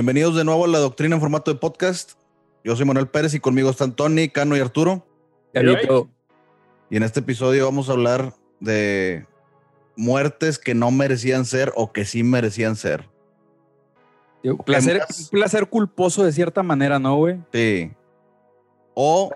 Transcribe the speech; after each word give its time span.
Bienvenidos 0.00 0.34
de 0.34 0.44
nuevo 0.44 0.64
a 0.64 0.68
la 0.68 0.78
doctrina 0.78 1.16
en 1.16 1.20
formato 1.20 1.52
de 1.52 1.58
podcast. 1.58 2.12
Yo 2.64 2.74
soy 2.74 2.86
Manuel 2.86 3.08
Pérez 3.08 3.34
y 3.34 3.38
conmigo 3.38 3.68
están 3.68 3.94
Tony, 3.94 4.30
Cano 4.30 4.56
y 4.56 4.60
Arturo. 4.60 5.06
Y 6.88 6.96
en 6.96 7.02
este 7.02 7.20
episodio 7.20 7.66
vamos 7.66 7.90
a 7.90 7.92
hablar 7.92 8.32
de 8.60 9.26
muertes 9.96 10.58
que 10.58 10.74
no 10.74 10.90
merecían 10.90 11.44
ser 11.44 11.70
o 11.76 11.92
que 11.92 12.06
sí 12.06 12.22
merecían 12.22 12.76
ser. 12.76 13.10
Un 14.42 14.56
placer, 14.56 15.02
placer 15.30 15.68
culposo 15.68 16.24
de 16.24 16.32
cierta 16.32 16.62
manera, 16.62 16.98
¿no, 16.98 17.16
güey? 17.16 17.38
Sí. 17.52 17.92
O 18.94 19.30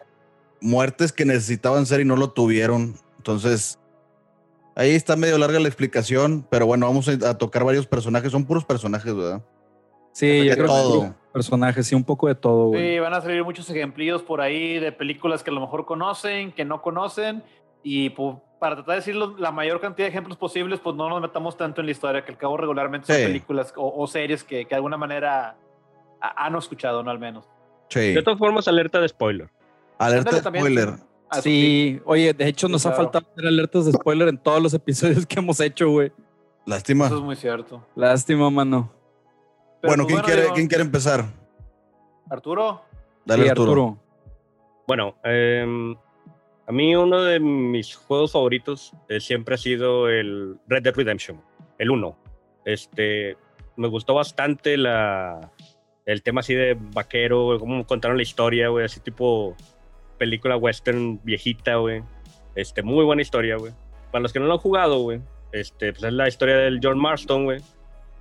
muertes 0.62 1.12
que 1.12 1.26
necesitaban 1.26 1.84
ser 1.84 2.00
y 2.00 2.06
no 2.06 2.16
lo 2.16 2.30
tuvieron. 2.30 2.94
Entonces, 3.18 3.78
ahí 4.74 4.94
está 4.94 5.14
medio 5.14 5.36
larga 5.36 5.60
la 5.60 5.68
explicación, 5.68 6.46
pero 6.48 6.64
bueno, 6.64 6.86
vamos 6.86 7.06
a 7.06 7.36
tocar 7.36 7.64
varios 7.64 7.86
personajes. 7.86 8.32
Son 8.32 8.46
puros 8.46 8.64
personajes, 8.64 9.14
¿verdad? 9.14 9.42
Sí, 10.14 10.44
yo 10.44 10.54
creo 10.54 10.66
todo. 10.66 11.14
personajes, 11.32 11.88
sí, 11.88 11.94
un 11.96 12.04
poco 12.04 12.28
de 12.28 12.36
todo, 12.36 12.68
güey. 12.68 12.94
Sí, 12.94 12.98
van 13.00 13.14
a 13.14 13.20
salir 13.20 13.42
muchos 13.42 13.68
ejemplos 13.68 14.22
por 14.22 14.40
ahí 14.40 14.78
de 14.78 14.92
películas 14.92 15.42
que 15.42 15.50
a 15.50 15.52
lo 15.52 15.60
mejor 15.60 15.84
conocen, 15.84 16.52
que 16.52 16.64
no 16.64 16.80
conocen, 16.80 17.42
y 17.82 18.10
pues, 18.10 18.36
para 18.60 18.76
tratar 18.76 18.92
de 18.92 19.00
decir 19.00 19.16
la 19.16 19.50
mayor 19.50 19.80
cantidad 19.80 20.06
de 20.06 20.10
ejemplos 20.10 20.38
posibles, 20.38 20.78
pues 20.78 20.94
no 20.94 21.08
nos 21.08 21.20
metamos 21.20 21.56
tanto 21.56 21.80
en 21.80 21.86
la 21.86 21.90
historia, 21.90 22.24
que 22.24 22.30
al 22.30 22.38
cabo 22.38 22.56
regularmente 22.56 23.12
son 23.12 23.26
películas 23.26 23.74
o, 23.76 24.06
series 24.06 24.44
que, 24.44 24.64
de 24.64 24.74
alguna 24.76 24.96
manera 24.96 25.56
han 26.20 26.54
escuchado, 26.54 27.02
¿no? 27.02 27.10
Al 27.10 27.18
menos. 27.18 27.44
Sí. 27.88 28.14
De 28.14 28.22
todas 28.22 28.38
formas, 28.38 28.68
alerta 28.68 29.00
de 29.00 29.08
spoiler. 29.08 29.50
Alerta 29.98 30.30
de 30.30 30.58
spoiler. 30.60 30.90
Ah, 31.28 31.42
sí, 31.42 32.00
oye, 32.04 32.32
de 32.32 32.46
hecho 32.46 32.68
nos 32.68 32.86
ha 32.86 32.92
faltado 32.92 33.26
hacer 33.32 33.48
alertas 33.48 33.86
de 33.86 33.92
spoiler 33.92 34.28
en 34.28 34.38
todos 34.38 34.62
los 34.62 34.72
episodios 34.74 35.26
que 35.26 35.40
hemos 35.40 35.58
hecho, 35.58 35.90
güey. 35.90 36.12
Lástima. 36.66 37.06
Eso 37.06 37.16
es 37.16 37.22
muy 37.22 37.34
cierto. 37.34 37.84
Lástima, 37.96 38.48
mano. 38.48 38.92
Bueno, 39.86 40.04
pues, 40.04 40.14
¿quién, 40.14 40.24
quiere, 40.24 40.52
¿quién 40.54 40.66
quiere 40.68 40.84
empezar? 40.84 41.24
Arturo. 42.30 42.82
Dale, 43.24 43.50
Arturo. 43.50 43.98
Bueno, 44.86 45.16
eh, 45.24 45.94
a 46.66 46.72
mí 46.72 46.96
uno 46.96 47.22
de 47.22 47.40
mis 47.40 47.94
juegos 47.94 48.32
favoritos 48.32 48.92
eh, 49.08 49.20
siempre 49.20 49.54
ha 49.54 49.58
sido 49.58 50.08
el 50.08 50.58
Red 50.66 50.82
Dead 50.82 50.94
Redemption, 50.94 51.40
el 51.78 51.90
1. 51.90 52.16
Este, 52.64 53.36
me 53.76 53.88
gustó 53.88 54.14
bastante 54.14 54.76
la, 54.76 55.52
el 56.06 56.22
tema 56.22 56.40
así 56.40 56.54
de 56.54 56.76
vaquero, 56.78 57.56
cómo 57.58 57.86
contaron 57.86 58.16
la 58.16 58.22
historia, 58.22 58.68
güey, 58.68 58.84
así 58.84 59.00
tipo 59.00 59.54
película 60.18 60.56
western 60.56 61.20
viejita, 61.22 61.76
güey. 61.76 62.02
Este, 62.54 62.82
muy 62.82 63.04
buena 63.04 63.22
historia, 63.22 63.56
güey. 63.56 63.72
Para 64.10 64.22
los 64.22 64.32
que 64.32 64.40
no 64.40 64.46
lo 64.46 64.54
han 64.54 64.58
jugado, 64.58 65.00
güey, 65.00 65.20
este, 65.52 65.92
pues 65.92 66.04
es 66.04 66.12
la 66.12 66.28
historia 66.28 66.56
del 66.56 66.80
John 66.82 66.98
Marston, 66.98 67.44
güey, 67.44 67.60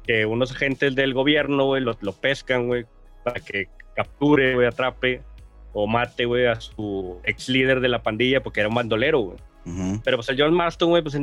que 0.03 0.25
unos 0.25 0.51
agentes 0.51 0.95
del 0.95 1.13
gobierno, 1.13 1.65
güey, 1.65 1.81
lo, 1.81 1.97
lo 2.01 2.13
pescan, 2.13 2.67
güey, 2.67 2.85
para 3.23 3.39
que 3.39 3.67
capture, 3.95 4.55
güey, 4.55 4.67
atrape 4.67 5.21
o 5.73 5.87
mate, 5.87 6.25
güey, 6.25 6.45
a 6.45 6.59
su 6.59 7.19
ex 7.23 7.49
líder 7.49 7.79
de 7.79 7.87
la 7.87 8.03
pandilla 8.03 8.41
porque 8.43 8.59
era 8.59 8.69
un 8.69 8.75
bandolero, 8.75 9.19
güey. 9.19 9.37
Pero 10.03 10.17
pues 10.17 10.27
el 10.27 10.39
John 10.39 10.53
Marston, 10.53 10.89
güey, 10.89 11.01
pues 11.01 11.17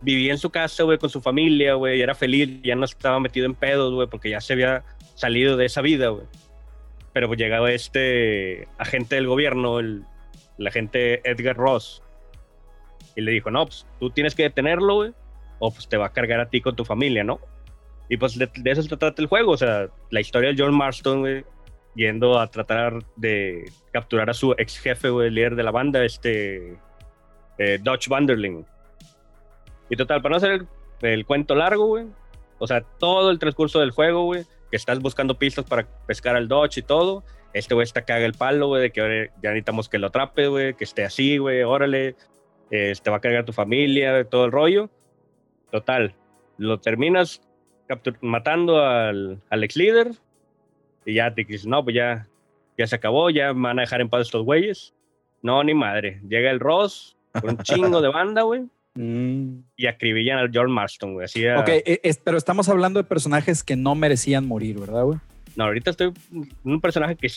vivía 0.00 0.32
en 0.32 0.38
su 0.38 0.50
casa, 0.50 0.82
güey, 0.82 0.98
con 0.98 1.10
su 1.10 1.20
familia, 1.20 1.74
güey, 1.74 1.98
y 1.98 2.02
era 2.02 2.14
feliz, 2.14 2.48
ya 2.62 2.74
no 2.74 2.84
estaba 2.84 3.20
metido 3.20 3.46
en 3.46 3.54
pedos, 3.54 3.92
güey, 3.92 4.08
porque 4.08 4.30
ya 4.30 4.40
se 4.40 4.54
había 4.54 4.82
salido 5.14 5.56
de 5.56 5.66
esa 5.66 5.82
vida, 5.82 6.08
güey. 6.08 6.24
Pero 7.12 7.28
pues 7.28 7.38
llegaba 7.38 7.70
este 7.70 8.66
agente 8.78 9.16
del 9.16 9.26
gobierno, 9.26 9.78
el, 9.78 10.04
agente 10.66 11.20
Edgar 11.28 11.56
Ross, 11.56 12.02
y 13.14 13.20
le 13.20 13.30
dijo, 13.32 13.50
no, 13.50 13.66
pues 13.66 13.86
tú 14.00 14.10
tienes 14.10 14.34
que 14.34 14.44
detenerlo, 14.44 14.94
güey, 14.94 15.12
o 15.58 15.70
pues 15.70 15.86
te 15.88 15.96
va 15.96 16.06
a 16.06 16.12
cargar 16.12 16.40
a 16.40 16.48
ti 16.48 16.60
con 16.60 16.74
tu 16.74 16.84
familia, 16.84 17.24
¿no? 17.24 17.40
Y 18.12 18.18
pues 18.18 18.36
de, 18.36 18.46
de 18.54 18.70
eso 18.70 18.82
se 18.82 18.94
trata 18.94 19.22
el 19.22 19.26
juego, 19.26 19.52
o 19.52 19.56
sea, 19.56 19.88
la 20.10 20.20
historia 20.20 20.52
de 20.52 20.62
John 20.62 20.74
Marston, 20.74 21.20
güey, 21.20 21.46
yendo 21.94 22.38
a 22.38 22.46
tratar 22.46 22.98
de 23.16 23.72
capturar 23.90 24.28
a 24.28 24.34
su 24.34 24.52
ex 24.58 24.78
jefe, 24.78 25.08
o 25.08 25.22
el 25.22 25.34
líder 25.34 25.56
de 25.56 25.62
la 25.62 25.70
banda, 25.70 26.04
este 26.04 26.76
eh, 27.56 27.78
Dutch 27.82 28.08
Vanderling. 28.08 28.66
Y 29.88 29.96
total, 29.96 30.20
para 30.20 30.32
no 30.32 30.36
hacer 30.36 30.66
el, 31.00 31.24
cuento 31.24 31.54
largo, 31.54 31.86
güey, 31.86 32.04
o 32.58 32.66
sea, 32.66 32.82
todo 32.82 33.30
el 33.30 33.38
transcurso 33.38 33.80
del 33.80 33.92
juego, 33.92 34.24
güey, 34.24 34.44
que 34.70 34.76
estás 34.76 34.98
buscando 34.98 35.38
pistas 35.38 35.64
para 35.64 35.88
pescar 36.06 36.36
al 36.36 36.48
Dodge 36.48 36.80
y 36.80 36.82
todo, 36.82 37.24
este 37.54 37.72
güey 37.72 37.84
está 37.84 38.04
caga 38.04 38.26
el 38.26 38.34
palo, 38.34 38.66
güey, 38.66 38.82
de 38.82 38.92
que 38.92 39.30
ya 39.42 39.52
necesitamos 39.52 39.88
que 39.88 39.96
lo 39.96 40.08
atrape, 40.08 40.48
güey, 40.48 40.74
que 40.74 40.84
esté 40.84 41.02
así, 41.06 41.38
güey, 41.38 41.62
órale, 41.62 42.16
eh, 42.70 42.92
te 43.02 43.10
va 43.10 43.16
a 43.16 43.20
cargar 43.20 43.46
tu 43.46 43.54
familia, 43.54 44.22
todo 44.24 44.44
el 44.44 44.52
rollo. 44.52 44.90
Total, 45.70 46.14
lo 46.58 46.78
terminas 46.78 47.40
matando 48.20 48.84
al, 48.84 49.40
al 49.50 49.64
ex 49.64 49.76
líder, 49.76 50.12
y 51.04 51.14
ya 51.14 51.34
te 51.34 51.44
dices, 51.44 51.66
no, 51.66 51.82
pues 51.82 51.96
ya, 51.96 52.26
ya 52.78 52.86
se 52.86 52.96
acabó, 52.96 53.30
ya 53.30 53.52
me 53.52 53.62
van 53.62 53.78
a 53.78 53.82
dejar 53.82 54.00
en 54.00 54.08
paz 54.08 54.22
estos 54.22 54.44
güeyes. 54.44 54.94
No, 55.42 55.62
ni 55.64 55.74
madre. 55.74 56.20
Llega 56.28 56.50
el 56.50 56.60
Ross 56.60 57.16
con 57.32 57.50
un 57.50 57.58
chingo 57.58 58.00
de 58.00 58.08
banda, 58.08 58.42
güey. 58.42 58.62
Mm. 58.94 59.60
Y 59.74 59.86
acribillan 59.86 60.36
al 60.36 60.50
George 60.50 60.70
Marston, 60.70 61.14
güey. 61.14 61.24
Así 61.24 61.48
Ok, 61.48 61.66
e, 61.66 62.14
pero 62.22 62.36
estamos 62.36 62.68
hablando 62.68 63.00
de 63.00 63.04
personajes 63.04 63.64
que 63.64 63.74
no 63.74 63.94
merecían 63.94 64.46
morir, 64.46 64.78
¿verdad, 64.78 65.04
güey? 65.04 65.18
No, 65.56 65.64
ahorita 65.64 65.92
estoy 65.92 66.12
un 66.62 66.78
personaje 66.78 67.16
que 67.16 67.30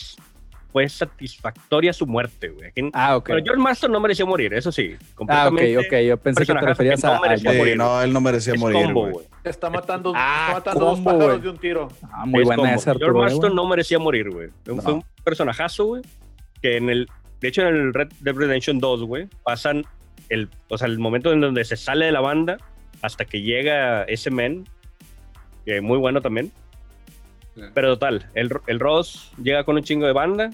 fue 0.76 0.86
satisfactoria 0.90 1.90
su 1.94 2.06
muerte, 2.06 2.50
güey. 2.50 2.70
Ah, 2.92 3.16
ok. 3.16 3.28
Pero 3.28 3.42
George 3.42 3.62
Marston 3.62 3.90
no 3.90 3.98
merecía 3.98 4.26
morir, 4.26 4.52
eso 4.52 4.70
sí. 4.70 4.94
Ah, 5.26 5.48
ok, 5.50 5.62
ok. 5.78 5.94
Yo 6.06 6.18
pensé 6.18 6.44
que 6.44 6.52
te 6.52 6.60
referías 6.60 7.02
a, 7.02 7.18
no, 7.18 7.76
no, 7.76 8.02
él 8.02 8.12
no 8.12 8.20
merecía 8.20 8.52
morir, 8.56 8.92
güey. 8.92 9.14
Está 9.42 9.70
matando, 9.70 10.12
ah, 10.14 10.48
está 10.58 10.74
matando 10.74 10.84
dos 10.84 11.00
pájaros 11.00 11.42
de 11.42 11.48
un 11.48 11.56
tiro. 11.56 11.88
Ah, 12.12 12.26
muy 12.26 12.44
buena 12.44 12.74
esa, 12.74 12.94
George 12.94 13.18
Marston 13.18 13.54
no 13.54 13.66
merecía 13.66 13.98
morir, 13.98 14.28
güey. 14.28 14.50
Fue 14.64 14.92
un 14.92 15.04
personajazo, 15.24 15.86
güey, 15.86 16.02
que 16.60 16.76
en 16.76 16.90
el... 16.90 17.08
De 17.40 17.48
hecho, 17.48 17.62
en 17.62 17.74
el 17.74 17.94
Red 17.94 18.08
Dead 18.20 18.34
Redemption 18.34 18.78
2, 18.78 19.04
güey, 19.04 19.28
pasan 19.44 19.86
el, 20.28 20.50
o 20.68 20.76
sea, 20.76 20.88
el 20.88 20.98
momento 20.98 21.32
en 21.32 21.40
donde 21.40 21.64
se 21.64 21.78
sale 21.78 22.04
de 22.04 22.12
la 22.12 22.20
banda 22.20 22.58
hasta 23.00 23.24
que 23.24 23.40
llega 23.40 24.02
ese 24.02 24.30
men, 24.30 24.68
que 25.64 25.80
muy 25.80 25.96
bueno 25.96 26.20
también. 26.20 26.52
Pero 27.72 27.94
total, 27.94 28.28
el, 28.34 28.50
el 28.66 28.78
Ross 28.78 29.32
llega 29.42 29.64
con 29.64 29.76
un 29.76 29.82
chingo 29.82 30.06
de 30.06 30.12
banda, 30.12 30.50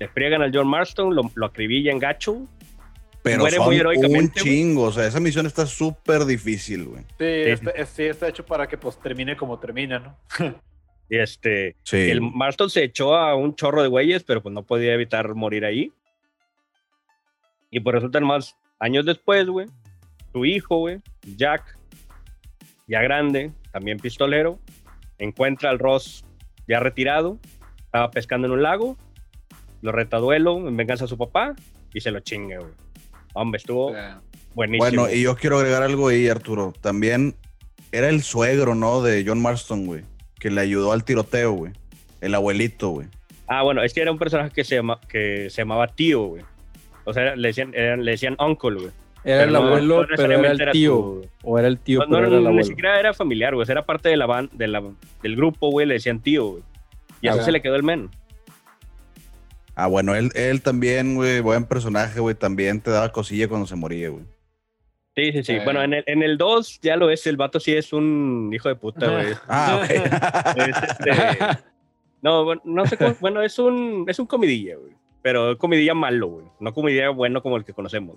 le 0.00 0.08
friegan 0.08 0.40
al 0.42 0.50
John 0.52 0.66
Marston, 0.66 1.14
lo, 1.14 1.30
lo 1.34 1.46
acribillan 1.46 1.98
gacho. 1.98 2.48
Pero 3.22 3.40
muere 3.40 3.60
muy 3.60 3.76
heroicamente, 3.76 4.40
un 4.40 4.46
chingo, 4.46 4.84
o 4.84 4.92
sea, 4.92 5.06
esa 5.06 5.20
misión 5.20 5.44
está 5.44 5.66
súper 5.66 6.24
difícil, 6.24 6.86
güey. 6.86 7.02
Sí, 7.18 7.66
sí. 7.86 8.04
Está, 8.04 8.28
hecho 8.28 8.46
para 8.46 8.66
que 8.66 8.78
pues 8.78 8.98
termine 8.98 9.36
como 9.36 9.58
termina, 9.58 9.98
¿no? 9.98 10.16
y 11.10 11.18
este, 11.18 11.76
el 11.92 12.22
Marston 12.22 12.70
se 12.70 12.82
echó 12.82 13.14
a 13.14 13.34
un 13.34 13.54
chorro 13.54 13.82
de 13.82 13.88
güeyes, 13.88 14.24
pero 14.24 14.42
pues 14.42 14.54
no 14.54 14.62
podía 14.62 14.94
evitar 14.94 15.34
morir 15.34 15.66
ahí. 15.66 15.92
Y 17.70 17.80
pues 17.80 17.94
resulta 17.94 18.20
más 18.20 18.56
años 18.78 19.04
después, 19.04 19.46
güey, 19.48 19.66
su 20.32 20.46
hijo, 20.46 20.78
güey, 20.78 21.00
Jack, 21.36 21.76
ya 22.88 23.02
grande, 23.02 23.52
también 23.70 23.98
pistolero, 23.98 24.58
encuentra 25.18 25.68
al 25.68 25.78
Ross 25.78 26.24
ya 26.66 26.80
retirado, 26.80 27.38
estaba 27.84 28.10
pescando 28.10 28.46
en 28.46 28.54
un 28.54 28.62
lago 28.62 28.96
lo 29.82 29.92
reta 29.92 30.18
duelo 30.18 30.68
en 30.68 30.76
venganza 30.76 31.04
a 31.04 31.08
su 31.08 31.16
papá 31.16 31.54
y 31.92 32.00
se 32.00 32.10
lo 32.10 32.20
chingue, 32.20 32.58
güey. 32.58 32.72
Hombre, 33.34 33.58
estuvo 33.58 33.92
buenísimo. 34.54 34.84
Bueno, 34.84 35.10
y 35.10 35.22
yo 35.22 35.36
quiero 35.36 35.58
agregar 35.58 35.82
algo 35.82 36.08
ahí, 36.08 36.28
Arturo. 36.28 36.72
También 36.80 37.34
era 37.92 38.08
el 38.08 38.22
suegro, 38.22 38.74
¿no? 38.74 39.02
De 39.02 39.24
John 39.26 39.40
Marston, 39.40 39.86
güey. 39.86 40.02
Que 40.38 40.50
le 40.50 40.60
ayudó 40.60 40.92
al 40.92 41.04
tiroteo, 41.04 41.52
güey. 41.52 41.72
El 42.20 42.34
abuelito, 42.34 42.88
güey. 42.90 43.08
Ah, 43.46 43.62
bueno, 43.62 43.82
es 43.82 43.94
que 43.94 44.00
era 44.00 44.12
un 44.12 44.18
personaje 44.18 44.50
que 44.50 44.64
se, 44.64 44.76
llama, 44.76 45.00
que 45.08 45.50
se 45.50 45.62
llamaba 45.62 45.88
tío, 45.88 46.22
güey. 46.22 46.42
O 47.04 47.12
sea, 47.12 47.34
le 47.34 47.48
decían, 47.48 47.72
le 47.72 48.10
decían 48.10 48.36
uncle, 48.38 48.74
güey. 48.74 48.90
Era 49.24 49.44
el 49.44 49.54
abuelo, 49.54 50.06
pero 50.16 50.32
era 50.32 50.50
el 50.50 50.70
tío. 50.72 51.22
O 51.42 51.58
era 51.58 51.68
el 51.68 51.78
tío, 51.78 52.00
no, 52.06 52.16
pero 52.16 52.40
no, 52.40 52.50
Ni 52.50 52.64
siquiera 52.64 52.98
era 52.98 53.12
familiar, 53.12 53.54
güey. 53.54 53.66
Era 53.68 53.84
parte 53.84 54.08
de 54.08 54.16
la 54.16 54.26
band, 54.26 54.50
de 54.52 54.68
la, 54.68 54.82
del 55.22 55.36
grupo, 55.36 55.70
güey. 55.70 55.86
Le 55.86 55.94
decían 55.94 56.20
tío, 56.20 56.46
güey. 56.46 56.62
Y 57.20 57.28
así 57.28 57.42
se 57.42 57.52
le 57.52 57.60
quedó 57.60 57.76
el 57.76 57.82
men. 57.82 58.08
Ah, 59.80 59.86
bueno, 59.86 60.14
él, 60.14 60.30
él 60.34 60.60
también, 60.60 61.14
güey, 61.14 61.40
buen 61.40 61.64
personaje, 61.64 62.20
güey, 62.20 62.34
también 62.34 62.82
te 62.82 62.90
daba 62.90 63.10
cosilla 63.12 63.48
cuando 63.48 63.66
se 63.66 63.76
moría, 63.76 64.10
güey. 64.10 64.24
Sí, 65.16 65.32
sí, 65.32 65.42
sí. 65.42 65.58
Bueno, 65.64 65.82
en 65.82 65.94
el, 65.94 66.04
en 66.06 66.22
el 66.22 66.36
2 66.36 66.80
ya 66.82 66.96
lo 66.96 67.08
es, 67.08 67.26
el 67.26 67.38
vato 67.38 67.58
sí 67.60 67.72
es 67.72 67.94
un 67.94 68.50
hijo 68.52 68.68
de 68.68 68.74
puta, 68.74 69.10
güey. 69.10 69.34
Ah, 69.48 69.80
ok. 69.82 69.90
Este, 70.68 71.10
no, 72.20 72.44
bueno, 72.44 72.60
no 72.66 72.86
sé 72.86 72.98
cómo, 72.98 73.16
bueno, 73.20 73.42
es 73.42 73.58
un, 73.58 74.04
es 74.06 74.18
un 74.18 74.26
comidilla, 74.26 74.76
güey. 74.76 74.92
Pero 75.22 75.56
comidilla 75.56 75.94
malo, 75.94 76.28
güey. 76.28 76.46
No 76.60 76.74
comidilla 76.74 77.08
bueno 77.08 77.42
como 77.42 77.56
el 77.56 77.64
que 77.64 77.72
conocemos. 77.72 78.16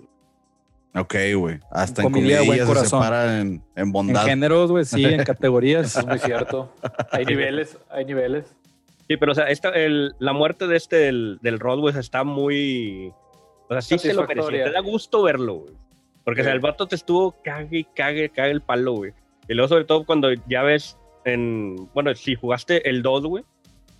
Ok, 0.94 1.14
güey. 1.34 1.60
Hasta 1.70 2.02
en 2.02 2.10
comidilla 2.10 2.42
se 2.42 2.84
separa 2.84 3.40
en, 3.40 3.62
en 3.74 3.90
bondad. 3.90 4.22
En 4.22 4.28
géneros, 4.28 4.70
güey, 4.70 4.84
sí, 4.84 5.02
en 5.02 5.24
categorías. 5.24 5.96
es 5.96 6.06
muy 6.06 6.18
cierto. 6.18 6.70
Hay 7.10 7.24
niveles, 7.24 7.78
hay 7.90 8.04
niveles. 8.04 8.54
Sí, 9.08 9.16
pero 9.16 9.32
o 9.32 9.34
sea, 9.34 9.46
esta, 9.46 9.70
el, 9.70 10.14
la 10.18 10.32
muerte 10.32 10.66
de 10.66 10.76
este 10.76 10.96
del, 10.96 11.38
del 11.42 11.58
Rodwell 11.60 11.96
está 11.96 12.24
muy. 12.24 13.12
O 13.68 13.72
sea, 13.72 13.82
sí 13.82 13.98
se 13.98 14.14
lo 14.14 14.26
merecía. 14.26 14.64
Te 14.64 14.70
da 14.70 14.80
gusto 14.80 15.22
verlo, 15.22 15.54
güey. 15.54 15.74
Porque 16.24 16.40
o 16.40 16.44
sea, 16.44 16.54
el 16.54 16.60
vato 16.60 16.86
te 16.86 16.94
estuvo 16.94 17.42
cague 17.42 17.78
y 17.80 17.84
cague, 17.84 18.30
cague 18.30 18.50
el 18.50 18.62
palo, 18.62 18.92
güey. 18.92 19.12
Y 19.46 19.54
luego, 19.54 19.68
sobre 19.68 19.84
todo, 19.84 20.04
cuando 20.04 20.32
ya 20.48 20.62
ves 20.62 20.96
en. 21.24 21.76
Bueno, 21.92 22.14
si 22.14 22.34
jugaste 22.34 22.88
el 22.88 23.02
2, 23.02 23.26
güey, 23.26 23.44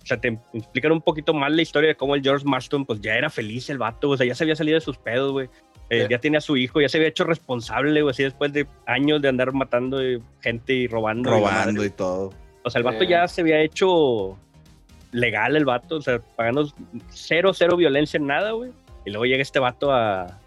o 0.05 0.07
sea, 0.07 0.21
te 0.21 0.39
explican 0.53 0.91
un 0.91 1.01
poquito 1.01 1.33
más 1.33 1.51
la 1.51 1.63
historia 1.63 1.89
de 1.89 1.95
cómo 1.95 2.15
el 2.15 2.21
George 2.21 2.45
Marston, 2.45 2.85
pues 2.85 3.01
ya 3.01 3.15
era 3.15 3.29
feliz 3.29 3.69
el 3.71 3.79
vato, 3.79 4.09
o 4.11 4.17
sea, 4.17 4.27
ya 4.27 4.35
se 4.35 4.43
había 4.43 4.55
salido 4.55 4.75
de 4.75 4.81
sus 4.81 4.97
pedos, 4.97 5.31
güey. 5.31 5.49
Eh, 5.89 6.07
ya 6.09 6.19
tenía 6.19 6.39
a 6.39 6.41
su 6.41 6.57
hijo, 6.57 6.79
ya 6.81 6.89
se 6.89 6.97
había 6.97 7.09
hecho 7.09 7.23
responsable, 7.23 8.01
güey, 8.01 8.11
así 8.11 8.23
después 8.23 8.53
de 8.53 8.67
años 8.85 9.21
de 9.21 9.29
andar 9.29 9.51
matando 9.53 9.99
gente 10.41 10.73
y 10.73 10.87
robando. 10.87 11.31
Robando 11.31 11.83
y, 11.83 11.89
todo. 11.91 12.31
O 12.63 12.69
sea, 12.69 12.79
el 12.79 12.83
vato 12.83 13.03
ya 13.03 13.27
se 13.27 13.41
había 13.41 13.61
hecho 13.61 14.37
legal, 15.15 15.55
el 15.55 15.65
vato, 15.65 15.95
o 15.95 16.01
sea, 16.01 16.19
pagando 16.35 16.71
cero, 17.09 17.53
cero 17.53 17.77
violencia 17.77 18.17
en 18.17 18.27
nada, 18.27 18.51
güey. 18.51 18.71
Y 19.05 19.11
luego 19.11 19.25
llega 19.25 19.41
este 19.41 19.59
vato 19.59 19.91
a, 19.91 20.39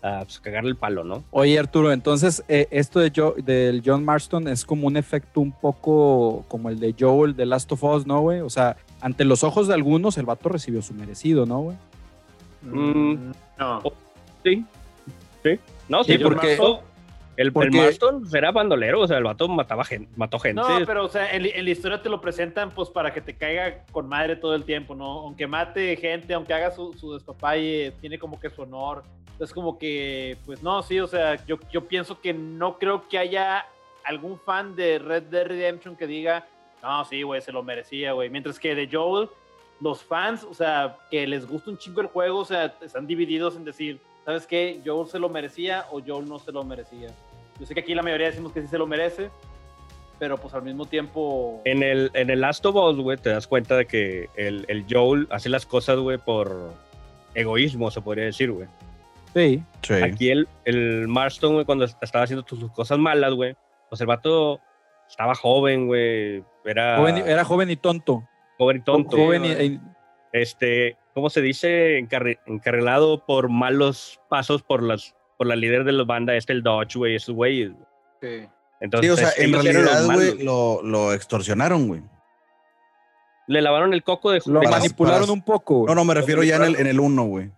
pues, 0.00 0.38
cagarle 0.40 0.70
el 0.70 0.76
palo, 0.76 1.04
¿no? 1.04 1.24
Oye, 1.30 1.58
Arturo, 1.58 1.92
entonces 1.92 2.44
eh, 2.48 2.68
esto 2.70 3.00
de 3.00 3.10
del 3.42 3.82
John 3.84 4.04
Marston 4.04 4.48
es 4.48 4.64
como 4.64 4.86
un 4.86 4.96
efecto 4.96 5.40
un 5.40 5.52
poco 5.52 6.44
como 6.48 6.68
el 6.68 6.78
de 6.78 6.94
Joel 6.98 7.34
de 7.34 7.46
Last 7.46 7.72
of 7.72 7.82
Us, 7.82 8.06
¿no, 8.06 8.20
güey? 8.20 8.40
O 8.40 8.50
sea, 8.50 8.76
ante 9.00 9.24
los 9.24 9.42
ojos 9.42 9.66
de 9.68 9.74
algunos, 9.74 10.16
el 10.18 10.26
vato 10.26 10.48
recibió 10.48 10.82
su 10.82 10.94
merecido, 10.94 11.46
¿no, 11.46 11.60
güey? 11.60 11.76
Mm, 12.62 13.32
no. 13.58 13.82
Sí. 14.42 14.64
Sí. 15.42 15.58
No, 15.88 16.04
sí, 16.04 16.18
porque. 16.18 16.56
El, 17.36 17.52
Marston 17.52 18.24
era 18.32 18.52
bandolero, 18.52 19.00
o 19.00 19.08
sea, 19.08 19.18
el 19.18 19.24
vato 19.24 19.48
mataba 19.48 19.84
gente, 19.84 20.10
mató 20.16 20.38
gente. 20.38 20.60
No, 20.60 20.68
pero, 20.86 21.04
o 21.04 21.08
sea, 21.08 21.32
en, 21.34 21.42
la 21.42 21.70
historia 21.70 22.00
te 22.00 22.08
lo 22.08 22.20
presentan, 22.20 22.70
pues, 22.70 22.88
para 22.90 23.12
que 23.12 23.20
te 23.20 23.36
caiga 23.36 23.84
con 23.90 24.08
madre 24.08 24.36
todo 24.36 24.54
el 24.54 24.64
tiempo, 24.64 24.94
¿no? 24.94 25.20
Aunque 25.20 25.46
mate 25.46 25.96
gente, 25.96 26.34
aunque 26.34 26.54
haga 26.54 26.70
su, 26.70 26.92
su 26.94 27.14
despapalle, 27.14 27.92
tiene 28.00 28.18
como 28.18 28.38
que 28.38 28.50
su 28.50 28.62
honor. 28.62 29.02
Es 29.40 29.52
como 29.52 29.78
que, 29.78 30.36
pues, 30.46 30.62
no, 30.62 30.82
sí, 30.82 31.00
o 31.00 31.08
sea, 31.08 31.44
yo, 31.44 31.58
yo 31.72 31.86
pienso 31.88 32.20
que 32.20 32.32
no 32.32 32.78
creo 32.78 33.08
que 33.08 33.18
haya 33.18 33.66
algún 34.04 34.38
fan 34.38 34.76
de 34.76 34.98
Red 34.98 35.24
Dead 35.24 35.46
Redemption 35.46 35.96
que 35.96 36.06
diga, 36.06 36.46
no, 36.82 37.04
sí, 37.04 37.22
güey, 37.22 37.40
se 37.40 37.50
lo 37.50 37.62
merecía, 37.62 38.12
güey. 38.12 38.30
Mientras 38.30 38.58
que 38.58 38.74
de 38.74 38.88
Joel, 38.90 39.28
los 39.80 40.02
fans, 40.02 40.44
o 40.44 40.54
sea, 40.54 40.98
que 41.10 41.26
les 41.26 41.48
gusta 41.48 41.70
un 41.70 41.78
chingo 41.78 42.00
el 42.00 42.06
juego, 42.06 42.40
o 42.40 42.44
sea, 42.44 42.74
están 42.82 43.06
divididos 43.06 43.56
en 43.56 43.64
decir, 43.64 44.00
¿sabes 44.24 44.46
qué? 44.46 44.80
Joel 44.84 45.08
se 45.08 45.18
lo 45.18 45.28
merecía 45.28 45.86
o 45.90 46.00
Joel 46.04 46.28
no 46.28 46.38
se 46.38 46.52
lo 46.52 46.64
merecía. 46.64 47.10
Yo 47.58 47.66
sé 47.66 47.74
que 47.74 47.80
aquí 47.80 47.94
la 47.94 48.02
mayoría 48.02 48.28
decimos 48.28 48.52
que 48.52 48.62
sí 48.62 48.68
se 48.68 48.78
lo 48.78 48.86
merece, 48.86 49.30
pero 50.18 50.38
pues 50.38 50.54
al 50.54 50.62
mismo 50.62 50.86
tiempo... 50.86 51.60
En 51.64 51.82
el, 51.82 52.10
en 52.14 52.30
el 52.30 52.40
Last 52.40 52.64
of 52.66 52.74
Us, 52.76 52.96
güey, 52.96 53.16
te 53.16 53.30
das 53.30 53.46
cuenta 53.46 53.76
de 53.76 53.86
que 53.86 54.28
el, 54.36 54.64
el 54.68 54.84
Joel 54.88 55.28
hace 55.30 55.48
las 55.48 55.66
cosas, 55.66 55.98
güey, 55.98 56.18
por 56.18 56.72
egoísmo, 57.34 57.90
se 57.90 58.00
podría 58.00 58.24
decir, 58.24 58.50
güey. 58.50 58.68
Sí. 59.34 59.62
sí. 59.82 59.94
Aquí 59.94 60.30
el, 60.30 60.48
el 60.64 61.08
Marston, 61.08 61.54
güey, 61.54 61.64
cuando 61.64 61.84
estaba 61.84 62.24
haciendo 62.24 62.44
sus 62.46 62.70
cosas 62.72 62.98
malas, 62.98 63.34
güey, 63.34 63.56
pues 63.88 64.00
el 64.00 64.06
vato 64.06 64.60
estaba 65.08 65.34
joven, 65.34 65.86
güey. 65.86 66.44
Era 66.64 66.96
joven, 66.96 67.16
era 67.18 67.44
joven 67.44 67.70
y 67.70 67.76
tonto. 67.76 68.24
Joven 68.58 68.76
y 68.78 68.80
tonto. 68.80 69.16
Joven 69.16 69.44
y, 69.44 69.80
este, 70.32 70.96
¿cómo 71.14 71.30
se 71.30 71.40
dice? 71.40 71.98
encarrilado 71.98 73.24
por 73.24 73.48
malos 73.48 74.20
pasos 74.28 74.62
por 74.62 74.82
las 74.82 75.14
por 75.36 75.46
la 75.46 75.56
líder 75.56 75.84
de 75.84 75.92
la 75.92 76.04
banda, 76.04 76.36
este 76.36 76.52
el 76.52 76.62
Dodge, 76.62 76.96
güey, 76.96 77.16
esos 77.16 77.34
güeyes. 77.34 77.72
Sí. 78.20 78.46
Entonces, 78.80 79.06
sí, 79.06 79.10
o 79.10 79.16
sea, 79.16 79.44
en 79.44 79.52
realidad, 79.52 80.04
güey, 80.04 80.44
lo, 80.44 80.82
lo, 80.82 81.12
extorsionaron, 81.12 81.88
güey. 81.88 82.02
Le 83.46 83.60
lavaron 83.60 83.92
el 83.94 84.02
coco 84.02 84.30
de 84.30 84.40
Lo 84.46 84.62
manipularon 84.62 85.30
un 85.30 85.42
poco. 85.42 85.84
No, 85.86 85.94
no, 85.94 86.04
me 86.04 86.14
refiero 86.14 86.42
ya 86.42 86.56
en 86.56 86.62
el, 86.62 86.76
en 86.76 86.86
el 86.86 87.00
1, 87.00 87.24
güey. 87.24 87.50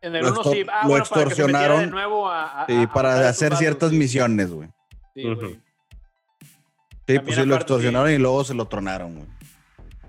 En 0.00 0.14
el 0.14 0.24
1 0.26 0.44
sí. 0.44 0.64
Ah, 0.70 0.82
lo 0.82 0.88
bueno, 0.90 1.04
extorsionaron. 1.04 1.76
Para 1.76 1.86
de 1.86 1.90
nuevo 1.90 2.28
a, 2.28 2.62
a, 2.62 2.66
sí, 2.66 2.86
para 2.92 3.28
hacer 3.28 3.56
ciertas 3.56 3.92
misiones, 3.92 4.50
güey. 4.50 4.68
Sí, 5.14 5.22
güey. 5.22 5.60
Sí, 7.06 7.18
pues 7.20 7.36
sí, 7.36 7.44
lo 7.44 7.54
extorsionaron 7.54 8.10
y 8.10 8.18
luego 8.18 8.44
se 8.44 8.54
lo 8.54 8.66
tronaron, 8.66 9.14
güey. 9.14 9.26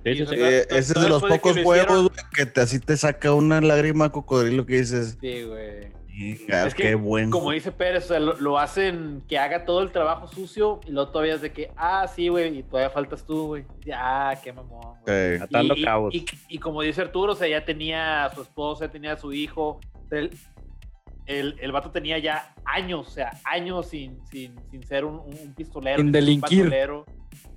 Sí, 0.03 0.15
sí, 0.15 0.35
eh, 0.35 0.65
ese 0.69 0.93
es 0.93 1.01
de 1.01 1.09
los 1.09 1.21
pocos 1.21 1.57
juegos 1.61 2.11
que 2.33 2.45
te, 2.45 2.61
así 2.61 2.79
te 2.79 2.95
saca 2.95 3.33
una 3.33 3.61
lágrima 3.61 4.11
cocodrilo 4.11 4.65
que 4.65 4.77
dices. 4.77 5.17
Sí, 5.19 5.43
güey. 5.43 5.99
Es 6.19 6.75
que, 6.75 6.83
qué 6.83 6.95
bueno. 6.95 7.31
Como 7.31 7.51
dice 7.51 7.71
Pérez, 7.71 8.09
lo, 8.09 8.59
hacen 8.59 9.23
que 9.27 9.37
haga 9.37 9.63
todo 9.63 9.81
el 9.81 9.91
trabajo 9.91 10.27
sucio 10.27 10.81
y 10.85 10.91
luego 10.91 11.11
todavía 11.11 11.35
es 11.35 11.41
de 11.41 11.53
que, 11.53 11.71
ah, 11.77 12.07
sí, 12.13 12.27
güey, 12.27 12.59
y 12.59 12.63
todavía 12.63 12.89
faltas 12.89 13.25
tú, 13.25 13.47
güey. 13.47 13.65
Ya, 13.85 14.37
qué 14.43 14.51
mamón. 14.51 14.97
Güey. 15.05 15.37
Atando 15.37 15.75
y, 15.75 15.83
cabos. 15.83 16.13
Y, 16.49 16.57
como 16.57 16.81
dice 16.81 17.01
Arturo, 17.01 17.33
o 17.33 17.35
sea, 17.35 17.47
ya 17.47 17.63
tenía 17.63 18.25
a 18.25 18.35
su 18.35 18.41
esposa, 18.41 18.89
tenía 18.89 19.13
a 19.13 19.17
su 19.17 19.31
hijo. 19.31 19.79
El, 21.29 21.57
el, 21.61 21.71
vato 21.71 21.91
tenía 21.91 22.17
ya 22.17 22.55
años, 22.65 23.07
o 23.07 23.11
sea, 23.11 23.39
años 23.43 23.87
sin, 23.87 24.19
sin, 24.31 24.55
sin 24.71 24.83
ser 24.83 25.05
un, 25.05 25.19
un 25.19 25.53
pistolero. 25.55 25.99
Sin 25.99 26.11
delinquir. 26.11 26.65
Un 26.89 27.05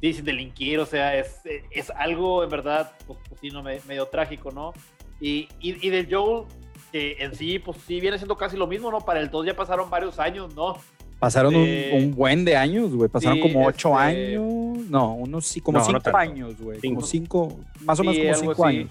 sí, 0.01 0.13
sin 0.13 0.25
delinquir, 0.27 0.79
o 0.79 0.85
sea, 0.85 1.17
es, 1.17 1.41
es 1.71 1.91
algo 1.91 2.45
en 2.45 2.51
verdad, 2.51 2.93
pues, 3.07 3.19
pues 3.27 3.41
sí, 3.41 3.49
no, 3.49 3.63
medio 3.63 4.07
trágico, 4.07 4.51
¿no? 4.51 4.75
Y, 5.21 5.49
y, 5.59 5.87
y 5.87 5.91
de 5.91 6.07
Joel, 6.11 6.45
que 6.93 7.17
en 7.19 7.35
sí, 7.35 7.59
pues 7.59 7.79
sí 7.87 7.99
viene 7.99 8.19
siendo 8.19 8.37
casi 8.37 8.59
lo 8.59 8.67
mismo, 8.67 8.91
¿no? 8.91 9.01
Para 9.01 9.21
el 9.21 9.31
2 9.31 9.47
ya 9.47 9.57
pasaron 9.57 9.89
varios 9.89 10.19
años, 10.19 10.55
¿no? 10.55 10.77
Pasaron 11.23 11.55
un, 11.55 11.65
eh, 11.65 12.11
buen 12.13 12.45
de 12.45 12.57
años, 12.57 12.93
güey. 12.93 13.09
Pasaron 13.09 13.39
como 13.39 13.65
ocho 13.65 13.99
este 14.01 14.35
años. 14.35 14.91
No, 14.91 15.15
unos 15.15 15.47
sí, 15.47 15.61
como 15.61 15.83
cinco 15.83 16.17
años, 16.17 16.61
güey. 16.61 16.81
Como 16.81 17.01
cinco, 17.01 17.61
más 17.83 18.01
o 18.01 18.03
menos 18.03 18.19
como 18.19 18.53
cinco 18.53 18.67
años. 18.67 18.91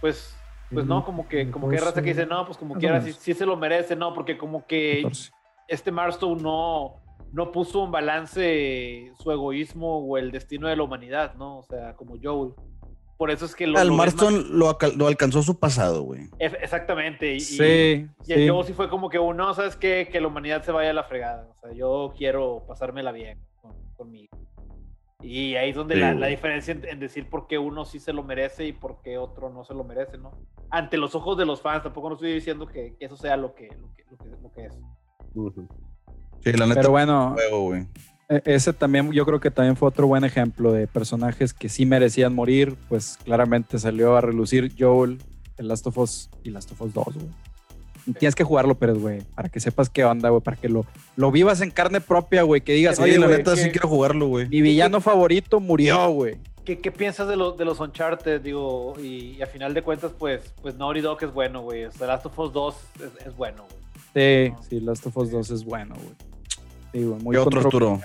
Pues, 0.00 0.36
pues 0.72 0.86
no, 0.86 1.04
como 1.04 1.28
que, 1.28 1.50
como 1.50 1.68
que 1.68 1.76
raza 1.78 2.02
que 2.02 2.10
dice, 2.10 2.26
no, 2.26 2.44
pues 2.46 2.58
como 2.58 2.74
quiera, 2.74 3.00
sí, 3.00 3.12
sí, 3.12 3.34
se 3.34 3.46
lo 3.46 3.56
merece, 3.56 3.96
no, 3.96 4.14
porque 4.14 4.38
como 4.38 4.66
que 4.66 5.06
este 5.68 5.90
Marstone 5.92 6.42
no, 6.42 7.02
no 7.32 7.50
puso 7.50 7.80
un 7.80 7.90
balance 7.90 9.12
su 9.18 9.30
egoísmo 9.30 9.98
o 9.98 10.18
el 10.18 10.30
destino 10.30 10.68
de 10.68 10.76
la 10.76 10.82
humanidad, 10.82 11.34
¿no? 11.34 11.58
O 11.58 11.62
sea, 11.62 11.94
como 11.94 12.16
Joel. 12.22 12.52
Por 13.16 13.30
eso 13.30 13.44
es 13.44 13.54
que 13.54 13.68
lo. 13.68 13.78
Al 13.78 13.92
Marston 13.92 14.58
lo, 14.58 14.76
alcanzó 15.06 15.42
su 15.42 15.58
pasado, 15.60 16.02
güey. 16.02 16.28
Exactamente. 16.40 17.34
Y, 17.34 17.40
sí. 17.40 18.08
Y 18.26 18.32
el 18.32 18.50
sí. 18.50 18.66
sí 18.66 18.72
fue 18.72 18.88
como 18.88 19.08
que 19.08 19.18
uno, 19.18 19.54
¿sabes 19.54 19.76
qué? 19.76 20.08
Que 20.10 20.20
la 20.20 20.26
humanidad 20.26 20.64
se 20.64 20.72
vaya 20.72 20.90
a 20.90 20.94
la 20.94 21.04
fregada. 21.04 21.48
O 21.48 21.60
sea, 21.60 21.72
yo 21.72 22.12
quiero 22.16 22.64
pasármela 22.66 23.12
bien 23.12 23.38
conmigo. 23.96 24.41
Y 25.22 25.54
ahí 25.54 25.70
es 25.70 25.76
donde 25.76 25.96
la, 25.96 26.26
diferencia 26.26 26.76
en, 26.82 26.98
decir 26.98 27.30
por 27.30 27.46
qué 27.46 27.56
uno 27.56 27.84
sí 27.84 28.00
se 28.00 28.12
lo 28.12 28.24
merece 28.24 28.66
y 28.66 28.72
por 28.72 29.00
qué 29.02 29.18
otro 29.18 29.50
no 29.50 29.64
se 29.64 29.72
lo 29.72 29.84
merece, 29.84 30.18
¿no? 30.18 30.32
Ante 30.68 30.96
los 30.96 31.14
ojos 31.14 31.38
de 31.38 31.46
los 31.46 31.60
fans, 31.60 31.84
tampoco 31.84 32.08
no 32.08 32.14
estoy 32.16 32.32
diciendo 32.32 32.66
que, 32.66 32.96
eso 32.98 33.16
sea 33.16 33.36
lo 33.36 33.54
que, 33.54 33.68
lo 33.68 33.92
que, 34.52 34.66
es. 34.66 34.74
Sí, 36.40 36.52
la 36.54 36.66
neta. 36.66 36.80
Pero 36.80 36.90
bueno, 36.90 37.36
e, 38.28 38.42
ese 38.46 38.72
también, 38.72 39.12
yo 39.12 39.24
creo 39.24 39.38
que 39.38 39.50
también 39.50 39.76
fue 39.76 39.88
otro 39.88 40.08
buen 40.08 40.24
ejemplo 40.24 40.72
de 40.72 40.88
personajes 40.88 41.54
que 41.54 41.68
sí 41.68 41.86
merecían 41.86 42.34
morir. 42.34 42.76
Pues 42.88 43.16
claramente 43.22 43.78
salió 43.78 44.16
a 44.16 44.20
relucir 44.20 44.72
Joel, 44.76 45.18
el 45.56 45.68
Last 45.68 45.86
of 45.86 45.98
Us 45.98 46.30
y 46.42 46.50
Last 46.50 46.72
of 46.72 46.82
Us 46.82 46.92
2, 46.92 47.04
güey. 47.14 47.51
Tienes 48.18 48.34
que 48.34 48.44
jugarlo, 48.44 48.74
Pérez, 48.76 48.98
güey, 48.98 49.22
para 49.34 49.48
que 49.48 49.60
sepas 49.60 49.88
qué 49.88 50.04
onda, 50.04 50.28
güey, 50.30 50.42
para 50.42 50.56
que 50.56 50.68
lo, 50.68 50.86
lo 51.16 51.30
vivas 51.30 51.60
en 51.60 51.70
carne 51.70 52.00
propia, 52.00 52.42
güey, 52.42 52.60
que 52.60 52.72
digas, 52.72 52.98
oye, 52.98 53.18
la 53.18 53.28
neta 53.28 53.56
sí 53.56 53.70
quiero 53.70 53.88
jugarlo, 53.88 54.26
güey. 54.26 54.48
Mi 54.48 54.62
villano 54.62 55.00
favorito 55.00 55.60
murió, 55.60 56.08
güey. 56.10 56.36
¿Qué, 56.64 56.78
¿Qué, 56.78 56.92
piensas 56.92 57.26
de, 57.26 57.36
los 57.36 57.56
de 57.58 57.64
los 57.64 57.80
Uncharted? 57.80 58.40
Digo, 58.40 58.94
y, 59.00 59.40
a 59.42 59.46
final 59.46 59.74
de 59.74 59.82
cuentas, 59.82 60.12
pues, 60.16 60.54
pues 60.62 60.76
Naughty 60.76 61.00
Dog 61.00 61.18
es 61.22 61.32
bueno, 61.32 61.62
güey. 61.62 61.84
O 61.84 61.90
Last 62.06 62.26
of 62.26 62.38
Us 62.38 62.52
2 62.52 62.76
es, 63.26 63.36
bueno, 63.36 63.64
güey. 63.68 63.82
Sí, 64.14 64.54
sí, 64.68 64.80
Last 64.80 65.06
of 65.06 65.16
Us 65.16 65.30
2 65.32 65.50
es 65.50 65.64
bueno, 65.64 65.96
güey. 65.96 66.14
Sí, 66.92 67.02
güey, 67.02 67.20
muy 67.20 67.36
otro 67.36 67.60
Arturo? 67.60 68.00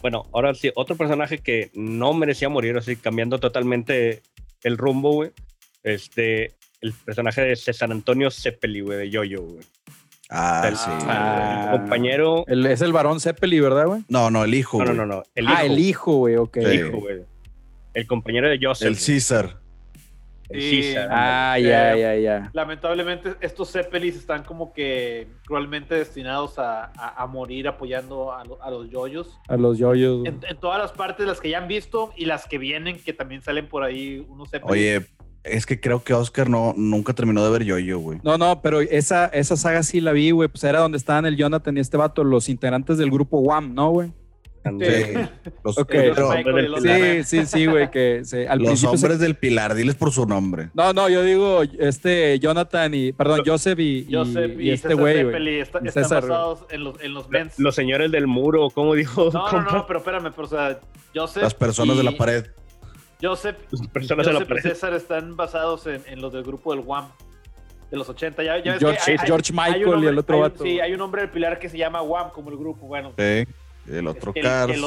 Bueno, 0.00 0.26
ahora 0.32 0.54
sí, 0.54 0.70
otro 0.76 0.96
personaje 0.96 1.38
que 1.38 1.70
no 1.74 2.12
merecía 2.12 2.48
morir, 2.48 2.76
así 2.76 2.94
cambiando 2.94 3.40
totalmente 3.40 4.22
el 4.62 4.78
rumbo, 4.78 5.12
güey. 5.12 5.32
Este, 5.82 6.52
el 6.84 6.92
personaje 6.92 7.40
de 7.40 7.56
César 7.56 7.90
Antonio 7.90 8.30
Zeppeli, 8.30 8.80
güey, 8.80 8.98
de 8.98 9.10
Yoyo, 9.10 9.42
güey. 9.42 9.64
Ah, 10.30 10.70
sí. 10.74 10.90
Ah, 11.06 11.68
compañero. 11.72 12.44
es 12.46 12.82
el 12.82 12.92
varón 12.92 13.20
Zeppeli, 13.20 13.60
¿verdad, 13.60 13.86
güey? 13.86 14.02
No, 14.08 14.30
no, 14.30 14.44
el 14.44 14.54
hijo. 14.54 14.78
No, 14.78 14.92
no, 14.92 15.06
no, 15.06 15.06
no. 15.06 15.22
El 15.34 15.48
ah, 15.48 15.64
el 15.64 15.78
hijo, 15.78 16.16
güey, 16.16 16.36
ok. 16.36 16.56
El 16.58 16.74
hijo, 16.74 17.00
güey. 17.00 17.22
El 17.94 18.06
compañero 18.06 18.48
de 18.48 18.58
Joseph. 18.60 18.88
El 18.88 18.96
César. 18.96 19.60
Sí, 20.50 20.94
ah, 20.96 21.56
ya, 21.58 21.96
ya, 21.96 22.16
ya. 22.16 22.50
Lamentablemente 22.52 23.34
estos 23.40 23.72
Zeppelis 23.72 24.14
están 24.14 24.44
como 24.44 24.74
que 24.74 25.26
cruelmente 25.46 25.94
destinados 25.94 26.58
a, 26.58 26.92
a, 26.94 27.26
morir 27.26 27.66
apoyando 27.66 28.30
a, 28.30 28.42
a, 28.42 28.70
los 28.70 28.90
yoyos. 28.90 29.38
A 29.48 29.56
los 29.56 29.78
yoyos. 29.78 30.26
En, 30.26 30.40
todas 30.60 30.78
las 30.78 30.92
partes, 30.92 31.26
las 31.26 31.40
que 31.40 31.48
ya 31.48 31.58
han 31.58 31.66
visto 31.66 32.12
y 32.16 32.26
las 32.26 32.46
que 32.46 32.58
vienen, 32.58 32.98
que 32.98 33.14
también 33.14 33.42
salen 33.42 33.68
por 33.68 33.84
ahí 33.84 34.24
unos 34.28 34.50
Zeppelis. 34.50 34.70
Oye, 34.70 35.06
es 35.44 35.66
que 35.66 35.78
creo 35.78 36.02
que 36.02 36.14
Oscar 36.14 36.48
no, 36.48 36.74
nunca 36.76 37.12
terminó 37.12 37.44
de 37.44 37.50
ver 37.50 37.64
Yoyo, 37.64 37.98
güey. 37.98 38.18
No, 38.22 38.38
no, 38.38 38.62
pero 38.62 38.80
esa, 38.80 39.26
esa 39.26 39.56
saga 39.56 39.82
sí 39.82 40.00
la 40.00 40.12
vi, 40.12 40.30
güey. 40.30 40.48
Pues 40.48 40.64
era 40.64 40.80
donde 40.80 40.98
estaban 40.98 41.26
el 41.26 41.36
Jonathan 41.36 41.76
y 41.76 41.80
este 41.80 41.96
vato, 41.96 42.24
los 42.24 42.48
integrantes 42.48 42.98
del 42.98 43.10
grupo 43.10 43.38
WAM, 43.38 43.74
¿no, 43.74 43.90
güey? 43.90 44.12
Sí, 46.80 47.24
sí, 47.24 47.46
sí, 47.46 47.66
güey, 47.66 47.90
que 47.90 48.22
Los 48.56 48.84
hombres 48.84 49.18
del 49.18 49.34
Pilar, 49.34 49.74
diles 49.74 49.94
por 49.94 50.10
su 50.10 50.26
nombre. 50.26 50.70
No, 50.72 50.94
no, 50.94 51.10
yo 51.10 51.22
digo 51.22 51.62
este 51.78 52.38
Jonathan 52.38 52.94
y, 52.94 53.12
perdón, 53.12 53.42
Joseph 53.44 53.78
y, 53.78 54.06
y, 54.08 54.70
este 54.70 54.94
güey, 54.94 55.60
están 55.60 55.84
basados 55.84 56.64
en 56.70 56.82
los, 56.82 56.98
en 57.02 57.12
los 57.12 57.28
Los 57.58 57.74
señores 57.74 58.10
del 58.10 58.26
muro, 58.26 58.70
¿cómo 58.70 58.94
dijo? 58.94 59.30
No, 59.32 59.52
no, 59.52 59.70
no, 59.70 59.86
pero 59.86 59.98
espérame, 59.98 60.32
pero 60.34 60.46
o 60.46 60.50
sea, 60.50 60.80
Joseph 61.14 61.42
Las 61.42 61.54
personas 61.54 61.96
de 61.98 62.02
la 62.02 62.16
pared. 62.16 62.46
Joseph, 63.24 63.56
Joseph 63.70 64.50
y 64.50 64.60
César 64.60 64.92
están 64.94 65.36
basados 65.36 65.86
en, 65.86 66.02
en, 66.06 66.20
los 66.20 66.32
del 66.32 66.42
grupo 66.42 66.74
del 66.74 66.84
WAM 66.84 67.08
de 67.90 67.96
los 67.96 68.08
80. 68.08 68.42
Ya, 68.42 68.58
ya 68.58 68.78
George, 68.78 69.18
George 69.24 69.52
Michael 69.52 70.04
y 70.04 70.06
el 70.06 70.18
otro 70.18 70.40
vato. 70.40 70.62
Sí, 70.62 70.80
hay 70.80 70.92
un 70.92 71.00
hombre 71.00 71.22
del 71.22 71.30
pilar 71.30 71.58
que 71.58 71.68
se 71.68 71.78
llama 71.78 72.02
WAM 72.02 72.30
como 72.30 72.50
el 72.50 72.56
grupo. 72.56 72.86
Bueno, 72.86 73.12
sí, 73.16 73.46
el 73.88 74.06
otro 74.06 74.34
Cars 74.34 74.78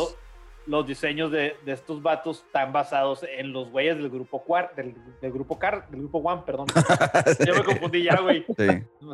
los 0.68 0.86
diseños 0.86 1.32
de, 1.32 1.56
de, 1.66 1.72
estos 1.72 2.02
vatos 2.04 2.44
están 2.46 2.74
basados 2.74 3.26
en 3.38 3.54
los 3.54 3.72
güeyes 3.72 3.98
del 3.98 4.10
grupo 4.10 4.44
Quar, 4.44 4.74
del, 4.76 4.94
del, 5.22 5.32
grupo 5.32 5.58
Car, 5.58 5.90
del 5.90 6.02
grupo 6.02 6.20
One, 6.20 6.44
perdón. 6.46 6.68
Yo 7.48 7.56
me 7.56 7.64
confundí 7.64 8.04
ya, 8.04 8.20
güey. 8.22 8.46
Sí. 8.58 8.68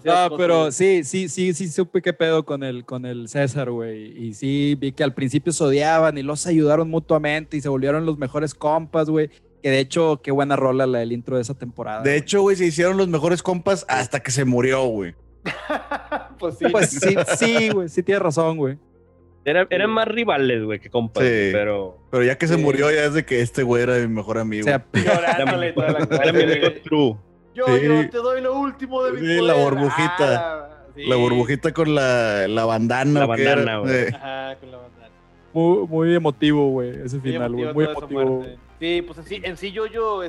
No, 0.03 0.35
pero 0.35 0.71
sí, 0.71 1.03
sí, 1.03 1.29
sí, 1.29 1.53
sí 1.53 1.69
supe 1.69 2.01
qué 2.01 2.11
pedo 2.11 2.43
con 2.43 2.63
el, 2.63 2.85
con 2.85 3.05
el 3.05 3.29
César, 3.29 3.69
güey. 3.69 4.17
Y 4.17 4.33
sí, 4.33 4.75
vi 4.79 4.91
que 4.91 5.03
al 5.03 5.13
principio 5.13 5.53
se 5.53 5.63
odiaban 5.63 6.17
y 6.17 6.23
los 6.23 6.47
ayudaron 6.47 6.89
mutuamente 6.89 7.55
y 7.55 7.61
se 7.61 7.69
volvieron 7.69 8.05
los 8.05 8.17
mejores 8.17 8.55
compas, 8.55 9.09
güey. 9.09 9.29
Que 9.61 9.69
de 9.69 9.79
hecho, 9.79 10.21
qué 10.21 10.31
buena 10.31 10.55
rola 10.55 10.87
la 10.87 10.99
del 10.99 11.11
intro 11.11 11.35
de 11.35 11.43
esa 11.43 11.53
temporada. 11.53 12.01
De 12.01 12.17
hecho, 12.17 12.41
güey, 12.41 12.55
se 12.55 12.65
hicieron 12.65 12.97
los 12.97 13.07
mejores 13.07 13.43
compas 13.43 13.85
hasta 13.87 14.19
que 14.21 14.31
se 14.31 14.43
murió, 14.43 14.85
güey. 14.87 15.13
pues 16.39 16.57
sí. 16.57 16.65
Pues 16.71 16.89
sí, 16.89 17.15
sí, 17.37 17.69
güey, 17.69 17.89
sí 17.89 18.01
tienes 18.01 18.23
razón, 18.23 18.57
güey 18.57 18.77
eran 19.45 19.89
más 19.89 20.07
rivales, 20.07 20.63
güey, 20.63 20.79
que 20.79 20.89
compas. 20.89 21.23
Sí. 21.23 21.49
Pero, 21.51 21.97
pero 22.11 22.23
ya 22.23 22.37
que 22.37 22.47
se 22.47 22.57
murió, 22.57 22.91
ya 22.91 23.05
es 23.05 23.13
de 23.13 23.25
que 23.25 23.41
este 23.41 23.63
güey 23.63 23.83
era 23.83 23.95
mi 23.97 24.07
mejor 24.07 24.37
amigo. 24.37 24.63
O 24.63 24.65
sea, 24.65 24.85
llorándole 24.93 25.73
toda 25.73 25.91
la 25.91 25.99
Era 25.99 26.33
mi 26.33 26.43
amigo 26.43 26.67
true. 26.83 27.17
Yo, 27.53 27.77
yo 27.77 28.09
te 28.09 28.17
doy 28.17 28.41
lo 28.41 28.57
último 28.57 29.03
de 29.03 29.11
mi 29.13 29.19
Sí, 29.19 29.41
la 29.41 29.53
burbujita. 29.53 30.61
Ah, 30.63 30.69
la 30.95 31.15
burbujita 31.15 31.71
con 31.71 31.93
la, 31.93 32.47
la 32.47 32.65
bandana. 32.65 33.19
La 33.21 33.25
bandana, 33.25 33.77
güey. 33.79 34.07
Ajá, 34.07 34.55
con 34.59 34.71
la 34.71 34.77
bandana. 34.77 35.09
Muy, 35.53 35.87
muy 35.87 36.15
emotivo, 36.15 36.69
güey, 36.69 36.89
ese 37.03 37.19
final, 37.19 37.53
güey. 37.53 37.73
Muy 37.73 37.85
emotivo. 37.85 38.45
Sí, 38.79 39.03
pues 39.05 39.19
en 39.19 39.25
sí, 39.25 39.41
en 39.43 39.57
sí 39.57 39.71
yo, 39.71 39.85
yo, 39.85 40.21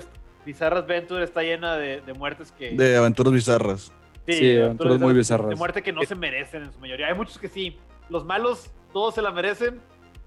Bizarras 0.44 0.84
Adventure 0.84 1.24
está 1.24 1.42
llena 1.42 1.76
de, 1.76 2.02
de 2.02 2.12
muertes 2.12 2.52
que... 2.52 2.70
De 2.72 2.96
aventuras 2.96 3.32
bizarras. 3.32 3.92
Sí, 4.26 4.32
sí 4.32 4.58
aventuras 4.58 5.00
muy 5.00 5.14
bizarras. 5.14 5.48
De 5.48 5.56
muerte 5.56 5.82
que 5.82 5.92
no 5.92 6.02
se 6.02 6.14
merecen 6.14 6.64
en 6.64 6.72
su 6.72 6.78
mayoría. 6.78 7.08
Hay 7.08 7.14
muchos 7.14 7.38
que 7.38 7.48
sí. 7.48 7.78
Los 8.10 8.24
malos 8.24 8.70
todos 8.94 9.14
se 9.14 9.20
la 9.20 9.30
merecen. 9.30 9.80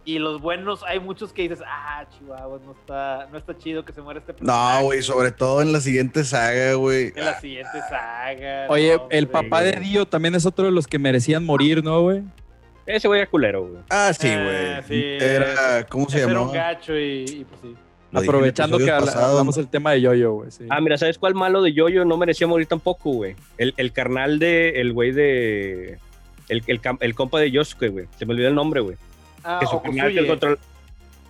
Y 0.06 0.20
los 0.20 0.40
buenos, 0.40 0.84
hay 0.88 1.02
muchos 1.02 1.34
que 1.34 1.42
dices, 1.42 1.60
ah, 1.68 2.06
Chihuahua, 2.10 2.62
no 2.64 2.72
está, 2.72 3.28
no 3.30 3.38
está 3.38 3.58
chido 3.58 3.84
que 3.84 3.92
se 3.92 4.02
muera 4.02 4.22
este 4.22 4.34
personaje. 4.34 4.80
No, 4.80 4.86
güey, 4.86 5.02
sobre 5.02 5.32
todo 5.32 5.62
en 5.62 5.74
la 5.74 5.82
siguiente 5.82 6.24
saga, 6.24 6.76
güey. 6.76 7.12
En 7.14 7.26
la 7.26 7.38
siguiente 7.42 7.80
saga. 7.90 8.68
Oye, 8.70 8.98
el 9.10 9.28
papá 9.28 9.62
de 9.64 9.74
Dio 9.74 10.06
también 10.06 10.34
es 10.36 10.46
otro 10.46 10.64
de 10.64 10.72
los 10.72 10.88
que 10.88 10.98
merecían 10.98 11.44
morir, 11.44 11.84
¿no, 11.84 12.04
güey? 12.04 12.24
Ese 12.86 13.10
güey 13.10 13.20
era 13.20 13.30
culero, 13.30 13.68
güey. 13.68 13.84
Ah, 13.90 14.14
sí, 14.18 14.30
ah, 14.30 14.82
güey. 14.88 15.22
era, 15.22 15.86
¿cómo 15.88 16.10
se 16.10 16.20
llama? 16.20 16.32
Era 16.32 16.42
un 16.42 16.54
gacho 16.54 16.98
y, 16.98 17.46
pues 17.50 17.62
sí. 17.62 17.76
Aprovechando 18.14 18.78
que 18.78 18.90
hablamos 18.90 19.58
el 19.58 19.68
tema 19.68 19.92
de 19.92 20.02
Yoyo, 20.02 20.34
güey. 20.36 20.52
Sí. 20.52 20.66
Ah, 20.70 20.80
mira, 20.80 20.98
¿sabes 20.98 21.18
cuál 21.18 21.36
malo 21.36 21.62
de 21.62 21.74
Yoyo 21.74 22.06
no 22.06 22.16
merecía 22.16 22.48
morir 22.48 22.66
tampoco, 22.66 23.12
güey? 23.12 23.36
El, 23.58 23.74
el 23.76 23.92
carnal 23.92 24.40
de, 24.40 24.80
el 24.80 24.94
güey 24.94 25.12
de, 25.12 26.00
el, 26.50 26.64
el, 26.68 26.82
el, 27.00 27.16
compa 27.16 27.40
de 27.40 27.52
Yosuke, 27.52 27.90
güey. 27.90 28.08
Se 28.18 28.26
me 28.26 28.34
olvidó 28.34 28.50
el 28.50 28.56
nombre, 28.56 28.82
güey. 28.82 28.98
Ah, 29.44 29.60
que 29.60 29.68
su 29.68 29.82
carnal 29.82 30.58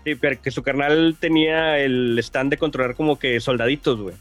Sí, 0.04 0.16
que 0.42 0.52
su 0.52 0.64
carnal 0.64 1.18
tenía 1.20 1.80
el 1.80 2.18
stand 2.20 2.52
de 2.52 2.58
controlar 2.58 2.96
como 2.96 3.20
que 3.20 3.42
soldaditos, 3.42 4.00
güey. 4.00 4.16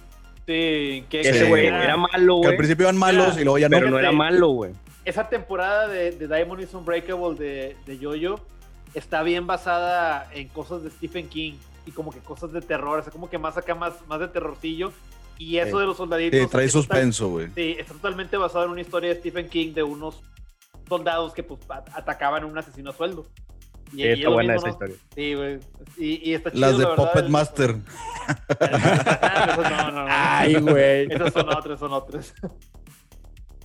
Sí, 0.46 1.04
que 1.08 1.20
ese 1.20 1.44
güey 1.44 1.66
era, 1.66 1.96
malo, 1.96 2.36
güey. 2.36 2.50
al 2.50 2.56
principio 2.56 2.86
eran 2.86 2.96
malos 2.96 3.38
y 3.38 3.44
luego 3.44 3.58
ya 3.58 3.68
no. 3.68 3.76
Pero 3.76 3.90
no 3.90 3.98
era 3.98 4.10
malo, 4.10 4.48
güey. 4.48 4.72
Esa 5.04 5.28
temporada 5.28 5.86
de, 5.86 6.10
de 6.10 6.26
Diamond 6.26 6.60
is 6.60 6.74
Unbreakable 6.74 7.36
de, 7.36 7.76
de 7.86 7.98
Jojo 7.98 8.40
está 8.94 9.22
bien 9.22 9.46
basada 9.46 10.28
en 10.34 10.48
cosas 10.48 10.82
de 10.82 10.90
Stephen 10.90 11.28
King 11.28 11.52
y 11.86 11.92
como 11.92 12.10
que 12.10 12.18
cosas 12.18 12.52
de 12.52 12.60
terror, 12.60 12.98
o 12.98 13.02
sea, 13.02 13.12
como 13.12 13.30
que 13.30 13.38
más 13.38 13.56
acá, 13.56 13.74
más, 13.74 13.94
más 14.08 14.18
de 14.18 14.28
terrorcillo. 14.28 14.92
Y 15.38 15.58
eso 15.58 15.78
de 15.78 15.86
los 15.86 15.98
soldaditos. 15.98 16.40
Sí, 16.40 16.46
trae 16.46 16.68
suspenso, 16.68 17.28
güey. 17.28 17.48
Sí, 17.54 17.76
está 17.78 17.92
totalmente 17.92 18.36
basado 18.38 18.64
en 18.64 18.70
una 18.70 18.80
historia 18.80 19.10
de 19.10 19.20
Stephen 19.20 19.48
King 19.48 19.74
de 19.74 19.82
unos 19.82 20.22
soldados 20.88 21.32
que 21.32 21.42
pues 21.42 21.60
atacaban 21.68 22.42
a 22.42 22.46
un 22.46 22.56
asesino 22.56 22.90
a 22.90 22.92
sueldo. 22.92 23.26
Y, 23.92 23.96
sí, 23.96 24.08
está 24.08 24.28
buena 24.30 24.56
esa 24.56 24.68
historia. 24.68 24.96
Sí, 25.14 25.34
güey. 25.34 25.58
Y, 25.96 26.34
está 26.34 26.50
chido, 26.50 26.60
Las 26.60 26.78
de 26.78 26.86
Puppet 26.86 27.28
Master. 27.28 27.76
no, 29.56 29.70
no, 29.70 29.90
no. 29.92 30.06
Ay, 30.08 30.54
güey. 30.56 31.06
Esas 31.10 31.32
son 31.32 31.48
otras, 31.48 31.78
son 31.78 31.92
otras. 31.92 32.34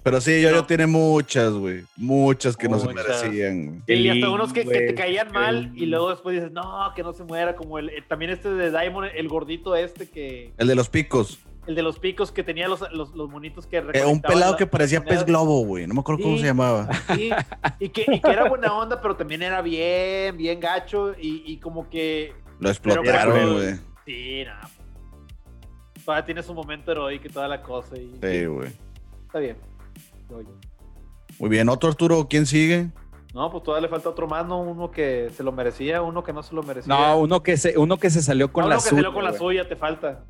Pero 0.04 0.20
sí, 0.20 0.42
yo, 0.42 0.66
tiene 0.66 0.88
muchas, 0.88 1.54
güey. 1.54 1.84
Muchas 1.96 2.58
que 2.58 2.68
no 2.68 2.80
se 2.80 2.92
merecían. 2.92 3.84
Y 3.88 4.10
hasta 4.10 4.30
unos 4.30 4.52
que, 4.52 4.64
te 4.66 4.96
caían 4.96 5.32
mal 5.32 5.72
y 5.76 5.86
luego 5.86 6.10
después 6.10 6.36
dices, 6.36 6.52
no, 6.52 6.92
que 6.96 7.04
no 7.04 7.14
se 7.14 7.24
muera. 7.24 7.56
Como 7.56 7.78
el, 7.78 7.92
también 8.08 8.32
este 8.32 8.50
de 8.50 8.72
Diamond, 8.72 9.10
el 9.16 9.28
gordito 9.28 9.76
este 9.76 10.10
que... 10.10 10.54
El 10.58 10.68
de 10.68 10.76
los 10.76 10.90
picos. 10.90 11.40
El 11.68 11.76
de 11.76 11.84
los 11.84 12.00
picos 12.00 12.32
que 12.32 12.44
tenía 12.44 12.68
los, 12.68 12.82
los, 12.92 13.14
los 13.14 13.30
monitos 13.30 13.68
que 13.68 13.78
eh, 13.78 14.06
Un 14.06 14.20
pelado 14.20 14.56
que 14.56 14.66
parecía 14.66 15.04
pez 15.04 15.24
globo, 15.24 15.64
güey. 15.64 15.86
No 15.86 15.94
me 15.94 16.00
acuerdo 16.00 16.24
cómo 16.24 16.38
se 16.38 16.46
llamaba. 16.46 16.90
Sí, 17.16 17.30
y 17.80 17.90
que, 17.90 18.06
y 18.08 18.20
que, 18.20 18.32
era 18.32 18.50
buena 18.50 18.74
onda, 18.74 19.00
pero 19.00 19.16
también 19.16 19.44
era 19.44 19.62
bien, 19.62 20.36
bien 20.38 20.60
gacho. 20.60 21.14
Y, 21.20 21.44
y 21.46 21.58
como 21.58 21.88
que. 21.90 22.34
Lo 22.60 22.70
explotaron, 22.70 23.54
güey. 23.54 23.76
Sí, 24.06 24.44
nada. 24.44 24.70
Todavía 26.04 26.26
tiene 26.26 26.44
su 26.44 26.54
momento 26.54 26.92
heroico 26.92 27.28
y 27.28 27.30
toda 27.30 27.48
la 27.48 27.62
cosa. 27.62 27.96
Y, 27.96 28.18
sí, 28.22 28.46
güey. 28.46 28.72
Está 29.28 29.40
bien. 29.40 29.58
Muy 31.38 31.50
bien. 31.50 31.70
¿Otro 31.70 31.90
Arturo? 31.90 32.28
¿Quién 32.28 32.48
sigue? 32.48 32.90
No, 33.34 33.50
pues 33.50 33.64
todavía 33.64 33.88
le 33.88 33.90
falta 33.90 34.10
otro 34.10 34.28
más, 34.28 34.46
¿no? 34.46 34.62
Uno 34.62 34.92
que 34.92 35.30
se 35.36 35.44
lo 35.44 35.52
merecía, 35.52 36.02
uno 36.02 36.24
que 36.24 36.34
no 36.34 36.44
se 36.44 36.54
lo 36.54 36.64
merecía. 36.64 36.94
No, 36.94 37.20
uno 37.20 37.42
que 37.42 37.56
se, 37.56 37.78
uno 37.78 37.98
que 37.98 38.10
se 38.10 38.22
salió 38.22 38.52
con 38.52 38.68
la 38.68 38.80
suya. 38.80 38.92
Uno 38.92 39.00
que 39.00 39.04
salió 39.04 39.14
con 39.14 39.24
la 39.24 39.34
suya, 39.38 39.70
te 39.70 39.76
falta. 39.76 40.26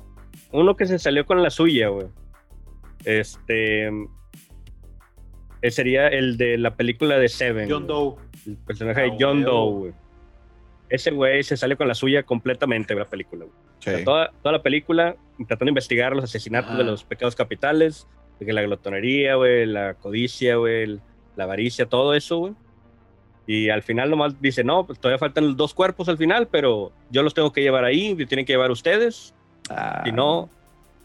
Uno 0.52 0.76
que 0.76 0.86
se 0.86 0.98
salió 0.98 1.26
con 1.26 1.42
la 1.42 1.50
suya, 1.50 1.88
güey. 1.88 2.06
Este. 3.04 3.88
Eh, 5.62 5.70
sería 5.70 6.08
el 6.08 6.36
de 6.36 6.58
la 6.58 6.74
película 6.76 7.18
de 7.18 7.28
Seven. 7.28 7.68
John 7.70 7.86
Doe. 7.86 8.16
El 8.46 8.56
personaje 8.58 9.02
de 9.02 9.08
ah, 9.08 9.16
John 9.18 9.42
Doe, 9.42 9.78
güey. 9.78 9.92
Ese 10.88 11.10
güey 11.10 11.42
se 11.42 11.56
salió 11.56 11.76
con 11.76 11.88
la 11.88 11.94
suya 11.94 12.22
completamente, 12.24 12.94
la 12.94 13.08
película, 13.08 13.46
güey. 13.46 14.04
toda, 14.04 14.30
toda, 14.42 14.52
la 14.52 14.62
película 14.62 15.16
tratando 15.38 15.64
de 15.64 15.70
investigar 15.70 16.14
los 16.14 16.24
asesinatos 16.24 16.76
de 16.76 16.84
los 16.84 17.02
pecados 17.04 17.34
capitales, 17.34 18.06
de 18.38 18.52
la 18.52 18.62
glotonería, 18.62 19.36
güey, 19.36 19.66
la 19.66 19.94
codicia, 19.94 20.56
güey, 20.56 21.00
la 21.36 21.44
avaricia, 21.44 21.86
todo 21.86 22.14
eso, 22.14 22.38
güey. 22.38 22.54
Y 23.46 23.70
al 23.70 23.82
final 23.82 24.10
nomás 24.10 24.40
dice, 24.40 24.62
no, 24.62 24.86
pues 24.86 25.00
todavía 25.00 25.18
faltan 25.18 25.46
los 25.46 25.56
dos 25.56 25.74
cuerpos 25.74 26.08
al 26.08 26.16
final, 26.16 26.48
pero 26.48 26.92
yo 27.10 27.22
los 27.22 27.34
tengo 27.34 27.52
que 27.52 27.62
llevar 27.62 27.84
ahí, 27.84 28.14
tienen 28.26 28.44
que 28.44 28.52
llevar 28.52 28.70
ustedes. 28.70 29.34
Si 30.04 30.12
no, 30.12 30.50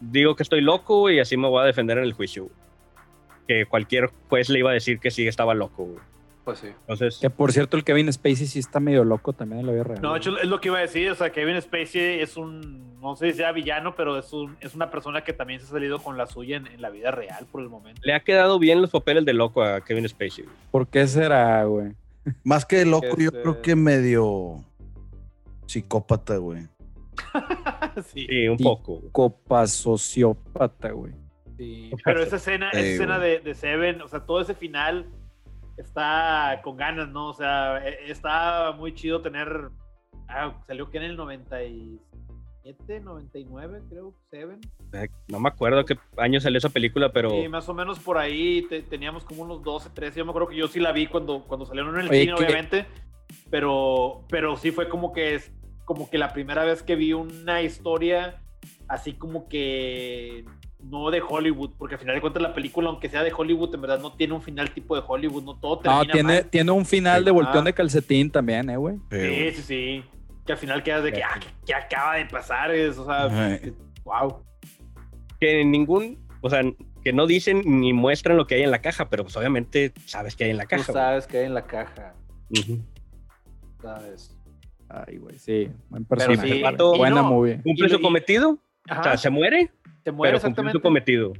digo 0.00 0.36
que 0.36 0.42
estoy 0.42 0.60
loco 0.60 1.10
y 1.10 1.20
así 1.20 1.36
me 1.36 1.48
voy 1.48 1.62
a 1.62 1.66
defender 1.66 1.98
en 1.98 2.04
el 2.04 2.12
juicio. 2.12 2.48
Que 3.46 3.66
cualquier 3.66 4.10
juez 4.28 4.48
le 4.48 4.58
iba 4.58 4.70
a 4.70 4.74
decir 4.74 5.00
que 5.00 5.10
sí 5.10 5.26
estaba 5.26 5.54
loco. 5.54 5.88
Pues 6.44 6.60
sí. 6.60 6.68
Entonces, 6.68 7.18
que 7.18 7.28
por 7.28 7.52
cierto, 7.52 7.76
el 7.76 7.84
Kevin 7.84 8.10
Spacey 8.12 8.46
sí 8.46 8.58
está 8.58 8.80
medio 8.80 9.04
loco 9.04 9.32
también 9.32 9.60
en 9.60 9.66
la 9.66 9.72
vida 9.72 9.84
real. 9.84 10.02
No, 10.02 10.16
hecho, 10.16 10.38
es 10.38 10.48
lo 10.48 10.60
que 10.60 10.68
iba 10.68 10.78
a 10.78 10.82
decir. 10.82 11.10
O 11.10 11.14
sea, 11.14 11.30
Kevin 11.30 11.60
Spacey 11.60 12.20
es 12.20 12.36
un, 12.36 12.98
no 13.00 13.16
sé 13.16 13.32
si 13.32 13.38
sea 13.38 13.52
villano, 13.52 13.94
pero 13.94 14.18
es, 14.18 14.32
un, 14.32 14.56
es 14.60 14.74
una 14.74 14.90
persona 14.90 15.22
que 15.22 15.32
también 15.32 15.60
se 15.60 15.66
ha 15.66 15.70
salido 15.70 15.98
con 15.98 16.16
la 16.16 16.26
suya 16.26 16.56
en, 16.56 16.80
la 16.80 16.90
vida 16.90 17.10
real 17.10 17.46
por 17.50 17.60
el 17.60 17.68
momento. 17.68 18.00
Le 18.02 18.14
ha 18.14 18.20
quedado 18.20 18.58
bien 18.58 18.80
los 18.80 18.90
papeles 18.90 19.24
de 19.24 19.34
loco 19.34 19.62
a 19.62 19.82
Kevin 19.82 20.08
Spacey. 20.08 20.46
¿Por 20.70 20.88
qué 20.88 21.06
será, 21.06 21.64
güey? 21.64 21.92
Más 22.44 22.64
que 22.64 22.84
loco, 22.84 23.16
yo 23.18 23.30
creo 23.30 23.62
que 23.62 23.76
medio 23.76 24.64
psicópata, 25.66 26.36
güey. 26.38 26.66
sí. 28.06 28.48
un 28.48 28.58
poco. 28.58 29.02
Copa 29.12 29.66
sociópata, 29.66 30.90
güey. 30.90 31.12
Sí, 31.56 31.90
pero 32.04 32.22
esa 32.22 32.36
escena, 32.36 32.70
esa 32.70 32.80
escena 32.80 33.18
de, 33.18 33.40
de, 33.40 33.54
Seven, 33.54 34.00
o 34.02 34.08
sea, 34.08 34.20
todo 34.20 34.40
ese 34.40 34.54
final 34.54 35.06
está 35.76 36.60
con 36.62 36.76
ganas, 36.76 37.08
¿no? 37.08 37.28
O 37.28 37.34
sea, 37.34 37.78
e, 37.86 38.10
está 38.10 38.72
muy 38.72 38.94
chido 38.94 39.20
tener. 39.22 39.70
Ah, 40.28 40.62
salió 40.66 40.90
que 40.90 40.98
en 40.98 41.04
el 41.04 41.16
97, 41.16 43.00
99, 43.00 43.82
creo, 43.88 44.14
Seven. 44.30 44.60
Eh, 44.92 45.08
no 45.28 45.40
me 45.40 45.48
acuerdo 45.48 45.84
qué 45.84 45.98
año 46.16 46.40
salió 46.40 46.58
esa 46.58 46.68
película, 46.68 47.12
pero. 47.12 47.30
Sí, 47.30 47.48
más 47.48 47.68
o 47.68 47.74
menos 47.74 47.98
por 47.98 48.18
ahí 48.18 48.66
teníamos 48.88 49.24
como 49.24 49.42
unos 49.42 49.62
12, 49.62 49.90
13. 49.90 50.18
Yo 50.18 50.24
me 50.24 50.30
acuerdo 50.30 50.48
que 50.48 50.56
yo 50.56 50.68
sí 50.68 50.78
la 50.78 50.92
vi 50.92 51.06
cuando, 51.06 51.42
cuando 51.44 51.66
salieron 51.66 51.94
en 51.96 52.06
el 52.06 52.10
cine, 52.10 52.34
obviamente. 52.34 52.86
Pero, 53.50 54.24
pero 54.28 54.56
sí 54.56 54.70
fue 54.70 54.88
como 54.88 55.12
que 55.12 55.34
como 55.88 56.10
que 56.10 56.18
la 56.18 56.34
primera 56.34 56.64
vez 56.64 56.82
que 56.82 56.96
vi 56.96 57.14
una 57.14 57.62
historia 57.62 58.42
así 58.88 59.14
como 59.14 59.48
que 59.48 60.44
no 60.80 61.10
de 61.10 61.22
Hollywood, 61.26 61.70
porque 61.78 61.94
al 61.94 62.00
final 62.00 62.14
de 62.14 62.20
cuentas 62.20 62.42
la 62.42 62.52
película, 62.52 62.90
aunque 62.90 63.08
sea 63.08 63.22
de 63.22 63.32
Hollywood, 63.34 63.74
en 63.74 63.80
verdad 63.80 63.98
no 63.98 64.12
tiene 64.12 64.34
un 64.34 64.42
final 64.42 64.70
tipo 64.70 64.94
de 64.94 65.02
Hollywood, 65.06 65.44
no 65.44 65.58
todo 65.58 65.78
termina 65.78 66.04
No, 66.04 66.12
tiene, 66.12 66.44
tiene 66.44 66.70
un 66.72 66.84
final 66.84 67.24
de 67.24 67.30
volteón 67.30 67.64
de 67.64 67.72
calcetín 67.72 68.30
también, 68.30 68.68
eh, 68.68 68.76
güey. 68.76 68.96
Sí, 69.10 69.50
sí, 69.52 69.62
sí. 69.62 70.04
Que 70.44 70.52
al 70.52 70.58
final 70.58 70.82
quedas 70.82 71.04
de 71.04 71.12
que, 71.12 71.22
ah, 71.22 71.40
¿qué, 71.64 71.74
acaba 71.74 72.16
de 72.16 72.26
pasar? 72.26 72.70
Es, 72.70 72.98
o 72.98 73.06
sea, 73.06 73.58
wow. 74.04 74.42
Que 75.40 75.64
ningún, 75.64 76.18
o 76.42 76.50
sea, 76.50 76.60
que 77.02 77.14
no 77.14 77.26
dicen 77.26 77.62
ni 77.64 77.94
muestran 77.94 78.36
lo 78.36 78.46
que 78.46 78.56
hay 78.56 78.62
en 78.62 78.70
la 78.70 78.82
caja, 78.82 79.08
pero 79.08 79.22
pues 79.22 79.34
obviamente 79.38 79.94
sabes 80.04 80.36
que 80.36 80.44
hay 80.44 80.50
en 80.50 80.58
la 80.58 80.66
caja. 80.66 80.84
Tú 80.84 80.92
sabes 80.92 81.26
que 81.26 81.38
hay 81.38 81.46
en 81.46 81.54
la 81.54 81.64
caja. 81.64 82.12
Sabes. 83.80 84.37
Ay, 84.88 85.18
güey, 85.18 85.38
sí. 85.38 85.70
Buen 85.90 86.04
personaje. 86.04 86.48
Sí, 86.48 86.62
Buena 86.96 87.22
movie. 87.22 87.60
Cumple 87.62 87.88
su 87.88 88.00
cometido. 88.00 88.58
O 88.90 89.02
sea, 89.02 89.16
se 89.16 89.30
muere. 89.30 89.70
Se 90.04 90.12
muere, 90.12 90.30
pero 90.30 90.36
exactamente. 90.36 90.78
su 90.78 90.82
cometido. 90.82 91.32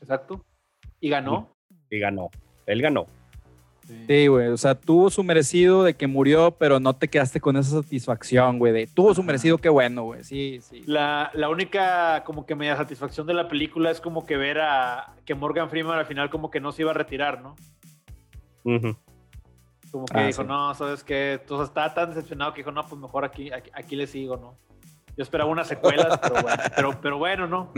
Exacto. 0.00 0.44
Y 1.00 1.08
ganó. 1.08 1.50
Y 1.90 1.98
ganó. 1.98 2.30
Él 2.66 2.80
ganó. 2.80 3.06
Sí, 4.08 4.26
güey. 4.26 4.48
O 4.48 4.56
sea, 4.56 4.74
tuvo 4.74 5.10
su 5.10 5.22
merecido 5.22 5.84
de 5.84 5.94
que 5.94 6.06
murió, 6.06 6.52
pero 6.52 6.80
no 6.80 6.94
te 6.94 7.08
quedaste 7.08 7.40
con 7.40 7.56
esa 7.56 7.82
satisfacción, 7.82 8.58
güey. 8.58 8.72
De 8.72 8.86
tuvo 8.86 9.14
su 9.14 9.22
merecido, 9.22 9.58
qué 9.58 9.68
bueno, 9.68 10.04
güey. 10.04 10.24
Sí, 10.24 10.58
sí. 10.60 10.82
La, 10.86 11.30
la, 11.34 11.48
única 11.48 12.24
como 12.24 12.46
que 12.46 12.56
media 12.56 12.76
satisfacción 12.76 13.26
de 13.26 13.34
la 13.34 13.48
película 13.48 13.90
es 13.90 14.00
como 14.00 14.26
que 14.26 14.36
ver 14.36 14.58
a 14.60 15.14
que 15.24 15.36
Morgan 15.36 15.70
Freeman 15.70 15.98
al 15.98 16.06
final 16.06 16.30
como 16.30 16.50
que 16.50 16.60
no 16.60 16.72
se 16.72 16.82
iba 16.82 16.90
a 16.90 16.94
retirar, 16.94 17.42
¿no? 17.42 17.56
Uh 18.64 18.96
Como 19.90 20.06
que 20.06 20.18
ah, 20.18 20.26
dijo, 20.26 20.42
sí. 20.42 20.48
no, 20.48 20.74
¿sabes 20.74 21.04
qué? 21.04 21.34
Entonces 21.34 21.68
estaba 21.68 21.94
tan 21.94 22.10
decepcionado 22.10 22.52
que 22.52 22.60
dijo, 22.60 22.72
no, 22.72 22.86
pues 22.86 23.00
mejor 23.00 23.24
aquí, 23.24 23.52
aquí, 23.52 23.70
aquí 23.72 23.96
le 23.96 24.06
sigo, 24.06 24.36
¿no? 24.36 24.58
Yo 25.16 25.22
esperaba 25.22 25.50
unas 25.50 25.68
secuelas, 25.68 26.18
pero 26.22 26.42
bueno, 26.42 26.62
pero, 26.74 27.00
pero 27.00 27.18
bueno, 27.18 27.46
¿no? 27.46 27.72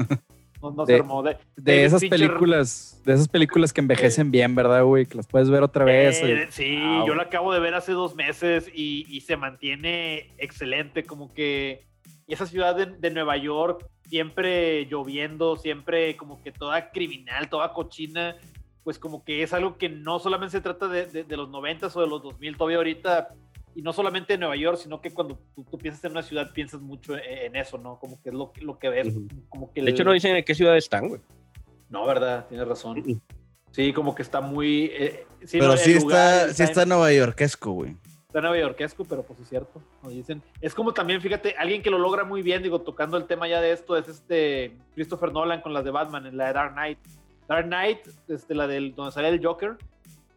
No, 0.61 0.73
no 0.73 0.85
de, 0.85 0.95
se 0.95 1.01
armó. 1.01 1.23
De, 1.23 1.37
de 1.57 1.85
esas 1.85 2.05
películas, 2.05 3.01
de 3.05 3.15
esas 3.15 3.29
películas 3.29 3.73
que 3.73 3.81
envejecen 3.81 4.29
eh, 4.29 4.31
bien, 4.31 4.55
¿verdad, 4.55 4.83
güey? 4.85 5.07
Que 5.07 5.17
las 5.17 5.27
puedes 5.27 5.51
ver 5.51 5.63
otra 5.63 5.85
vez. 5.85 6.21
Eh, 6.23 6.49
sí, 6.51 6.81
wow. 6.81 7.07
yo 7.07 7.15
la 7.15 7.25
acabo 7.25 7.53
de 7.53 7.61
ver 7.61 7.75
hace 7.75 7.93
dos 7.93 8.15
meses 8.17 8.69
y, 8.75 9.07
y, 9.09 9.21
se 9.21 9.37
mantiene 9.37 10.35
excelente, 10.39 11.05
como 11.05 11.33
que 11.33 11.87
esa 12.27 12.47
ciudad 12.47 12.75
de, 12.75 12.87
de, 12.87 13.11
Nueva 13.11 13.37
York, 13.37 13.87
siempre 14.09 14.87
lloviendo, 14.87 15.57
siempre 15.57 16.17
como 16.17 16.43
que 16.43 16.51
toda 16.51 16.91
criminal, 16.91 17.49
toda 17.49 17.73
cochina, 17.73 18.37
pues 18.89 18.99
como 18.99 19.23
que 19.23 19.43
es 19.43 19.53
algo 19.53 19.77
que 19.77 19.91
no 19.91 20.19
solamente 20.19 20.53
se 20.53 20.63
trata 20.63 20.89
de, 20.89 21.05
de, 21.05 21.23
de 21.23 21.37
los 21.37 21.51
90 21.51 21.89
o 21.89 22.01
de 22.01 22.07
los 22.07 22.23
2000, 22.23 22.57
todavía 22.57 22.79
ahorita 22.79 23.35
y 23.75 23.83
no 23.83 23.93
solamente 23.93 24.33
en 24.33 24.41
Nueva 24.41 24.57
York, 24.57 24.79
sino 24.79 25.03
que 25.03 25.11
cuando 25.11 25.39
tú, 25.55 25.63
tú, 25.63 25.77
piensas 25.77 26.03
en 26.05 26.13
una 26.13 26.23
ciudad 26.23 26.55
piensas 26.55 26.81
mucho 26.81 27.15
en, 27.19 27.55
eso, 27.55 27.77
¿no? 27.77 27.99
Como 27.99 28.19
que 28.23 28.31
es 28.31 28.35
lo, 28.35 28.51
lo 28.63 28.79
que 28.79 28.89
ves. 28.89 29.09
Uh 29.09 29.21
-huh. 29.21 29.49
como 29.51 29.71
que 29.75 29.83
de 29.83 29.89
el... 29.89 29.93
hecho, 29.93 30.05
no 30.05 30.13
dicen 30.13 30.37
en 30.37 30.43
qué 30.43 30.55
ciudad 30.55 30.75
están, 30.75 31.07
güey. 31.07 31.21
No, 31.91 32.07
¿verdad? 32.07 32.47
Tienes 32.49 32.67
razón. 32.67 33.01
Uh 33.01 33.03
-huh. 33.03 33.21
Sí, 33.73 33.93
como 33.93 34.15
que 34.15 34.23
está 34.23 34.41
muy... 34.41 34.87
Eh, 34.87 35.27
sí, 35.45 35.59
pero 35.59 35.73
no, 35.73 35.77
sí, 35.77 35.93
está, 35.93 36.51
sí 36.55 36.63
está 36.63 36.85
en 36.85 36.89
Nueva 36.89 37.13
Yorkesco, 37.13 37.73
güey. 37.73 37.95
Está 38.27 38.41
Nueva 38.41 38.59
Yorkesco, 38.59 39.05
pero 39.05 39.23
pues 39.23 39.39
es 39.41 39.51
cierto. 39.51 39.83
Nos 40.03 40.15
dicen. 40.15 40.43
Es 40.63 40.75
como 40.75 40.95
también, 40.95 41.21
fíjate, 41.21 41.57
alguien 41.59 41.83
que 41.83 41.91
lo 41.91 41.99
logra 41.99 42.25
muy 42.25 42.41
bien, 42.41 42.63
digo, 42.63 42.81
tocando 42.81 43.19
el 43.19 43.27
tema 43.27 43.49
ya 43.49 43.61
de 43.61 43.73
esto, 43.73 43.99
es 43.99 44.09
este 44.09 44.79
Christopher 44.95 45.31
Nolan 45.31 45.61
con 45.61 45.75
las 45.75 45.85
de 45.85 45.91
Batman, 45.91 46.25
en 46.25 46.39
la 46.39 46.47
de 46.47 46.53
Dark 46.55 46.73
Knight. 46.73 46.99
Dark 47.49 47.67
Knight, 47.67 48.01
este, 48.29 48.55
la 48.55 48.67
del 48.67 48.95
donde 48.95 49.13
sale 49.13 49.29
el 49.29 49.45
Joker, 49.45 49.77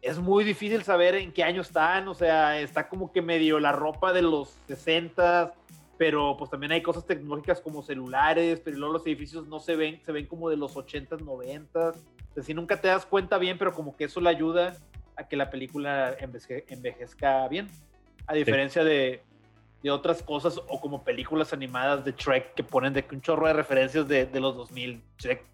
es 0.00 0.18
muy 0.18 0.42
difícil 0.42 0.82
saber 0.82 1.14
en 1.14 1.32
qué 1.32 1.44
año 1.44 1.60
están, 1.60 2.08
o 2.08 2.14
sea, 2.14 2.58
está 2.58 2.88
como 2.88 3.12
que 3.12 3.22
medio 3.22 3.60
la 3.60 3.70
ropa 3.70 4.12
de 4.12 4.22
los 4.22 4.56
60, 4.66 5.54
pero 5.96 6.36
pues 6.36 6.50
también 6.50 6.72
hay 6.72 6.82
cosas 6.82 7.06
tecnológicas 7.06 7.60
como 7.60 7.82
celulares, 7.82 8.60
pero 8.64 8.78
luego 8.78 8.94
los 8.94 9.06
edificios 9.06 9.46
no 9.46 9.60
se 9.60 9.76
ven, 9.76 10.00
se 10.04 10.10
ven 10.10 10.26
como 10.26 10.50
de 10.50 10.56
los 10.56 10.76
80, 10.76 11.18
90. 11.18 11.92
O 12.36 12.42
si 12.42 12.54
nunca 12.54 12.80
te 12.80 12.88
das 12.88 13.06
cuenta 13.06 13.38
bien, 13.38 13.58
pero 13.58 13.72
como 13.72 13.96
que 13.96 14.04
eso 14.04 14.20
le 14.20 14.30
ayuda 14.30 14.76
a 15.14 15.28
que 15.28 15.36
la 15.36 15.50
película 15.50 16.16
envejezca, 16.18 16.74
envejezca 16.74 17.46
bien. 17.46 17.68
A 18.26 18.34
diferencia 18.34 18.82
sí. 18.82 18.88
de, 18.88 19.22
de, 19.82 19.90
otras 19.92 20.22
cosas 20.22 20.58
o 20.66 20.80
como 20.80 21.04
películas 21.04 21.52
animadas 21.52 22.04
de 22.04 22.12
Trek 22.12 22.54
que 22.54 22.64
ponen 22.64 22.92
de 22.92 23.04
un 23.12 23.20
chorro 23.20 23.46
de 23.46 23.52
referencias 23.52 24.08
de, 24.08 24.26
de 24.26 24.40
los 24.40 24.56
2000. 24.56 25.00
Trek 25.18 25.44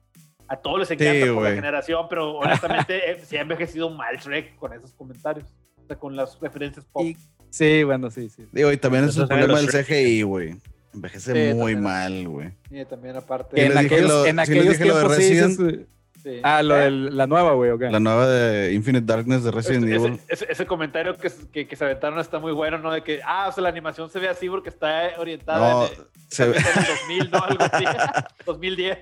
a 0.48 0.56
todos 0.56 0.80
les 0.80 0.90
encanta 0.90 1.26
sí, 1.26 1.32
por 1.32 1.42
la 1.44 1.54
generación, 1.54 2.06
pero 2.08 2.32
honestamente 2.38 3.10
eh, 3.10 3.20
se 3.24 3.38
ha 3.38 3.42
envejecido 3.42 3.90
mal 3.90 4.16
Shrek 4.16 4.56
con 4.56 4.72
esos 4.72 4.92
comentarios. 4.94 5.46
O 5.84 5.86
sea, 5.86 5.98
con 5.98 6.16
las 6.16 6.38
referencias 6.40 6.84
pop. 6.86 7.04
Y, 7.04 7.16
sí, 7.50 7.82
bueno, 7.84 8.10
sí, 8.10 8.28
sí. 8.28 8.46
Digo, 8.52 8.72
y 8.72 8.76
también 8.76 9.04
es 9.04 9.16
un 9.16 9.28
problema 9.28 9.60
del 9.60 9.68
CGI, 9.68 10.22
güey. 10.22 10.56
Envejece 10.92 11.32
sí, 11.32 11.54
muy 11.54 11.74
también, 11.74 11.82
mal, 11.82 12.28
güey. 12.28 12.50
Sí, 12.70 12.84
también 12.86 13.16
aparte. 13.16 13.64
En, 13.64 13.76
aquellos, 13.76 14.08
lo, 14.08 14.26
en 14.26 14.38
aquellos 14.38 14.78
tiempos, 14.78 15.16
sí, 15.16 15.22
dices, 15.22 15.56
sí. 15.56 16.40
Ah, 16.42 16.62
lo 16.62 16.74
de 16.74 16.90
la 16.90 17.26
nueva, 17.26 17.52
güey, 17.52 17.70
okay. 17.70 17.90
La 17.90 18.00
nueva 18.00 18.26
de 18.26 18.72
Infinite 18.74 19.06
Darkness 19.06 19.44
de 19.44 19.50
Resident 19.50 19.84
ese, 19.84 19.94
Evil. 19.94 20.12
Ese, 20.14 20.44
ese, 20.44 20.52
ese 20.52 20.66
comentario 20.66 21.16
que, 21.16 21.30
que, 21.52 21.68
que, 21.68 21.76
se 21.76 21.84
aventaron 21.84 22.18
está 22.18 22.38
muy 22.38 22.52
bueno, 22.52 22.78
¿no? 22.78 22.90
De 22.90 23.02
que, 23.02 23.20
ah, 23.24 23.48
o 23.48 23.52
sea, 23.52 23.62
la 23.62 23.68
animación 23.68 24.10
se 24.10 24.18
ve 24.18 24.28
así 24.28 24.48
porque 24.48 24.70
está 24.70 25.12
orientada 25.18 25.72
no, 25.72 25.86
en, 25.86 25.92
se 26.28 26.48
ve... 26.48 26.56
en 26.56 26.64
el 26.66 26.86
2000, 27.18 27.30
¿no? 27.30 27.38
Algo 27.38 27.64
así. 27.64 27.84
2010. 28.46 28.98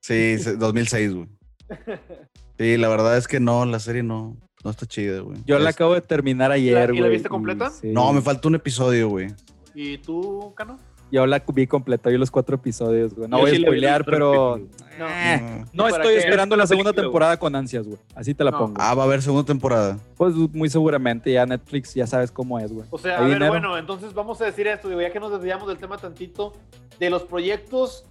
Sí, 0.00 0.36
2006, 0.36 1.14
güey. 1.14 1.28
Sí, 2.58 2.76
la 2.76 2.88
verdad 2.88 3.16
es 3.16 3.28
que 3.28 3.40
no, 3.40 3.64
la 3.64 3.78
serie 3.78 4.02
no, 4.02 4.36
no 4.64 4.70
está 4.70 4.86
chida, 4.86 5.20
güey. 5.20 5.38
Yo 5.46 5.56
es... 5.56 5.62
la 5.62 5.70
acabo 5.70 5.94
de 5.94 6.00
terminar 6.00 6.52
ayer, 6.52 6.88
güey. 6.88 6.98
¿Y 6.98 7.02
la 7.02 7.08
viste 7.08 7.28
completa? 7.28 7.70
Sí. 7.70 7.88
No, 7.88 8.12
me 8.12 8.20
falta 8.20 8.48
un 8.48 8.54
episodio, 8.56 9.08
güey. 9.08 9.28
¿Y 9.74 9.98
tú, 9.98 10.52
Cano? 10.56 10.78
Yo 11.12 11.26
la 11.26 11.42
vi 11.54 11.66
completa, 11.66 12.08
vi 12.08 12.18
los 12.18 12.30
cuatro 12.30 12.54
episodios, 12.54 13.14
güey. 13.14 13.28
No 13.28 13.38
Yo 13.38 13.42
voy 13.42 13.50
sí 13.50 13.56
a 13.56 13.60
spoilear, 13.60 14.04
pero. 14.04 14.60
No, 14.98 15.08
eh, 15.08 15.64
no 15.72 15.88
estoy 15.88 16.14
esperando 16.14 16.56
la 16.56 16.66
segunda 16.66 16.92
temporada 16.92 17.36
con 17.36 17.54
ansias, 17.56 17.86
güey. 17.86 17.98
Así 18.14 18.34
te 18.34 18.44
la 18.44 18.52
pongo. 18.52 18.74
Ah, 18.78 18.94
va 18.94 19.02
a 19.02 19.06
haber 19.06 19.22
segunda 19.22 19.44
temporada. 19.44 19.98
Pues 20.16 20.34
muy 20.34 20.68
seguramente, 20.68 21.32
ya 21.32 21.46
Netflix 21.46 21.94
ya 21.94 22.06
sabes 22.06 22.30
cómo 22.30 22.58
es, 22.60 22.72
güey. 22.72 22.86
O 22.90 22.98
sea, 22.98 23.18
a 23.18 23.20
ver, 23.22 23.34
dinero? 23.34 23.50
bueno, 23.50 23.76
entonces 23.76 24.14
vamos 24.14 24.40
a 24.40 24.44
decir 24.44 24.66
esto, 24.68 24.88
digo, 24.88 25.00
ya 25.00 25.10
que 25.10 25.18
nos 25.18 25.32
desviamos 25.32 25.66
del 25.66 25.78
tema 25.78 25.98
tantito, 25.98 26.52
de 27.00 27.10
los 27.10 27.24
proyectos 27.24 28.04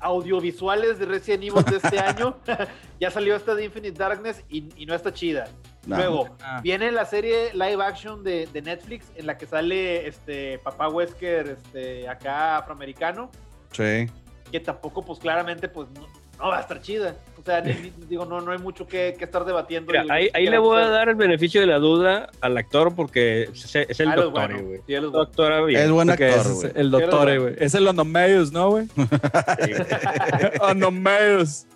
audiovisuales 0.00 0.98
de 0.98 1.06
Resident 1.06 1.44
Evil 1.44 1.64
de 1.64 1.76
este 1.76 1.98
año. 1.98 2.36
ya 3.00 3.10
salió 3.10 3.36
esta 3.36 3.54
de 3.54 3.64
Infinite 3.64 3.98
Darkness 3.98 4.44
y, 4.48 4.68
y 4.76 4.86
no 4.86 4.94
está 4.94 5.12
chida. 5.12 5.48
No. 5.86 5.96
Luego, 5.96 6.36
ah. 6.42 6.60
viene 6.62 6.90
la 6.92 7.04
serie 7.04 7.52
live 7.54 7.82
action 7.82 8.22
de, 8.22 8.46
de, 8.46 8.60
Netflix 8.62 9.06
en 9.14 9.26
la 9.26 9.38
que 9.38 9.46
sale 9.46 10.06
este 10.06 10.58
papá 10.58 10.88
Wesker, 10.88 11.48
este, 11.48 12.08
acá 12.08 12.58
afroamericano. 12.58 13.30
Sí. 13.72 14.06
Que 14.50 14.60
tampoco, 14.60 15.02
pues 15.02 15.18
claramente, 15.18 15.68
pues 15.68 15.88
no, 15.90 16.06
no 16.38 16.48
va 16.48 16.58
a 16.58 16.60
estar 16.60 16.80
chida. 16.80 17.16
O 17.38 17.42
sea, 17.42 17.60
ni, 17.60 17.72
digo, 18.08 18.24
no, 18.24 18.40
no 18.40 18.52
hay 18.52 18.58
mucho 18.58 18.86
que, 18.86 19.14
que 19.18 19.24
estar 19.24 19.44
debatiendo. 19.44 19.92
Mira, 19.92 20.04
ahí, 20.08 20.28
ahí 20.32 20.46
le 20.46 20.58
voy 20.58 20.80
a 20.80 20.88
dar 20.88 21.08
el 21.08 21.14
beneficio 21.14 21.60
de 21.60 21.66
la 21.66 21.78
duda 21.78 22.30
al 22.40 22.56
actor 22.56 22.94
porque 22.94 23.44
es, 23.44 23.74
es 23.74 24.00
el 24.00 24.08
ah, 24.08 24.16
doctor, 24.16 24.52
güey. 24.52 24.62
Bueno. 24.62 24.78
Sí, 24.86 25.66
bien. 25.66 25.82
es 25.82 25.90
buen 25.90 26.10
actor, 26.10 26.28
es 26.28 26.72
el 26.74 26.90
doctor, 26.90 27.40
güey. 27.40 27.54
Es 27.58 27.74
el 27.74 27.86
Onomeus, 27.86 28.52
¿no, 28.52 28.70
güey? 28.70 28.86
Onomeus. 30.60 31.66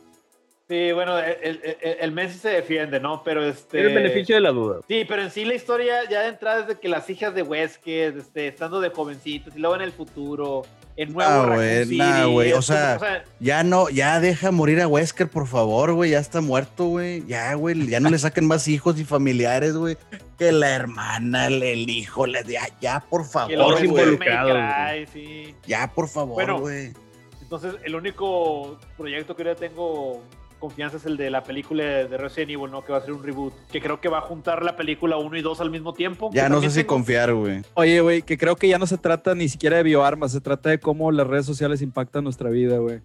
Sí, 0.68 0.92
bueno, 0.92 1.18
el, 1.18 1.60
el, 1.62 1.76
el, 2.00 2.12
Messi 2.12 2.38
se 2.38 2.48
defiende, 2.48 2.98
¿no? 2.98 3.22
Pero 3.22 3.44
este. 3.44 3.80
Es 3.80 3.86
el 3.88 3.94
beneficio 3.94 4.36
de 4.36 4.40
la 4.40 4.52
duda. 4.52 4.80
Sí, 4.88 5.04
pero 5.06 5.22
en 5.22 5.30
sí 5.30 5.44
la 5.44 5.54
historia 5.54 6.08
ya 6.08 6.22
de 6.22 6.28
entrada 6.28 6.60
es 6.60 6.66
de 6.66 6.80
que 6.80 6.88
las 6.88 7.10
hijas 7.10 7.34
de 7.34 7.42
Wesker, 7.42 8.16
este, 8.16 8.48
estando 8.48 8.80
de 8.80 8.88
jovencitos, 8.88 9.54
y 9.54 9.58
luego 9.58 9.76
en 9.76 9.82
el 9.82 9.92
futuro, 9.92 10.62
en 10.96 11.12
nuevo 11.12 11.30
ah, 11.30 11.54
güey, 11.54 11.96
nah, 11.96 12.26
güey. 12.26 12.52
O, 12.52 12.62
sea, 12.62 12.96
o 12.96 13.00
sea, 13.00 13.24
ya 13.40 13.64
no, 13.64 13.88
ya 13.88 14.20
deja 14.20 14.50
morir 14.50 14.80
a 14.80 14.88
Wesker, 14.88 15.28
por 15.28 15.46
favor, 15.46 15.94
güey. 15.94 16.10
Ya 16.10 16.18
está 16.18 16.40
muerto, 16.40 16.86
güey. 16.86 17.24
Ya, 17.26 17.54
güey. 17.54 17.86
Ya 17.86 18.00
no 18.00 18.10
le 18.10 18.18
saquen 18.18 18.46
más 18.46 18.68
hijos 18.68 18.98
y 18.98 19.04
familiares, 19.04 19.74
güey. 19.74 19.96
Que 20.38 20.52
la 20.52 20.70
hermana, 20.70 21.46
el, 21.46 21.62
el 21.62 21.88
hijo, 21.88 22.26
le 22.26 22.44
ya, 22.44 22.68
ya, 22.80 23.00
por 23.00 23.24
favor, 23.24 23.86
güey. 23.86 25.06
Sí. 25.12 25.54
Ya, 25.66 25.90
por 25.92 26.08
favor, 26.08 26.60
güey. 26.60 26.92
Bueno, 26.92 27.00
entonces, 27.40 27.74
el 27.84 27.94
único 27.94 28.78
proyecto 28.96 29.36
que 29.36 29.44
yo 29.44 29.56
tengo 29.56 30.22
confianza 30.62 30.96
es 30.96 31.06
el 31.06 31.16
de 31.16 31.28
la 31.28 31.42
película 31.42 31.82
de 31.82 32.16
Resident 32.16 32.52
Evil, 32.52 32.70
¿no? 32.70 32.84
Que 32.84 32.92
va 32.92 32.98
a 32.98 33.00
ser 33.00 33.12
un 33.12 33.24
reboot. 33.24 33.52
Que 33.72 33.80
creo 33.80 34.00
que 34.00 34.08
va 34.08 34.18
a 34.18 34.20
juntar 34.20 34.62
la 34.62 34.76
película 34.76 35.16
1 35.16 35.36
y 35.36 35.42
2 35.42 35.60
al 35.60 35.72
mismo 35.72 35.92
tiempo. 35.92 36.30
Ya 36.32 36.48
no 36.48 36.60
sé 36.60 36.70
si 36.70 36.76
tengo... 36.76 36.94
confiar, 36.94 37.34
güey. 37.34 37.62
Oye, 37.74 38.00
güey, 38.00 38.22
que 38.22 38.38
creo 38.38 38.54
que 38.54 38.68
ya 38.68 38.78
no 38.78 38.86
se 38.86 38.96
trata 38.96 39.34
ni 39.34 39.48
siquiera 39.48 39.78
de 39.78 39.82
bioarmas, 39.82 40.30
se 40.30 40.40
trata 40.40 40.70
de 40.70 40.78
cómo 40.78 41.10
las 41.10 41.26
redes 41.26 41.46
sociales 41.46 41.82
impactan 41.82 42.22
nuestra 42.22 42.48
vida, 42.48 42.78
güey. 42.78 43.00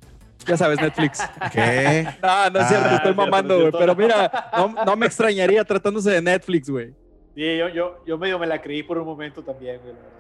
Ya 0.45 0.55
sabes, 0.55 0.79
Netflix. 0.79 1.19
¿Qué? 1.51 2.07
No, 2.21 2.49
no 2.51 2.59
es 2.59 2.67
cierto, 2.67 2.89
ah, 2.91 2.95
estoy 2.97 3.15
mamando, 3.15 3.59
güey. 3.59 3.71
Pero 3.71 3.95
mira, 3.95 4.49
no, 4.55 4.75
no, 4.85 4.95
me 4.95 5.07
extrañaría 5.07 5.63
tratándose 5.63 6.11
de 6.11 6.21
Netflix, 6.21 6.69
güey. 6.69 6.93
Sí, 7.33 7.57
yo, 7.57 7.69
yo, 7.69 8.03
yo 8.05 8.19
medio 8.19 8.37
me 8.37 8.45
la 8.45 8.61
creí 8.61 8.83
por 8.83 8.99
un 8.99 9.05
momento 9.05 9.41
también, 9.41 9.79
güey, 9.81 9.93
la 9.93 9.99
verdad. 9.99 10.17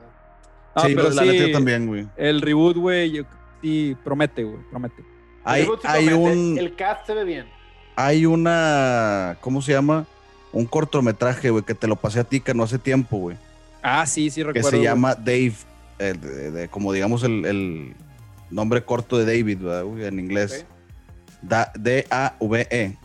No, 0.75 0.81
sí, 0.81 0.95
pero 0.95 1.09
la 1.11 1.21
sí, 1.21 1.51
también, 1.51 1.85
güey. 1.85 2.07
El 2.17 2.41
reboot, 2.41 2.77
güey, 2.77 3.23
sí, 3.61 3.95
promete, 4.03 4.43
güey, 4.43 4.57
promete. 4.71 5.16
Hay, 5.47 6.07
un... 6.09 6.57
El 6.57 6.75
cast 6.75 7.07
se 7.07 7.13
ve 7.13 7.23
bien 7.23 7.57
hay 7.97 8.27
una, 8.27 9.37
¿cómo 9.41 9.61
se 9.61 9.73
llama? 9.73 10.05
Un 10.53 10.65
cortometraje, 10.65 11.49
güey, 11.49 11.63
que 11.63 11.73
te 11.73 11.87
lo 11.87 11.95
pasé 11.95 12.19
a 12.19 12.23
ti, 12.23 12.39
que 12.39 12.53
no 12.53 12.63
hace 12.63 12.77
tiempo, 12.77 13.17
güey. 13.17 13.37
Ah, 13.81 14.05
sí, 14.05 14.29
sí, 14.29 14.43
recuerdo. 14.43 14.69
Que 14.69 14.77
se 14.77 14.83
llama 14.83 15.15
Dave, 15.15 15.53
eh, 15.97 16.13
de, 16.13 16.51
de, 16.51 16.67
como 16.69 16.93
digamos 16.93 17.23
el, 17.23 17.43
el, 17.45 17.95
nombre 18.51 18.83
corto 18.85 19.17
de 19.17 19.25
David, 19.25 19.63
güey, 19.83 20.05
en 20.05 20.19
inglés. 20.19 20.67
Okay. 21.43 21.65
D-A-V-E. 21.75 22.97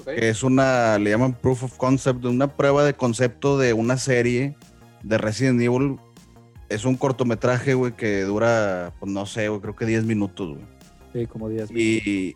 Okay. 0.00 0.16
Que 0.16 0.28
es 0.28 0.42
una, 0.42 0.98
le 0.98 1.10
llaman 1.10 1.34
Proof 1.34 1.62
of 1.62 1.76
Concept, 1.76 2.24
una 2.24 2.48
prueba 2.48 2.84
de 2.84 2.94
concepto 2.94 3.56
de 3.56 3.72
una 3.72 3.98
serie 3.98 4.56
de 5.04 5.16
Resident 5.16 5.60
Evil. 5.60 6.00
Es 6.68 6.84
un 6.84 6.96
cortometraje, 6.96 7.74
güey, 7.74 7.92
que 7.92 8.22
dura, 8.22 8.92
pues 8.98 9.12
no 9.12 9.26
sé, 9.26 9.48
güey, 9.48 9.60
creo 9.60 9.76
que 9.76 9.86
10 9.86 10.06
minutos, 10.06 10.56
güey. 10.56 10.73
Sí, 11.14 11.26
como 11.26 11.48
10 11.48 11.70
minutos. 11.70 12.06
Y 12.06 12.34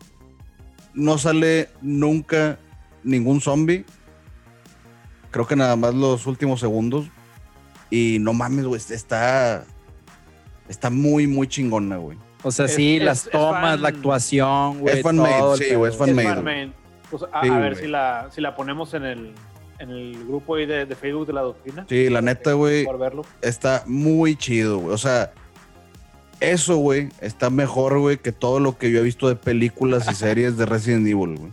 no 0.93 1.17
sale 1.17 1.69
nunca 1.81 2.57
ningún 3.03 3.41
zombie. 3.41 3.85
Creo 5.31 5.45
que 5.45 5.55
nada 5.55 5.75
más 5.75 5.93
los 5.93 6.25
últimos 6.25 6.61
segundos. 6.61 7.07
Y 7.91 8.17
no 8.21 8.33
mames, 8.33 8.65
güey, 8.65 8.81
está, 8.89 9.65
está 10.69 10.89
muy, 10.89 11.27
muy 11.27 11.47
chingona, 11.47 11.97
güey. 11.97 12.17
O 12.43 12.51
sea, 12.51 12.69
sí, 12.69 12.99
las 12.99 13.29
tomas, 13.29 13.81
la 13.81 13.89
actuación, 13.89 14.79
güey. 14.79 14.97
Es 14.97 15.03
fan-made, 15.03 15.57
sí, 15.57 15.75
güey, 15.75 15.91
es 15.91 15.97
fan-made. 15.97 16.71
Pues, 17.09 17.23
a, 17.33 17.59
ver 17.59 17.75
si 17.75 17.87
la, 17.87 18.29
si 18.31 18.39
la 18.39 18.55
ponemos 18.55 18.93
en 18.93 19.03
el, 19.03 19.33
en 19.79 19.89
el 19.89 20.25
grupo 20.25 20.55
ahí 20.55 20.65
de, 20.65 20.85
de 20.85 20.95
Facebook 20.95 21.27
de 21.27 21.33
la 21.33 21.41
doctrina. 21.41 21.85
Sí, 21.89 22.09
la 22.09 22.21
neta, 22.21 22.53
güey. 22.53 22.87
Está 23.41 23.83
muy 23.87 24.37
chido, 24.37 24.77
güey. 24.77 24.93
O 24.93 24.97
sea, 24.97 25.33
eso, 26.39 26.77
güey, 26.77 27.09
está 27.21 27.49
mejor, 27.49 27.99
güey, 27.99 28.17
que 28.17 28.31
todo 28.31 28.59
lo 28.59 28.77
que 28.77 28.91
yo 28.91 28.99
he 28.99 29.03
visto 29.03 29.27
de 29.27 29.35
películas 29.35 30.09
y 30.11 30.15
series 30.15 30.57
de 30.57 30.65
Resident 30.65 31.07
Evil, 31.07 31.37
güey. 31.37 31.51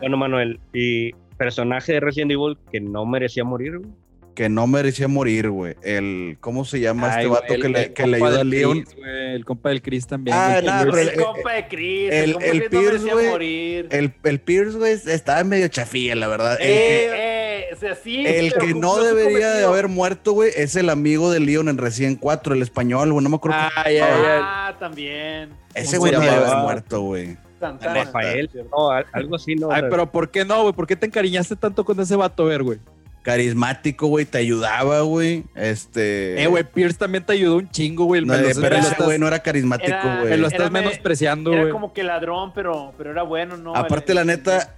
Bueno, 0.00 0.16
Manuel, 0.16 0.60
y 0.72 1.12
personaje 1.36 1.94
de 1.94 2.00
Resident 2.00 2.32
Evil 2.32 2.56
que 2.70 2.80
no 2.80 3.04
merecía 3.06 3.44
morir, 3.44 3.78
güey 3.78 3.92
que 4.34 4.48
no 4.48 4.66
merecía 4.66 5.08
morir, 5.08 5.50
güey. 5.50 5.74
El, 5.82 6.36
¿cómo 6.40 6.64
se 6.64 6.80
llama 6.80 7.08
este 7.10 7.26
vato 7.26 7.54
que, 7.54 7.68
le, 7.68 7.92
que 7.92 8.06
le 8.06 8.16
ayuda 8.16 8.40
a 8.40 8.44
Leon? 8.44 8.84
el 9.04 9.44
compa 9.44 9.68
del 9.70 9.82
Chris 9.82 10.06
también. 10.06 10.36
Ah, 10.38 10.60
no, 10.62 10.96
el, 10.96 11.12
compa 11.14 11.52
de 11.54 11.68
Chris. 11.68 12.12
El, 12.12 12.36
el, 12.42 12.64
Pierce, 12.68 13.12
güey. 13.12 13.86
El, 13.90 14.14
el 14.22 14.40
Pierce, 14.40 14.78
güey, 14.78 14.92
estaba 14.92 15.44
medio 15.44 15.68
chafilla, 15.68 16.14
la 16.14 16.28
verdad. 16.28 16.58
Eh, 16.60 16.64
eh, 16.64 17.41
sea, 17.82 17.94
sí, 17.94 18.24
el 18.26 18.54
que 18.54 18.74
no 18.74 18.96
debería 18.98 19.50
de 19.50 19.64
haber 19.64 19.88
muerto, 19.88 20.32
güey, 20.32 20.50
es 20.56 20.76
el 20.76 20.88
amigo 20.88 21.30
de 21.30 21.40
Leon 21.40 21.68
en 21.68 21.78
Resident 21.78 22.18
4, 22.20 22.54
el 22.54 22.62
español, 22.62 23.12
güey. 23.12 23.22
No 23.22 23.30
me 23.30 23.36
acuerdo. 23.36 23.58
Ah, 23.60 23.84
ya, 23.84 23.92
ya. 23.92 24.40
Ah, 24.42 24.76
también. 24.78 25.50
Ese 25.74 25.98
güey 25.98 26.12
no 26.12 26.20
debe 26.20 26.34
haber 26.34 26.56
muerto, 26.56 27.00
güey. 27.02 27.36
Rafael, 27.60 28.50
no, 28.72 28.90
algo 28.90 29.36
así, 29.36 29.54
¿no? 29.54 29.70
Ay, 29.70 29.84
pero 29.88 30.10
¿por 30.10 30.30
qué 30.30 30.44
no, 30.44 30.62
güey? 30.62 30.74
¿Por 30.74 30.86
qué 30.86 30.96
te 30.96 31.06
encariñaste 31.06 31.54
tanto 31.54 31.84
con 31.84 31.98
ese 32.00 32.16
vato, 32.16 32.44
ver, 32.46 32.62
güey? 32.62 32.78
carismático, 33.22 34.08
güey, 34.08 34.24
te 34.24 34.38
ayudaba, 34.38 35.00
güey. 35.02 35.44
Este. 35.54 36.42
Eh, 36.42 36.46
güey, 36.48 36.64
Pierce 36.64 36.98
también 36.98 37.24
te 37.24 37.32
ayudó 37.32 37.56
un 37.56 37.70
chingo, 37.70 38.04
güey. 38.04 38.24
No, 38.24 38.34
pero 38.34 38.76
ese 38.76 39.02
güey 39.02 39.18
no 39.18 39.26
era 39.26 39.38
carismático, 39.38 39.96
güey. 40.02 40.30
Me 40.30 40.36
lo 40.36 40.48
estás 40.48 40.70
menospreciando, 40.70 41.50
güey. 41.50 41.62
Era 41.62 41.70
como 41.70 41.92
que 41.92 42.02
ladrón, 42.02 42.52
pero, 42.52 42.92
pero 42.98 43.12
era 43.12 43.22
bueno, 43.22 43.56
¿no? 43.56 43.74
Aparte, 43.74 44.12
la 44.12 44.24
neta, 44.24 44.74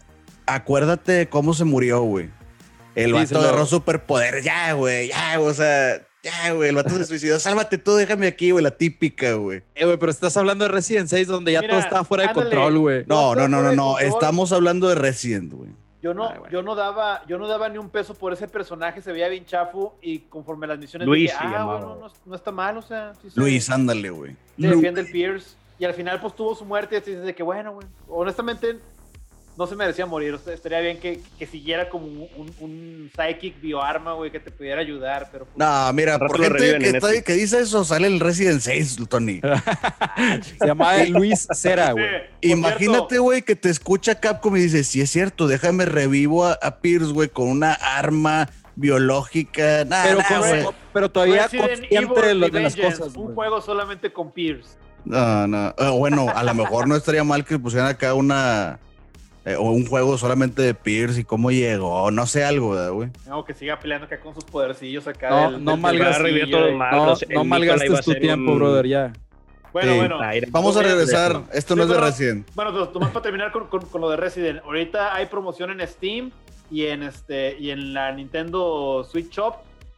acuérdate 0.47 1.13
de 1.13 1.29
cómo 1.29 1.55
se 1.55 1.65
murió, 1.65 2.03
güey. 2.03 2.29
El 2.95 3.13
vato 3.13 3.39
agarró 3.39 3.67
superpoder. 3.67 4.43
Ya, 4.43 4.73
güey, 4.73 5.09
ya, 5.09 5.41
o 5.41 5.53
sea. 5.53 6.07
Ya, 6.23 6.53
güey, 6.53 6.71
el 6.71 6.77
vato 6.77 6.91
se 6.91 7.05
suicidó. 7.05 7.39
Sálvate 7.39 7.77
tú, 7.77 7.97
déjame 7.97 8.27
aquí, 8.27 8.51
güey, 8.51 8.65
la 8.65 8.71
típica, 8.71 9.35
güey. 9.35 9.63
Eh, 9.75 9.85
güey, 9.85 9.99
pero 9.99 10.11
estás 10.11 10.35
hablando 10.39 10.65
de 10.65 10.71
Resident 10.71 11.09
6 11.09 11.29
donde 11.29 11.53
ya 11.53 11.61
todo 11.61 11.79
estaba 11.79 12.03
fuera 12.05 12.29
de 12.29 12.33
control, 12.33 12.79
güey. 12.79 13.05
No, 13.07 13.35
no, 13.35 13.47
no, 13.47 13.63
no, 13.63 13.73
no. 13.73 13.99
Estamos 13.99 14.51
hablando 14.53 14.89
de 14.89 14.95
Resident, 14.95 15.53
güey. 15.53 15.71
Yo 16.05 16.13
no, 16.13 16.49
yo 16.51 16.61
no 16.61 16.75
daba, 16.75 17.25
yo 17.27 17.39
no 17.39 17.49
daba 17.49 17.71
ni 17.71 17.79
un 17.79 17.89
peso 17.89 18.13
por 18.13 18.35
ese 18.35 18.47
personaje, 18.47 19.01
se 19.01 19.11
veía 19.11 19.27
bien 19.29 19.47
chafo 19.47 19.97
y 20.03 20.19
conforme 20.19 20.67
las 20.67 20.79
misiones 20.79 21.09
Luis, 21.09 21.33
ah, 21.39 21.65
bueno, 21.65 22.11
no, 22.27 22.35
está 22.35 22.53
mal, 22.53 22.77
o 22.77 22.83
sea, 22.83 23.15
Luis, 23.37 23.71
ándale, 23.71 24.11
güey. 24.11 24.37
defiende 24.59 25.01
el 25.01 25.11
Pierce 25.11 25.57
y 25.79 25.87
al 25.87 25.95
final 25.95 26.21
pues 26.21 26.37
tuvo 26.37 26.55
su 26.55 26.67
muerte 26.67 26.97
y 26.97 27.01
dices 27.01 27.25
de 27.25 27.35
que 27.35 27.43
bueno, 27.43 27.73
güey, 27.73 27.87
honestamente 28.07 28.79
no 29.57 29.67
se 29.67 29.77
merecía 29.77 30.07
morir. 30.07 30.39
estaría 30.47 30.81
bien 30.81 30.99
que, 30.99 31.21
que 31.39 31.47
siguiera 31.47 31.89
como 31.89 32.07
un, 32.07 32.51
un, 32.61 33.11
psychic 33.15 33.61
bioarma, 33.61 34.15
güey, 34.15 34.31
que 34.31 34.41
te 34.41 34.51
pudiera 34.51 34.81
ayudar. 34.81 35.29
Pero, 35.31 35.45
pues, 35.47 35.57
no, 35.57 35.93
mira, 35.93 36.19
por 36.19 36.41
gente 36.41 36.79
que, 36.79 36.89
está, 36.89 37.23
que, 37.23 37.33
dice 37.35 37.61
eso, 37.61 37.85
sale 37.85 38.09
el 38.09 38.21
Resident 38.21 38.61
6, 38.61 38.99
Tony. 39.09 39.41
se 40.59 40.67
llama 40.67 41.05
Luis 41.05 41.47
Cera, 41.53 41.93
güey. 41.93 42.05
Imagínate, 42.41 43.19
güey, 43.19 43.43
que 43.43 43.55
te 43.55 43.71
escucha 43.71 44.19
Capcom 44.19 44.57
y 44.57 44.61
dice, 44.61 44.83
si 44.85 45.01
es 45.01 45.11
cierto, 45.11 45.47
déjame 45.47 45.85
revivo 45.85 46.45
a, 46.47 46.81
Pierce, 46.81 47.13
güey, 47.13 47.29
con 47.29 47.49
una 47.49 47.75
arma 47.75 48.51
biológica. 48.75 49.87
pero, 49.89 50.75
pero 50.93 51.11
todavía 51.11 51.49
consciente 51.49 52.21
de, 52.21 52.51
de, 52.51 52.61
las 52.61 52.77
cosas. 52.77 53.15
Un 53.17 53.35
juego 53.35 53.61
solamente 53.61 54.13
con 54.13 54.33
Pierce. 54.33 54.77
No, 55.05 55.47
no. 55.47 55.75
Ah, 55.79 55.91
bueno, 55.91 56.27
a 56.35 56.43
lo 56.43 56.55
mejor 56.55 56.89
no 56.89 56.97
estaría 56.97 57.23
mal 57.25 57.45
que 57.45 57.59
pusieran 57.59 57.89
acá 57.89 58.15
una 58.15 58.81
eh, 59.47 59.57
o 59.57 59.71
un 59.71 59.87
juego 59.87 60.17
solamente 60.17 60.63
de 60.63 60.73
Pierce 60.73 61.21
y 61.21 61.25
cómo 61.25 61.51
llegó, 61.51 62.11
no 62.11 62.27
sé 62.27 62.45
algo, 62.45 62.75
güey. 62.95 63.11
No, 63.27 63.45
que 63.45 63.53
siga 63.53 63.79
peleando 63.79 64.07
acá 64.07 64.19
con 64.19 64.35
sus 64.35 64.45
podercillos 64.45 65.07
acá. 65.07 65.29
No, 65.29 65.59
no 65.59 65.77
malgastes, 65.77 67.29
no, 67.29 67.45
malgastes 67.45 68.01
tu 68.05 68.15
tiempo, 68.15 68.55
brother, 68.55 68.87
ya. 68.87 69.13
Bueno, 69.73 69.97
bueno. 69.97 70.19
Vamos 70.51 70.77
a 70.77 70.83
regresar. 70.83 71.43
Esto 71.53 71.75
no 71.77 71.83
es 71.83 71.89
de 71.89 72.01
Resident. 72.01 72.49
Bueno, 72.55 72.73
pues, 72.73 72.93
Tomás, 72.93 73.11
para 73.11 73.23
terminar 73.23 73.51
con, 73.51 73.67
con, 73.67 74.01
lo 74.01 74.09
de 74.09 74.17
Resident. 74.17 74.61
Ahorita 74.65 75.15
hay 75.15 75.27
promoción 75.27 75.73
en 75.73 75.87
Steam 75.87 76.31
y 76.71 76.87
en, 76.87 77.03
este, 77.03 77.57
y 77.59 77.71
en 77.71 77.93
la 77.93 78.13
Nintendo 78.13 79.05
Switch 79.05 79.31
Shop 79.31 79.57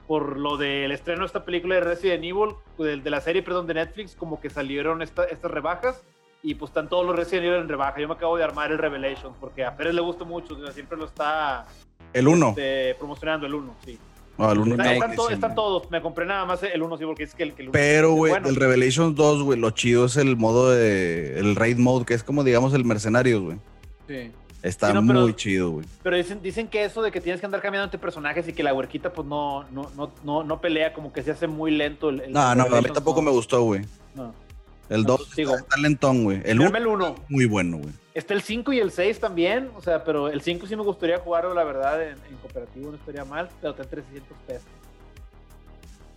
por 0.09 0.39
lo 0.39 0.57
del 0.57 0.93
estreno 0.93 1.21
de 1.21 1.27
esta 1.27 1.45
película 1.45 1.75
de 1.75 1.81
Resident 1.83 2.25
Evil, 2.25 2.55
de, 2.79 2.97
de 2.97 3.11
la 3.11 3.21
serie, 3.21 3.43
perdón, 3.43 3.67
de 3.67 3.75
Netflix, 3.75 4.15
como 4.15 4.41
que 4.41 4.51
salieron 4.51 5.03
estas 5.03 5.43
rebajas 5.43 6.03
y 6.47 6.55
pues 6.55 6.71
están 6.71 6.89
todos 6.89 7.05
los 7.05 7.33
Evil 7.33 7.55
en 7.55 7.69
rebaja. 7.69 8.01
Yo 8.01 8.07
me 8.07 8.15
acabo 8.15 8.37
de 8.37 8.45
armar 8.45 8.71
el 8.71 8.79
Revelations 8.79 9.37
porque 9.41 9.65
a 9.65 9.77
Pérez 9.77 9.95
le 9.95 10.01
gusta 10.01 10.25
mucho, 10.25 10.57
siempre 10.73 10.97
lo 10.97 11.07
está 11.07 11.67
el 12.13 12.29
1 12.29 12.51
este, 12.51 12.95
promocionando 12.95 13.47
el 13.49 13.55
1, 13.55 13.77
sí. 13.85 13.99
No, 14.39 14.53
el 14.53 14.59
1 14.59 14.85
están, 14.85 15.55
todos, 15.57 15.91
me 15.91 16.01
compré 16.01 16.25
nada 16.25 16.45
más 16.45 16.63
el 16.63 16.81
1 16.81 16.99
sí 16.99 17.05
porque 17.05 17.25
es 17.25 17.35
que 17.35 17.43
el, 17.43 17.55
que 17.55 17.65
Pero 17.71 18.13
güey, 18.13 18.33
el 18.33 18.55
Revelations 18.55 19.17
2, 19.17 19.43
güey, 19.43 19.59
lo 19.59 19.71
chido 19.73 20.07
es 20.07 20.17
el 20.17 20.37
modo 20.37 20.71
de 20.71 21.37
el 21.41 21.57
raid 21.57 21.79
mode 21.79 22.05
que 22.05 22.15
es 22.15 22.23
como 22.23 22.45
digamos 22.45 22.73
el 22.75 22.85
mercenarios, 22.85 23.43
güey. 23.43 23.59
Sí. 24.07 24.31
Está 24.63 25.01
muy 25.01 25.35
chido, 25.35 25.71
güey. 25.71 25.87
Pero 26.03 26.17
dicen, 26.17 26.41
dicen 26.43 26.69
que 26.69 26.85
eso 26.85 27.03
de 27.03 27.11
que 27.11 27.21
tienes 27.21 27.41
que 27.41 27.47
andar 27.47 27.61
cambiando 27.61 27.85
entre 27.85 27.99
personajes 27.99 28.47
y 28.47 28.53
que 28.53 28.63
la 28.63 28.73
huerquita 28.73 29.13
pues 29.13 29.27
no, 29.27 29.65
no, 29.71 29.91
no, 29.97 30.13
no, 30.23 30.45
no 30.45 30.61
pelea, 30.61 30.93
como 30.93 31.13
que 31.13 31.23
se 31.25 31.33
hace 31.33 31.49
muy 31.49 31.73
lento 31.73 32.09
el, 32.09 32.33
No, 32.33 32.55
no, 32.55 32.65
a 32.65 32.81
mí 32.81 32.89
tampoco 32.93 33.21
me 33.21 33.33
gustó, 33.33 33.63
güey. 33.63 33.83
No. 34.15 34.46
El 34.89 35.05
2 35.05 35.39
está 35.39 35.77
lentón, 35.81 36.25
güey. 36.25 36.41
El 36.45 36.61
1 36.61 37.17
muy 37.29 37.47
bueno, 37.47 37.79
güey. 37.79 37.93
Está 38.15 38.35
el 38.35 38.43
5 38.43 38.73
y 38.73 38.79
el 38.79 38.91
6 38.91 39.21
también, 39.21 39.71
o 39.77 39.83
sea, 39.83 40.03
pero 40.03 40.29
el 40.29 40.41
5 40.41 40.67
sí 40.67 40.75
me 40.75 40.83
gustaría 40.83 41.19
jugarlo, 41.19 41.53
la 41.53 41.65
verdad, 41.65 42.03
en, 42.03 42.17
cooperativo 42.41 42.91
no 42.91 42.97
estaría 42.97 43.25
mal, 43.25 43.49
pero 43.61 43.73
está 43.73 43.85
300 43.85 44.39
pesos. 44.47 44.65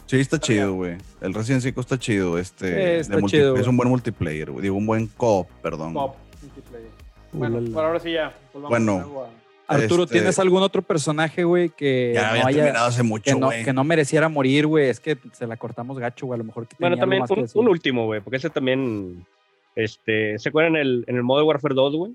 Sí, 0.05 0.19
está, 0.19 0.39
chido, 0.39 0.73
güey. 0.73 0.97
El 1.21 1.33
Resident 1.33 1.61
5 1.61 1.81
está 1.81 1.99
chido. 1.99 2.39
Este, 2.39 2.99
está 2.99 3.21
chido, 3.23 3.57
es 3.57 3.67
un 3.67 3.77
buen 3.77 3.89
multiplayer, 3.89 4.49
güey. 4.49 4.63
Digo, 4.63 4.75
un 4.75 4.87
buen 4.87 5.07
co 5.07 5.45
perdón. 5.61 5.93
Co-op 5.93 6.15
multiplayer. 6.41 6.89
Bueno, 7.31 7.71
por 7.71 7.85
ahora 7.85 7.99
sí 7.99 8.13
ya. 8.13 8.33
Bueno, 8.53 9.27
Arturo, 9.69 10.03
este, 10.03 10.15
¿tienes 10.15 10.39
algún 10.39 10.63
otro 10.63 10.81
personaje, 10.81 11.43
güey, 11.43 11.69
que 11.69 12.11
ya 12.15 12.35
no 12.35 12.47
haya, 12.47 12.85
hace 12.85 13.03
mucho, 13.03 13.23
que, 13.23 13.39
no, 13.39 13.49
que 13.49 13.71
no, 13.71 13.83
mereciera 13.83 14.27
morir, 14.27 14.65
güey? 14.65 14.89
Es 14.89 14.99
que 14.99 15.17
se 15.33 15.45
la 15.45 15.57
cortamos 15.57 15.99
gacho, 15.99 16.25
güey. 16.25 16.37
A 16.37 16.39
lo 16.39 16.43
mejor 16.43 16.67
que 16.67 16.75
Bueno, 16.79 16.97
también 16.97 17.23
un, 17.53 17.67
último, 17.67 18.05
güey, 18.05 18.19
porque 18.21 18.37
ese 18.37 18.49
también. 18.49 19.25
Este, 19.75 20.39
¿Se 20.39 20.49
acuerdan 20.49 20.75
en 20.75 20.81
el, 20.81 21.05
en 21.07 21.15
el 21.17 21.23
Modern 21.23 21.47
Warfare 21.47 21.75
2, 21.75 21.95
güey? 21.95 22.13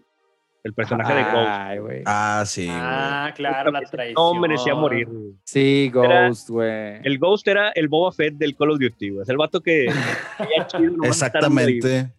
El 0.65 0.75
personaje 0.75 1.15
de 1.15 1.23
Ghost. 1.23 2.03
Ah, 2.07 2.43
sí. 2.47 2.67
Ah, 2.71 3.33
claro, 3.37 3.71
la 3.71 3.83
traición. 3.83 4.15
No 4.15 4.41
merecía 4.41 4.75
morir. 4.75 5.09
Sí, 5.45 5.91
Ghost, 5.93 6.49
güey. 6.49 7.01
El 7.05 7.19
Ghost 7.19 7.47
era 7.47 7.71
el 7.71 7.89
Boba 7.89 8.11
Fett 8.11 8.35
del 8.35 8.57
Call 8.57 8.71
of 8.71 8.79
Duty, 8.81 9.11
güey. 9.11 9.23
Es 9.23 9.29
el 9.29 9.37
vato 9.37 9.61
que. 9.61 9.87
Exactamente. 11.05 12.11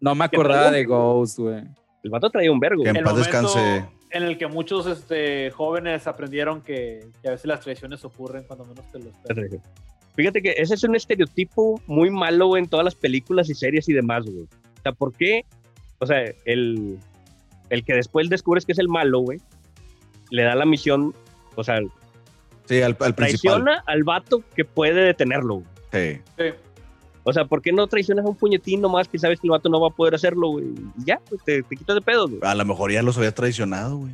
No 0.00 0.14
me 0.14 0.24
acordaba 0.24 0.70
de 0.70 0.84
Ghost, 0.84 1.38
güey. 1.38 1.62
El 2.02 2.10
vato 2.10 2.28
traía 2.28 2.52
un 2.52 2.60
vergo. 2.60 2.82
Que 2.82 2.90
en 2.90 3.04
paz 3.04 3.16
descanse 3.16 3.86
en 4.10 4.22
el 4.22 4.38
que 4.38 4.46
muchos 4.46 4.86
este, 4.86 5.50
jóvenes 5.50 6.06
aprendieron 6.06 6.62
que, 6.62 7.06
a 7.26 7.30
veces 7.30 7.46
las 7.46 7.60
traiciones 7.60 8.04
ocurren 8.04 8.44
cuando 8.44 8.64
menos 8.64 8.90
te 8.90 8.98
lo 8.98 9.10
esperas. 9.10 9.60
Fíjate 10.14 10.42
que 10.42 10.54
ese 10.56 10.74
es 10.74 10.82
un 10.82 10.96
estereotipo 10.96 11.80
muy 11.86 12.10
malo 12.10 12.56
en 12.56 12.66
todas 12.66 12.84
las 12.84 12.94
películas 12.94 13.48
y 13.50 13.54
series 13.54 13.88
y 13.88 13.92
demás, 13.92 14.24
güey. 14.24 14.42
O 14.42 14.82
sea, 14.82 14.92
¿por 14.92 15.12
qué? 15.12 15.44
O 16.00 16.06
sea, 16.06 16.24
el, 16.44 16.98
el 17.70 17.84
que 17.84 17.94
después 17.94 18.28
descubres 18.28 18.66
que 18.66 18.72
es 18.72 18.78
el 18.78 18.88
malo, 18.88 19.20
güey, 19.20 19.40
le 20.30 20.42
da 20.42 20.54
la 20.54 20.66
misión, 20.66 21.14
o 21.54 21.62
sea, 21.62 21.78
sí, 22.64 22.82
al, 22.82 22.96
al 23.00 23.14
traiciona 23.14 23.82
al 23.86 24.02
vato 24.02 24.42
que 24.56 24.64
puede 24.64 25.02
detenerlo. 25.02 25.62
Sí. 25.92 26.20
sí. 26.36 26.44
O 27.28 27.32
sea, 27.32 27.44
¿por 27.44 27.60
qué 27.60 27.72
no 27.72 27.86
traicionas 27.86 28.24
a 28.24 28.28
un 28.28 28.36
puñetín 28.36 28.80
nomás 28.80 29.06
que 29.06 29.18
sabes 29.18 29.38
que 29.38 29.46
el 29.46 29.50
vato 29.50 29.68
no 29.68 29.78
va 29.78 29.88
a 29.88 29.90
poder 29.90 30.14
hacerlo, 30.14 30.48
güey? 30.48 30.64
Y 30.64 31.04
ya, 31.04 31.20
pues 31.28 31.42
te, 31.44 31.62
te 31.62 31.76
quitas 31.76 31.94
de 31.94 32.00
pedo, 32.00 32.26
güey. 32.26 32.40
A 32.42 32.54
lo 32.54 32.64
mejor 32.64 32.90
ya 32.90 33.02
los 33.02 33.18
había 33.18 33.34
traicionado, 33.34 33.98
güey. 33.98 34.12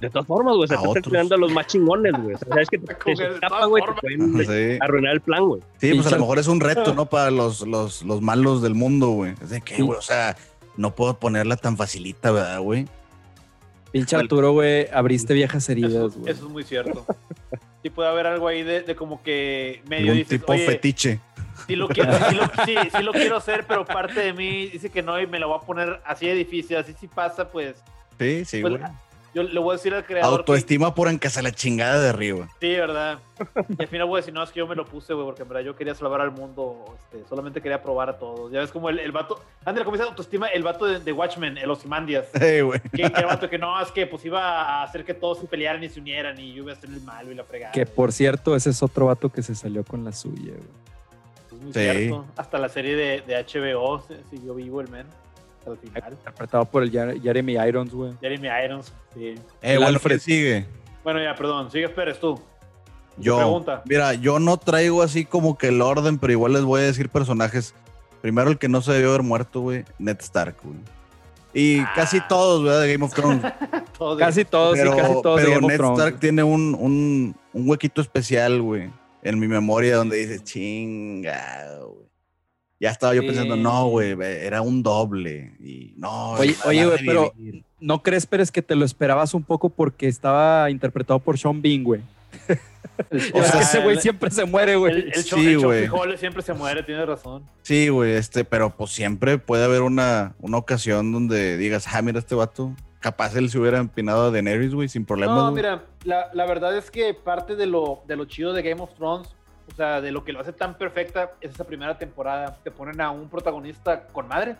De 0.00 0.10
todas 0.10 0.26
formas, 0.26 0.56
güey, 0.56 0.66
se 0.66 0.74
está 0.74 0.90
traicionando 0.90 1.36
a 1.36 1.38
los 1.38 1.52
más 1.52 1.68
chingones, 1.68 2.12
güey. 2.20 2.34
O 2.34 2.38
sea, 2.38 2.48
sabes 2.48 2.68
que 2.68 2.78
te, 2.78 2.94
te 2.94 3.12
escapa, 3.12 3.66
güey, 3.66 3.84
te 3.84 3.92
pueden 4.00 4.82
arruinar 4.82 5.12
el 5.12 5.20
plan, 5.20 5.46
güey. 5.46 5.62
Sí, 5.80 5.94
pues 5.94 6.08
a 6.08 6.10
lo 6.10 6.18
mejor 6.18 6.40
es 6.40 6.48
un 6.48 6.58
reto, 6.58 6.92
¿no? 6.96 7.06
Para 7.06 7.30
los, 7.30 7.64
los, 7.64 8.02
los 8.02 8.20
malos 8.20 8.60
del 8.60 8.74
mundo, 8.74 9.10
güey. 9.10 9.34
Es 9.40 9.50
de 9.50 9.60
que, 9.60 9.80
güey, 9.80 9.96
o 9.96 10.02
sea, 10.02 10.36
no 10.76 10.92
puedo 10.96 11.18
ponerla 11.18 11.56
tan 11.56 11.76
facilita, 11.76 12.32
¿verdad, 12.32 12.60
güey? 12.60 12.88
Pinche 13.92 14.16
Arturo, 14.16 14.52
güey, 14.52 14.86
abriste 14.92 15.34
viejas 15.34 15.68
heridas, 15.68 16.16
güey. 16.16 16.30
Eso, 16.30 16.46
es 16.46 16.50
muy 16.50 16.64
cierto. 16.64 17.04
Sí 17.80 17.90
puede 17.90 18.08
haber 18.08 18.26
algo 18.26 18.48
ahí 18.48 18.64
de, 18.64 18.82
de 18.82 18.96
como 18.96 19.22
que 19.22 19.82
medio 19.86 20.12
Un 20.12 20.24
tipo 20.24 20.52
fetiche 20.52 21.20
sí 21.68 21.76
lo 21.76 21.88
quiero, 21.88 22.12
sí 22.64 23.02
lo, 23.02 23.12
quiero 23.12 23.36
hacer, 23.36 23.64
pero 23.66 23.84
parte 23.84 24.20
de 24.20 24.32
mí 24.32 24.66
dice 24.66 24.90
que 24.90 25.02
no 25.02 25.20
y 25.20 25.26
me 25.26 25.38
lo 25.38 25.48
voy 25.48 25.58
a 25.58 25.66
poner 25.66 26.00
así 26.04 26.26
de 26.26 26.34
difícil, 26.34 26.76
así 26.76 26.94
si 26.98 27.06
pasa, 27.06 27.48
pues. 27.50 27.82
Sí, 28.18 28.44
sí, 28.44 28.60
pues, 28.62 28.80
yo 29.34 29.42
le 29.42 29.60
voy 29.60 29.70
a 29.70 29.76
decir 29.76 29.94
al 29.94 30.04
creador. 30.04 30.40
Autoestima 30.40 30.94
por 30.94 31.08
en 31.08 31.20
se 31.20 31.42
la 31.42 31.52
chingada 31.52 32.00
de 32.00 32.08
arriba. 32.08 32.48
Sí, 32.60 32.68
verdad. 32.74 33.18
Y 33.78 33.82
al 33.82 33.88
final 33.88 34.06
voy 34.06 34.18
a 34.18 34.20
decir, 34.20 34.32
no, 34.34 34.42
es 34.42 34.50
que 34.50 34.58
yo 34.58 34.66
me 34.66 34.74
lo 34.74 34.86
puse, 34.86 35.12
güey, 35.12 35.26
porque 35.26 35.42
en 35.42 35.48
verdad 35.48 35.62
yo 35.62 35.76
quería 35.76 35.94
salvar 35.94 36.20
al 36.20 36.32
mundo, 36.32 36.96
este, 36.98 37.28
solamente 37.28 37.60
quería 37.60 37.82
probar 37.82 38.08
a 38.08 38.18
todos. 38.18 38.50
Ya 38.50 38.60
ves 38.60 38.70
como 38.70 38.88
el, 38.88 38.98
el 38.98 39.12
vato, 39.12 39.42
André, 39.64 39.84
¿cómo 39.84 39.96
dice 39.96 40.08
autoestima? 40.08 40.48
El 40.48 40.62
vato 40.62 40.86
de, 40.86 41.12
Watchmen, 41.12 41.58
el 41.58 41.70
Osimandias. 41.70 42.28
Hey, 42.32 42.60
güey. 42.62 42.80
Que, 42.80 43.10
que, 43.10 43.20
el 43.20 43.26
vato 43.26 43.48
que 43.48 43.58
no, 43.58 43.80
es 43.80 43.92
que 43.92 44.06
pues 44.06 44.24
iba 44.24 44.40
a 44.40 44.82
hacer 44.82 45.04
que 45.04 45.14
todos 45.14 45.38
se 45.38 45.46
pelearan 45.46 45.84
y 45.84 45.88
se 45.88 46.00
unieran 46.00 46.38
y 46.40 46.54
yo 46.54 46.62
iba 46.62 46.72
a 46.72 46.76
hacer 46.76 46.90
el 46.90 47.00
malo 47.02 47.30
y 47.30 47.34
la 47.34 47.44
fregada. 47.44 47.72
Que 47.72 47.86
por 47.86 48.12
cierto, 48.12 48.56
ese 48.56 48.70
es 48.70 48.82
otro 48.82 49.06
vato 49.06 49.28
que 49.28 49.42
se 49.42 49.54
salió 49.54 49.84
con 49.84 50.04
la 50.04 50.12
suya, 50.12 50.54
güey. 50.54 51.62
sí. 51.66 51.72
Cierto. 51.72 52.26
Hasta 52.36 52.58
la 52.58 52.68
serie 52.68 52.96
de, 52.96 53.20
de 53.20 53.44
HBO 53.44 54.02
siguió 54.30 54.54
vivo 54.54 54.80
el 54.80 54.88
men 54.88 55.06
al 55.66 55.78
final. 55.78 56.12
Interpretado 56.12 56.64
por 56.64 56.82
el 56.82 56.90
Jeremy 56.90 57.54
Irons, 57.54 57.92
güey. 57.92 58.12
Jeremy 58.20 58.48
Irons, 58.64 58.92
sí. 59.14 59.26
Eh, 59.26 59.74
el 59.74 59.82
Alfred 59.82 60.18
sigue. 60.18 60.66
Bueno, 61.04 61.22
ya, 61.22 61.34
perdón. 61.34 61.70
Sigue 61.70 61.88
Pérez, 61.88 62.18
tú. 62.18 62.40
Yo, 63.16 63.36
pregunta. 63.36 63.82
mira, 63.84 64.14
yo 64.14 64.38
no 64.38 64.56
traigo 64.58 65.02
así 65.02 65.24
como 65.24 65.58
que 65.58 65.68
el 65.68 65.82
orden, 65.82 66.18
pero 66.18 66.32
igual 66.32 66.52
les 66.52 66.62
voy 66.62 66.82
a 66.82 66.84
decir 66.84 67.08
personajes. 67.08 67.74
Primero 68.20 68.50
el 68.50 68.58
que 68.58 68.68
no 68.68 68.80
se 68.80 68.92
debió 68.92 69.10
haber 69.10 69.22
muerto, 69.22 69.60
güey, 69.60 69.84
Ned 69.98 70.18
Stark, 70.20 70.56
güey. 70.62 70.76
Y 71.54 71.80
ah. 71.80 71.92
casi 71.94 72.20
todos, 72.28 72.62
¿verdad? 72.62 72.82
De 72.82 72.92
Game 72.92 73.04
of 73.04 73.14
Thrones. 73.14 73.42
casi 74.18 74.44
todos, 74.44 74.76
pero, 74.76 74.92
sí, 74.92 74.98
casi 74.98 75.22
todos. 75.22 75.40
Pero 75.40 75.60
Ned 75.60 75.80
Stark 75.80 76.20
tiene 76.20 76.42
un, 76.42 76.76
un, 76.78 77.36
un 77.52 77.68
huequito 77.68 78.00
especial, 78.00 78.62
güey, 78.62 78.90
en 79.22 79.38
mi 79.38 79.48
memoria 79.48 79.96
donde 79.96 80.16
dice, 80.18 80.42
chinga, 80.42 81.78
güey. 81.84 82.07
Ya 82.80 82.90
estaba 82.90 83.14
yo 83.14 83.22
pensando, 83.22 83.56
no, 83.56 83.88
güey, 83.88 84.16
era 84.20 84.62
un 84.62 84.82
doble. 84.82 85.52
Y 85.58 85.94
no. 85.96 86.32
Oye, 86.32 86.86
güey, 86.86 87.04
pero 87.04 87.32
¿no 87.80 88.02
crees, 88.02 88.26
Pérez, 88.26 88.52
que 88.52 88.62
te 88.62 88.76
lo 88.76 88.84
esperabas 88.84 89.34
un 89.34 89.42
poco 89.42 89.68
porque 89.68 90.06
estaba 90.06 90.70
interpretado 90.70 91.18
por 91.18 91.38
Sean 91.38 91.60
Bean, 91.60 91.82
güey? 91.82 92.02
o 93.34 93.42
sea, 93.42 93.60
ese 93.60 93.80
güey 93.80 93.96
siempre 94.00 94.30
se 94.30 94.44
muere, 94.44 94.76
güey. 94.76 95.10
El, 95.12 95.14
sí, 95.14 95.56
güey. 95.56 95.88
siempre 96.18 96.42
se 96.42 96.52
muere, 96.52 96.84
tienes 96.84 97.06
razón. 97.06 97.42
Sí, 97.62 97.88
güey, 97.88 98.12
este, 98.12 98.44
pero 98.44 98.70
pues 98.70 98.90
siempre 98.90 99.38
puede 99.38 99.64
haber 99.64 99.82
una, 99.82 100.34
una 100.40 100.56
ocasión 100.56 101.10
donde 101.10 101.56
digas, 101.56 101.86
ah, 101.92 102.02
mira 102.02 102.20
este 102.20 102.34
vato. 102.34 102.74
Capaz 103.00 103.36
él 103.36 103.48
se 103.48 103.58
hubiera 103.58 103.78
empinado 103.78 104.26
a 104.26 104.30
Daenerys, 104.30 104.74
güey, 104.74 104.88
sin 104.88 105.04
problemas. 105.04 105.36
No, 105.36 105.52
mira, 105.52 105.84
la, 106.04 106.30
la, 106.32 106.46
verdad 106.46 106.76
es 106.76 106.90
que 106.90 107.14
parte 107.14 107.54
de 107.54 107.66
lo, 107.66 108.02
de 108.08 108.16
lo 108.16 108.24
chido 108.24 108.52
de 108.52 108.62
Game 108.62 108.82
of 108.82 108.92
Thrones 108.94 109.28
o 109.70 109.76
sea, 109.76 110.00
de 110.00 110.10
lo 110.10 110.24
que 110.24 110.32
lo 110.32 110.40
hace 110.40 110.52
tan 110.52 110.76
perfecta 110.76 111.32
es 111.40 111.52
esa 111.52 111.64
primera 111.64 111.96
temporada. 111.98 112.58
Te 112.62 112.70
ponen 112.70 113.00
a 113.00 113.10
un 113.10 113.28
protagonista 113.28 114.06
con 114.08 114.28
madre. 114.28 114.56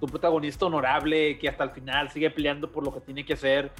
Un 0.00 0.10
protagonista 0.10 0.66
honorable 0.66 1.38
que 1.38 1.48
hasta 1.48 1.64
el 1.64 1.70
final 1.70 2.10
sigue 2.10 2.30
peleando 2.30 2.70
por 2.70 2.84
lo 2.84 2.92
que 2.92 3.00
tiene 3.00 3.24
que 3.24 3.34
hacer. 3.34 3.70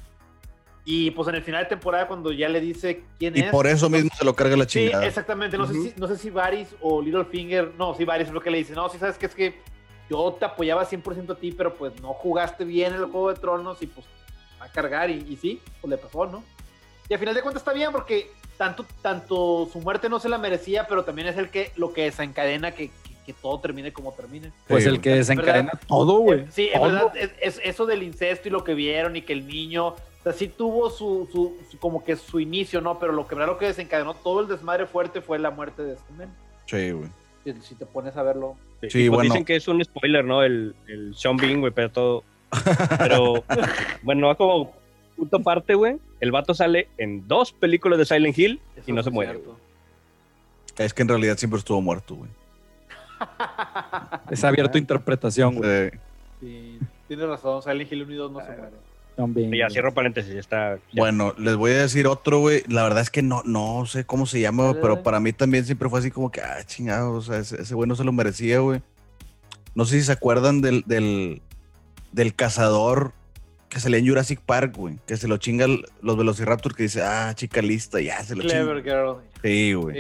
Y 0.85 1.11
pues 1.13 1.29
en 1.29 1.37
el 1.37 1.43
final 1.43 1.63
de 1.65 1.69
temporada, 1.69 2.09
cuando 2.09 2.33
ya 2.33 2.49
le 2.49 2.61
dice 2.61 3.05
quién 3.19 3.37
es. 3.37 3.49
Y 3.49 3.51
por 3.51 3.67
eso 3.67 3.89
mismo 3.89 4.11
se 4.17 4.25
lo 4.25 4.35
carga 4.35 4.57
la 4.57 4.67
chingada. 4.67 5.03
Sí, 5.03 5.09
exactamente. 5.09 5.59
No, 5.59 5.67
sé 5.67 5.75
si, 5.75 5.95
no 5.97 6.07
sé 6.09 6.17
si 6.17 6.31
Varys 6.31 6.75
o 6.81 7.03
Littlefinger. 7.03 7.73
No, 7.77 7.95
sí, 7.95 8.05
Varys 8.05 8.29
es 8.29 8.35
lo 8.35 8.41
que 8.41 8.51
le 8.51 8.59
dice. 8.59 8.75
No, 8.75 8.89
sí, 8.89 8.99
sabes 8.99 9.19
que 9.19 9.27
es 9.27 9.35
que 9.35 9.61
yo 10.11 10.33
te 10.39 10.45
apoyaba 10.45 10.89
100% 10.89 11.31
a 11.31 11.37
ti, 11.37 11.53
pero 11.53 11.75
pues 11.75 12.01
no 12.01 12.13
jugaste 12.15 12.65
bien 12.65 12.95
el 12.95 13.05
juego 13.07 13.33
de 13.33 13.39
tronos 13.39 13.83
y 13.83 13.87
pues 13.87 14.07
va 14.61 14.67
a 14.67 14.69
cargar. 14.69 15.11
Y, 15.11 15.25
y 15.29 15.37
sí, 15.37 15.61
pues 15.81 15.91
le 15.91 15.99
pasó, 15.99 16.27
¿no? 16.27 16.43
Y 17.09 17.15
al 17.15 17.21
final 17.21 17.35
de 17.35 17.43
cuentas 17.43 17.61
está 17.63 17.73
bien 17.73 17.93
porque 17.93 18.31
tanto, 18.63 18.87
tanto 19.03 19.69
su 19.73 19.81
muerte 19.81 20.09
no 20.09 20.21
se 20.21 20.29
la 20.29 20.39
merecía, 20.39 20.87
pero 20.87 21.03
también 21.03 21.27
es 21.27 21.37
el 21.37 21.49
que 21.49 21.73
lo 21.75 21.93
que 21.93 22.03
desencadena 22.03 22.71
que, 22.71 22.93
que, 23.27 23.33
todo 23.33 23.59
termine 23.59 23.93
como 23.93 24.13
termine. 24.13 24.53
Pues 24.69 24.87
el 24.87 25.01
que 25.01 25.17
desencadena 25.17 25.73
todo, 25.89 26.21
güey. 26.21 26.47
Sí, 26.53 26.71
es 26.73 26.81
verdad, 26.81 27.13
es, 27.17 27.61
eso 27.65 27.87
del 27.87 28.05
incesto 28.05 28.47
y 28.47 28.53
lo 28.53 28.63
que 28.63 28.75
vieron 28.75 29.17
y 29.17 29.23
que 29.23 29.33
el 29.33 29.49
niño, 29.49 29.89
o 29.89 29.97
sea, 30.23 30.33
sí 30.33 30.47
tuvo 30.47 30.91
su, 30.91 31.29
su, 31.33 31.57
como 31.81 32.05
que 32.05 32.15
su 32.15 32.39
inicio, 32.39 32.81
¿no? 32.81 33.01
Pero 33.01 33.13
lo 33.13 33.27
que 33.27 33.35
lo 33.35 33.59
que 33.59 33.67
desencadenó 33.67 34.15
todo 34.15 34.43
el 34.43 34.47
desmadre 34.47 34.87
fuerte 34.87 35.21
fue 35.21 35.41
la 35.41 35.51
muerte 35.51 35.83
de 35.83 35.95
este 35.95 36.13
men. 36.13 36.29
Sí, 36.67 36.93
güey. 36.93 37.09
Si, 37.63 37.75
te 37.75 37.85
pones 37.85 38.17
a 38.17 38.23
verlo. 38.23 38.55
Sí, 38.83 38.89
pues 38.89 39.09
bueno. 39.09 39.23
Dicen 39.23 39.45
que 39.45 39.57
es 39.57 39.67
un 39.67 39.83
spoiler, 39.83 40.25
¿no? 40.25 40.45
El, 40.45 40.77
el 40.87 41.17
Sean 41.17 41.37
Bean, 41.37 41.59
güey, 41.59 41.73
pero 41.73 41.91
todo. 41.91 42.25
Pero, 42.99 43.43
bueno, 44.03 44.27
va 44.27 44.35
como 44.35 44.71
punto 45.17 45.41
parte, 45.41 45.75
güey, 45.75 45.97
el 46.23 46.31
vato 46.31 46.55
sale 46.55 46.89
en 46.99 47.27
dos 47.27 47.51
películas 47.53 47.99
de 47.99 48.07
Silent 48.07 48.39
Hill 48.39 48.61
y 48.87 48.93
no 48.93 49.03
se 49.03 49.11
muere. 49.11 49.41
Es 50.79 50.95
que 50.95 51.03
en 51.03 51.09
realidad 51.09 51.37
siempre 51.37 51.59
estuvo 51.59 51.83
muerto, 51.83 52.15
güey. 52.15 52.31
es 54.31 54.45
abierto 54.45 54.79
interpretación, 54.79 55.57
güey. 55.57 55.91
Sí. 56.39 56.79
tienes 57.09 57.27
razón, 57.27 57.61
Silent 57.61 57.91
Hill 57.91 58.05
1 58.05 58.13
y 58.13 58.17
2 58.17 58.33
no 58.33 58.41
se 58.41 59.27
muere. 59.27 59.59
ya 59.59 59.69
cierro 59.69 59.93
paréntesis, 59.93 60.33
está. 60.37 60.79
Bueno, 60.93 61.35
les 61.39 61.57
voy 61.57 61.73
a 61.73 61.79
decir 61.79 62.07
otro, 62.07 62.39
güey. 62.39 62.63
La 62.69 62.85
verdad 62.85 63.01
es 63.01 63.11
que 63.11 63.23
no, 63.23 63.43
no 63.45 63.85
sé 63.87 64.07
cómo 64.07 64.25
se 64.25 64.41
llama, 64.41 64.75
pero 64.81 65.03
para 65.03 65.19
mí 65.19 65.33
también 65.33 65.65
siempre 65.65 65.89
fue 65.89 65.99
así 65.99 66.13
como 66.13 66.31
que, 66.31 66.41
ah, 66.41 66.63
chingado, 66.65 67.15
o 67.15 67.21
sea, 67.21 67.39
ese, 67.39 67.75
güey 67.75 67.89
no 67.89 67.97
se 67.97 68.05
lo 68.05 68.13
merecía, 68.13 68.61
güey. 68.61 68.81
No 69.75 69.85
sé 69.87 69.99
si 69.99 70.07
se 70.07 70.13
acuerdan 70.13 70.61
del, 70.61 70.85
del, 70.87 71.43
del 72.13 72.33
cazador 72.37 73.13
que 73.73 73.81
se 73.81 73.97
en 73.97 74.07
Jurassic 74.07 74.41
Park, 74.41 74.77
güey. 74.77 74.99
Que 75.07 75.17
se 75.17 75.27
lo 75.27 75.39
chinga 75.39 75.67
los 76.03 76.17
Velociraptors 76.19 76.77
que 76.77 76.83
dice, 76.83 77.03
ah, 77.03 77.33
chica 77.35 77.63
lista, 77.63 78.01
ya 78.01 78.23
se 78.23 78.37
lo 78.37 78.43
Clever 78.43 78.83
girl. 78.83 79.17
Sí, 79.43 79.73
güey. 79.73 79.97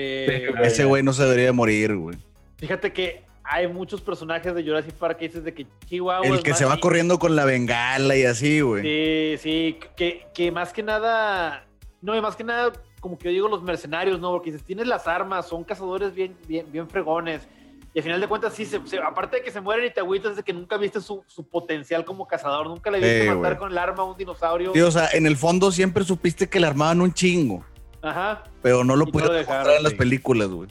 Ese 0.63 0.85
güey 0.85 1.03
no 1.03 1.15
se 1.15 1.23
debería 1.23 1.55
morir, 1.55 1.97
güey. 1.97 2.19
Fíjate 2.59 2.93
que 2.93 3.23
hay 3.43 3.67
muchos 3.69 4.03
personajes 4.03 4.55
de 4.55 4.63
Jurassic 4.63 4.93
Park 4.93 5.17
que 5.19 5.29
dices 5.29 5.43
de 5.43 5.55
que 5.55 5.67
Chihuahua. 5.87 6.27
El 6.27 6.43
que 6.43 6.53
se 6.53 6.67
va 6.67 6.79
corriendo 6.81 7.19
con 7.19 7.35
la 7.35 7.47
bengala 7.47 8.15
y 8.15 8.25
así, 8.25 8.61
güey. 8.61 8.83
Sí, 8.83 9.39
sí. 9.43 9.79
Que, 9.97 10.27
que 10.35 10.53
más 10.53 10.75
que 10.75 10.83
nada. 10.83 11.67
No, 12.03 12.15
y 12.15 12.21
más 12.21 12.37
que 12.37 12.45
nada, 12.45 12.75
como 13.01 13.17
que 13.17 13.29
yo 13.29 13.31
digo, 13.31 13.49
los 13.49 13.63
mercenarios, 13.63 14.21
¿no? 14.21 14.33
Porque 14.33 14.53
dices, 14.53 14.67
tienes 14.67 14.87
las 14.87 15.07
armas, 15.07 15.49
son 15.49 15.65
cazadores 15.65 16.15
bien, 16.15 16.37
bien, 16.47 16.67
bien 16.71 16.91
fregones 16.91 17.49
y 17.95 17.99
al 17.99 18.03
final 18.03 18.21
de 18.21 18.27
cuentas, 18.27 18.55
sí, 18.55 18.65
se, 18.65 18.79
aparte 18.99 19.37
de 19.37 19.43
que 19.43 19.51
se 19.51 19.61
mueren 19.61 19.87
y 19.87 19.91
te 19.91 20.01
agüitas 20.01 20.37
de 20.37 20.43
que 20.43 20.55
nunca 20.55 20.79
viste 20.79 21.01
su, 21.01 21.23
su 21.27 21.47
potencial 21.47 22.05
como 22.05 22.27
cazador, 22.27 22.67
nunca 22.67 22.91
le 22.91 22.99
viste 22.99 23.35
matar 23.35 23.59
con 23.59 23.71
el 23.71 23.77
arma 23.77 24.03
a 24.03 24.07
un 24.07 24.17
dinosaurio. 24.17 24.73
Sí, 24.73 24.81
o 24.81 24.91
sea, 24.91 25.11
en 25.13 25.27
el 25.27 25.37
fondo 25.37 25.71
siempre 25.71 26.03
supiste 26.05 26.49
que 26.49 26.59
le 26.59 26.67
armaban 26.67 27.03
un 27.03 27.13
chingo. 27.13 27.65
Ajá. 28.01 28.45
Pero 28.63 28.83
no 28.83 28.97
lo 28.97 29.07
pudieron 29.07 29.37
dejar 29.37 29.69
en 29.71 29.83
las 29.83 29.95
películas, 29.95 30.49
güey. 30.49 30.69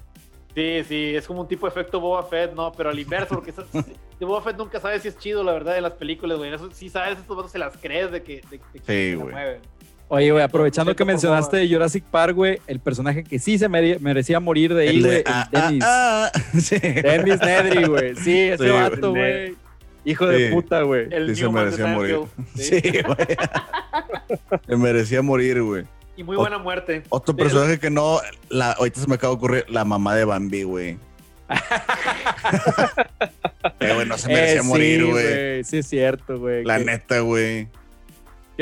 Sí, 0.55 0.83
sí, 0.87 1.15
es 1.15 1.27
como 1.27 1.41
un 1.41 1.47
tipo 1.47 1.65
de 1.65 1.71
efecto 1.71 1.99
Boba 1.99 2.23
Fett, 2.23 2.53
¿no? 2.53 2.71
Pero 2.73 2.89
al 2.89 2.99
inverso, 2.99 3.35
porque 3.35 3.53
de 4.19 4.25
Boba 4.25 4.41
Fett 4.41 4.57
nunca 4.57 4.79
sabes 4.79 5.03
si 5.03 5.07
es 5.07 5.17
chido, 5.17 5.43
la 5.43 5.53
verdad, 5.53 5.75
de 5.75 5.81
las 5.81 5.93
películas, 5.93 6.39
güey. 6.39 6.51
Eso 6.51 6.69
sí 6.71 6.89
sabes, 6.89 7.19
estos 7.19 7.37
vatos 7.37 7.51
se 7.51 7.59
las 7.59 7.77
crees 7.77 8.11
de 8.11 8.23
que, 8.23 8.41
de, 8.49 8.59
que 8.59 8.79
se 8.79 9.15
mueven. 9.15 9.61
Oye, 10.13 10.29
güey, 10.29 10.43
aprovechando 10.43 10.93
que 10.93 11.05
mencionaste 11.05 11.65
Jurassic 11.69 12.03
Park, 12.03 12.35
güey, 12.35 12.59
el 12.67 12.81
personaje 12.81 13.23
que 13.23 13.39
sí 13.39 13.57
se 13.57 13.69
merecía 13.69 14.41
morir 14.41 14.73
de 14.73 14.89
ahí, 14.89 15.01
güey, 15.01 15.23
ah, 15.25 15.47
Dennis. 15.49 15.83
Ah, 15.87 16.29
ah, 16.33 16.41
sí. 16.59 16.77
Dennis 16.79 17.39
Nedry, 17.39 17.85
güey. 17.85 18.15
Sí, 18.17 18.37
ese 18.37 18.71
vato, 18.71 19.11
güey. 19.11 19.55
Hijo 20.03 20.27
de 20.27 20.49
puta, 20.49 20.81
güey. 20.81 21.07
Sí, 21.27 21.35
se 21.37 21.49
merecía 21.49 21.87
morir. 21.87 22.19
Sí, 22.55 22.81
güey. 22.81 23.37
se 24.67 24.75
merecía 24.75 25.21
morir, 25.21 25.63
güey. 25.63 25.85
Y 26.17 26.25
muy 26.25 26.35
buena 26.35 26.57
muerte. 26.57 27.03
Otro 27.07 27.33
personaje 27.33 27.79
que 27.79 27.89
no, 27.89 28.19
la, 28.49 28.73
ahorita 28.73 28.99
se 28.99 29.07
me 29.07 29.15
acaba 29.15 29.31
de 29.31 29.37
ocurrir, 29.37 29.65
la 29.69 29.85
mamá 29.85 30.13
de 30.13 30.25
Bambi, 30.25 30.63
güey. 30.63 30.97
Pero, 33.79 33.95
güey, 33.95 34.07
no 34.07 34.17
se 34.17 34.27
merecía 34.27 34.59
eh, 34.59 34.63
morir, 34.63 35.05
güey. 35.05 35.63
Sí, 35.63 35.77
es 35.77 35.87
cierto, 35.87 36.37
güey. 36.37 36.65
La 36.65 36.79
neta, 36.79 37.21
güey. 37.21 37.69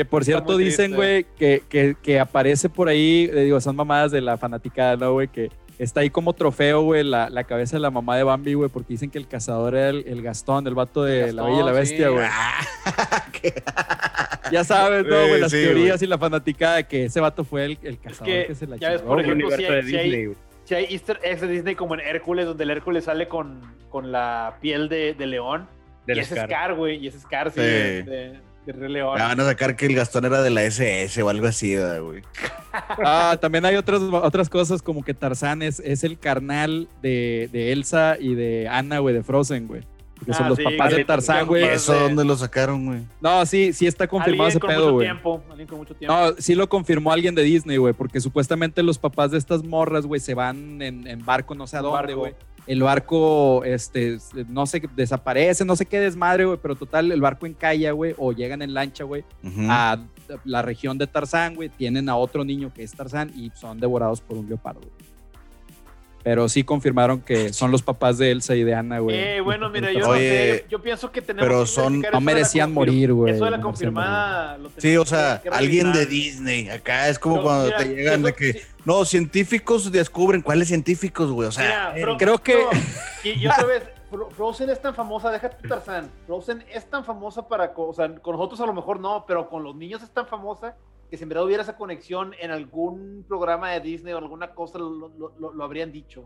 Que 0.00 0.06
por 0.06 0.24
cierto 0.24 0.56
dicen, 0.56 0.94
güey, 0.94 1.26
que, 1.38 1.62
que, 1.68 1.94
que, 2.02 2.18
aparece 2.18 2.70
por 2.70 2.88
ahí, 2.88 3.28
le 3.30 3.44
digo, 3.44 3.60
son 3.60 3.76
mamadas 3.76 4.10
de 4.10 4.22
la 4.22 4.38
fanaticada, 4.38 4.96
¿no, 4.96 5.12
güey? 5.12 5.28
Que 5.28 5.50
está 5.78 6.00
ahí 6.00 6.08
como 6.08 6.32
trofeo, 6.32 6.80
güey, 6.80 7.04
la, 7.04 7.28
la, 7.28 7.44
cabeza 7.44 7.76
de 7.76 7.80
la 7.80 7.90
mamá 7.90 8.16
de 8.16 8.22
Bambi, 8.22 8.54
güey, 8.54 8.70
porque 8.70 8.94
dicen 8.94 9.10
que 9.10 9.18
el 9.18 9.28
cazador 9.28 9.76
era 9.76 9.90
el, 9.90 10.22
Gastón, 10.22 10.66
el 10.66 10.74
vato 10.74 11.04
de 11.04 11.34
La 11.34 11.42
Bella 11.42 11.60
y 11.60 11.64
la 11.64 11.72
Bestia, 11.72 12.08
güey. 12.08 12.26
ya 14.50 14.64
sabes, 14.64 15.04
¿no, 15.04 15.28
güey? 15.28 15.38
Las 15.38 15.50
teorías 15.50 16.00
y 16.00 16.06
la 16.06 16.16
fanaticada 16.16 16.76
de 16.76 16.84
que 16.84 17.04
ese 17.04 17.20
vato 17.20 17.44
fue 17.44 17.66
el, 17.66 17.78
el 17.82 17.98
cazador 17.98 18.46
que, 18.46 18.54
se 18.54 18.66
la 18.66 18.78
ya 18.78 18.92
ves, 18.92 19.02
por 19.02 19.20
ejemplo, 19.20 19.50
si 19.50 19.64
hay, 19.66 19.82
si, 19.82 19.96
hay, 19.96 20.32
si 20.64 20.74
hay, 20.76 20.86
easter 20.88 21.20
eggs 21.22 21.42
de 21.42 21.48
Disney 21.48 21.74
como 21.74 21.92
en 21.92 22.00
Hércules, 22.00 22.46
donde 22.46 22.64
el 22.64 22.70
Hércules 22.70 23.04
sale 23.04 23.28
con, 23.28 23.60
con 23.90 24.12
la 24.12 24.56
piel 24.62 24.88
de, 24.88 25.12
de 25.12 25.26
león. 25.26 25.68
y 26.06 26.12
ese 26.12 26.38
es 26.38 26.44
Scar, 26.44 26.72
güey, 26.72 26.96
y 26.96 27.08
ese 27.08 27.20
Scar, 27.20 27.50
sí, 27.50 27.60
de, 27.60 28.40
van 28.72 29.40
a 29.40 29.44
sacar 29.44 29.76
que 29.76 29.86
el 29.86 29.94
Gastón 29.94 30.24
era 30.24 30.42
de 30.42 30.50
la 30.50 30.62
SS 30.64 31.22
o 31.22 31.28
algo 31.28 31.46
así, 31.46 31.76
güey. 31.76 32.22
Ah, 32.72 33.36
también 33.40 33.64
hay 33.64 33.74
otras, 33.74 34.00
otras 34.00 34.48
cosas 34.48 34.80
como 34.80 35.02
que 35.02 35.12
Tarzán 35.12 35.60
es, 35.60 35.80
el 35.80 36.18
carnal 36.20 36.88
de, 37.02 37.72
Elsa 37.72 38.16
y 38.18 38.34
de 38.34 38.68
Anna, 38.68 39.00
güey, 39.00 39.12
de 39.12 39.24
Frozen, 39.24 39.66
güey. 39.66 39.82
Que 40.24 40.32
son 40.34 40.46
ah, 40.46 40.48
los 40.50 40.60
papás 40.60 40.94
de 40.94 41.04
Tarzán, 41.04 41.46
güey. 41.46 41.64
¿Eso 41.64 41.98
dónde 41.98 42.24
lo 42.24 42.36
sacaron, 42.36 42.86
güey? 42.86 43.00
No, 43.20 43.44
sí, 43.44 43.72
sí 43.72 43.88
está 43.88 44.06
confirmado 44.06 44.50
ese 44.50 44.60
pedo, 44.60 44.92
güey. 44.92 45.08
No, 46.02 46.32
sí 46.38 46.54
lo 46.54 46.68
confirmó 46.68 47.10
alguien 47.10 47.34
de 47.34 47.42
Disney, 47.42 47.78
güey, 47.78 47.92
porque 47.92 48.20
supuestamente 48.20 48.84
los 48.84 48.98
papás 48.98 49.32
de 49.32 49.38
estas 49.38 49.64
morras, 49.64 50.06
güey, 50.06 50.20
se 50.20 50.34
van 50.34 50.80
en, 50.80 51.24
barco 51.24 51.56
no 51.56 51.66
sé 51.66 51.76
a 51.76 51.80
dónde, 51.80 52.14
güey 52.14 52.34
el 52.70 52.84
barco, 52.84 53.64
este, 53.64 54.18
no 54.48 54.64
sé, 54.64 54.80
desaparece, 54.94 55.64
no 55.64 55.74
sé 55.74 55.86
qué 55.86 55.98
desmadre, 55.98 56.44
güey, 56.44 56.56
pero 56.62 56.76
total, 56.76 57.10
el 57.10 57.20
barco 57.20 57.46
encalla, 57.46 57.90
güey, 57.90 58.14
o 58.16 58.30
llegan 58.30 58.62
en 58.62 58.74
lancha, 58.74 59.02
güey, 59.02 59.24
a, 59.68 59.98
la 60.44 60.62
región 60.62 60.96
de 60.96 61.08
Tarzán, 61.08 61.56
güey, 61.56 61.68
tienen 61.68 62.08
a 62.08 62.14
otro 62.14 62.44
niño 62.44 62.72
que 62.72 62.84
es 62.84 62.92
Tarzán 62.92 63.32
y 63.34 63.50
son 63.56 63.80
devorados 63.80 64.20
por 64.20 64.36
un 64.36 64.48
leopardo. 64.48 64.82
Pero 66.22 66.48
sí 66.48 66.64
confirmaron 66.64 67.22
que 67.22 67.52
son 67.52 67.70
los 67.70 67.82
papás 67.82 68.18
de 68.18 68.30
Elsa 68.30 68.54
y 68.54 68.62
de 68.62 68.74
Ana, 68.74 68.98
güey. 68.98 69.16
Eh, 69.16 69.40
bueno, 69.40 69.70
mira, 69.70 69.90
yo 69.90 70.00
no 70.00 70.14
sé, 70.14 70.66
yo, 70.68 70.82
pienso 70.82 71.10
que 71.10 71.22
tenemos 71.22 71.48
pero 71.48 71.64
son, 71.64 72.02
no 72.12 72.20
merecían 72.20 72.74
morir, 72.74 73.12
güey. 73.12 73.34
Eso 73.34 73.46
de 73.46 73.50
la 73.50 73.60
confirmada. 73.60 74.58
sí, 74.76 74.96
o 74.96 75.06
sea, 75.06 75.42
alguien 75.50 75.92
de 75.92 76.04
Disney. 76.04 76.68
Acá 76.68 77.08
es 77.08 77.18
como 77.18 77.42
cuando 77.42 77.74
te 77.74 77.86
llegan 77.86 78.22
de 78.22 78.34
que, 78.34 78.62
no, 78.84 79.04
científicos 79.04 79.90
descubren 79.90 80.42
cuáles 80.42 80.68
científicos, 80.68 81.30
güey. 81.30 81.48
O 81.48 81.52
sea, 81.52 81.94
creo 82.18 82.38
que. 82.38 82.66
y, 83.24 83.46
otra 83.46 83.64
vez, 83.64 83.82
Frozen 84.36 84.70
es 84.70 84.82
tan 84.82 84.94
famosa, 84.94 85.30
déjate 85.30 85.66
Tarzán. 85.66 86.10
Frozen 86.26 86.64
es 86.70 86.84
tan 86.84 87.04
famosa 87.04 87.48
para, 87.48 87.72
o 87.74 87.94
sea, 87.94 88.14
con 88.16 88.36
nosotros 88.36 88.60
a 88.60 88.66
lo 88.66 88.74
mejor 88.74 89.00
no, 89.00 89.24
pero 89.26 89.48
con 89.48 89.62
los 89.62 89.74
niños 89.74 90.02
es 90.02 90.10
tan 90.10 90.26
famosa 90.26 90.76
que 91.10 91.16
si 91.16 91.24
en 91.24 91.28
verdad 91.28 91.44
hubiera 91.44 91.62
esa 91.62 91.76
conexión 91.76 92.34
en 92.40 92.52
algún 92.52 93.24
programa 93.26 93.70
de 93.72 93.80
Disney 93.80 94.14
o 94.14 94.18
alguna 94.18 94.54
cosa, 94.54 94.78
lo, 94.78 95.62
habrían 95.62 95.90
dicho. 95.90 96.24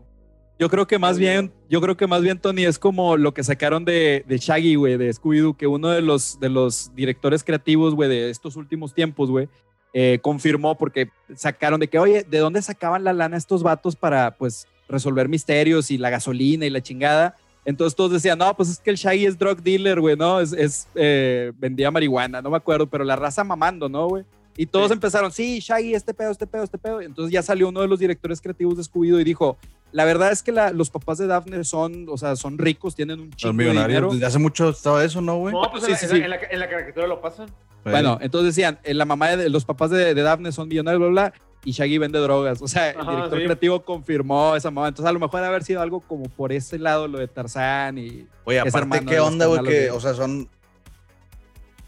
Yo 0.59 0.69
creo 0.69 0.87
que 0.87 0.99
más 0.99 1.17
bien, 1.17 1.51
yo 1.69 1.81
creo 1.81 1.97
que 1.97 2.07
más 2.07 2.21
bien, 2.21 2.39
Tony, 2.39 2.65
es 2.65 2.79
como 2.79 3.17
lo 3.17 3.33
que 3.33 3.43
sacaron 3.43 3.83
de, 3.83 4.23
de 4.27 4.37
Shaggy, 4.37 4.75
güey, 4.75 4.97
de 4.97 5.09
Scooby-Doo, 5.11 5.57
que 5.57 5.67
uno 5.67 5.89
de 5.89 6.01
los, 6.01 6.39
de 6.39 6.49
los 6.49 6.95
directores 6.95 7.43
creativos, 7.43 7.95
güey, 7.95 8.07
de 8.07 8.29
estos 8.29 8.55
últimos 8.55 8.93
tiempos, 8.93 9.29
güey, 9.29 9.49
eh, 9.91 10.19
confirmó 10.21 10.77
porque 10.77 11.09
sacaron 11.35 11.79
de 11.79 11.89
que, 11.89 11.99
oye, 11.99 12.23
¿de 12.23 12.37
dónde 12.37 12.61
sacaban 12.61 13.03
la 13.03 13.11
lana 13.11 13.37
estos 13.37 13.63
vatos 13.63 13.95
para, 13.95 14.37
pues, 14.37 14.67
resolver 14.87 15.27
misterios 15.27 15.89
y 15.89 15.97
la 15.97 16.11
gasolina 16.11 16.65
y 16.65 16.69
la 16.69 16.81
chingada? 16.81 17.35
Entonces 17.65 17.95
todos 17.95 18.11
decían, 18.11 18.37
no, 18.37 18.55
pues 18.55 18.69
es 18.69 18.79
que 18.79 18.91
el 18.91 18.97
Shaggy 18.97 19.25
es 19.25 19.37
drug 19.37 19.61
dealer, 19.61 19.99
güey, 19.99 20.15
¿no? 20.15 20.39
Es, 20.39 20.53
es 20.53 20.87
eh, 20.93 21.51
vendía 21.57 21.89
marihuana, 21.89 22.41
no 22.41 22.51
me 22.51 22.57
acuerdo, 22.57 22.87
pero 22.87 23.03
la 23.03 23.15
raza 23.15 23.43
mamando, 23.43 23.89
¿no, 23.89 24.07
güey? 24.07 24.23
Y 24.57 24.65
todos 24.67 24.91
empezaron, 24.91 25.31
sí, 25.31 25.59
Shaggy, 25.59 25.93
este 25.93 26.13
pedo, 26.13 26.31
este 26.31 26.47
pedo, 26.47 26.63
este 26.63 26.77
pedo. 26.77 27.01
Entonces 27.01 27.31
ya 27.31 27.41
salió 27.41 27.69
uno 27.69 27.81
de 27.81 27.87
los 27.87 27.99
directores 27.99 28.39
creativos 28.39 28.77
de 28.77 28.83
scooby 28.83 29.19
y 29.19 29.23
dijo, 29.23 29.57
la 29.91 30.05
verdad 30.05 30.31
es 30.31 30.43
que 30.43 30.51
los 30.51 30.89
papás 30.89 31.17
de 31.17 31.27
Daphne 31.27 31.63
son, 31.63 32.07
o 32.09 32.17
sea, 32.17 32.35
son 32.35 32.57
ricos, 32.57 32.95
tienen 32.95 33.19
un 33.19 33.31
chingo 33.31 33.63
de 33.63 33.71
dinero. 33.71 34.11
Desde 34.11 34.25
hace 34.25 34.39
mucho 34.39 34.69
estaba 34.69 35.03
eso, 35.03 35.21
¿no, 35.21 35.37
güey? 35.37 35.53
No, 35.53 35.69
pues 35.71 35.83
sí, 35.83 35.91
en, 35.91 35.97
sí, 35.97 36.07
sí. 36.07 36.17
En, 36.17 36.29
la, 36.29 36.37
en, 36.49 36.59
la, 36.59 36.69
caricatura 36.69 37.07
lo 37.07 37.21
pasan. 37.21 37.49
Bueno, 37.83 38.17
entonces 38.21 38.55
decían, 38.55 38.79
eh, 38.83 38.93
la 38.93 39.05
mamá 39.05 39.35
de 39.35 39.49
los 39.49 39.63
papás 39.65 39.91
de, 39.91 40.13
de 40.13 40.21
Daphne 40.21 40.51
son 40.51 40.67
millonarios, 40.67 40.99
bla, 40.99 41.09
bla, 41.09 41.33
y 41.65 41.71
Shaggy 41.71 41.97
vende 41.97 42.19
drogas. 42.19 42.61
O 42.61 42.67
sea, 42.67 42.91
el 42.91 43.05
director 43.05 43.43
creativo 43.43 43.83
confirmó 43.83 44.55
esa 44.55 44.71
mamá. 44.71 44.87
Entonces, 44.87 45.09
a 45.09 45.13
lo 45.13 45.19
mejor 45.19 45.39
debe 45.39 45.47
haber 45.47 45.63
sido 45.63 45.81
algo 45.81 45.99
como 45.99 46.25
por 46.29 46.53
ese 46.53 46.79
lado, 46.79 47.07
lo 47.07 47.19
de 47.19 47.27
Tarzán 47.27 47.97
y. 47.97 48.27
Oye, 48.45 48.59
aparte, 48.59 49.03
¿qué 49.05 49.19
onda, 49.19 49.47
güey? 49.47 49.63
Que, 49.63 49.91
o 49.91 49.99
sea, 49.99 50.13
son 50.13 50.47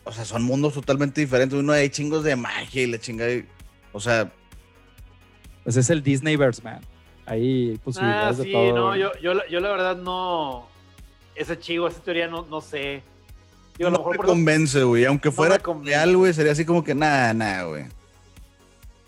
o 0.07 0.11
sea, 0.11 0.23
son 0.25 0.43
mundos 0.43 0.73
totalmente 0.73 1.19
diferentes. 1.19 1.59
Uno 1.59 1.73
hay 1.73 1.89
chingos 1.89 2.23
de 2.23 2.35
magia 2.35 2.83
y 2.83 2.87
la 2.87 2.97
chingada. 2.97 3.31
O 3.91 3.99
sea. 3.99 4.31
Pues 5.63 5.75
es 5.75 5.89
el 5.89 6.01
Disneyverse, 6.01 6.63
man. 6.63 6.79
Ahí 7.25 7.71
hay 7.71 7.77
posibilidades 7.77 8.39
ah, 8.39 8.43
sí, 8.43 8.47
de 8.47 8.53
todo. 8.53 8.73
No, 8.73 8.95
yo, 8.95 9.11
yo, 9.21 9.33
yo, 9.49 9.59
la 9.59 9.69
verdad 9.69 9.97
no. 9.97 10.67
Ese 11.35 11.59
chivo, 11.59 11.87
esa 11.87 11.99
teoría 12.01 12.27
no, 12.27 12.45
no 12.49 12.61
sé. 12.61 13.03
no 13.77 13.91
me 13.91 14.17
convence, 14.17 14.81
güey. 14.83 15.05
Aunque 15.05 15.29
fuera 15.29 15.61
real, 15.83 16.15
güey, 16.15 16.33
sería 16.33 16.53
así 16.53 16.63
como 16.63 16.83
que 16.83 16.95
nada, 16.95 17.33
nada, 17.33 17.63
güey. 17.63 17.85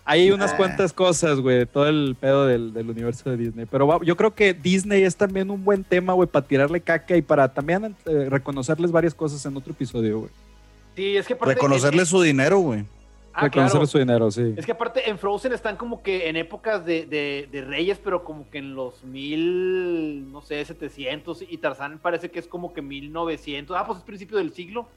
Hay 0.04 0.30
unas 0.32 0.52
cuantas 0.54 0.92
cosas, 0.92 1.38
güey, 1.38 1.66
todo 1.66 1.86
el 1.86 2.16
pedo 2.20 2.46
del, 2.46 2.72
del, 2.72 2.90
universo 2.90 3.30
de 3.30 3.36
Disney. 3.36 3.66
Pero 3.66 4.02
yo 4.02 4.16
creo 4.16 4.34
que 4.34 4.52
Disney 4.54 5.04
es 5.04 5.16
también 5.16 5.50
un 5.50 5.64
buen 5.64 5.84
tema, 5.84 6.14
güey, 6.14 6.28
para 6.28 6.46
tirarle 6.46 6.80
caca 6.80 7.16
y 7.16 7.22
para 7.22 7.52
también 7.52 7.96
eh, 8.06 8.26
reconocerles 8.28 8.90
varias 8.90 9.14
cosas 9.14 9.44
en 9.46 9.56
otro 9.56 9.72
episodio, 9.72 10.20
güey. 10.20 10.30
Sí, 11.00 11.16
es 11.16 11.26
que 11.26 11.34
Reconocerle 11.34 12.04
su 12.04 12.20
dinero, 12.20 12.58
güey. 12.58 12.84
Ah, 13.32 13.44
Reconocerle 13.44 13.86
su 13.86 13.98
dinero, 13.98 14.30
sí. 14.30 14.52
Es 14.58 14.66
que 14.66 14.72
aparte 14.72 15.08
en 15.08 15.18
Frozen 15.18 15.54
están 15.54 15.76
como 15.78 16.02
que 16.02 16.28
en 16.28 16.36
épocas 16.36 16.84
de, 16.84 17.06
de, 17.50 17.62
reyes, 17.62 17.98
pero 18.04 18.22
como 18.22 18.50
que 18.50 18.58
en 18.58 18.74
los 18.74 19.02
mil, 19.04 20.30
no 20.30 20.42
sé, 20.42 20.62
700. 20.62 21.42
Y 21.48 21.56
Tarzán 21.56 22.00
parece 22.00 22.30
que 22.30 22.38
es 22.38 22.46
como 22.46 22.74
que 22.74 22.82
1900. 22.82 23.74
Ah, 23.78 23.86
pues 23.86 24.00
es 24.00 24.04
principio 24.04 24.36
del 24.36 24.52
siglo. 24.52 24.88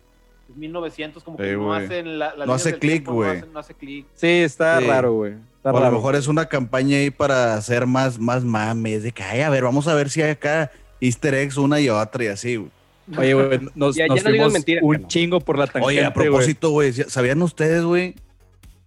Es 0.49 0.57
1900, 0.57 1.23
como 1.23 1.37
que 1.37 1.53
no 1.53 1.73
hacen 1.73 2.19
la, 2.19 2.33
No 2.45 2.51
hace 2.51 2.77
clic, 2.77 3.07
güey. 3.07 3.41
No, 3.53 3.59
hace 3.59 3.73
clic. 3.73 4.05
Sí, 4.13 4.27
está 4.27 4.81
raro, 4.81 5.13
güey. 5.13 5.35
a 5.63 5.71
lo 5.71 5.91
mejor 5.91 6.17
es 6.17 6.27
una 6.27 6.47
campaña 6.47 6.97
ahí 6.97 7.11
para 7.11 7.53
hacer 7.53 7.87
más, 7.87 8.19
más 8.19 8.43
mames. 8.43 9.03
De 9.03 9.13
que, 9.13 9.23
ay, 9.23 9.39
a 9.39 9.49
ver, 9.49 9.63
vamos 9.63 9.87
a 9.87 9.93
ver 9.93 10.09
si 10.09 10.21
hay 10.21 10.31
acá 10.31 10.69
easter 10.99 11.33
eggs 11.33 11.55
una 11.55 11.79
y 11.79 11.87
otra 11.87 12.25
y 12.25 12.27
así, 12.27 12.57
güey. 12.57 12.82
Oye, 13.17 13.33
güey, 13.33 13.59
nos, 13.75 13.95
ya, 13.95 14.07
nos 14.07 14.21
fuimos 14.21 14.53
un 14.81 15.07
chingo 15.07 15.39
por 15.39 15.57
la 15.57 15.67
tangente, 15.67 15.87
Oye, 15.87 16.05
a 16.05 16.13
propósito, 16.13 16.69
güey, 16.69 16.93
¿sabían 16.93 17.41
ustedes, 17.41 17.83
güey, 17.83 18.15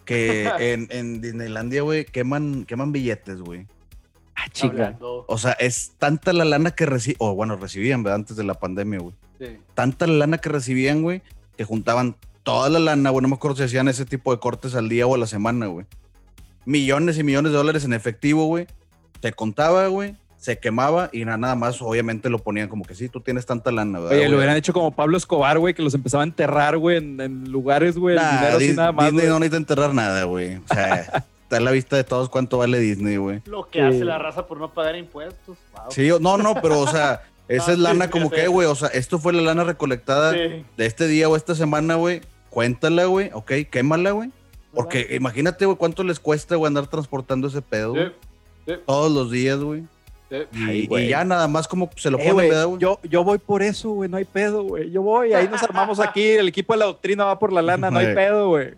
que 0.04 0.44
en, 0.58 0.88
en 0.90 1.20
Disneylandia, 1.20 1.82
güey, 1.82 2.04
queman, 2.04 2.64
queman 2.64 2.92
billetes, 2.92 3.40
güey? 3.40 3.66
Ah, 4.34 4.48
chica. 4.50 4.96
O 5.00 5.38
sea, 5.38 5.52
es 5.52 5.94
tanta 5.98 6.32
la 6.32 6.44
lana 6.44 6.70
que 6.70 6.86
reciben, 6.86 7.16
o 7.20 7.34
bueno, 7.34 7.56
recibían, 7.56 8.02
¿verdad? 8.02 8.16
Antes 8.16 8.36
de 8.36 8.44
la 8.44 8.54
pandemia, 8.54 8.98
güey. 8.98 9.14
Sí. 9.38 9.58
Tanta 9.74 10.06
la 10.06 10.14
lana 10.14 10.38
que 10.38 10.50
recibían, 10.50 11.02
güey, 11.02 11.22
que 11.56 11.64
juntaban 11.64 12.16
toda 12.42 12.68
la 12.68 12.78
lana, 12.78 13.10
güey, 13.10 13.22
no 13.22 13.28
me 13.28 13.34
acuerdo 13.34 13.56
si 13.56 13.64
hacían 13.64 13.88
ese 13.88 14.04
tipo 14.04 14.32
de 14.32 14.38
cortes 14.38 14.74
al 14.74 14.88
día 14.88 15.06
o 15.06 15.14
a 15.14 15.18
la 15.18 15.26
semana, 15.26 15.66
güey. 15.66 15.86
Millones 16.64 17.18
y 17.18 17.22
millones 17.22 17.52
de 17.52 17.58
dólares 17.58 17.84
en 17.84 17.92
efectivo, 17.92 18.46
güey. 18.46 18.66
Te 19.20 19.32
contaba, 19.32 19.86
güey, 19.88 20.16
se 20.38 20.58
quemaba 20.58 21.10
y 21.12 21.24
nada 21.24 21.54
más, 21.54 21.80
obviamente 21.82 22.30
lo 22.30 22.38
ponían 22.38 22.68
como 22.68 22.84
que 22.84 22.94
sí, 22.94 23.08
tú 23.08 23.20
tienes 23.20 23.46
tanta 23.46 23.72
lana, 23.72 23.98
¿verdad? 23.98 24.18
Oye, 24.18 24.28
lo 24.28 24.36
hubieran 24.36 24.56
hecho 24.56 24.72
como 24.72 24.90
Pablo 24.90 25.16
Escobar, 25.16 25.58
güey, 25.58 25.74
que 25.74 25.82
los 25.82 25.94
empezaba 25.94 26.22
a 26.22 26.26
enterrar, 26.26 26.76
güey, 26.78 26.98
en, 26.98 27.50
lugares, 27.50 27.98
güey, 27.98 28.16
Disney, 28.58 28.76
nada 28.76 28.92
más. 28.92 29.06
Disney 29.06 29.28
no 29.28 29.38
necesita 29.38 29.56
enterrar 29.56 29.94
nada, 29.94 30.24
güey. 30.24 30.56
O 30.56 30.68
sea, 30.68 31.24
está 31.42 31.56
en 31.56 31.64
la 31.64 31.70
vista 31.70 31.96
de 31.96 32.04
todos 32.04 32.28
cuánto 32.28 32.58
vale 32.58 32.78
Disney, 32.78 33.16
güey. 33.16 33.42
Lo 33.46 33.68
que 33.68 33.80
hace 33.80 34.04
la 34.04 34.18
raza 34.18 34.46
por 34.46 34.58
no 34.58 34.72
pagar 34.72 34.96
impuestos. 34.96 35.56
Sí, 35.90 36.10
no, 36.20 36.36
no, 36.36 36.54
pero, 36.60 36.80
o 36.80 36.86
sea, 36.86 37.22
esa 37.48 37.72
es 37.72 37.78
lana 37.78 38.10
como 38.10 38.30
que, 38.30 38.46
güey, 38.48 38.68
o 38.68 38.74
sea, 38.74 38.88
esto 38.88 39.18
fue 39.18 39.32
la 39.32 39.42
lana 39.42 39.64
recolectada 39.64 40.32
de 40.32 40.64
este 40.76 41.08
día 41.08 41.28
o 41.28 41.36
esta 41.36 41.54
semana, 41.54 41.94
güey. 41.94 42.20
Cuéntala, 42.50 43.04
güey, 43.06 43.30
ok, 43.32 43.52
quémala, 43.70 44.12
güey. 44.12 44.30
Porque 44.72 45.08
imagínate, 45.16 45.64
güey, 45.64 45.78
cuánto 45.78 46.04
les 46.04 46.20
cuesta, 46.20 46.56
güey, 46.56 46.68
andar 46.68 46.86
transportando 46.86 47.48
ese 47.48 47.62
pedo, 47.62 47.94
Todos 48.84 49.10
los 49.10 49.30
días, 49.30 49.58
güey. 49.58 49.84
Y, 50.30 51.08
ya 51.08 51.24
nada 51.24 51.46
más 51.46 51.68
como 51.68 51.88
se 51.96 52.10
lo 52.10 52.18
eh, 52.18 52.30
pone, 52.30 52.78
Yo, 52.78 52.98
yo 53.04 53.22
voy 53.22 53.38
por 53.38 53.62
eso, 53.62 53.90
güey, 53.90 54.10
no 54.10 54.16
hay 54.16 54.24
pedo, 54.24 54.64
güey. 54.64 54.90
Yo 54.90 55.02
voy, 55.02 55.32
ahí 55.32 55.48
nos 55.48 55.62
armamos 55.62 56.00
aquí, 56.00 56.22
el 56.22 56.48
equipo 56.48 56.72
de 56.72 56.80
la 56.80 56.86
doctrina 56.86 57.24
va 57.24 57.38
por 57.38 57.52
la 57.52 57.62
lana, 57.62 57.90
no 57.90 57.98
hay 57.98 58.06
pedo, 58.14 58.48
güey. 58.48 58.74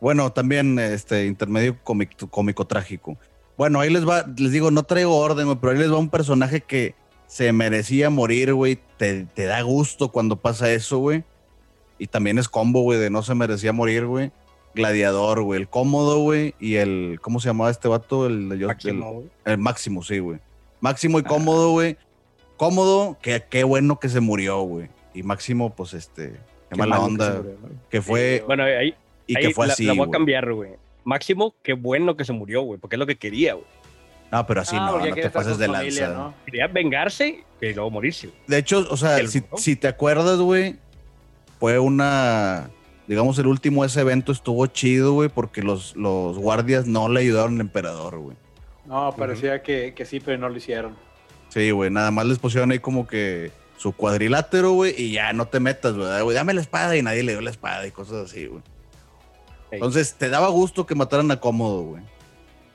Bueno, 0.00 0.32
también 0.32 0.78
este 0.78 1.26
intermedio 1.26 1.76
cómico, 1.82 2.66
trágico. 2.66 3.16
Bueno, 3.56 3.80
ahí 3.80 3.90
les 3.90 4.08
va, 4.08 4.24
les 4.36 4.52
digo, 4.52 4.70
no 4.70 4.84
traigo 4.84 5.16
orden, 5.16 5.46
güey, 5.46 5.58
pero 5.60 5.72
ahí 5.72 5.78
les 5.78 5.92
va 5.92 5.98
un 5.98 6.10
personaje 6.10 6.60
que 6.60 6.94
se 7.26 7.52
merecía 7.52 8.08
morir, 8.08 8.54
güey. 8.54 8.78
Te, 8.96 9.24
te 9.24 9.44
da 9.46 9.60
gusto 9.62 10.12
cuando 10.12 10.36
pasa 10.36 10.70
eso, 10.70 10.98
güey. 10.98 11.24
Y 11.98 12.06
también 12.06 12.38
es 12.38 12.48
combo, 12.48 12.82
güey, 12.82 13.00
de 13.00 13.10
no 13.10 13.24
se 13.24 13.34
merecía 13.34 13.72
morir, 13.72 14.06
güey. 14.06 14.30
Gladiador, 14.74 15.42
güey. 15.42 15.60
El 15.60 15.68
cómodo, 15.68 16.20
güey. 16.20 16.54
Y 16.60 16.76
el, 16.76 17.18
¿cómo 17.20 17.40
se 17.40 17.48
llamaba 17.48 17.70
este 17.70 17.88
vato? 17.88 18.26
El, 18.26 18.52
el, 18.52 18.66
máximo, 18.66 19.24
el 19.44 19.58
máximo, 19.58 20.04
sí, 20.04 20.20
güey. 20.20 20.38
Máximo 20.80 21.18
y 21.18 21.22
cómodo, 21.22 21.72
güey. 21.72 21.96
Cómodo, 22.56 23.16
que 23.20 23.44
qué 23.48 23.64
bueno 23.64 24.00
que 24.00 24.08
se 24.08 24.20
murió, 24.20 24.60
güey. 24.62 24.88
Y 25.14 25.22
Máximo, 25.22 25.74
pues 25.74 25.94
este, 25.94 26.38
qué, 26.70 26.76
mala 26.76 27.00
onda. 27.00 27.42
Que, 27.90 28.02
fue. 28.02 28.42
bueno, 28.46 28.64
ahí. 28.64 28.94
Y 29.26 29.34
que 29.34 29.50
fue 29.50 29.66
así. 29.66 29.84
La 29.84 29.92
voy 29.92 30.08
a 30.08 30.10
cambiar, 30.10 30.52
güey. 30.52 30.72
Máximo, 31.04 31.54
qué 31.62 31.72
bueno 31.72 32.16
que 32.16 32.24
se 32.24 32.32
murió, 32.32 32.62
güey, 32.62 32.78
porque 32.78 32.96
es 32.96 33.00
lo 33.00 33.06
que 33.06 33.16
quería, 33.16 33.54
güey. 33.54 33.66
No, 34.30 34.46
pero 34.46 34.60
así 34.60 34.76
ah, 34.78 34.90
no, 34.90 35.06
no 35.06 35.14
te 35.14 35.30
pases 35.30 35.56
de 35.56 35.68
lanza. 35.68 36.08
¿no? 36.08 36.34
Quería 36.44 36.66
vengarse 36.66 37.44
y 37.60 37.72
luego 37.72 37.90
morirse. 37.90 38.30
De 38.46 38.58
hecho, 38.58 38.86
o 38.90 38.96
sea, 38.96 39.26
si, 39.26 39.42
si, 39.56 39.74
te 39.74 39.88
acuerdas, 39.88 40.38
güey, 40.38 40.76
fue 41.58 41.78
una. 41.78 42.70
Digamos, 43.06 43.38
el 43.38 43.46
último 43.46 43.86
ese 43.86 44.02
evento 44.02 44.32
estuvo 44.32 44.66
chido, 44.66 45.14
güey, 45.14 45.30
porque 45.30 45.62
los, 45.62 45.96
los 45.96 46.36
guardias 46.36 46.86
no 46.86 47.08
le 47.08 47.20
ayudaron 47.20 47.54
al 47.54 47.60
emperador, 47.62 48.18
güey. 48.18 48.36
No, 48.88 49.14
parecía 49.16 49.62
que, 49.62 49.92
que, 49.94 50.06
sí, 50.06 50.18
pero 50.18 50.38
no 50.38 50.48
lo 50.48 50.56
hicieron. 50.56 50.96
Sí, 51.50 51.70
güey, 51.70 51.90
nada 51.90 52.10
más 52.10 52.26
les 52.26 52.38
pusieron 52.38 52.70
ahí 52.70 52.78
como 52.78 53.06
que 53.06 53.52
su 53.76 53.92
cuadrilátero, 53.92 54.72
güey, 54.72 54.94
y 54.96 55.12
ya 55.12 55.32
no 55.34 55.46
te 55.46 55.60
metas, 55.60 55.94
güey. 55.94 56.34
Dame 56.34 56.54
la 56.54 56.62
espada 56.62 56.96
y 56.96 57.02
nadie 57.02 57.22
le 57.22 57.32
dio 57.32 57.42
la 57.42 57.50
espada 57.50 57.86
y 57.86 57.90
cosas 57.90 58.30
así, 58.30 58.46
güey. 58.46 58.62
Entonces, 59.70 60.14
te 60.14 60.30
daba 60.30 60.48
gusto 60.48 60.86
que 60.86 60.94
mataran 60.94 61.30
a 61.30 61.38
Cómodo, 61.38 61.82
güey. 61.82 62.02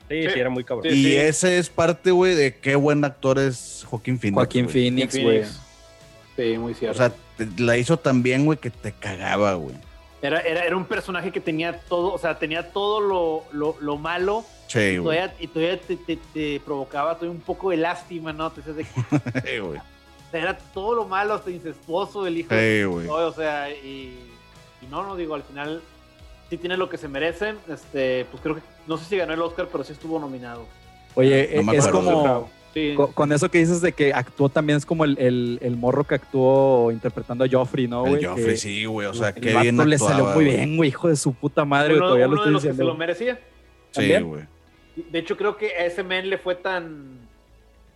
Sí, 0.08 0.22
sí, 0.32 0.38
era 0.38 0.50
muy 0.50 0.62
cabrón. 0.62 0.94
y 0.94 1.14
ese 1.14 1.58
es 1.58 1.68
parte, 1.68 2.12
güey, 2.12 2.36
de 2.36 2.54
qué 2.56 2.76
buen 2.76 3.04
actor 3.04 3.38
es 3.38 3.84
Joaquín 3.88 4.18
Phoenix. 4.18 4.36
Joaquín 4.36 4.68
Phoenix, 4.68 5.20
güey. 5.20 5.44
Sí, 6.36 6.58
muy 6.58 6.74
cierto. 6.74 7.02
O 7.02 7.08
sea, 7.08 7.12
la 7.58 7.76
hizo 7.76 7.98
tan 7.98 8.22
bien, 8.22 8.44
güey, 8.44 8.58
que 8.58 8.70
te 8.70 8.92
cagaba, 8.92 9.54
güey. 9.54 9.74
Era, 10.26 10.40
era, 10.40 10.64
era, 10.64 10.76
un 10.76 10.86
personaje 10.86 11.30
que 11.30 11.40
tenía 11.40 11.80
todo, 11.80 12.12
o 12.12 12.18
sea, 12.18 12.38
tenía 12.38 12.72
todo 12.72 13.00
lo, 13.00 13.44
lo, 13.52 13.76
lo 13.80 13.96
malo 13.98 14.44
Sí, 14.66 14.80
y 14.80 14.96
todavía, 14.96 15.34
y 15.38 15.46
todavía 15.46 15.80
te, 15.80 15.96
te, 15.96 16.16
te, 16.16 16.60
provocaba 16.60 17.16
un 17.22 17.40
poco 17.40 17.70
de 17.70 17.76
lástima, 17.76 18.32
¿no? 18.32 18.50
Te 18.50 18.60
de 18.72 18.84
güey. 19.60 19.78
O 19.78 20.30
sea, 20.30 20.40
era 20.40 20.58
todo 20.58 20.94
lo 20.94 21.04
malo, 21.06 21.34
hasta 21.34 21.50
incestuoso 21.50 22.26
el 22.26 22.38
hijo. 22.38 22.50
Sí, 22.50 22.84
güey. 22.84 23.06
O 23.08 23.32
sea, 23.32 23.70
y, 23.70 24.18
y, 24.80 24.86
no, 24.90 25.04
no 25.04 25.16
digo, 25.16 25.34
al 25.34 25.42
final 25.42 25.82
sí 26.50 26.56
tiene 26.56 26.76
lo 26.76 26.88
que 26.88 26.98
se 26.98 27.08
merecen. 27.08 27.58
Este, 27.68 28.24
pues 28.30 28.42
creo 28.42 28.56
que, 28.56 28.62
no 28.86 28.96
sé 28.96 29.04
si 29.04 29.16
ganó 29.16 29.34
el 29.34 29.42
Oscar, 29.42 29.68
pero 29.70 29.84
sí 29.84 29.92
estuvo 29.92 30.18
nominado. 30.18 30.66
Oye, 31.14 31.58
es 31.58 31.86
como 31.88 32.50
con, 33.14 33.32
eso 33.32 33.50
que 33.50 33.58
dices 33.58 33.80
de 33.80 33.92
que 33.92 34.12
actuó 34.12 34.48
también 34.48 34.78
es 34.78 34.86
como 34.86 35.04
el, 35.04 35.58
el, 35.60 35.76
morro 35.76 36.04
que 36.04 36.16
actuó 36.16 36.90
interpretando 36.90 37.44
a 37.44 37.48
Joffrey, 37.50 37.86
¿no, 37.86 38.04
güey? 38.04 38.24
Joffrey, 38.24 38.56
sí, 38.56 38.84
güey. 38.84 39.06
O 39.06 39.14
sea, 39.14 39.32
qué 39.32 39.56
bien 39.56 39.76
le 39.76 39.98
salió 39.98 40.26
muy 40.26 40.44
bien, 40.44 40.76
güey, 40.76 40.88
hijo 40.88 41.08
de 41.08 41.16
su 41.16 41.32
puta 41.34 41.64
madre. 41.64 41.96
Uno, 41.96 42.06
todavía 42.06 42.28
uno 42.28 42.44
de 42.44 42.50
los 42.50 42.64
que 42.64 42.72
se 42.72 42.84
lo 42.84 42.94
merecía. 42.94 43.38
Sí, 43.90 44.12
güey. 44.20 44.42
De 44.96 45.18
hecho, 45.18 45.36
creo 45.36 45.56
que 45.56 45.66
a 45.66 45.86
ese 45.86 46.02
men 46.02 46.30
le 46.30 46.38
fue 46.38 46.54
tan... 46.54 47.18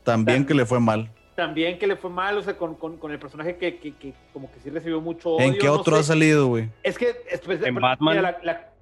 Tan 0.03 0.25
bien 0.25 0.45
que 0.45 0.55
le 0.55 0.67
fue 0.67 0.81
mal. 0.81 1.11
Tan 1.37 1.55
bien 1.55 1.79
que 1.79 1.87
le 1.87 1.97
fue 1.97 2.11
mal, 2.11 2.37
o 2.37 2.43
sea, 2.43 2.57
con, 2.57 2.75
con, 2.75 2.97
con 2.97 3.13
el 3.13 3.19
personaje 3.19 3.57
que, 3.57 3.79
que, 3.79 3.95
que, 3.95 4.15
como 4.33 4.51
que 4.51 4.59
sí 4.61 4.71
recibió 4.71 5.01
mucho 5.01 5.31
odio. 5.31 5.47
¿En 5.47 5.59
qué 5.59 5.69
otro 5.69 5.97
ha 5.97 6.03
salido, 6.03 6.49
güey? 6.49 6.69
Es 6.83 6.99
que... 6.99 7.15
en 7.47 7.75
Batman. 7.77 8.35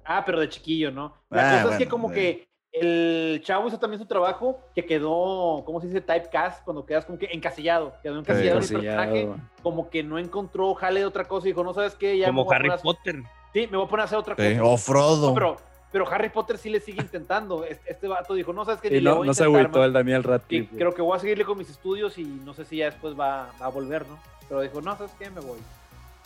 ah, 0.05 0.23
pero 0.25 0.39
de 0.39 0.49
chiquillo, 0.49 0.89
¿no? 0.89 1.13
La 1.29 1.59
ah, 1.59 1.63
cosa 1.63 1.75
es 1.75 1.79
que 1.79 1.87
como 1.87 2.11
que 2.11 2.47
el 2.81 3.41
chavo 3.43 3.67
hizo 3.67 3.79
también 3.79 3.99
su 3.99 4.07
trabajo, 4.07 4.59
que 4.73 4.85
quedó, 4.85 5.63
¿cómo 5.65 5.79
se 5.79 5.87
dice? 5.87 6.01
Typecast, 6.01 6.63
cuando 6.63 6.85
quedas 6.85 7.05
como 7.05 7.17
que 7.17 7.29
encasillado. 7.31 7.93
Quedó 8.01 8.19
encasillado 8.19 8.57
en 8.57 8.63
el 8.63 8.69
personaje, 8.69 9.29
como 9.63 9.89
que 9.89 10.03
no 10.03 10.17
encontró 10.17 10.73
jale 10.75 11.01
de 11.01 11.05
otra 11.05 11.25
cosa 11.25 11.47
y 11.47 11.51
dijo, 11.51 11.63
no 11.63 11.73
sabes 11.73 11.95
qué, 11.95 12.17
ya. 12.17 12.27
Como 12.27 12.49
Harry 12.51 12.71
Potter. 12.81 13.23
Sí, 13.53 13.67
me 13.71 13.77
voy 13.77 13.85
a 13.85 13.89
poner 13.89 14.01
a 14.01 14.05
hacer 14.05 14.17
otra 14.17 14.35
cosa. 14.35 14.63
O 14.63 14.77
Frodo. 14.77 15.33
pero, 15.33 15.57
pero 15.91 16.07
Harry 16.09 16.29
Potter 16.29 16.57
sí 16.57 16.69
le 16.69 16.79
sigue 16.79 17.01
intentando. 17.01 17.63
Este, 17.63 17.91
este 17.91 18.07
vato 18.07 18.33
dijo, 18.33 18.53
no 18.53 18.65
sabes 18.65 18.81
qué, 18.81 18.95
y 18.95 19.01
no, 19.01 19.23
no 19.23 19.33
se 19.33 19.43
agüitó 19.43 19.83
el 19.83 19.93
Daniel 19.93 20.23
Radcliffe. 20.23 20.75
Creo 20.75 20.93
que 20.93 21.01
voy 21.01 21.17
a 21.17 21.19
seguirle 21.19 21.45
con 21.45 21.57
mis 21.57 21.69
estudios 21.69 22.17
y 22.17 22.23
no 22.23 22.53
sé 22.53 22.65
si 22.65 22.77
ya 22.77 22.85
después 22.85 23.19
va, 23.19 23.49
va 23.61 23.65
a 23.65 23.69
volver, 23.69 24.07
¿no? 24.07 24.19
Pero 24.47 24.61
dijo, 24.61 24.81
no 24.81 24.95
sabes 24.95 25.13
qué, 25.17 25.29
me 25.29 25.41
voy. 25.41 25.59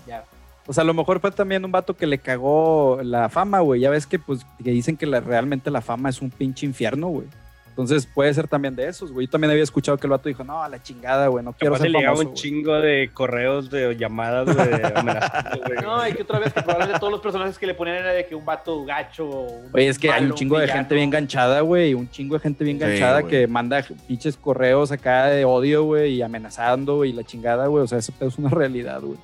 Ya. 0.08 0.24
O 0.68 0.74
sea, 0.74 0.84
a 0.84 0.86
lo 0.86 0.94
mejor 0.94 1.20
fue 1.20 1.32
también 1.32 1.66
un 1.66 1.72
vato 1.72 1.96
que 1.96 2.06
le 2.06 2.20
cagó 2.20 3.00
la 3.04 3.30
fama, 3.30 3.60
güey. 3.62 3.82
Ya 3.82 3.90
ves 3.90 4.06
que, 4.06 4.20
pues, 4.20 4.46
que 4.64 4.72
dicen 4.72 4.96
que 4.98 5.06
realmente 5.06 5.72
la 5.72 5.82
fama 5.82 6.10
es 6.10 6.22
un 6.22 6.30
pinche 6.30 6.66
infierno, 6.66 7.08
güey. 7.08 7.28
Entonces 7.72 8.06
puede 8.06 8.34
ser 8.34 8.50
también 8.50 8.76
de 8.76 8.86
esos, 8.88 9.14
güey. 9.14 9.28
Yo 9.28 9.32
también 9.32 9.50
había 9.50 9.64
escuchado 9.64 9.98
que 9.98 10.06
el 10.06 10.12
vato 10.12 10.28
dijo, 10.28 10.44
no, 10.44 10.62
a 10.62 10.68
la 10.68 10.84
chingada, 10.84 11.28
güey, 11.28 11.44
no 11.44 11.54
quiero 11.54 11.78
ser 11.78 11.90
le 11.90 12.04
famoso, 12.04 12.28
un 12.28 12.34
chingo 12.34 12.76
de 12.80 13.10
correos 13.14 13.70
de 13.70 13.96
llamadas, 13.96 14.46
güey, 14.56 15.82
No, 15.82 16.06
y 16.06 16.14
que 16.14 16.24
otra 16.24 16.40
vez 16.40 16.52
que 16.52 16.62
probablemente 16.62 17.00
todos 17.00 17.12
los 17.14 17.22
personajes 17.22 17.58
que 17.58 17.66
le 17.66 17.74
ponían 17.74 17.98
era 17.98 18.12
de 18.12 18.26
que 18.26 18.36
un 18.36 18.46
vato 18.46 18.84
gacho. 18.84 19.48
Oye, 19.74 19.88
es 19.88 19.98
que 19.98 20.12
hay 20.12 20.26
un 20.26 20.34
chingo 20.34 20.60
de 20.60 20.68
gente 20.68 20.96
bien 20.96 21.10
ganchada, 21.10 21.62
güey. 21.62 21.94
Un 21.94 22.10
chingo 22.10 22.36
de 22.36 22.42
gente 22.42 22.64
bien 22.66 22.78
ganchada 22.78 23.24
que 23.24 23.48
manda 23.48 23.82
pinches 24.06 24.36
correos 24.36 24.92
acá 24.92 25.28
de 25.28 25.46
odio, 25.46 25.84
güey, 25.84 26.16
y 26.16 26.22
amenazando, 26.22 27.06
y 27.06 27.14
la 27.14 27.24
chingada, 27.24 27.68
güey. 27.68 27.86
O 27.86 27.88
sea, 27.88 28.00
eso 28.00 28.12
es 28.20 28.38
una 28.38 28.50
realidad, 28.50 29.02
güey. 29.02 29.18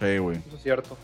Sí, 0.00 0.18
güey. 0.18 0.38
Eso 0.38 0.56
es 0.56 0.62
cierto. 0.62 0.96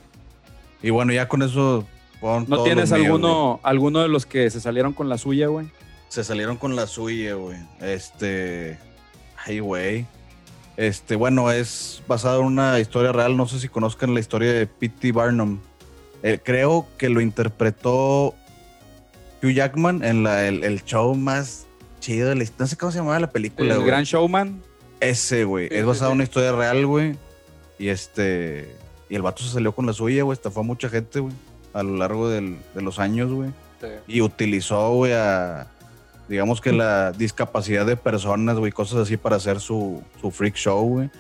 Y 0.82 0.90
bueno, 0.90 1.12
ya 1.12 1.28
con 1.28 1.42
eso. 1.42 1.86
¿No 2.22 2.62
tienes 2.62 2.92
alguno, 2.92 3.60
alguno 3.62 4.00
de 4.00 4.08
los 4.08 4.26
que 4.26 4.50
se 4.50 4.60
salieron 4.60 4.92
con 4.92 5.08
la 5.08 5.18
suya, 5.18 5.48
güey? 5.48 5.66
Se 6.08 6.24
salieron 6.24 6.56
con 6.56 6.74
la 6.74 6.86
suya, 6.86 7.34
güey. 7.34 7.58
Este. 7.80 8.78
Ay, 9.44 9.60
güey. 9.60 10.06
Este, 10.76 11.16
bueno, 11.16 11.50
es 11.50 12.02
basado 12.08 12.40
en 12.40 12.46
una 12.46 12.80
historia 12.80 13.12
real. 13.12 13.36
No 13.36 13.46
sé 13.46 13.60
si 13.60 13.68
conozcan 13.68 14.14
la 14.14 14.20
historia 14.20 14.52
de 14.52 14.66
P.T. 14.66 15.12
Barnum. 15.12 15.58
Eh, 16.22 16.40
creo 16.42 16.86
que 16.98 17.08
lo 17.08 17.20
interpretó 17.20 18.34
Hugh 19.42 19.52
Jackman 19.52 20.02
en 20.02 20.22
la, 20.22 20.46
el, 20.46 20.82
show 20.84 21.14
más 21.14 21.66
chido 22.00 22.30
de 22.30 22.36
la 22.36 22.44
No 22.58 22.66
sé 22.66 22.76
cómo 22.76 22.92
se 22.92 22.98
llamaba 22.98 23.20
la 23.20 23.30
película, 23.30 23.74
¿El 23.74 23.84
Gran 23.84 24.04
Showman? 24.04 24.62
Ese, 25.00 25.44
güey. 25.44 25.68
es 25.70 25.84
basado 25.84 26.10
en 26.10 26.16
una 26.16 26.24
historia 26.24 26.52
real, 26.52 26.86
güey. 26.86 27.16
Y 27.78 27.88
este. 27.88 28.75
Y 29.08 29.14
el 29.14 29.22
vato 29.22 29.42
se 29.42 29.50
salió 29.50 29.72
con 29.72 29.86
la 29.86 29.92
suya, 29.92 30.22
güey. 30.22 30.34
Estafó 30.34 30.60
a 30.60 30.64
mucha 30.64 30.88
gente, 30.88 31.20
güey. 31.20 31.34
A 31.72 31.82
lo 31.82 31.96
largo 31.96 32.28
de 32.28 32.58
los 32.74 32.98
años, 32.98 33.30
güey. 33.30 33.50
Y 34.06 34.20
utilizó, 34.20 34.92
güey, 34.94 35.12
a. 35.12 35.68
Digamos 36.28 36.60
que 36.60 36.72
la 36.72 37.12
discapacidad 37.12 37.86
de 37.86 37.96
personas, 37.96 38.58
güey, 38.58 38.72
cosas 38.72 38.98
así 38.98 39.16
para 39.16 39.36
hacer 39.36 39.60
su, 39.60 40.02
su 40.20 40.32
freak 40.32 40.56
show, 40.56 40.82
güey. 40.88 41.10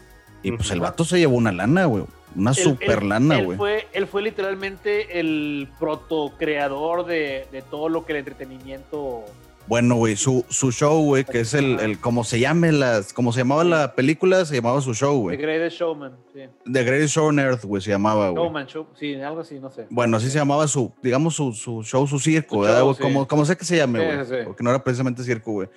Y 0.42 0.50
pues 0.52 0.70
el 0.72 0.80
vato 0.80 1.04
se 1.04 1.18
llevó 1.18 1.36
una 1.36 1.52
lana, 1.52 1.84
güey. 1.84 2.04
Una 2.34 2.52
super 2.52 3.04
lana, 3.04 3.36
güey. 3.36 3.52
Él 3.52 3.56
fue, 3.56 3.88
él 3.92 4.06
fue 4.08 4.22
literalmente 4.22 5.20
el 5.20 5.68
proto 5.78 6.32
creador 6.36 7.06
de, 7.06 7.46
de 7.52 7.62
todo 7.62 7.88
lo 7.88 8.04
que 8.04 8.12
el 8.12 8.18
entretenimiento 8.18 9.24
bueno, 9.68 9.96
güey, 9.96 10.16
su, 10.16 10.44
su 10.48 10.70
show, 10.70 11.02
güey, 11.02 11.24
que 11.24 11.40
es 11.40 11.54
el, 11.54 11.80
el, 11.80 11.98
como 11.98 12.22
se 12.24 12.38
llame 12.38 12.70
las, 12.72 13.12
como 13.12 13.32
se 13.32 13.40
llamaba 13.40 13.64
la 13.64 13.94
película, 13.94 14.44
se 14.44 14.54
llamaba 14.54 14.80
su 14.80 14.94
show, 14.94 15.18
güey. 15.20 15.36
The 15.36 15.42
Greatest 15.42 15.78
Showman, 15.78 16.16
sí. 16.32 16.40
The 16.72 16.84
Greatest 16.84 17.14
Show 17.14 17.26
on 17.26 17.38
Earth, 17.38 17.64
güey, 17.64 17.82
se 17.82 17.90
llamaba, 17.90 18.30
güey. 18.30 18.44
Showman, 18.44 18.66
show, 18.66 18.86
sí, 18.94 19.14
algo 19.14 19.40
así, 19.40 19.58
no 19.58 19.70
sé. 19.70 19.86
Bueno, 19.90 20.16
así 20.16 20.30
se 20.30 20.38
llamaba 20.38 20.68
su, 20.68 20.92
digamos, 21.02 21.34
su, 21.34 21.52
su 21.52 21.82
show, 21.82 22.06
su 22.06 22.18
circo, 22.18 22.60
¿verdad, 22.60 22.82
Como, 23.00 23.26
como 23.26 23.44
sé 23.44 23.56
que 23.56 23.64
se 23.64 23.76
llame, 23.76 24.04
güey. 24.04 24.24
Sí, 24.24 24.30
sí, 24.30 24.36
porque 24.44 24.62
no 24.62 24.70
era 24.70 24.82
precisamente 24.82 25.22
circo, 25.24 25.52
güey. 25.52 25.68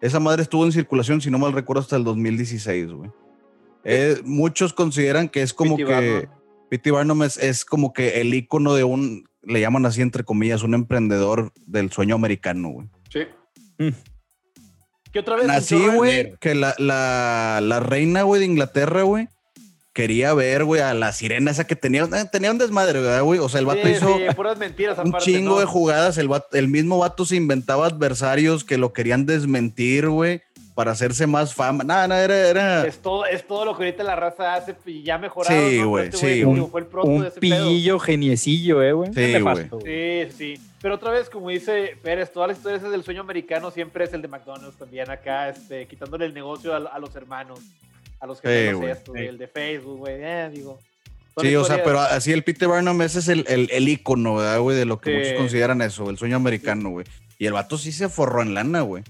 Esa 0.00 0.20
madre 0.20 0.42
estuvo 0.42 0.64
en 0.64 0.72
circulación, 0.72 1.20
si 1.20 1.30
no 1.30 1.38
mal 1.38 1.52
recuerdo, 1.52 1.80
hasta 1.80 1.96
el 1.96 2.04
2016, 2.04 2.92
güey. 2.92 3.10
Eh, 3.84 4.20
muchos 4.24 4.72
consideran 4.72 5.28
que 5.28 5.42
es 5.42 5.52
como 5.52 5.76
que 5.76 6.28
P.T. 6.70 6.90
Barnum 6.90 7.22
es, 7.22 7.36
es 7.36 7.64
como 7.64 7.92
que 7.92 8.20
el 8.20 8.32
icono 8.32 8.74
de 8.74 8.84
un, 8.84 9.28
le 9.42 9.60
llaman 9.60 9.84
así 9.86 10.00
entre 10.00 10.24
comillas, 10.24 10.62
un 10.62 10.74
emprendedor 10.74 11.52
del 11.66 11.90
sueño 11.90 12.14
americano, 12.14 12.70
güey. 12.70 12.88
Sí. 13.14 13.20
Mm. 13.78 13.88
¿Qué 15.12 15.20
otra 15.20 15.36
vez? 15.36 15.48
Así, 15.48 15.76
güey, 15.76 16.34
que 16.40 16.56
la, 16.56 16.74
la, 16.78 17.60
la 17.62 17.78
reina, 17.78 18.22
güey, 18.22 18.40
de 18.40 18.46
Inglaterra, 18.46 19.02
güey, 19.04 19.28
quería 19.92 20.34
ver, 20.34 20.64
güey, 20.64 20.82
a 20.82 20.92
la 20.92 21.12
sirena 21.12 21.52
esa 21.52 21.68
que 21.68 21.76
tenía, 21.76 22.02
eh, 22.02 22.24
tenía 22.32 22.50
un 22.50 22.58
desmadre, 22.58 23.20
güey. 23.20 23.38
O 23.38 23.48
sea, 23.48 23.60
el 23.60 23.66
vato 23.66 23.88
hizo 23.88 24.16
un 24.16 25.18
chingo 25.18 25.60
de 25.60 25.66
jugadas. 25.66 26.18
El, 26.18 26.28
el 26.52 26.66
mismo 26.66 26.98
vato 26.98 27.24
se 27.24 27.36
inventaba 27.36 27.86
adversarios 27.86 28.64
que 28.64 28.76
lo 28.76 28.92
querían 28.92 29.24
desmentir, 29.24 30.08
güey 30.08 30.42
para 30.74 30.90
hacerse 30.90 31.26
más 31.26 31.54
fama. 31.54 31.84
Nada, 31.84 32.08
nada, 32.08 32.24
era, 32.24 32.48
era... 32.48 32.86
Es, 32.86 32.98
todo, 32.98 33.24
es 33.26 33.46
todo 33.46 33.64
lo 33.64 33.76
que 33.76 33.84
ahorita 33.84 34.02
la 34.02 34.16
raza 34.16 34.54
hace 34.54 34.74
y 34.86 35.04
ya 35.04 35.18
mejorado. 35.18 35.56
Sí, 35.56 35.82
güey, 35.82 36.12
sí. 36.12 36.42
Un, 36.42 36.68
fue 36.68 36.80
el 36.80 36.86
un 36.92 37.30
pillillo 37.38 37.98
geniecillo, 38.00 38.82
eh, 38.82 38.92
güey. 38.92 39.12
Sí, 39.14 39.40
güey. 39.40 39.68
Sí, 39.84 40.32
sí. 40.36 40.60
Pero 40.84 40.96
otra 40.96 41.12
vez, 41.12 41.30
como 41.30 41.48
dice 41.48 41.96
Pérez, 42.02 42.30
todas 42.30 42.48
las 42.48 42.58
historias 42.58 42.82
del 42.82 43.02
sueño 43.02 43.22
americano 43.22 43.70
siempre 43.70 44.04
es 44.04 44.12
el 44.12 44.20
de 44.20 44.28
McDonald's 44.28 44.76
también 44.76 45.10
acá, 45.10 45.48
este, 45.48 45.86
quitándole 45.86 46.26
el 46.26 46.34
negocio 46.34 46.74
a, 46.74 46.98
los 46.98 47.16
hermanos, 47.16 47.58
a 48.20 48.26
los 48.26 48.38
que 48.38 48.70
no 48.70 48.86
esto, 48.86 49.14
el 49.14 49.38
de 49.38 49.48
Facebook, 49.48 50.00
güey, 50.00 50.16
eh, 50.18 50.50
digo. 50.52 50.78
Sí, 51.40 51.56
o 51.56 51.64
sea, 51.64 51.82
pero 51.82 52.00
así 52.00 52.32
el 52.32 52.44
Peter 52.44 52.68
Barnum 52.68 53.00
ese 53.00 53.20
es 53.20 53.28
el, 53.28 53.46
el, 53.48 53.70
el 53.72 53.88
ícono, 53.88 54.34
¿verdad, 54.34 54.60
güey? 54.60 54.76
De 54.76 54.84
lo 54.84 55.00
que 55.00 55.16
muchos 55.16 55.32
consideran 55.38 55.80
eso, 55.80 56.10
el 56.10 56.18
sueño 56.18 56.36
americano, 56.36 56.90
güey. 56.90 57.06
Y 57.38 57.46
el 57.46 57.54
vato 57.54 57.78
sí 57.78 57.90
se 57.90 58.10
forró 58.10 58.42
en 58.42 58.52
lana, 58.52 58.82
güey. 58.82 59.04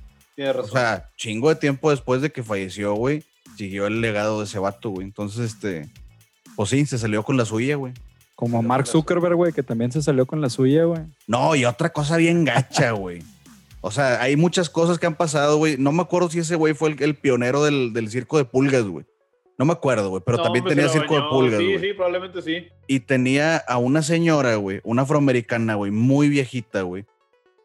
O 0.57 0.69
sea, 0.69 1.11
chingo 1.17 1.49
de 1.49 1.57
tiempo 1.57 1.91
después 1.91 2.23
de 2.23 2.31
que 2.31 2.45
falleció, 2.45 2.95
güey, 2.95 3.25
siguió 3.57 3.89
el 3.89 4.01
legado 4.01 4.39
de 4.39 4.45
ese 4.45 4.61
vato, 4.61 4.91
güey. 4.91 5.09
Entonces, 5.09 5.53
este, 5.53 5.89
pues 6.55 6.71
sí, 6.71 6.87
se 6.87 6.99
salió 6.99 7.25
con 7.25 7.37
la 7.37 7.45
suya, 7.45 7.75
güey. 7.75 7.93
Como 8.35 8.63
Mark 8.63 8.87
Zuckerberg, 8.87 9.37
güey, 9.37 9.53
que 9.53 9.63
también 9.63 9.93
se 9.93 10.03
salió 10.03 10.27
con 10.27 10.41
la 10.41 10.51
suya, 10.51 10.85
güey. 10.85 11.03
No, 11.27 11.55
y 11.55 11.65
otra 11.65 11.93
cosa 11.93 12.17
bien 12.17 12.45
gacha, 12.45 12.91
güey. 12.93 13.23
O 13.81 13.91
sea, 13.91 14.23
hay 14.23 14.35
muchas 14.37 14.71
cosas 14.71 14.99
que 14.99 15.07
han 15.07 15.15
pasado, 15.15 15.59
güey. 15.59 15.77
No 15.77 15.93
me 15.93 16.03
acuerdo 16.03 16.31
si 16.31 16.39
ese 16.39 16.57
güey 16.57 16.75
fue 16.75 16.97
el, 16.99 17.15
pionero 17.17 17.63
del, 17.65 18.09
circo 18.09 18.39
de 18.39 18.45
pulgas, 18.45 18.85
güey. 18.85 19.05
No 19.59 19.67
me 19.67 19.73
acuerdo, 19.73 20.09
güey, 20.09 20.23
pero 20.25 20.43
también 20.43 20.65
tenía 20.65 20.89
circo 20.89 21.15
de 21.15 21.23
pulgas. 21.29 21.61
Sí, 21.61 21.79
sí, 21.79 21.93
probablemente 21.93 22.43
sí. 22.43 22.67
Y 22.89 23.01
tenía 23.01 23.59
a 23.59 23.77
una 23.79 24.03
señora, 24.03 24.57
güey, 24.57 24.81
una 24.85 25.03
afroamericana, 25.03 25.75
güey, 25.75 25.93
muy 25.93 26.29
viejita, 26.29 26.83
güey, 26.83 27.05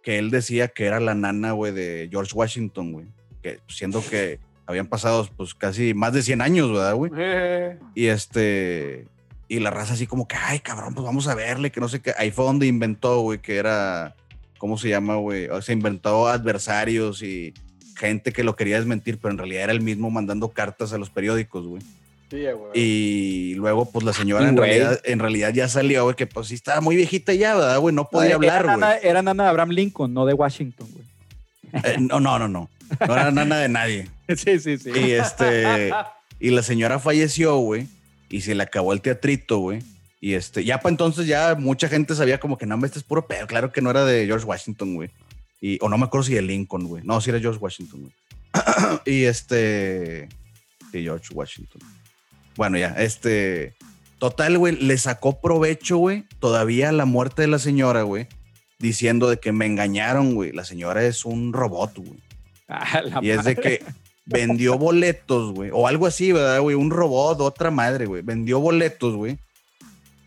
que 0.04 0.20
él 0.20 0.30
decía 0.30 0.68
que 0.68 0.86
era 0.86 1.00
la 1.00 1.16
nana, 1.16 1.54
güey, 1.54 1.72
de 1.72 2.10
George 2.12 2.34
Washington, 2.36 2.92
güey. 2.92 3.06
Que 3.42 3.60
siendo 3.70 4.04
que 4.08 4.40
habían 4.68 4.88
pasado, 4.88 5.28
pues, 5.36 5.56
casi 5.56 5.94
más 5.96 6.14
de 6.14 6.22
100 6.22 6.42
años, 6.42 6.72
¿verdad, 6.72 6.96
güey? 6.96 7.12
Y 7.96 8.08
este. 8.08 9.08
Y 9.50 9.60
la 9.60 9.72
raza 9.72 9.96
así 9.96 10.06
como 10.06 10.28
que, 10.28 10.36
ay, 10.36 10.60
cabrón, 10.60 10.94
pues 10.94 11.04
vamos 11.04 11.28
a 11.28 11.34
verle, 11.34 11.72
que 11.72 11.82
no 11.82 11.90
sé 11.90 12.02
qué. 12.02 12.14
Ahí 12.18 12.30
fue 12.30 12.46
donde 12.46 12.68
inventó, 12.68 13.22
güey, 13.22 13.40
que 13.40 13.58
era. 13.58 14.16
¿Cómo 14.60 14.78
se 14.78 14.90
llama, 14.90 15.16
güey? 15.16 15.48
O 15.48 15.62
sea, 15.62 15.74
inventó 15.74 16.28
adversarios 16.28 17.24
y 17.24 17.54
gente 17.98 18.32
que 18.32 18.44
lo 18.44 18.56
quería 18.56 18.78
desmentir, 18.78 19.18
pero 19.20 19.32
en 19.32 19.38
realidad 19.40 19.64
era 19.64 19.74
el 19.74 19.82
mismo 19.82 20.12
mandando 20.12 20.50
cartas 20.50 20.94
a 20.94 20.98
los 20.98 21.10
periódicos, 21.10 21.66
güey. 21.66 21.82
Y 22.76 23.56
luego, 23.56 23.90
pues 23.92 24.06
la 24.06 24.14
señora 24.14 24.48
en 24.48 24.56
realidad, 24.56 25.00
en 25.04 25.20
realidad 25.20 25.52
ya 25.52 25.68
salió, 25.68 26.04
güey, 26.04 26.16
que 26.16 26.28
pues 26.28 26.48
sí 26.48 26.56
estaba 26.56 26.80
muy 26.80 26.96
viejita 26.96 27.34
ya, 27.34 27.56
¿verdad, 27.56 27.80
güey? 27.80 27.96
No 27.96 28.08
podía 28.08 28.36
hablar, 28.36 28.66
güey. 28.66 29.00
Era, 29.02 29.24
nana 29.24 29.44
de 29.44 29.50
Abraham 29.50 29.70
Lincoln, 29.70 30.14
no 30.14 30.26
de 30.26 30.34
Washington, 30.36 30.88
güey. 30.94 31.06
Eh, 31.84 31.98
no, 32.00 32.20
no, 32.20 32.38
no, 32.38 32.48
no. 32.48 32.70
No 33.08 33.14
era 33.14 33.32
nana 33.32 33.58
de 33.58 33.70
nadie. 33.70 34.10
sí, 34.36 34.60
sí, 34.60 34.78
sí. 34.78 34.92
Y 34.94 35.12
este. 35.12 35.92
Y 36.40 36.52
la 36.52 36.62
señora 36.62 37.00
falleció, 37.00 37.58
güey. 37.58 37.88
Y 38.30 38.42
se 38.42 38.56
le 38.56 38.64
acabó 38.64 38.94
el 38.94 39.02
teatrito, 39.02 39.58
güey. 39.58 39.82
Y 40.22 40.34
este, 40.34 40.64
ya 40.64 40.80
para 40.80 40.92
entonces 40.92 41.28
ya 41.28 41.56
mucha 41.56 41.88
gente 41.88 42.14
sabía 42.14 42.40
como 42.40 42.58
que 42.58 42.66
no, 42.66 42.84
este 42.86 43.00
es 43.00 43.06
puro 43.06 43.26
pedo. 43.26 43.48
Claro 43.48 43.72
que 43.72 43.82
no 43.82 43.90
era 43.90 44.06
de 44.06 44.26
George 44.26 44.46
Washington, 44.46 44.96
güey. 44.96 45.10
Y, 45.62 45.78
o 45.82 45.90
no 45.90 45.98
me 45.98 46.06
acuerdo 46.06 46.26
si 46.26 46.34
de 46.34 46.42
Lincoln, 46.42 46.86
güey. 46.86 47.04
No, 47.04 47.20
sí 47.22 47.30
era 47.30 47.40
George 47.40 47.60
Washington, 47.60 48.02
güey. 48.02 48.14
y 49.06 49.24
este. 49.24 50.30
Sí, 50.92 51.04
George 51.04 51.34
Washington. 51.34 51.82
Bueno, 52.56 52.78
ya, 52.78 52.90
este. 52.98 53.74
Total, 54.20 54.58
güey, 54.58 54.76
le 54.76 54.98
sacó 54.98 55.40
provecho, 55.40 55.98
güey, 55.98 56.26
todavía 56.40 56.92
la 56.92 57.06
muerte 57.06 57.44
de 57.44 57.48
la 57.48 57.58
señora, 57.58 58.02
güey, 58.02 58.28
diciendo 58.78 59.30
de 59.30 59.40
que 59.40 59.54
me 59.54 59.66
engañaron, 59.66 60.36
güey. 60.36 60.52
La 60.52 60.66
señora 60.66 61.06
es 61.06 61.24
un 61.24 61.54
robot, 61.54 61.98
güey. 61.98 62.20
Ah, 62.72 63.02
y 63.24 63.32
es 63.32 63.46
de 63.46 63.56
que 63.56 63.84
vendió 64.30 64.78
boletos, 64.78 65.54
güey, 65.54 65.72
o 65.74 65.88
algo 65.88 66.06
así, 66.06 66.32
¿verdad, 66.32 66.62
güey? 66.62 66.76
Un 66.76 66.92
robot, 66.92 67.42
otra 67.42 67.72
madre, 67.72 68.06
güey. 68.06 68.22
Vendió 68.22 68.60
boletos, 68.60 69.16
güey, 69.16 69.40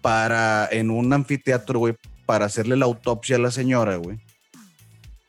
para, 0.00 0.68
en 0.70 0.90
un 0.90 1.12
anfiteatro, 1.12 1.78
güey, 1.78 1.94
para 2.26 2.46
hacerle 2.46 2.76
la 2.76 2.86
autopsia 2.86 3.36
a 3.36 3.38
la 3.38 3.50
señora, 3.50 3.96
güey. 3.96 4.18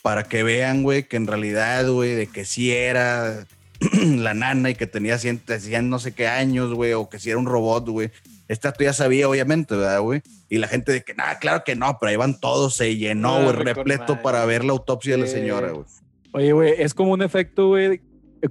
Para 0.01 0.23
que 0.23 0.43
vean, 0.43 0.83
güey, 0.83 1.07
que 1.07 1.17
en 1.17 1.27
realidad, 1.27 1.87
güey, 1.87 2.15
de 2.15 2.27
que 2.27 2.45
sí 2.45 2.71
era 2.71 3.45
la 4.01 4.33
nana 4.33 4.71
y 4.71 4.75
que 4.75 4.87
tenía 4.87 5.17
100, 5.17 5.43
no 5.83 5.99
sé 5.99 6.13
qué 6.13 6.27
años, 6.27 6.73
güey, 6.73 6.93
o 6.93 7.09
que 7.09 7.19
sí 7.19 7.29
era 7.29 7.39
un 7.39 7.45
robot, 7.45 7.87
güey. 7.89 8.11
Esta 8.47 8.73
tú 8.73 8.83
ya 8.83 8.93
sabía, 8.93 9.29
obviamente, 9.29 9.75
¿verdad, 9.75 10.01
güey? 10.01 10.21
Y 10.49 10.57
la 10.57 10.67
gente 10.67 10.91
de 10.91 11.03
que, 11.03 11.13
nada, 11.13 11.39
claro 11.39 11.63
que 11.63 11.75
no, 11.75 11.97
pero 11.99 12.09
ahí 12.09 12.15
van 12.17 12.39
todos, 12.39 12.75
se 12.75 12.97
llenó, 12.97 13.41
güey, 13.43 13.55
repleto 13.55 14.21
para 14.21 14.43
ver 14.45 14.65
la 14.65 14.73
autopsia 14.73 15.15
de 15.15 15.21
la 15.21 15.27
señora, 15.27 15.71
güey. 15.71 15.85
Oye, 16.33 16.51
güey, 16.51 16.73
es 16.79 16.93
como 16.93 17.11
un 17.11 17.21
efecto, 17.21 17.67
güey, 17.69 18.01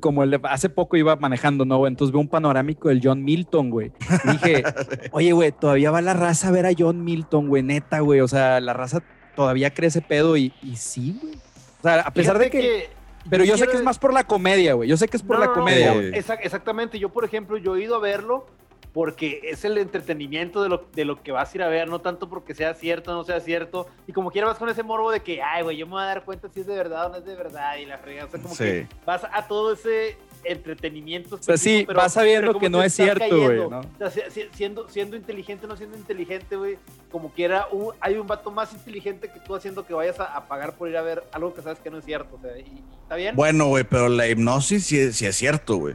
como 0.01 0.23
el 0.23 0.31
de 0.31 0.41
hace 0.45 0.69
poco 0.69 0.97
iba 0.97 1.17
manejando, 1.17 1.65
¿no? 1.65 1.87
Entonces 1.87 2.13
veo 2.13 2.21
un 2.21 2.29
panorámico 2.29 2.89
del 2.89 3.01
John 3.03 3.25
Milton, 3.25 3.71
güey. 3.71 3.93
Dije, 4.25 4.63
oye, 5.13 5.33
güey, 5.33 5.53
todavía 5.53 5.91
va 5.91 6.01
la 6.01 6.15
raza 6.15 6.49
a 6.49 6.51
ver 6.53 6.67
a 6.67 6.73
John 6.77 7.05
Milton, 7.05 7.49
güey, 7.49 7.63
neta, 7.63 8.01
güey. 8.01 8.21
O 8.21 8.29
sea, 8.29 8.61
la 8.61 8.73
raza 8.73 9.03
todavía 9.35 9.73
crece 9.73 10.01
pedo 10.01 10.37
y, 10.37 10.53
y 10.63 10.77
sí, 10.77 11.19
güey. 11.21 11.35
O 11.35 11.83
sea, 11.83 12.01
a 12.01 12.13
pesar 12.13 12.39
de 12.39 12.49
que, 12.49 12.89
Pero 13.29 13.45
yo 13.45 13.57
sé 13.57 13.67
que 13.67 13.77
es 13.77 13.83
más 13.83 13.99
por 13.99 14.13
la 14.15 14.25
comedia, 14.25 14.75
güey. 14.75 14.89
Yo 14.89 14.97
sé 14.97 15.09
que 15.09 15.17
es 15.17 15.23
por 15.23 15.39
la 15.39 15.53
comedia, 15.53 15.93
güey. 15.93 16.13
exactamente. 16.15 16.99
Yo, 16.99 17.09
por 17.09 17.25
ejemplo, 17.25 17.57
yo 17.57 17.77
he 17.77 17.83
ido 17.83 17.97
a 17.97 17.99
verlo 17.99 18.47
porque 18.93 19.41
es 19.45 19.65
el 19.65 19.79
entretenimiento 19.79 20.63
de 20.63 20.69
lo, 20.69 20.87
de 20.93 21.05
lo 21.05 21.23
que 21.23 21.33
vas 21.33 21.53
a 21.53 21.57
ir 21.57 21.63
a 21.63 21.69
ver, 21.69 21.89
no 21.89 22.01
tanto 22.01 22.29
porque 22.29 22.55
sea 22.55 22.75
cierto 22.75 23.13
o 23.13 23.15
no 23.15 23.25
sea 23.25 23.41
cierto. 23.41 23.87
Y 24.07 24.13
como 24.13 24.31
quiera 24.31 24.47
vas 24.47 24.59
con 24.59 24.69
ese 24.69 24.83
morbo 24.83 25.11
de 25.11 25.21
que, 25.21 25.43
ay, 25.43 25.63
güey, 25.63 25.79
yo 25.79 25.87
me 25.87 25.93
voy 25.93 26.03
a 26.03 26.07
dar 26.07 26.25
cuenta 26.25 26.49
si 26.51 26.61
es 26.61 26.67
de 26.67 26.75
verdad 26.75 27.07
o 27.07 27.09
no 27.09 27.17
es 27.17 27.25
de 27.25 27.35
verdad. 27.35 27.77
Y 27.79 27.87
la 27.87 27.99
fregada, 27.99 28.27
o 28.27 28.31
sea, 28.31 28.41
como 28.41 28.57
que 28.57 28.87
vas 29.07 29.23
a 29.33 29.49
todo 29.49 29.73
ese 29.73 30.19
entretenimiento. 30.45 31.37
O 31.37 31.43
sea, 31.43 31.57
sí, 31.57 31.87
vas 31.87 32.13
sabiendo 32.13 32.59
que 32.59 32.69
no 32.69 32.83
es 32.83 32.93
cierto, 32.93 33.35
güey. 33.35 33.69
¿no? 33.69 33.81
O 33.81 34.11
sea, 34.11 34.25
siendo, 34.53 34.89
siendo 34.91 35.17
inteligente, 35.17 35.67
no 35.67 35.77
siendo 35.77 35.97
inteligente, 35.97 36.57
güey, 36.57 36.79
como 37.11 37.33
quiera, 37.33 37.69
hay 38.01 38.17
un 38.17 38.27
vato 38.27 38.51
más 38.51 38.75
inteligente 38.75 39.31
que 39.31 39.41
tú 39.41 39.55
haciendo 39.55 39.87
que 39.87 39.95
vayas 39.95 40.21
a, 40.21 40.47
pagar 40.49 40.75
por 40.75 40.89
ir 40.89 40.97
a 40.99 41.03
ver 41.03 41.23
algo 41.33 41.55
que 41.55 41.63
sabes 41.63 41.79
que 41.79 41.89
no 41.89 41.99
es 41.99 42.05
cierto. 42.05 42.37
O 42.37 42.41
sea, 42.41 42.59
y, 42.59 42.83
¿está 43.03 43.17
bien? 43.17 43.35
Bueno, 43.37 43.69
güey, 43.69 43.85
pero 43.85 44.11
la 44.11 44.29
hipnosis 44.29 44.85
sí, 44.85 45.13
sí 45.13 45.25
es 45.25 45.37
cierto, 45.37 45.77
güey. 45.77 45.95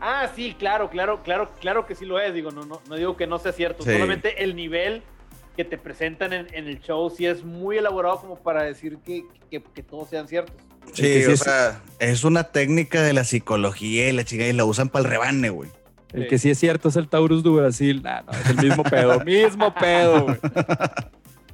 Ah, 0.00 0.28
sí, 0.34 0.54
claro, 0.58 0.90
claro, 0.90 1.22
claro, 1.22 1.50
claro 1.60 1.86
que 1.86 1.94
sí 1.94 2.04
lo 2.04 2.20
es. 2.20 2.34
Digo, 2.34 2.50
no, 2.50 2.64
no, 2.64 2.80
no 2.88 2.96
digo 2.96 3.16
que 3.16 3.26
no 3.26 3.38
sea 3.38 3.52
cierto. 3.52 3.82
Solamente 3.82 4.42
el 4.44 4.54
nivel 4.54 5.02
que 5.56 5.64
te 5.64 5.78
presentan 5.78 6.32
en, 6.32 6.46
el 6.52 6.80
show 6.80 7.08
sí 7.10 7.26
es 7.26 7.42
muy 7.42 7.78
elaborado 7.78 8.20
como 8.20 8.36
para 8.36 8.62
decir 8.62 8.98
que, 8.98 9.24
que, 9.50 9.82
todos 9.82 10.10
sean 10.10 10.28
ciertos. 10.28 10.54
Sí, 10.92 11.24
o 11.24 11.36
sea, 11.36 11.80
es 11.98 12.24
una 12.24 12.44
técnica 12.44 13.02
de 13.02 13.12
la 13.12 13.24
psicología 13.24 14.08
y 14.08 14.12
la 14.12 14.24
chica 14.24 14.46
y 14.46 14.52
la 14.52 14.64
usan 14.64 14.90
para 14.90 15.04
el 15.04 15.10
rebane, 15.10 15.48
güey. 15.48 15.70
El 16.12 16.28
que 16.28 16.38
sí 16.38 16.50
es 16.50 16.58
cierto 16.58 16.88
es 16.88 16.96
el 16.96 17.08
Taurus 17.08 17.42
de 17.42 17.50
Brasil. 17.50 18.02
no, 18.02 18.32
es 18.32 18.50
el 18.50 18.56
mismo 18.56 18.84
pedo, 18.84 19.20
mismo 19.24 19.74
pedo, 19.74 20.24
güey. 20.24 20.38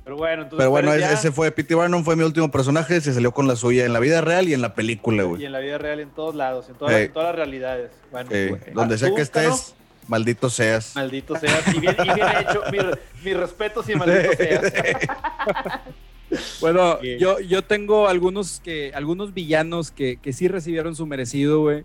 Pero 0.05 0.17
bueno, 0.17 0.43
entonces. 0.43 0.59
Pero 0.59 0.71
bueno, 0.71 0.93
ese 0.93 1.31
fue 1.31 1.51
P.T. 1.53 1.75
Barnum, 1.75 2.05
fue 2.05 2.17
mi 2.17 2.25
último 2.25 2.51
personaje. 2.51 3.01
Se 3.01 3.13
salió 3.13 3.33
con 3.33 3.47
la 3.47 3.57
suya 3.57 3.85
en 3.85 3.93
la 3.93 4.01
vida 4.01 4.21
real 4.21 4.49
y 4.49 4.55
en 4.55 4.63
la 4.63 4.75
película, 4.75 5.23
güey. 5.23 5.43
Y 5.43 5.47
en 5.47 5.53
la 5.53 5.61
vida 5.61 5.79
real, 5.79 6.01
en 6.01 6.11
todos 6.11 6.35
lados, 6.35 6.69
en 6.69 6.75
todas, 6.75 7.11
las 7.15 7.35
realidades. 7.35 7.91
Bueno, 8.11 8.31
donde 8.75 8.99
sea 8.99 9.15
que 9.15 9.23
estés, 9.23 9.75
maldito 10.09 10.51
seas. 10.51 10.97
Maldito 10.97 11.39
seas. 11.39 11.63
Y 11.75 11.81
bien, 11.81 11.97
y 11.99 12.15
bien 12.15 12.27
hecho. 12.41 12.63
Mi, 12.73 12.79
mi 13.25 13.35
respeto, 13.35 13.83
sí, 13.83 13.95
maldito 13.95 14.33
seas. 14.37 14.73
bueno, 16.61 17.01
yo, 17.03 17.39
yo 17.41 17.63
tengo 17.63 18.09
algunos, 18.09 18.61
que, 18.61 18.93
algunos 18.95 19.33
villanos 19.33 19.91
que, 19.91 20.17
que 20.17 20.33
sí 20.33 20.49
recibieron 20.49 20.97
su 20.97 21.07
merecido, 21.07 21.61
güey. 21.61 21.85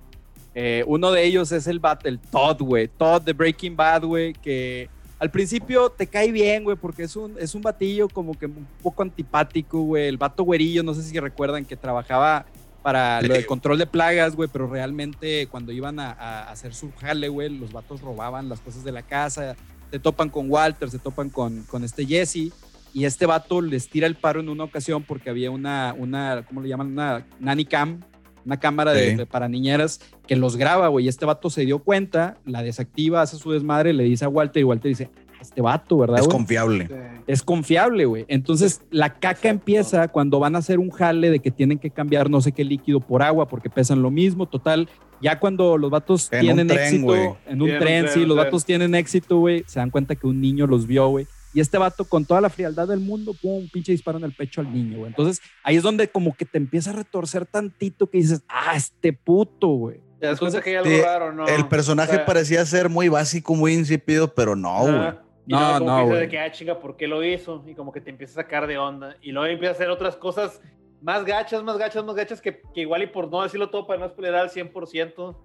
Eh, 0.59 0.84
uno 0.88 1.11
de 1.11 1.24
ellos 1.24 1.51
es 1.51 1.68
el 1.68 1.80
Battle 1.80 2.18
Todd, 2.32 2.61
güey. 2.61 2.88
Todd 2.88 3.22
de 3.22 3.34
Breaking 3.34 3.76
Bad, 3.76 4.05
güey, 4.05 4.34
que 4.34 4.89
al 5.20 5.32
principio 5.32 5.89
te 5.89 6.07
cae 6.07 6.32
bien, 6.32 6.63
güey, 6.63 6.78
porque 6.78 7.03
es 7.03 7.15
un, 7.15 7.36
es 7.39 7.55
un 7.55 7.61
batillo 7.61 8.07
como 8.07 8.38
que 8.38 8.45
un 8.45 8.68
poco 8.84 9.01
antipático, 9.01 9.82
güey. 9.82 10.07
El 10.07 10.18
vato 10.18 10.43
güerillo, 10.43 10.84
no 10.84 10.93
sé 10.93 11.01
si 11.01 11.20
recuerdan 11.20 11.65
que 11.65 11.76
trabajaba 11.76 12.45
para 12.84 13.22
lo 13.22 13.34
del 13.34 13.45
control 13.45 13.80
de 13.80 13.88
plagas, 13.88 14.36
güey, 14.36 14.47
pero 14.51 14.68
realmente 14.68 15.47
cuando 15.47 15.72
iban 15.72 15.99
a, 15.99 16.49
hacer 16.49 16.74
su 16.74 16.91
jale, 16.93 17.30
güey, 17.30 17.49
los 17.49 17.74
vatos 17.74 18.01
robaban 18.01 18.47
las 18.47 18.59
cosas 18.59 18.84
de 18.84 18.91
la 18.91 19.01
casa. 19.01 19.55
Se 19.91 19.99
topan 19.99 20.30
con 20.30 20.51
Walter, 20.51 20.89
se 20.89 20.99
topan 20.99 21.30
con, 21.30 21.63
con 21.63 21.84
este 21.84 22.05
Jesse. 22.05 22.51
Y 22.93 23.05
este 23.05 23.26
vato 23.26 23.61
les 23.61 23.89
tira 23.89 24.07
el 24.07 24.15
paro 24.15 24.39
en 24.39 24.49
una 24.49 24.63
ocasión 24.63 25.03
porque 25.03 25.30
había 25.30 25.51
una, 25.51 25.95
una 25.97 26.43
¿cómo 26.47 26.61
le 26.61 26.70
llaman? 26.70 26.91
Una 26.91 27.26
nanny 27.39 27.65
cam 27.65 28.01
una 28.47 28.57
cámara 28.57 28.93
de, 28.93 29.25
para 29.25 29.49
niñeras 29.49 29.99
que 30.25 30.37
los 30.37 30.55
graba, 30.55 30.87
güey. 30.87 31.09
Este 31.09 31.25
vato 31.25 31.49
se 31.49 31.65
dio 31.65 31.79
cuenta, 31.79 32.37
la 32.45 32.63
desactiva, 32.63 33.21
hace 33.21 33.35
su 33.35 33.51
desmadre, 33.51 33.91
le 33.91 34.05
dice 34.05 34.23
a 34.23 34.29
Walter 34.29 34.61
y 34.61 34.63
Walter 34.63 34.87
dice, 34.87 35.09
este 35.41 35.61
vato, 35.61 35.97
¿verdad? 35.97 36.21
Es 36.21 36.29
confiable. 36.29 36.89
Es 37.27 37.43
confiable, 37.43 38.05
güey. 38.05 38.25
Entonces 38.29 38.81
la 38.89 39.15
caca 39.19 39.49
empieza 39.49 40.07
cuando 40.07 40.39
van 40.39 40.55
a 40.55 40.59
hacer 40.59 40.79
un 40.79 40.91
jale 40.91 41.29
de 41.29 41.39
que 41.39 41.51
tienen 41.51 41.77
que 41.77 41.89
cambiar 41.89 42.29
no 42.29 42.39
sé 42.39 42.53
qué 42.53 42.63
líquido 42.63 43.01
por 43.01 43.21
agua 43.21 43.49
porque 43.49 43.69
pesan 43.69 44.01
lo 44.01 44.11
mismo. 44.11 44.45
Total, 44.45 44.87
ya 45.21 45.39
cuando 45.39 45.77
los 45.77 45.91
vatos 45.91 46.29
tienen 46.29 46.71
éxito 46.71 47.37
en 47.47 47.61
un 47.61 47.77
tren, 47.79 48.07
sí, 48.07 48.25
los 48.25 48.37
vatos 48.37 48.63
tienen 48.63 48.95
éxito, 48.95 49.39
güey, 49.39 49.65
se 49.67 49.81
dan 49.81 49.89
cuenta 49.89 50.15
que 50.15 50.25
un 50.25 50.39
niño 50.39 50.67
los 50.67 50.87
vio, 50.87 51.09
güey. 51.09 51.27
Y 51.53 51.59
este 51.59 51.77
vato, 51.77 52.05
con 52.05 52.25
toda 52.25 52.41
la 52.41 52.49
frialdad 52.49 52.87
del 52.87 52.99
mundo, 52.99 53.33
pum, 53.33 53.67
pinche 53.71 53.91
disparo 53.91 54.17
en 54.17 54.25
el 54.25 54.33
pecho 54.33 54.61
al 54.61 54.71
niño, 54.71 54.99
güey. 54.99 55.09
Entonces, 55.09 55.41
ahí 55.63 55.77
es 55.77 55.83
donde 55.83 56.07
como 56.09 56.35
que 56.35 56.45
te 56.45 56.57
empieza 56.57 56.91
a 56.91 56.93
retorcer 56.93 57.45
tantito 57.45 58.07
que 58.07 58.17
dices, 58.17 58.43
ah, 58.47 58.75
este 58.75 59.13
puto, 59.13 59.67
güey. 59.67 60.01
Te 60.19 60.27
das 60.27 60.39
cuenta 60.39 60.61
que 60.61 60.71
hay 60.71 60.75
algo 60.75 61.03
raro, 61.03 61.33
¿no? 61.33 61.47
El 61.47 61.67
personaje 61.67 62.19
parecía 62.19 62.65
ser 62.65 62.89
muy 62.89 63.07
básico, 63.07 63.55
muy 63.55 63.73
insípido, 63.73 64.33
pero 64.33 64.55
no, 64.55 64.81
güey. 64.81 65.13
no, 65.45 65.79
no, 65.79 66.05
güey. 66.07 66.21
de 66.21 66.29
que, 66.29 66.39
ah, 66.39 66.51
chinga, 66.51 66.79
¿por 66.79 66.97
qué 66.97 67.07
lo 67.07 67.23
hizo? 67.23 67.63
Y 67.67 67.75
como 67.75 67.91
que 67.91 68.01
te 68.01 68.09
empieza 68.09 68.39
a 68.39 68.43
sacar 68.43 68.67
de 68.67 68.77
onda. 68.77 69.15
Y 69.21 69.31
luego 69.31 69.47
empieza 69.47 69.73
a 69.73 69.75
hacer 69.75 69.89
otras 69.89 70.15
cosas 70.15 70.61
más 71.01 71.23
gachas, 71.23 71.63
más 71.63 71.77
gachas, 71.77 72.03
más 72.03 72.15
gachas, 72.15 72.41
que, 72.41 72.61
que 72.73 72.81
igual 72.81 73.03
y 73.03 73.07
por 73.07 73.29
no 73.29 73.43
decirlo 73.43 73.69
todo, 73.69 73.85
para 73.85 73.99
no 73.99 74.09
spoiler 74.09 74.35
al 74.35 74.49
100%. 74.49 75.35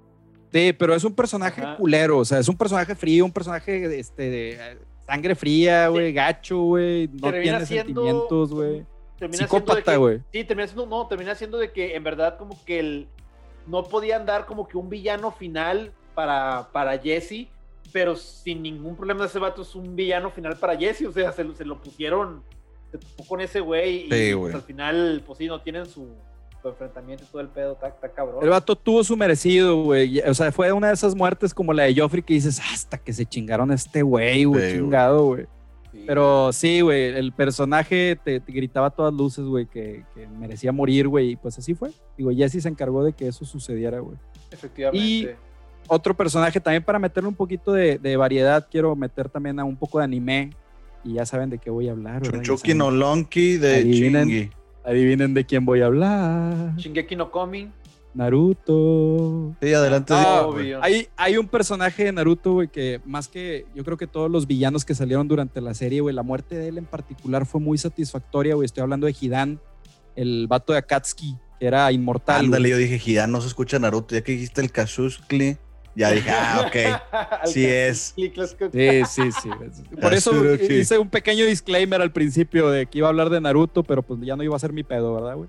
Sí, 0.52 0.74
pero 0.78 0.94
es 0.94 1.04
un 1.04 1.14
personaje 1.14 1.62
culero, 1.78 2.18
o 2.18 2.24
sea, 2.24 2.38
es 2.38 2.48
un 2.48 2.56
personaje 2.56 2.94
frío, 2.94 3.24
un 3.24 3.32
personaje 3.32 3.98
este, 3.98 4.28
de, 4.28 4.78
sangre 5.06 5.34
fría, 5.34 5.88
güey, 5.88 6.12
gacho, 6.12 6.60
güey, 6.62 7.08
no 7.08 7.32
tiene 7.32 7.66
sentimientos, 7.66 8.52
güey. 8.52 8.84
Psicópata, 9.30 9.96
güey. 9.96 10.20
Sí, 10.32 10.44
termina 10.44 10.66
siendo, 10.66 10.86
no, 10.86 11.06
termina 11.06 11.34
siendo 11.34 11.58
de 11.58 11.70
que 11.70 11.94
en 11.94 12.02
verdad 12.02 12.36
como 12.38 12.58
que 12.64 12.80
el, 12.80 13.08
no 13.66 13.84
podían 13.84 14.26
dar 14.26 14.46
como 14.46 14.66
que 14.66 14.76
un 14.76 14.88
villano 14.88 15.30
final 15.30 15.92
para, 16.14 16.68
para 16.72 16.98
Jesse, 16.98 17.46
pero 17.92 18.16
sin 18.16 18.62
ningún 18.62 18.96
problema 18.96 19.26
ese 19.26 19.38
vato 19.38 19.62
es 19.62 19.74
un 19.74 19.94
villano 19.94 20.30
final 20.30 20.56
para 20.56 20.76
Jesse, 20.76 21.02
o 21.06 21.12
sea, 21.12 21.32
se, 21.32 21.54
se 21.54 21.64
lo 21.64 21.80
pusieron, 21.80 22.42
se 22.90 22.98
topó 22.98 23.24
con 23.26 23.40
ese 23.40 23.60
güey 23.60 24.06
y 24.06 24.34
pues, 24.34 24.54
al 24.54 24.62
final, 24.62 25.22
pues 25.24 25.38
sí, 25.38 25.46
no 25.46 25.60
tienen 25.60 25.86
su, 25.86 26.08
enfrentamiento 26.70 27.24
y 27.24 27.26
todo 27.26 27.42
el 27.42 27.48
pedo, 27.48 27.72
está, 27.72 28.08
cabrón. 28.12 28.42
El 28.42 28.50
vato 28.50 28.76
tuvo 28.76 29.02
su 29.04 29.16
merecido, 29.16 29.82
güey. 29.82 30.20
O 30.20 30.34
sea, 30.34 30.52
fue 30.52 30.72
una 30.72 30.88
de 30.88 30.94
esas 30.94 31.14
muertes 31.14 31.52
como 31.52 31.72
la 31.72 31.84
de 31.84 31.94
Joffrey 31.94 32.22
que 32.22 32.34
dices, 32.34 32.60
hasta 32.72 32.98
que 32.98 33.12
se 33.12 33.26
chingaron 33.26 33.70
a 33.70 33.74
este 33.74 34.02
güey, 34.02 34.44
güey, 34.44 34.74
chingado, 34.74 35.26
güey. 35.26 35.46
Pero 36.06 36.52
sí, 36.52 36.80
güey, 36.80 37.14
el 37.14 37.32
personaje 37.32 38.18
te, 38.22 38.38
gritaba 38.46 38.88
a 38.88 38.90
todas 38.90 39.12
luces, 39.12 39.44
güey, 39.44 39.66
que, 39.66 40.04
merecía 40.38 40.72
morir, 40.72 41.08
güey, 41.08 41.32
y 41.32 41.36
pues 41.36 41.58
así 41.58 41.74
fue. 41.74 41.90
Digo, 42.16 42.30
Jesse 42.30 42.62
se 42.62 42.68
encargó 42.68 43.04
de 43.04 43.12
que 43.12 43.28
eso 43.28 43.44
sucediera, 43.44 44.00
güey. 44.00 44.16
Efectivamente. 44.50 45.06
Y 45.06 45.28
otro 45.88 46.16
personaje 46.16 46.60
también 46.60 46.82
para 46.82 46.98
meterle 46.98 47.28
un 47.28 47.34
poquito 47.34 47.72
de, 47.72 48.16
variedad, 48.16 48.66
quiero 48.70 48.96
meter 48.96 49.28
también 49.28 49.60
a 49.60 49.64
un 49.64 49.76
poco 49.76 49.98
de 49.98 50.04
anime, 50.04 50.50
y 51.04 51.14
ya 51.14 51.26
saben 51.26 51.50
de 51.50 51.58
qué 51.58 51.68
voy 51.68 51.88
a 51.88 51.92
hablar. 51.92 52.22
Chuchuki 52.22 52.74
no 52.74 52.90
Lonky 52.90 53.58
de 53.58 53.82
Chingy. 53.82 54.50
Adivinen 54.84 55.34
de 55.34 55.44
quién 55.44 55.64
voy 55.64 55.80
a 55.80 55.86
hablar. 55.86 56.76
Shingeki 56.76 57.16
no 57.16 57.30
Komi. 57.30 57.70
Naruto. 58.14 59.54
Sí, 59.62 59.72
adelante. 59.72 60.12
Ah, 60.14 60.46
hay, 60.82 61.08
hay 61.16 61.36
un 61.38 61.48
personaje 61.48 62.04
de 62.04 62.12
Naruto, 62.12 62.52
güey, 62.52 62.68
que 62.68 63.00
más 63.04 63.28
que 63.28 63.66
yo 63.74 63.84
creo 63.84 63.96
que 63.96 64.06
todos 64.06 64.30
los 64.30 64.46
villanos 64.46 64.84
que 64.84 64.94
salieron 64.94 65.28
durante 65.28 65.60
la 65.60 65.72
serie, 65.72 66.00
güey, 66.00 66.14
la 66.14 66.22
muerte 66.22 66.56
de 66.56 66.68
él 66.68 66.78
en 66.78 66.84
particular 66.84 67.46
fue 67.46 67.60
muy 67.60 67.78
satisfactoria, 67.78 68.54
güey. 68.54 68.66
Estoy 68.66 68.82
hablando 68.82 69.06
de 69.06 69.16
Hidan, 69.18 69.60
el 70.14 70.46
vato 70.46 70.72
de 70.72 70.80
Akatsuki, 70.80 71.36
que 71.58 71.66
era 71.66 71.90
inmortal. 71.90 72.44
Ándale, 72.44 72.68
yo 72.68 72.76
dije, 72.76 73.00
Hidan 73.02 73.32
no 73.32 73.40
se 73.40 73.48
escucha 73.48 73.78
Naruto, 73.78 74.14
ya 74.14 74.22
que 74.22 74.32
dijiste 74.32 74.60
el 74.60 74.70
Kazushkli. 74.70 75.56
Ya 75.94 76.10
dije, 76.10 76.30
ah, 76.30 76.64
ok. 76.66 77.46
sí 77.46 77.64
es. 77.66 78.14
Sí, 78.72 79.02
sí, 79.06 79.30
sí. 79.42 79.50
Por 80.00 80.14
eso 80.14 80.32
hice 80.54 80.98
un 80.98 81.10
pequeño 81.10 81.44
disclaimer 81.44 82.00
al 82.00 82.12
principio 82.12 82.70
de 82.70 82.86
que 82.86 82.98
iba 82.98 83.08
a 83.08 83.10
hablar 83.10 83.30
de 83.30 83.40
Naruto, 83.40 83.82
pero 83.82 84.02
pues 84.02 84.20
ya 84.22 84.36
no 84.36 84.42
iba 84.42 84.56
a 84.56 84.58
ser 84.58 84.72
mi 84.72 84.82
pedo, 84.82 85.14
¿verdad, 85.14 85.36
güey? 85.36 85.48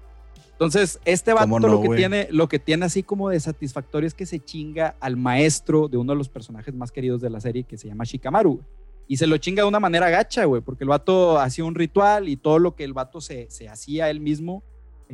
Entonces, 0.51 0.99
este 1.03 1.33
vato 1.33 1.59
lo, 1.59 1.81
que 1.81 1.89
tiene, 1.89 2.27
lo 2.31 2.47
que 2.47 2.59
tiene 2.59 2.85
así 2.85 3.03
como 3.03 3.29
de 3.29 3.39
satisfactorio 3.39 4.07
es 4.07 4.13
que 4.13 4.25
se 4.25 4.39
chinga 4.39 4.95
al 4.99 5.17
maestro 5.17 5.87
de 5.87 5.97
uno 5.97 6.13
de 6.13 6.17
los 6.17 6.29
personajes 6.29 6.73
más 6.75 6.91
queridos 6.91 7.21
de 7.21 7.29
la 7.29 7.41
serie 7.41 7.63
que 7.63 7.77
se 7.77 7.87
llama 7.87 8.03
Shikamaru. 8.03 8.61
y 9.07 9.17
se 9.17 9.27
lo 9.27 9.37
chinga 9.37 9.63
de 9.63 9.67
una 9.67 9.79
manera 9.79 10.09
gacha, 10.09 10.45
güey, 10.45 10.61
porque 10.61 10.83
el 10.83 10.89
vato 10.89 11.39
hacía 11.39 11.65
un 11.65 11.75
ritual 11.75 12.29
y 12.29 12.37
todo 12.37 12.59
lo 12.59 12.75
que 12.75 12.83
el 12.83 12.93
vato 12.93 13.19
se, 13.19 13.49
se 13.49 13.67
hacía 13.67 14.09
él 14.09 14.19
mismo, 14.19 14.63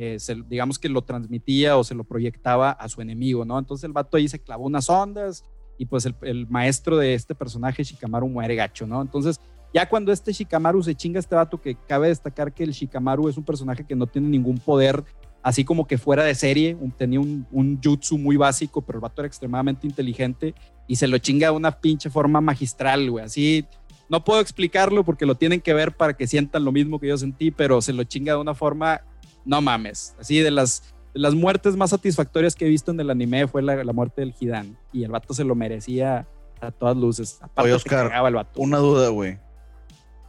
eh, 0.02 0.16
digamos 0.48 0.78
que 0.78 0.88
lo 0.88 1.02
transmitía 1.02 1.76
o 1.76 1.84
se 1.84 1.94
lo 1.94 2.04
proyectaba 2.04 2.70
a 2.70 2.88
su 2.88 3.02
enemigo, 3.02 3.44
¿no? 3.44 3.58
Entonces 3.58 3.84
el 3.84 3.92
vato 3.92 4.16
ahí 4.16 4.28
se 4.28 4.38
clavó 4.38 4.64
unas 4.64 4.88
ondas 4.88 5.44
y 5.76 5.84
pues 5.84 6.08
el, 6.22 6.46
maestro 6.48 6.96
de 6.96 7.12
este 7.12 7.34
personaje, 7.34 7.84
Shikamaru, 7.84 8.26
muere 8.26 8.54
gacho, 8.54 8.86
¿no? 8.86 9.02
Entonces 9.02 9.38
ya 9.74 9.86
cuando 9.86 10.10
este 10.10 10.32
Shikamaru 10.32 10.82
se 10.82 10.94
chinga 10.94 11.18
a 11.18 11.20
este 11.20 11.34
vato, 11.34 11.60
que 11.60 11.74
cabe 11.86 12.08
destacar 12.08 12.54
que 12.54 12.64
el 12.64 12.70
Shikamaru 12.70 13.28
es 13.28 13.36
un 13.36 13.44
personaje 13.44 13.84
que 13.84 13.94
no 13.94 14.06
tiene 14.06 14.28
ningún 14.28 14.56
poder, 14.56 15.04
así 15.42 15.64
como 15.64 15.86
que 15.86 15.98
fuera 15.98 16.24
de 16.24 16.34
serie, 16.34 16.78
tenía 16.96 17.20
un, 17.20 17.46
un 17.50 17.78
jutsu 17.82 18.16
muy 18.16 18.38
básico, 18.38 18.80
pero 18.80 18.96
el 18.96 19.02
vato 19.02 19.20
era 19.20 19.26
extremadamente 19.26 19.86
inteligente 19.86 20.54
y 20.86 20.96
se 20.96 21.08
lo 21.08 21.18
chinga 21.18 21.48
de 21.48 21.56
una 21.56 21.72
pinche 21.72 22.08
forma 22.08 22.40
magistral, 22.40 23.10
güey. 23.10 23.26
Así, 23.26 23.66
no 24.08 24.24
puedo 24.24 24.40
explicarlo 24.40 25.04
porque 25.04 25.24
lo 25.24 25.36
tienen 25.36 25.60
que 25.60 25.74
ver 25.74 25.92
para 25.92 26.14
que 26.14 26.26
sientan 26.26 26.64
lo 26.64 26.72
mismo 26.72 26.98
que 26.98 27.08
yo 27.08 27.18
sentí, 27.18 27.50
pero 27.50 27.80
se 27.82 27.92
lo 27.92 28.02
chinga 28.04 28.32
de 28.32 28.40
una 28.40 28.54
forma, 28.54 29.02
no 29.44 29.60
mames. 29.60 30.14
Así 30.18 30.40
de 30.40 30.50
las, 30.50 30.94
las 31.12 31.34
muertes 31.34 31.76
más 31.76 31.90
satisfactorias 31.90 32.54
que 32.54 32.66
he 32.66 32.68
visto 32.68 32.90
en 32.90 33.00
el 33.00 33.10
anime 33.10 33.46
fue 33.46 33.62
la, 33.62 33.82
la 33.82 33.92
muerte 33.92 34.20
del 34.22 34.34
Hidan. 34.38 34.76
Y 34.92 35.04
el 35.04 35.10
vato 35.10 35.34
se 35.34 35.44
lo 35.44 35.54
merecía 35.54 36.26
a 36.60 36.70
todas 36.70 36.96
luces. 36.96 37.40
Oye, 37.56 37.72
Oscar, 37.72 38.12
una 38.56 38.78
duda, 38.78 39.08
güey. 39.08 39.38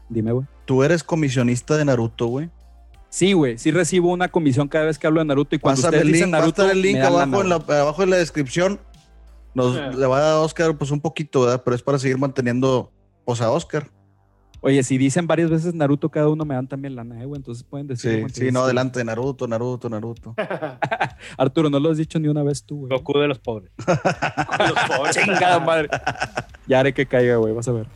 Dime, 0.09 0.31
güey. 0.31 0.45
¿Tú 0.65 0.83
eres 0.83 1.03
comisionista 1.03 1.77
de 1.77 1.85
Naruto, 1.85 2.27
güey? 2.27 2.49
Sí, 3.09 3.33
güey. 3.33 3.57
Sí 3.57 3.71
recibo 3.71 4.11
una 4.11 4.29
comisión 4.29 4.67
cada 4.67 4.85
vez 4.85 4.97
que 4.97 5.07
hablo 5.07 5.19
de 5.19 5.25
Naruto. 5.25 5.55
Y 5.55 5.59
cuando 5.59 5.81
ustedes 5.81 6.05
dicen 6.05 6.31
Naruto, 6.31 6.69
el 6.69 6.81
link 6.81 6.99
abajo, 6.99 7.41
en 7.41 7.49
la, 7.49 7.55
abajo 7.55 8.03
en 8.03 8.09
la 8.09 8.17
descripción. 8.17 8.79
Nos 9.53 9.75
le 9.97 10.05
va 10.07 10.17
a 10.17 10.21
dar 10.21 10.33
a 10.35 10.39
Oscar 10.39 10.77
pues 10.77 10.91
un 10.91 11.01
poquito, 11.01 11.41
¿verdad? 11.41 11.61
Pero 11.65 11.75
es 11.75 11.81
para 11.81 11.99
seguir 11.99 12.17
manteniendo 12.17 12.89
pues, 13.25 13.41
a 13.41 13.51
Oscar. 13.51 13.89
Oye, 14.63 14.83
si 14.83 14.99
dicen 14.99 15.25
varias 15.25 15.49
veces 15.49 15.73
Naruto, 15.73 16.09
cada 16.09 16.29
uno 16.29 16.45
me 16.45 16.53
dan 16.53 16.67
también 16.67 16.95
la 16.95 17.03
güey. 17.03 17.35
Entonces 17.35 17.63
pueden 17.63 17.87
decir. 17.87 18.25
Sí, 18.31 18.45
sí, 18.45 18.51
no, 18.51 18.61
adelante, 18.61 19.03
Naruto, 19.03 19.47
Naruto, 19.47 19.89
Naruto. 19.89 20.35
Arturo, 21.37 21.69
no 21.69 21.79
lo 21.79 21.89
has 21.89 21.97
dicho 21.97 22.19
ni 22.19 22.27
una 22.27 22.43
vez 22.43 22.63
tú, 22.63 22.81
güey. 22.81 22.89
Goku 22.97 23.17
de 23.19 23.27
los 23.27 23.39
pobres. 23.39 23.71
de 23.77 24.67
los 24.67 24.97
pobres. 24.97 25.15
Chingada 25.15 25.59
madre. 25.59 25.89
Ya 26.67 26.79
haré 26.79 26.93
que 26.93 27.07
caiga, 27.07 27.37
güey. 27.37 27.53
Vas 27.53 27.67
a 27.67 27.71
ver. 27.71 27.87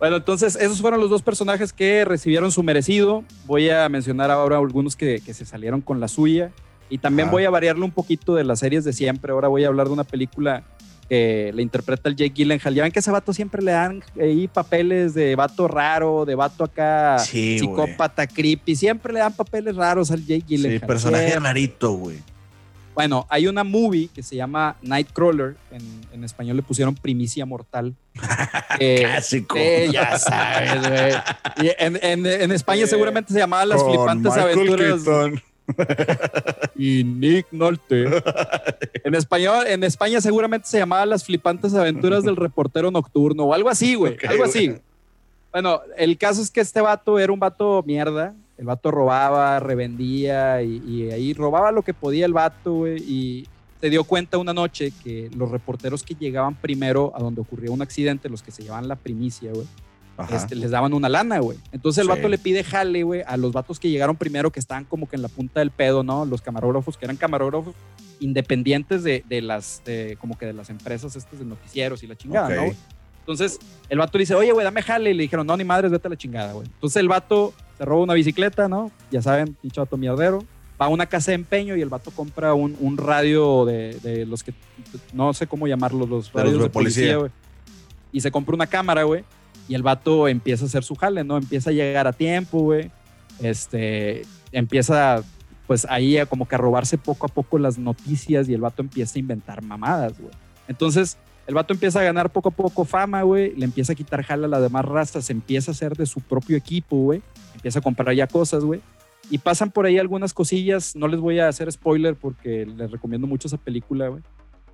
Bueno, 0.00 0.16
entonces 0.16 0.56
esos 0.56 0.80
fueron 0.80 1.00
los 1.00 1.10
dos 1.10 1.22
personajes 1.22 1.72
que 1.72 2.04
recibieron 2.04 2.50
su 2.50 2.64
merecido. 2.64 3.22
Voy 3.46 3.70
a 3.70 3.88
mencionar 3.88 4.32
ahora 4.32 4.58
algunos 4.58 4.96
que, 4.96 5.20
se 5.20 5.44
salieron 5.44 5.80
con 5.80 6.00
la 6.00 6.08
suya. 6.08 6.50
Y 6.90 6.98
también 6.98 7.30
voy 7.30 7.44
a 7.44 7.50
variarlo 7.50 7.84
un 7.84 7.92
poquito 7.92 8.34
de 8.34 8.42
las 8.42 8.58
series 8.58 8.82
de 8.82 8.92
siempre. 8.92 9.30
Ahora 9.32 9.46
voy 9.46 9.62
a 9.62 9.68
hablar 9.68 9.86
de 9.86 9.92
una 9.92 10.02
película 10.02 10.64
que 11.12 11.52
le 11.52 11.60
interpreta 11.60 12.08
el 12.08 12.16
Jake 12.16 12.32
Gyllenhaal. 12.34 12.74
Ya 12.74 12.84
ven 12.84 12.90
que 12.90 13.00
ese 13.00 13.10
vato 13.10 13.34
siempre 13.34 13.60
le 13.60 13.72
dan 13.72 14.02
ahí 14.18 14.48
papeles 14.48 15.12
de 15.12 15.36
vato 15.36 15.68
raro, 15.68 16.24
de 16.24 16.34
vato 16.34 16.64
acá 16.64 17.18
psicópata, 17.18 18.26
creepy. 18.26 18.74
Siempre 18.74 19.12
le 19.12 19.18
dan 19.18 19.34
papeles 19.34 19.76
raros 19.76 20.10
al 20.10 20.24
Jake 20.24 20.44
Gyllenhaal. 20.48 20.80
Sí, 20.80 20.86
personaje 20.86 21.38
rarito, 21.38 21.92
güey. 21.92 22.16
Bueno, 22.94 23.26
hay 23.28 23.46
una 23.46 23.62
movie 23.62 24.08
que 24.08 24.22
se 24.22 24.36
llama 24.36 24.76
Nightcrawler. 24.80 25.54
En, 25.70 25.82
en 26.14 26.24
español 26.24 26.56
le 26.56 26.62
pusieron 26.62 26.94
Primicia 26.94 27.44
Mortal. 27.44 27.94
Clásico. 28.78 29.58
ya 29.92 30.18
sabes, 30.18 30.80
güey. 30.80 31.74
En, 31.78 31.98
en, 32.02 32.24
en, 32.24 32.52
España 32.52 32.86
seguramente 32.86 33.34
se 33.34 33.38
llamaba 33.38 33.66
Las 33.66 33.84
Flipantes 33.84 34.32
Aventuras. 34.32 35.02
y 36.76 37.04
Nick 37.04 37.46
Nolte. 37.52 38.06
En 39.04 39.14
español, 39.14 39.66
en 39.66 39.84
España 39.84 40.20
seguramente 40.20 40.68
se 40.68 40.78
llamaba 40.78 41.06
Las 41.06 41.24
Flipantes 41.24 41.74
Aventuras 41.74 42.24
del 42.24 42.36
Reportero 42.36 42.90
Nocturno 42.90 43.44
o 43.44 43.54
algo 43.54 43.68
así, 43.68 43.94
güey. 43.94 44.16
algo 44.28 44.44
así. 44.44 44.74
Bueno, 45.50 45.80
el 45.96 46.16
caso 46.18 46.40
es 46.40 46.50
que 46.50 46.60
este 46.60 46.80
vato 46.80 47.18
era 47.18 47.32
un 47.32 47.38
vato 47.38 47.82
mierda 47.86 48.34
el 48.62 48.66
vato 48.66 48.92
robaba, 48.92 49.58
revendía 49.58 50.62
y, 50.62 51.10
ahí 51.10 51.34
robaba 51.34 51.72
lo 51.72 51.82
que 51.82 51.94
podía 51.94 52.26
el 52.26 52.32
vato, 52.32 52.74
güey. 52.74 53.02
Y 53.02 53.48
se 53.80 53.90
dio 53.90 54.04
cuenta 54.04 54.38
una 54.38 54.52
noche 54.52 54.92
que 55.02 55.28
los 55.34 55.50
reporteros 55.50 56.04
que 56.04 56.14
llegaban 56.14 56.54
primero 56.54 57.12
a 57.16 57.18
donde 57.18 57.40
ocurría 57.40 57.72
un 57.72 57.82
accidente, 57.82 58.28
los 58.28 58.40
que 58.40 58.52
se 58.52 58.62
llevaban 58.62 58.86
la 58.86 58.94
primicia, 58.94 59.50
güey, 59.52 59.66
este, 60.30 60.54
les 60.54 60.70
daban 60.70 60.92
una 60.92 61.08
lana, 61.08 61.38
güey. 61.38 61.58
Entonces 61.72 62.02
el 62.02 62.08
vato 62.08 62.28
le 62.28 62.38
pide 62.38 62.64
jale, 62.64 63.02
güey, 63.02 63.22
a 63.26 63.36
los 63.36 63.52
vatos 63.52 63.78
que 63.80 63.90
llegaron 63.90 64.16
primero, 64.16 64.50
que 64.50 64.60
estaban 64.60 64.84
como 64.84 65.08
que 65.08 65.16
en 65.16 65.22
la 65.22 65.28
punta 65.28 65.60
del 65.60 65.70
pedo, 65.70 66.02
¿no? 66.02 66.24
Los 66.24 66.42
camarógrafos, 66.42 66.96
que 66.96 67.04
eran 67.04 67.16
camarógrafos 67.16 67.74
independientes 68.20 69.02
de, 69.02 69.22
las, 69.42 69.82
como 70.20 70.38
que 70.38 70.46
de 70.46 70.52
las 70.52 70.70
empresas 70.70 71.16
estas 71.16 71.38
de 71.38 71.44
noticieros 71.44 72.02
y 72.02 72.06
la 72.06 72.16
chingada, 72.16 72.48
¿no? 72.54 72.72
Entonces 73.22 73.58
el 73.88 73.98
vato 73.98 74.18
le 74.18 74.22
dice, 74.22 74.34
oye, 74.34 74.52
güey, 74.52 74.64
dame 74.64 74.82
jale. 74.82 75.10
Y 75.10 75.14
le 75.14 75.22
dijeron, 75.22 75.46
no, 75.46 75.56
ni 75.56 75.64
madres, 75.64 75.90
vete 75.90 76.08
a 76.08 76.10
la 76.10 76.16
chingada, 76.16 76.52
güey. 76.52 76.66
Entonces 76.66 76.96
el 76.96 77.08
vato 77.08 77.54
se 77.78 77.84
roba 77.84 78.02
una 78.02 78.14
bicicleta, 78.14 78.68
¿no? 78.68 78.90
Ya 79.10 79.22
saben, 79.22 79.54
pinche 79.54 79.80
vato 79.80 79.96
mierdero. 79.96 80.44
Va 80.80 80.86
a 80.86 80.88
una 80.88 81.06
casa 81.06 81.30
de 81.30 81.36
empeño 81.36 81.76
y 81.76 81.82
el 81.82 81.88
vato 81.88 82.10
compra 82.10 82.54
un, 82.54 82.76
un 82.80 82.96
radio 82.96 83.64
de, 83.64 83.94
de, 84.00 84.26
los 84.26 84.42
que, 84.42 84.52
no 85.12 85.32
sé 85.32 85.46
cómo 85.46 85.68
llamarlos, 85.68 86.08
los 86.08 86.32
radios 86.32 86.60
de, 86.60 86.70
policía, 86.70 87.16
güey. 87.16 87.30
Y 88.10 88.20
se 88.20 88.32
compra 88.32 88.54
una 88.54 88.66
cámara, 88.66 89.04
güey. 89.04 89.24
Y 89.72 89.74
el 89.74 89.82
vato 89.82 90.28
empieza 90.28 90.64
a 90.64 90.66
hacer 90.66 90.84
su 90.84 90.94
jale, 90.94 91.24
¿no? 91.24 91.38
Empieza 91.38 91.70
a 91.70 91.72
llegar 91.72 92.06
a 92.06 92.12
tiempo, 92.12 92.60
güey. 92.60 92.90
Este, 93.40 94.22
empieza, 94.52 95.22
pues 95.66 95.86
ahí 95.88 96.18
a 96.18 96.26
como 96.26 96.46
que 96.46 96.56
a 96.56 96.58
robarse 96.58 96.98
poco 96.98 97.24
a 97.24 97.28
poco 97.28 97.58
las 97.58 97.78
noticias 97.78 98.48
y 98.48 98.54
el 98.54 98.60
vato 98.60 98.82
empieza 98.82 99.14
a 99.16 99.20
inventar 99.20 99.62
mamadas, 99.62 100.18
güey. 100.18 100.32
Entonces, 100.68 101.16
el 101.46 101.54
vato 101.54 101.72
empieza 101.72 102.00
a 102.00 102.04
ganar 102.04 102.30
poco 102.30 102.50
a 102.50 102.52
poco 102.52 102.84
fama, 102.84 103.22
güey. 103.22 103.56
Le 103.56 103.64
empieza 103.64 103.94
a 103.94 103.96
quitar 103.96 104.22
jala 104.22 104.46
a 104.46 104.50
las 104.50 104.60
demás 104.60 104.84
razas. 104.84 105.24
Se 105.24 105.32
empieza 105.32 105.70
a 105.70 105.72
hacer 105.72 105.96
de 105.96 106.06
su 106.06 106.20
propio 106.20 106.56
equipo, 106.56 106.96
güey 106.96 107.22
empieza 107.62 107.78
a 107.78 107.82
comprar 107.82 108.12
ya 108.14 108.26
cosas, 108.26 108.64
güey. 108.64 108.80
Y 109.30 109.38
pasan 109.38 109.70
por 109.70 109.86
ahí 109.86 109.96
algunas 109.96 110.34
cosillas. 110.34 110.96
No 110.96 111.06
les 111.06 111.20
voy 111.20 111.38
a 111.38 111.46
hacer 111.46 111.70
spoiler 111.70 112.16
porque 112.16 112.66
les 112.66 112.90
recomiendo 112.90 113.28
mucho 113.28 113.46
esa 113.46 113.56
película, 113.56 114.08
güey. 114.08 114.22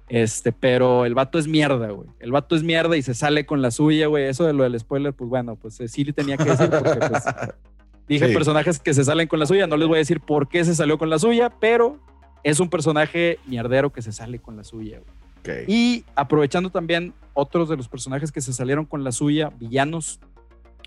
Este, 0.09 0.52
pero 0.52 1.04
el 1.04 1.14
vato 1.14 1.38
es 1.38 1.46
mierda, 1.46 1.90
güey. 1.90 2.09
El 2.18 2.32
vato 2.32 2.56
es 2.56 2.62
mierda 2.62 2.96
y 2.96 3.02
se 3.02 3.14
sale 3.14 3.44
con 3.44 3.61
la 3.61 3.70
suya, 3.70 4.06
güey. 4.06 4.24
Eso 4.24 4.44
de 4.44 4.52
lo 4.52 4.62
del 4.62 4.78
spoiler, 4.78 5.12
pues 5.12 5.28
bueno, 5.28 5.56
pues 5.56 5.78
eh, 5.80 5.88
sí 5.88 6.04
le 6.04 6.12
tenía 6.12 6.36
que 6.36 6.44
decir 6.44 6.70
porque 6.70 6.96
pues, 7.09 7.24
dije 8.09 8.28
personajes 8.28 8.78
que 8.78 8.94
se 8.94 9.04
salen 9.04 9.28
con 9.28 9.38
la 9.38 9.46
suya. 9.46 9.66
No 9.66 9.76
les 9.76 9.86
voy 9.86 9.96
a 9.96 9.98
decir 9.98 10.20
por 10.20 10.48
qué 10.48 10.64
se 10.64 10.74
salió 10.74 10.98
con 10.98 11.11
la 11.11 11.18
suya, 11.18 11.50
pero 11.61 11.98
es 12.42 12.61
un 12.61 12.70
personaje 12.70 13.38
mierdero 13.46 13.92
que 13.92 14.00
se 14.00 14.12
sale 14.12 14.38
con 14.38 14.56
la 14.56 14.64
suya, 14.64 14.98
güey. 14.98 15.18
Y 15.66 16.04
aprovechando 16.14 16.70
también 16.70 17.14
otros 17.34 17.68
de 17.68 17.76
los 17.76 17.88
personajes 17.88 18.32
que 18.32 18.40
se 18.40 18.52
salieron 18.52 18.84
con 18.84 19.04
la 19.04 19.12
suya, 19.12 19.50
villanos, 19.59 20.20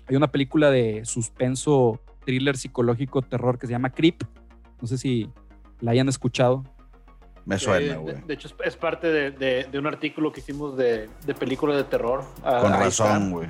hay 0.06 0.16
una 0.16 0.30
película 0.30 0.70
de 0.70 1.04
suspenso, 1.04 2.00
thriller 2.24 2.56
psicológico, 2.56 3.22
terror 3.22 3.58
que 3.58 3.66
se 3.66 3.72
llama 3.72 3.90
Creep. 3.90 4.22
No 4.80 4.86
sé 4.86 4.98
si 4.98 5.28
la 5.80 5.92
hayan 5.92 6.08
escuchado. 6.08 6.64
Me 7.44 7.58
suena, 7.58 7.96
güey. 7.96 8.16
de, 8.26 8.34
hecho, 8.34 8.48
es, 8.64 8.76
parte 8.76 9.08
de, 9.08 9.78
un 9.78 9.86
artículo 9.86 10.32
que 10.32 10.40
hicimos 10.40 10.76
de, 10.76 11.08
de 11.26 11.34
película 11.34 11.76
de 11.76 11.84
terror. 11.84 12.24
Ah, 12.44 12.60
Con 12.60 12.72
razón, 12.72 13.30
güey. 13.32 13.48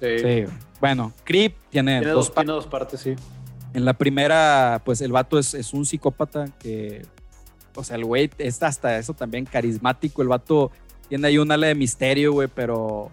Sí. 0.00 0.44
Bueno, 0.80 1.12
Creep 1.24 1.54
tiene, 1.70 2.00
dos, 2.02 2.32
tiene 2.32 2.52
dos 2.52 2.66
partes, 2.66 3.00
sí. 3.00 3.14
En 3.74 3.84
la 3.84 3.92
primera, 3.92 4.80
pues 4.84 5.00
el 5.00 5.12
vato 5.12 5.38
es, 5.38 5.54
es 5.54 5.72
un 5.72 5.84
psicópata 5.84 6.46
que, 6.58 7.02
o 7.74 7.84
sea, 7.84 7.96
el 7.96 8.04
güey 8.04 8.30
está 8.38 8.68
hasta 8.68 8.98
eso 8.98 9.14
también 9.14 9.44
carismático. 9.44 10.22
El 10.22 10.28
vato 10.28 10.70
tiene 11.08 11.26
ahí 11.26 11.38
un 11.38 11.50
ala 11.50 11.66
de 11.66 11.74
misterio, 11.74 12.32
güey, 12.32 12.48
pero 12.48 13.10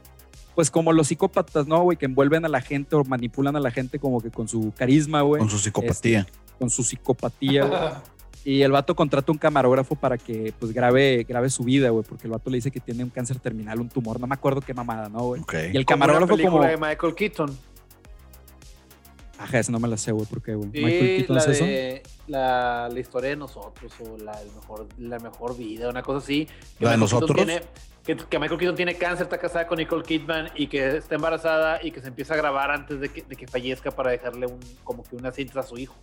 pues 0.53 0.71
como 0.71 0.93
los 0.93 1.07
psicópatas, 1.07 1.67
¿no, 1.67 1.81
güey? 1.83 1.97
Que 1.97 2.05
envuelven 2.05 2.45
a 2.45 2.49
la 2.49 2.61
gente 2.61 2.95
o 2.95 3.03
manipulan 3.03 3.55
a 3.55 3.59
la 3.59 3.71
gente 3.71 3.99
como 3.99 4.21
que 4.21 4.31
con 4.31 4.47
su 4.47 4.73
carisma, 4.75 5.21
güey. 5.21 5.39
Con 5.39 5.49
su 5.49 5.59
psicopatía. 5.59 6.19
Este, 6.21 6.33
con 6.57 6.69
su 6.69 6.83
psicopatía, 6.83 7.65
güey. 7.65 7.79
Y 8.45 8.61
el 8.61 8.71
vato 8.71 8.95
contrata 8.95 9.31
un 9.31 9.39
camarógrafo 9.39 9.95
para 9.95 10.19
que 10.19 10.53
pues 10.59 10.71
grabe, 10.71 11.25
grabe 11.27 11.49
su 11.49 11.63
vida, 11.63 11.89
güey, 11.89 12.05
porque 12.07 12.27
el 12.27 12.31
vato 12.31 12.51
le 12.51 12.57
dice 12.57 12.69
que 12.69 12.79
tiene 12.79 13.03
un 13.03 13.09
cáncer 13.09 13.39
terminal, 13.39 13.79
un 13.79 13.89
tumor, 13.89 14.19
no 14.19 14.27
me 14.27 14.35
acuerdo 14.35 14.61
qué 14.61 14.71
mamada, 14.71 15.09
¿no, 15.09 15.23
güey? 15.23 15.41
Y 15.73 15.75
el 15.75 15.83
camarógrafo 15.83 16.37
como... 16.37 16.63
de 16.63 16.77
Michael 16.77 17.15
Keaton. 17.15 17.57
Ajá, 19.39 19.59
esa 19.59 19.71
no 19.71 19.79
me 19.79 19.87
la 19.87 19.97
sé, 19.97 20.11
güey, 20.11 20.27
¿por 20.27 20.43
qué, 20.43 20.53
güey? 20.53 20.69
Michael 20.69 21.17
Keaton 21.17 21.37
es 21.37 21.47
eso. 21.47 21.65
La, 22.27 22.87
la, 22.91 22.99
historia 22.99 23.31
de 23.31 23.35
nosotros 23.35 23.91
o 23.99 24.17
la, 24.17 24.39
mejor, 24.55 24.87
la 24.99 25.17
mejor 25.17 25.57
vida, 25.57 25.89
una 25.89 26.03
cosa 26.03 26.19
así. 26.19 26.47
¿La 26.79 26.91
de 26.91 26.97
nosotros? 26.97 27.47
que, 28.05 28.39
Michael 28.39 28.59
Keaton 28.59 28.75
tiene 28.75 28.95
cáncer, 28.95 29.23
está 29.23 29.39
casada 29.39 29.65
con 29.65 29.79
Nicole 29.79 30.03
Kidman 30.03 30.51
y 30.55 30.67
que 30.67 30.97
está 30.97 31.15
embarazada 31.15 31.79
y 31.83 31.89
que 31.89 32.01
se 32.01 32.09
empieza 32.09 32.35
a 32.35 32.37
grabar 32.37 32.69
antes 32.69 32.99
de 32.99 33.09
que, 33.09 33.23
de 33.23 33.35
que 33.35 33.47
fallezca 33.47 33.89
para 33.89 34.11
dejarle 34.11 34.45
un, 34.45 34.59
como 34.83 35.01
que 35.01 35.15
una 35.15 35.31
cinta 35.31 35.61
a 35.61 35.63
su 35.63 35.77
hijo. 35.77 35.95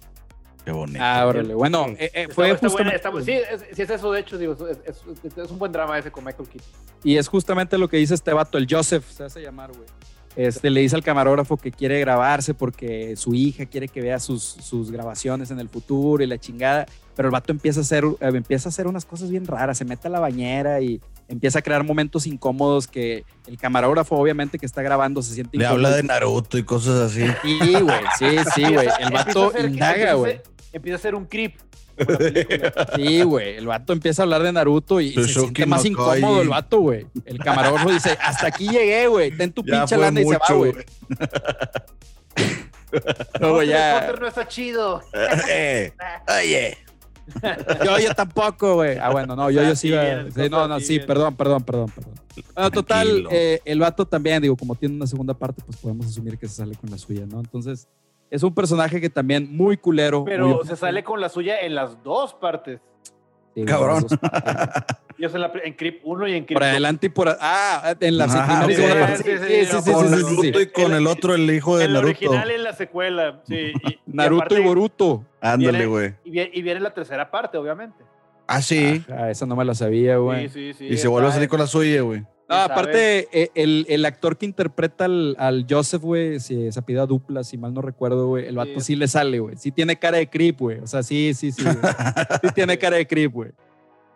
Qué 0.65 0.71
bonito. 0.71 0.99
Ah, 1.03 1.27
órale. 1.27 1.55
Bueno, 1.55 1.87
eh, 1.99 2.11
eh, 2.15 2.29
fue 2.29 2.57
justamente... 2.57 3.01
sí, 3.25 3.33
es, 3.33 3.79
es, 3.79 3.91
eso, 3.91 4.13
de 4.13 4.21
hecho, 4.21 4.39
digo, 4.39 4.57
es, 4.69 5.51
un 5.51 5.59
buen 5.59 5.73
drama 5.73 5.99
ese 5.99 6.11
con 6.11 6.25
Michael 6.25 6.49
Keaton. 6.49 6.69
Y 7.03 7.17
es 7.17 7.29
justamente 7.29 7.77
lo 7.79 7.89
que 7.89 7.97
dice 7.97 8.15
este 8.15 8.33
vato, 8.33 8.59
el 8.59 8.67
Joseph, 8.71 9.05
se 9.09 9.25
hace 9.25 9.43
llamar, 9.43 9.73
güey. 9.73 9.87
Este, 10.35 10.71
le 10.71 10.81
dice 10.81 10.97
al 10.97 11.03
camarógrafo 11.03 11.59
que 11.59 11.71
quiere 11.71 12.01
grabarse 12.01 12.55
porque 12.55 13.17
su 13.17 13.35
hija 13.35 13.67
quiere 13.67 13.89
que 13.89 14.01
vea 14.01 14.19
sus, 14.19 14.43
sus 14.43 14.91
grabaciones 14.91 15.51
en 15.51 15.61
el 15.61 15.69
futuro 15.69 16.23
y 16.23 16.27
la 16.27 16.39
chingada. 16.39 16.87
Pero 17.15 17.29
el 17.29 17.33
vato 17.33 17.53
empieza 17.53 17.81
a, 17.81 17.83
hacer, 17.83 18.05
eh, 18.05 18.31
empieza 18.33 18.69
a 18.69 18.71
hacer 18.71 18.87
unas 18.87 19.05
cosas 19.05 19.29
bien 19.31 19.47
raras. 19.47 19.77
Se 19.77 19.85
mete 19.85 20.09
a 20.09 20.11
la 20.11 20.21
bañera 20.21 20.81
y 20.81 21.03
empieza 21.29 21.59
a 21.59 21.63
crear 21.63 21.85
momentos 21.85 22.27
incómodos 22.27 22.89
que 22.89 23.25
el 23.47 23.59
camarógrafo, 23.59 24.17
obviamente, 24.17 24.59
que 24.59 24.65
está 24.65 24.81
grabando, 24.81 25.21
se 25.21 25.35
siente 25.35 25.59
Le 25.59 25.67
habla 25.67 25.91
de 25.91 26.03
Naruto 26.03 26.57
y 26.57 26.63
cosas 26.63 27.13
así. 27.13 27.27
Sí, 27.43 27.75
güey. 27.81 28.01
Sí, 28.19 28.37
sí, 28.55 28.63
güey. 28.73 28.89
El 29.01 29.11
vato 29.13 29.53
indaga, 29.59 30.15
güey. 30.15 30.41
Empieza 30.73 30.97
a 30.97 31.01
ser 31.01 31.15
un 31.15 31.27
creep. 31.27 31.55
Sí, 32.97 33.23
güey. 33.23 33.57
El 33.57 33.67
vato 33.67 33.93
empieza 33.93 34.23
a 34.23 34.25
hablar 34.25 34.43
de 34.43 34.53
Naruto 34.53 35.01
y 35.01 35.13
se 35.13 35.27
siente 35.27 35.67
más 35.67 35.85
incómodo 35.85 36.41
el 36.41 36.49
vato, 36.49 36.81
güey. 36.81 37.07
El 37.25 37.39
camarógrafo 37.39 37.91
dice, 37.91 38.17
hasta 38.21 38.47
aquí 38.49 38.69
llegué, 38.69 39.07
güey. 39.07 39.37
Ten 39.37 39.53
tu 39.53 39.63
pinche 39.63 39.97
lana 39.97 40.21
y 40.21 40.25
se 40.25 40.39
va, 40.39 40.55
güey. 40.55 40.73
Luego 43.41 43.63
ya... 43.63 44.13
no 44.19 44.27
está 44.27 44.47
chido. 44.49 45.03
Eh, 45.49 45.93
oye. 46.29 46.79
Yo, 47.85 47.99
yo 47.99 48.15
tampoco, 48.15 48.75
güey. 48.75 48.99
Ah, 48.99 49.11
bueno, 49.11 49.37
no, 49.37 49.49
yo, 49.49 49.63
yo 49.63 49.77
sí. 49.77 49.93
sí 50.35 50.51
no, 50.51 50.67
no, 50.67 50.81
sí, 50.81 50.99
perdón, 50.99 51.37
perdón, 51.37 51.63
perdón, 51.63 51.91
perdón. 51.95 52.15
Bueno, 52.55 52.71
total, 52.73 53.29
eh, 53.31 53.61
el 53.65 53.79
vato 53.79 54.05
también, 54.05 54.43
digo, 54.43 54.57
como 54.57 54.75
tiene 54.75 54.97
una 54.97 55.07
segunda 55.07 55.33
parte, 55.33 55.63
pues 55.65 55.77
podemos 55.79 56.07
asumir 56.07 56.37
que 56.37 56.49
se 56.49 56.57
sale 56.57 56.75
con 56.75 56.91
la 56.91 56.99
suya, 56.99 57.25
¿no? 57.25 57.39
Entonces, 57.39 57.89
es 58.33 58.43
un 58.43 58.55
personaje 58.55 58.99
que 58.99 59.11
también 59.11 59.55
muy 59.55 59.77
culero. 59.77 60.25
Pero 60.25 60.65
se 60.65 60.75
sale 60.75 61.05
con 61.05 61.21
la 61.21 61.29
suya 61.29 61.61
en 61.61 61.75
las 61.75 62.03
dos 62.03 62.33
partes. 62.33 62.81
Cabrón. 63.67 64.07
Yo 65.19 65.29
en, 65.29 65.51
en 65.65 65.75
Creep 65.75 66.01
1 66.03 66.29
y 66.29 66.35
en 66.37 66.45
Creep 66.47 66.59
Por 66.59 66.65
adelante 66.65 67.07
y 67.07 67.11
por. 67.11 67.37
Ah, 67.39 67.95
en 68.01 68.17
la 68.17 68.25
ah, 68.25 68.65
sí, 68.67 68.75
sí, 68.75 69.67
sí, 69.67 69.93
Con 69.93 70.11
Naruto 70.11 70.61
y 70.61 70.67
con 70.69 70.95
el 70.95 71.07
otro, 71.07 71.35
el 71.35 71.51
hijo 71.51 71.77
de 71.77 71.89
Naruto. 71.89 72.01
El 72.01 72.07
original 72.07 72.51
y 72.51 72.55
en 72.55 72.65
la 72.65 72.73
secuela. 72.73 73.43
Sí. 73.47 73.73
Naruto 74.07 74.59
y, 74.59 74.63
Boruto. 74.63 75.27
Ándale, 75.43 75.85
güey. 75.85 76.15
Y, 76.25 76.41
y, 76.41 76.63
viene 76.63 76.81
la 76.81 76.95
tercera 76.95 77.31
parte, 77.31 77.59
obviamente. 77.59 78.03
Ah, 78.47 78.63
sí. 78.63 79.05
Ah, 79.11 79.31
esa 79.31 79.45
no 79.45 79.55
me 79.57 79.65
la 79.67 79.75
sabía, 79.75 80.17
güey. 80.17 80.49
Sí, 80.49 80.73
sí, 80.73 80.79
sí. 80.79 80.87
Y 80.87 80.97
se 80.97 81.07
vuelve 81.07 81.29
a 81.29 81.33
salir 81.33 81.51
con 81.51 81.61
la 81.61 81.67
suya, 81.67 82.01
güey. 82.01 82.25
No, 82.53 82.63
aparte, 82.63 83.29
eh, 83.33 83.51
el, 83.55 83.87
el, 83.89 84.05
actor 84.05 84.37
que 84.37 84.47
interpreta 84.47 85.07
al, 85.07 85.35
al 85.39 85.67
Joseph, 85.69 86.03
güey, 86.03 86.41
si 86.41 86.71
se 86.71 86.83
pida 86.83 87.07
dupla, 87.07 87.45
si 87.45 87.57
mal 87.57 87.73
no 87.73 87.83
recuerdo, 87.83 88.29
güey, 88.29 88.47
el 88.47 88.57
vato 88.57 88.81
sí. 88.81 88.95
le 88.95 89.09
sale, 89.09 89.39
güey. 89.41 89.57
Sí 89.57 89.73
tiene 89.73 89.99
cara 89.99 90.19
de 90.19 90.29
creep, 90.29 90.59
güey. 90.59 90.79
O 90.81 90.87
sea, 90.87 91.03
sí, 91.03 91.33
sí, 91.35 91.53
sí. 91.53 91.63
sí 91.63 92.49
tiene 92.55 92.79
cara 92.79 92.97
de 92.97 93.07
creep, 93.07 93.33
güey. 93.33 93.53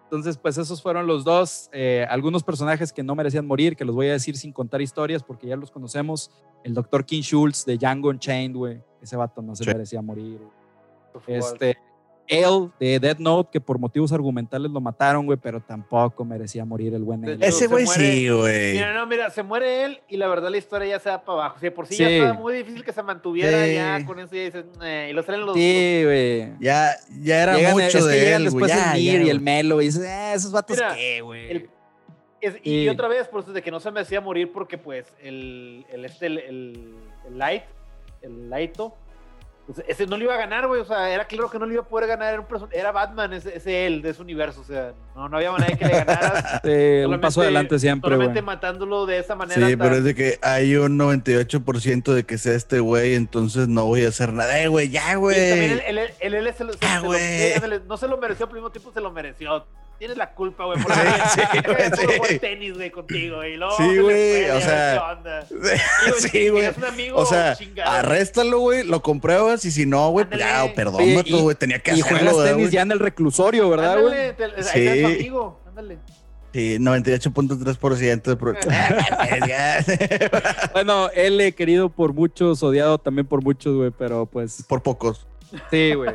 Entonces, 0.04 0.38
pues 0.38 0.56
esos 0.56 0.80
fueron 0.80 1.08
los 1.08 1.24
dos. 1.24 1.68
Eh, 1.72 2.06
algunos 2.08 2.44
personajes 2.44 2.92
que 2.92 3.02
no 3.02 3.16
merecían 3.16 3.44
morir, 3.44 3.74
que 3.74 3.84
los 3.84 3.94
voy 3.94 4.06
a 4.06 4.12
decir 4.12 4.36
sin 4.36 4.52
contar 4.52 4.80
historias 4.80 5.22
porque 5.24 5.48
ya 5.48 5.56
los 5.56 5.72
conocemos. 5.72 6.30
El 6.62 6.74
doctor 6.74 7.04
King 7.04 7.22
Schultz 7.22 7.64
de 7.64 7.76
Django 7.76 8.10
Unchained, 8.10 8.56
güey. 8.56 8.80
Ese 9.02 9.16
vato 9.16 9.42
no 9.42 9.56
se 9.56 9.66
merecía 9.66 10.00
morir. 10.02 10.40
Este, 11.26 11.76
él 12.28 12.70
de 12.78 12.98
Dead 12.98 13.18
Note, 13.18 13.50
que 13.52 13.60
por 13.60 13.78
motivos 13.78 14.12
argumentales 14.12 14.70
lo 14.70 14.80
mataron, 14.80 15.26
güey, 15.26 15.38
pero 15.40 15.60
tampoco 15.60 16.24
merecía 16.24 16.64
morir 16.64 16.94
el 16.94 17.02
buen 17.02 17.24
él. 17.24 17.42
Ese 17.42 17.66
güey 17.66 17.86
sí, 17.86 18.28
güey. 18.28 18.74
Mira, 18.74 18.94
no, 18.94 19.06
mira, 19.06 19.30
se 19.30 19.42
muere 19.42 19.84
él 19.84 20.00
y 20.08 20.16
la 20.16 20.28
verdad 20.28 20.50
la 20.50 20.58
historia 20.58 20.88
ya 20.88 20.98
se 20.98 21.10
va 21.10 21.24
para 21.24 21.38
abajo. 21.40 21.56
O 21.56 21.60
sea, 21.60 21.74
por 21.74 21.86
sí, 21.86 21.96
ya 21.96 22.08
estaba 22.08 22.34
muy 22.34 22.54
difícil 22.54 22.84
que 22.84 22.92
se 22.92 23.02
mantuviera 23.02 23.66
ya 23.66 24.04
con 24.04 24.18
eso 24.18 24.34
y 24.34 24.44
dices, 24.44 24.64
y 25.08 25.12
lo 25.12 25.22
salen 25.22 25.46
los. 25.46 25.54
Sí, 25.54 26.02
güey. 26.04 26.52
Ya, 26.60 26.96
ya 27.20 27.42
era 27.42 27.72
mucho 27.72 28.04
de 28.04 28.34
él, 28.34 28.44
después 28.44 28.70
ya, 28.70 28.94
el 28.94 29.00
Mir 29.00 29.22
y 29.22 29.30
el 29.30 29.40
Melo 29.40 29.80
y 29.80 29.86
dices, 29.86 30.04
eh, 30.04 30.32
esos 30.34 30.52
vatos 30.52 30.80
qué, 30.94 31.20
güey. 31.20 31.68
Y 32.62 32.88
otra 32.88 33.08
vez, 33.08 33.26
por 33.28 33.40
eso 33.42 33.52
de 33.52 33.62
que 33.62 33.70
no 33.70 33.80
se 33.80 33.90
merecía 33.90 34.20
morir 34.20 34.52
porque 34.52 34.78
pues 34.78 35.12
el, 35.20 35.84
el, 35.90 36.04
este, 36.04 36.26
el, 36.26 36.38
el, 36.38 36.94
el 37.26 37.38
Light, 37.38 37.64
el 38.22 38.50
Lighto, 38.50 38.94
pues 39.66 39.82
ese 39.88 40.06
no 40.06 40.16
le 40.16 40.24
iba 40.24 40.34
a 40.34 40.38
ganar, 40.38 40.68
güey. 40.68 40.80
O 40.80 40.84
sea, 40.84 41.10
era 41.10 41.26
claro 41.26 41.50
que 41.50 41.58
no 41.58 41.66
le 41.66 41.74
iba 41.74 41.82
a 41.82 41.86
poder 41.86 42.08
ganar. 42.08 42.32
Era, 42.32 42.40
un 42.40 42.68
era 42.72 42.92
Batman, 42.92 43.32
ese, 43.32 43.56
ese, 43.56 43.86
él, 43.86 44.00
de 44.00 44.10
ese 44.10 44.22
universo. 44.22 44.60
O 44.60 44.64
sea, 44.64 44.94
no, 45.16 45.28
no 45.28 45.36
había 45.36 45.50
manera 45.50 45.72
de 45.72 45.78
que 45.78 45.84
le 45.86 46.04
ganara. 46.04 46.60
sí, 46.64 47.04
un 47.04 47.20
paso 47.20 47.42
adelante 47.42 47.78
siempre, 47.80 48.12
Solamente 48.12 48.42
matándolo 48.42 49.06
de 49.06 49.18
esa 49.18 49.34
manera. 49.34 49.66
Sí, 49.66 49.76
pero 49.76 49.96
es 49.96 50.04
de 50.04 50.14
que 50.14 50.38
hay 50.40 50.76
un 50.76 50.96
98% 50.96 52.12
de 52.12 52.24
que 52.24 52.38
sea 52.38 52.54
este 52.54 52.78
güey, 52.78 53.14
entonces 53.14 53.66
no 53.66 53.86
voy 53.86 54.04
a 54.04 54.08
hacer 54.08 54.32
nada. 54.32 54.62
Eh, 54.62 54.68
güey, 54.68 54.88
ya, 54.88 55.16
güey. 55.16 55.36
también 55.50 55.82
él, 55.84 55.98
él, 56.20 56.34
él, 56.34 56.54
se 56.54 56.62
lo, 56.62 56.72
ah, 56.82 57.02
se, 57.10 57.80
no 57.88 57.96
se 57.96 58.06
lo 58.06 58.18
mereció, 58.18 58.46
al 58.46 58.52
mismo 58.52 58.70
tiempo 58.70 58.92
se 58.92 59.00
lo 59.00 59.10
mereció 59.10 59.66
tienes 59.98 60.16
la 60.16 60.32
culpa, 60.34 60.64
güey, 60.64 60.82
por 60.82 60.92
sí, 60.92 61.00
sí, 62.28 62.38
tenis, 62.40 62.74
güey, 62.74 62.90
contigo, 62.90 63.36
güey. 63.36 63.54
sí, 63.76 63.98
güey, 63.98 64.50
o 64.50 64.60
sea. 64.60 65.18
Sí, 66.18 66.48
güey. 66.48 66.64
Es 66.66 66.76
un 66.76 66.84
amigo 66.84 67.16
o 67.18 67.26
sea, 67.26 67.56
chingado. 67.56 67.90
arréstalo, 67.90 68.60
güey, 68.60 68.84
lo 68.84 69.02
compruebas 69.02 69.64
y 69.64 69.70
si 69.70 69.86
no, 69.86 70.10
güey, 70.10 70.26
ya, 70.38 70.72
perdónalo, 70.74 71.42
güey, 71.42 71.56
tenía 71.56 71.78
que 71.78 71.92
y 71.92 72.00
hacerlo. 72.00 72.18
Y 72.18 72.32
juegas 72.32 72.50
tenis 72.50 72.70
ya 72.70 72.82
en 72.82 72.92
el 72.92 72.98
reclusorio, 72.98 73.68
¿verdad, 73.70 74.00
güey? 74.00 74.34
Sí. 74.62 74.88
ahí 74.88 75.02
tu 75.02 75.06
amigo, 75.08 75.60
ándale. 75.66 75.98
Sí, 76.52 76.78
98.3% 76.78 78.22
de 78.22 78.36
bueno, 80.72 81.10
él 81.10 81.38
es 81.42 81.54
querido 81.54 81.90
por 81.90 82.14
muchos, 82.14 82.62
odiado 82.62 82.96
también 82.96 83.26
por 83.26 83.42
muchos, 83.42 83.76
güey, 83.76 83.90
pero 83.90 84.24
pues. 84.24 84.64
Por 84.66 84.82
pocos. 84.82 85.26
Sí, 85.70 85.92
güey. 85.92 86.14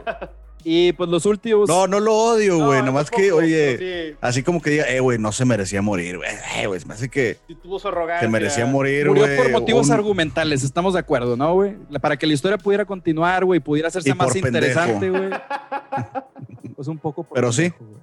Y 0.64 0.94
pues 0.94 1.10
los 1.10 1.26
últimos. 1.26 1.68
No, 1.68 1.88
no 1.88 2.00
lo 2.00 2.14
odio, 2.14 2.66
güey. 2.66 2.80
No, 2.80 2.88
Nomás 2.88 3.10
que, 3.10 3.32
oye, 3.32 4.16
así 4.22 4.44
como 4.44 4.62
que 4.62 4.70
diga, 4.70 4.90
eh, 4.90 5.00
güey, 5.00 5.18
no 5.18 5.32
se 5.32 5.46
merecía 5.46 5.82
morir, 5.82 6.18
güey. 6.18 6.30
Eh, 6.58 6.68
güey, 6.68 6.80
me 6.86 6.94
hace 6.94 7.10
que. 7.10 7.38
Si 7.48 7.56
tuvo 7.56 7.80
su 7.80 7.88
arrogancia. 7.88 8.28
Se 8.28 8.32
merecía 8.32 8.66
morir, 8.66 9.08
güey. 9.10 9.22
Murió 9.22 9.38
por 9.38 9.52
motivos 9.52 9.88
un... 9.88 9.94
argumentales, 9.94 10.64
estamos 10.64 10.94
de 10.94 11.00
acuerdo, 11.00 11.36
¿no, 11.38 11.54
güey? 11.54 11.76
Para 12.02 12.18
que 12.18 12.28
la 12.28 12.34
historia 12.34 12.58
pudiera 12.58 12.86
continuar, 12.86 13.46
güey, 13.46 13.60
pudiera 13.60 13.88
hacerse 13.88 14.14
más 14.14 14.36
interesante, 14.36 15.10
güey. 15.10 15.30
pues 16.76 16.88
un 16.88 16.98
poco 16.98 17.24
por 17.24 17.36
Pero 17.36 17.50
pendejo, 17.50 17.78
sí. 17.78 17.86
Wey. 17.86 18.02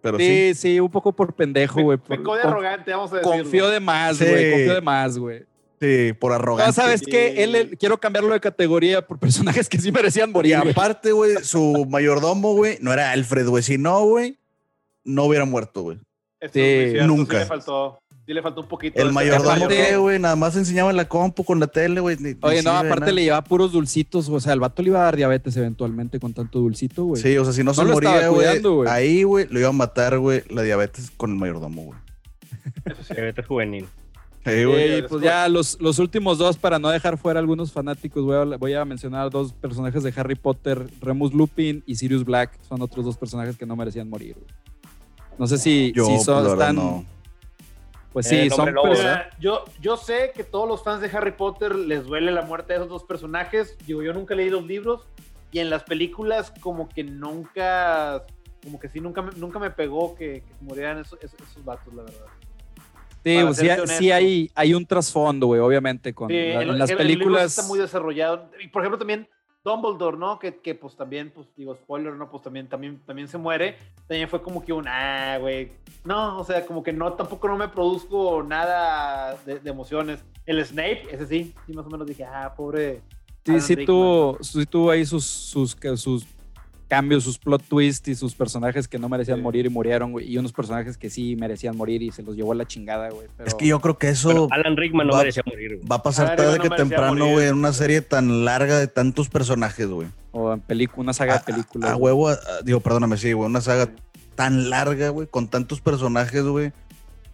Pero 0.00 0.18
sí, 0.18 0.24
sí, 0.24 0.54
sí, 0.54 0.80
un 0.80 0.90
poco 0.90 1.12
por 1.12 1.34
pendejo, 1.34 1.82
güey. 1.82 1.98
Pecó 1.98 2.36
de 2.36 2.42
arrogante, 2.42 2.90
vamos 2.92 3.12
a 3.12 3.16
decirlo. 3.16 3.38
Confío 3.38 3.68
de 3.68 3.80
más, 3.80 4.18
güey. 4.18 4.44
Sí. 4.44 4.50
Confío 4.50 4.74
de 4.74 4.80
más, 4.80 5.18
güey. 5.18 5.44
Sí, 5.80 6.12
por 6.12 6.32
arrogante. 6.32 6.68
No, 6.68 6.72
¿sabes 6.72 7.02
qué? 7.02 7.44
Él, 7.44 7.54
él, 7.54 7.78
quiero 7.78 7.98
cambiarlo 7.98 8.32
de 8.32 8.40
categoría 8.40 9.06
por 9.06 9.18
personajes 9.18 9.68
que 9.68 9.78
sí 9.78 9.92
merecían 9.92 10.32
morir. 10.32 10.58
Y 10.64 10.70
aparte, 10.70 11.12
güey, 11.12 11.36
su 11.42 11.86
mayordomo, 11.88 12.54
güey, 12.54 12.78
no 12.80 12.92
era 12.92 13.12
Alfred, 13.12 13.46
güey. 13.46 13.62
Si 13.62 13.78
no, 13.78 14.04
güey, 14.04 14.38
no 15.04 15.24
hubiera 15.24 15.44
muerto, 15.44 15.82
güey. 15.82 15.98
Sí, 16.52 16.94
nunca. 17.04 17.38
Sí 17.38 17.42
le 17.42 17.46
faltó. 17.46 17.98
Sí 18.26 18.34
le 18.34 18.42
faltó 18.42 18.60
un 18.60 18.68
poquito. 18.68 19.00
El 19.00 19.12
mayordomo, 19.12 19.68
¿qué, 19.68 19.96
güey? 19.96 20.18
Nada 20.18 20.36
más 20.36 20.54
enseñaba 20.54 20.90
en 20.90 20.96
la 20.96 21.08
compu 21.08 21.44
con 21.44 21.60
la 21.60 21.66
tele, 21.66 22.00
güey. 22.00 22.16
Oye, 22.42 22.62
no, 22.62 22.72
aparte 22.72 23.00
nada. 23.00 23.12
le 23.12 23.22
llevaba 23.22 23.42
puros 23.42 23.72
dulcitos. 23.72 24.28
O 24.28 24.38
sea, 24.38 24.52
el 24.52 24.60
vato 24.60 24.82
le 24.82 24.90
iba 24.90 25.00
a 25.00 25.04
dar 25.04 25.16
diabetes 25.16 25.56
eventualmente 25.56 26.20
con 26.20 26.34
tanto 26.34 26.58
dulcito, 26.58 27.04
güey. 27.04 27.22
Sí, 27.22 27.38
o 27.38 27.44
sea, 27.44 27.54
si 27.54 27.60
no, 27.60 27.70
no 27.70 27.74
se 27.74 27.84
moría, 27.84 28.28
güey. 28.28 28.46
Ahí, 28.86 29.22
güey, 29.22 29.46
lo 29.48 29.60
iba 29.60 29.68
a 29.70 29.72
matar, 29.72 30.18
güey, 30.18 30.42
la 30.50 30.62
diabetes 30.62 31.10
con 31.16 31.30
el 31.30 31.36
mayordomo, 31.36 31.84
güey. 31.84 31.98
Eso 32.84 33.02
sí, 33.02 33.14
diabetes 33.14 33.46
juvenil. 33.46 33.86
Hey, 34.48 34.66
wey, 34.66 35.02
pues 35.02 35.22
ya 35.22 35.48
los, 35.48 35.80
los, 35.80 35.98
últimos 35.98 36.38
dos, 36.38 36.56
para 36.56 36.78
no 36.78 36.88
dejar 36.88 37.18
fuera 37.18 37.38
algunos 37.38 37.70
fanáticos, 37.70 38.24
voy 38.24 38.36
a, 38.36 38.56
voy 38.56 38.74
a, 38.74 38.84
mencionar 38.84 39.30
dos 39.30 39.52
personajes 39.52 40.02
de 40.02 40.12
Harry 40.16 40.34
Potter, 40.36 40.86
Remus 41.00 41.34
Lupin 41.34 41.82
y 41.86 41.96
Sirius 41.96 42.24
Black. 42.24 42.58
Son 42.62 42.80
otros 42.80 43.04
dos 43.04 43.16
personajes 43.16 43.56
que 43.56 43.66
no 43.66 43.76
merecían 43.76 44.08
morir. 44.08 44.36
No 45.38 45.46
sé 45.46 45.58
si, 45.58 45.92
yo, 45.94 46.06
si 46.06 46.18
son, 46.18 46.42
pues, 46.42 46.52
están... 46.52 46.76
No. 46.76 47.04
Pues 48.12 48.26
sí, 48.26 48.36
eh, 48.36 48.50
son... 48.50 48.74
Pues, 48.74 49.00
yo, 49.38 49.64
yo 49.80 49.96
sé 49.96 50.32
que 50.34 50.44
todos 50.44 50.66
los 50.66 50.82
fans 50.82 51.00
de 51.00 51.16
Harry 51.16 51.32
Potter 51.32 51.74
les 51.74 52.04
duele 52.04 52.32
la 52.32 52.42
muerte 52.42 52.72
de 52.72 52.78
esos 52.78 52.88
dos 52.88 53.04
personajes. 53.04 53.76
Digo, 53.86 54.02
yo 54.02 54.12
nunca 54.12 54.34
leí 54.34 54.48
los 54.48 54.66
libros 54.66 55.06
y 55.52 55.60
en 55.60 55.70
las 55.70 55.84
películas 55.84 56.52
como 56.60 56.88
que 56.88 57.04
nunca... 57.04 58.24
Como 58.64 58.80
que 58.80 58.88
sí, 58.88 59.00
nunca 59.00 59.22
me, 59.22 59.30
nunca 59.36 59.60
me 59.60 59.70
pegó 59.70 60.16
que, 60.16 60.42
que 60.42 60.54
murieran 60.60 60.98
esos, 60.98 61.18
esos, 61.22 61.38
esos 61.40 61.64
vatos, 61.64 61.94
la 61.94 62.02
verdad. 62.02 62.26
Sí, 63.24 63.38
sí, 63.54 63.68
sí, 63.86 64.10
hay, 64.10 64.50
hay 64.54 64.74
un 64.74 64.86
trasfondo, 64.86 65.48
güey, 65.48 65.60
obviamente, 65.60 66.14
con 66.14 66.28
sí, 66.28 66.34
la, 66.34 66.62
el, 66.62 66.70
en 66.70 66.78
las 66.78 66.90
el, 66.90 66.96
películas. 66.96 67.42
El 67.42 67.46
está 67.48 67.62
muy 67.62 67.78
desarrollado. 67.78 68.50
Y 68.60 68.68
por 68.68 68.82
ejemplo, 68.82 68.98
también 68.98 69.28
Dumbledore, 69.64 70.16
¿no? 70.16 70.38
Que, 70.38 70.56
que, 70.56 70.74
pues 70.74 70.96
también, 70.96 71.30
pues 71.34 71.46
digo, 71.56 71.74
spoiler, 71.74 72.14
¿no? 72.14 72.30
Pues 72.30 72.42
también, 72.42 72.68
también, 72.68 73.00
también 73.04 73.28
se 73.28 73.38
muere. 73.38 73.76
También 74.06 74.28
fue 74.28 74.40
como 74.40 74.64
que 74.64 74.72
un, 74.72 74.86
ah, 74.88 75.36
güey. 75.40 75.72
No, 76.04 76.38
o 76.38 76.44
sea, 76.44 76.64
como 76.64 76.82
que 76.82 76.92
no, 76.92 77.12
tampoco 77.12 77.48
no 77.48 77.56
me 77.56 77.68
produzco 77.68 78.42
nada 78.42 79.36
de, 79.44 79.58
de 79.58 79.70
emociones. 79.70 80.24
El 80.46 80.64
Snape, 80.64 81.02
ese 81.10 81.26
sí, 81.26 81.54
sí, 81.66 81.72
más 81.72 81.86
o 81.86 81.90
menos 81.90 82.06
dije, 82.06 82.24
ah, 82.24 82.54
pobre. 82.56 83.02
Sí, 83.44 83.60
sí 83.60 83.84
tuvo, 83.84 84.38
sí 84.42 84.66
tuvo 84.66 84.90
ahí 84.90 85.04
sus, 85.06 85.24
sus, 85.24 85.76
sus 85.96 86.26
cambios, 86.88 87.22
sus 87.22 87.38
plot 87.38 87.62
twists 87.62 88.08
y 88.08 88.14
sus 88.14 88.34
personajes 88.34 88.88
que 88.88 88.98
no 88.98 89.08
merecían 89.08 89.38
sí. 89.38 89.42
morir 89.42 89.66
y 89.66 89.68
murieron, 89.68 90.10
güey. 90.12 90.28
Y 90.28 90.38
unos 90.38 90.52
personajes 90.52 90.96
que 90.96 91.10
sí 91.10 91.36
merecían 91.36 91.76
morir 91.76 92.02
y 92.02 92.10
se 92.10 92.22
los 92.22 92.34
llevó 92.34 92.52
a 92.52 92.54
la 92.54 92.66
chingada, 92.66 93.10
güey. 93.10 93.28
Pero... 93.36 93.46
Es 93.46 93.54
que 93.54 93.66
yo 93.66 93.78
creo 93.80 93.98
que 93.98 94.08
eso. 94.08 94.28
Pero 94.28 94.48
Alan 94.50 94.76
Rickman 94.76 95.06
no 95.06 95.12
va, 95.12 95.20
merecía 95.20 95.42
morir, 95.46 95.76
güey. 95.76 95.86
Va 95.86 95.96
a 95.96 96.02
pasar 96.02 96.34
tarde 96.34 96.56
no 96.56 96.62
que 96.62 96.70
temprano, 96.70 97.30
güey, 97.30 97.46
en 97.46 97.54
una 97.54 97.72
serie 97.72 98.00
tan 98.00 98.44
larga 98.44 98.78
de 98.78 98.88
tantos 98.88 99.28
personajes, 99.28 99.86
güey. 99.86 100.08
O 100.32 100.52
en 100.52 100.60
película, 100.60 101.02
una 101.02 101.12
saga 101.12 101.34
a, 101.34 101.38
de 101.38 101.44
películas. 101.44 101.90
A, 101.90 101.92
a 101.92 101.96
huevo, 101.96 102.28
a, 102.30 102.38
digo, 102.64 102.80
perdóname, 102.80 103.16
sí, 103.18 103.32
güey, 103.32 103.48
una 103.48 103.60
saga 103.60 103.90
tan 104.34 104.70
larga, 104.70 105.10
güey, 105.10 105.26
con 105.26 105.48
tantos 105.48 105.80
personajes, 105.80 106.44
güey. 106.44 106.72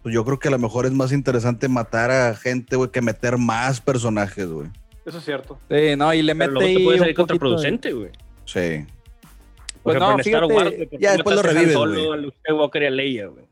pues 0.03 0.13
yo 0.13 0.25
creo 0.25 0.39
que 0.39 0.49
a 0.49 0.51
lo 0.51 0.59
mejor 0.59 0.85
es 0.85 0.91
más 0.91 1.11
interesante 1.11 1.67
matar 1.69 2.11
a 2.11 2.35
gente, 2.35 2.75
güey, 2.75 2.91
que 2.91 3.01
meter 3.01 3.37
más 3.37 3.79
personajes, 3.79 4.47
güey. 4.47 4.69
Eso 5.05 5.19
es 5.19 5.25
cierto. 5.25 5.59
Sí, 5.69 5.95
no, 5.95 6.13
y 6.13 6.23
le 6.23 6.33
mete 6.33 6.63
ahí. 6.63 6.83
puede 6.83 6.99
salir 6.99 7.15
contraproducente, 7.15 7.93
güey. 7.93 8.09
Sí. 8.45 8.85
Pues 9.85 9.99
no, 9.99 10.17
fíjate, 10.17 10.45
Wars, 10.51 10.73
ya 10.99 11.11
después 11.11 11.35
lo 11.35 11.43
revives, 11.43 11.73
solo 11.73 12.13
a 12.13 12.17
Luke 12.17 12.35
Skywalker 12.39 12.81
y 12.81 12.85
a 12.87 12.89
Leia, 12.89 13.27
güey. 13.27 13.45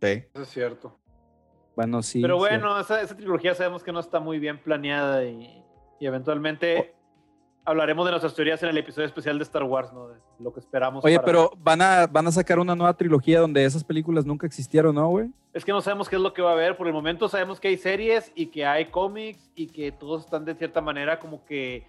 Sí. 0.00 0.24
Eso 0.32 0.42
es 0.42 0.48
cierto. 0.48 0.98
Bueno, 1.76 2.02
sí. 2.02 2.22
Pero 2.22 2.38
bueno, 2.38 2.80
esa, 2.80 3.02
esa, 3.02 3.14
trilogía 3.14 3.54
sabemos 3.54 3.82
que 3.82 3.92
no 3.92 4.00
está 4.00 4.18
muy 4.18 4.38
bien 4.38 4.58
planeada 4.58 5.22
y, 5.26 5.62
y 6.00 6.06
eventualmente 6.06 6.94
hablaremos 7.66 8.06
de 8.06 8.12
nuestras 8.12 8.34
teorías 8.34 8.62
en 8.62 8.70
el 8.70 8.78
episodio 8.78 9.06
especial 9.06 9.36
de 9.36 9.42
Star 9.44 9.64
Wars, 9.64 9.92
¿no? 9.92 10.08
De 10.08 10.14
lo 10.38 10.50
que 10.50 10.60
esperamos. 10.60 11.04
Oye, 11.04 11.20
pero 11.20 11.50
van 11.58 11.82
a, 11.82 12.06
van 12.06 12.26
a 12.26 12.32
sacar 12.32 12.58
una 12.58 12.74
nueva 12.74 12.94
trilogía 12.94 13.40
donde 13.40 13.62
esas 13.66 13.84
películas 13.84 14.24
nunca 14.24 14.46
existieron, 14.46 14.94
¿no, 14.94 15.08
güey? 15.08 15.28
Es 15.52 15.62
que 15.62 15.72
no 15.72 15.82
sabemos 15.82 16.08
qué 16.08 16.16
es 16.16 16.22
lo 16.22 16.32
que 16.32 16.40
va 16.40 16.50
a 16.50 16.54
haber. 16.54 16.78
Por 16.78 16.86
el 16.86 16.94
momento 16.94 17.28
sabemos 17.28 17.60
que 17.60 17.68
hay 17.68 17.76
series 17.76 18.32
y 18.34 18.46
que 18.46 18.64
hay 18.64 18.86
cómics 18.86 19.50
y 19.54 19.66
que 19.66 19.92
todos 19.92 20.24
están 20.24 20.46
de 20.46 20.54
cierta 20.54 20.80
manera 20.80 21.18
como 21.18 21.44
que 21.44 21.86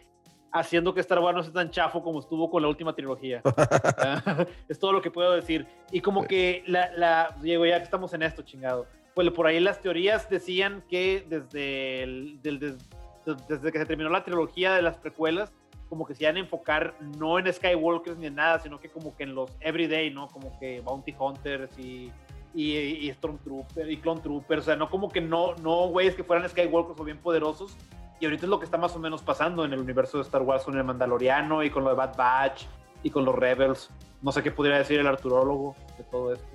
haciendo 0.51 0.93
que 0.93 1.01
Star 1.01 1.19
Wars 1.19 1.35
no 1.35 1.43
sea 1.43 1.53
tan 1.53 1.69
chafo 1.69 2.01
como 2.01 2.19
estuvo 2.19 2.49
con 2.49 2.61
la 2.61 2.67
última 2.67 2.93
trilogía. 2.93 3.41
es 4.69 4.79
todo 4.79 4.93
lo 4.93 5.01
que 5.01 5.11
puedo 5.11 5.31
decir. 5.33 5.67
Y 5.91 6.01
como 6.01 6.25
que 6.25 6.63
la, 6.67 6.91
la 6.93 7.35
Diego, 7.41 7.65
ya 7.65 7.77
que 7.77 7.83
estamos 7.83 8.13
en 8.13 8.23
esto, 8.23 8.41
chingado. 8.41 8.87
Pues 9.13 9.29
por 9.31 9.47
ahí 9.47 9.59
las 9.59 9.81
teorías 9.81 10.29
decían 10.29 10.83
que 10.89 11.25
desde, 11.27 12.03
el, 12.03 12.41
del, 12.41 12.59
desde 12.59 13.71
que 13.71 13.79
se 13.79 13.85
terminó 13.85 14.09
la 14.09 14.23
trilogía 14.23 14.75
de 14.75 14.81
las 14.83 14.97
precuelas, 14.97 15.51
como 15.89 16.05
que 16.05 16.13
se 16.13 16.23
iban 16.23 16.35
a 16.35 16.39
enfocar 16.39 16.95
no 17.17 17.39
en 17.39 17.51
Skywalkers 17.51 18.17
ni 18.17 18.27
en 18.27 18.35
nada, 18.35 18.59
sino 18.59 18.79
que 18.79 18.89
como 18.89 19.15
que 19.15 19.23
en 19.23 19.35
los 19.35 19.51
everyday, 19.61 20.11
¿no? 20.11 20.27
Como 20.27 20.57
que 20.59 20.81
Bounty 20.81 21.15
Hunters 21.17 21.77
y, 21.79 22.11
y, 22.53 22.75
y 22.77 23.11
Stormtroopers 23.13 23.89
y 23.89 23.97
Clone 23.97 24.21
Troopers, 24.21 24.61
o 24.61 24.65
sea, 24.65 24.75
no 24.75 24.89
como 24.89 25.09
que 25.09 25.21
no, 25.21 25.55
no 25.55 25.87
güeyes 25.87 26.15
que 26.15 26.23
fueran 26.23 26.47
Skywalkers 26.49 26.99
o 26.99 27.03
bien 27.03 27.17
poderosos. 27.17 27.75
Y 28.19 28.25
ahorita 28.25 28.45
es 28.45 28.49
lo 28.49 28.59
que 28.59 28.65
está 28.65 28.77
más 28.77 28.95
o 28.95 28.99
menos 28.99 29.21
pasando 29.21 29.63
en 29.63 29.73
el 29.73 29.79
universo 29.79 30.17
de 30.17 30.23
Star 30.23 30.41
Wars 30.41 30.63
con 30.63 30.77
el 30.77 30.83
Mandaloriano 30.83 31.63
y 31.63 31.69
con 31.69 31.83
lo 31.83 31.91
de 31.91 31.95
Bad 31.95 32.15
Batch 32.17 32.65
y 33.03 33.09
con 33.09 33.25
los 33.25 33.35
Rebels. 33.35 33.89
No 34.21 34.31
sé 34.31 34.41
qué 34.41 34.51
podría 34.51 34.77
decir 34.77 34.99
el 34.99 35.07
arturólogo 35.07 35.75
de 35.97 36.03
todo 36.05 36.33
esto. 36.33 36.47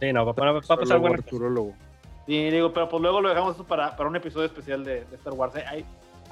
Sí, 0.00 0.12
no, 0.12 0.24
va, 0.24 0.32
a 0.32 0.60
pasar 0.60 0.98
bueno. 0.98 1.16
Arturólogo. 1.16 1.74
Sí, 2.26 2.50
digo, 2.50 2.72
pero 2.72 2.88
pues 2.88 3.02
luego 3.02 3.20
lo 3.20 3.28
dejamos 3.28 3.56
para, 3.66 3.94
para 3.96 4.08
un 4.08 4.16
episodio 4.16 4.46
especial 4.46 4.82
de, 4.82 5.04
de 5.04 5.16
Star 5.16 5.34
Wars. 5.34 5.54
Hay, 5.56 5.84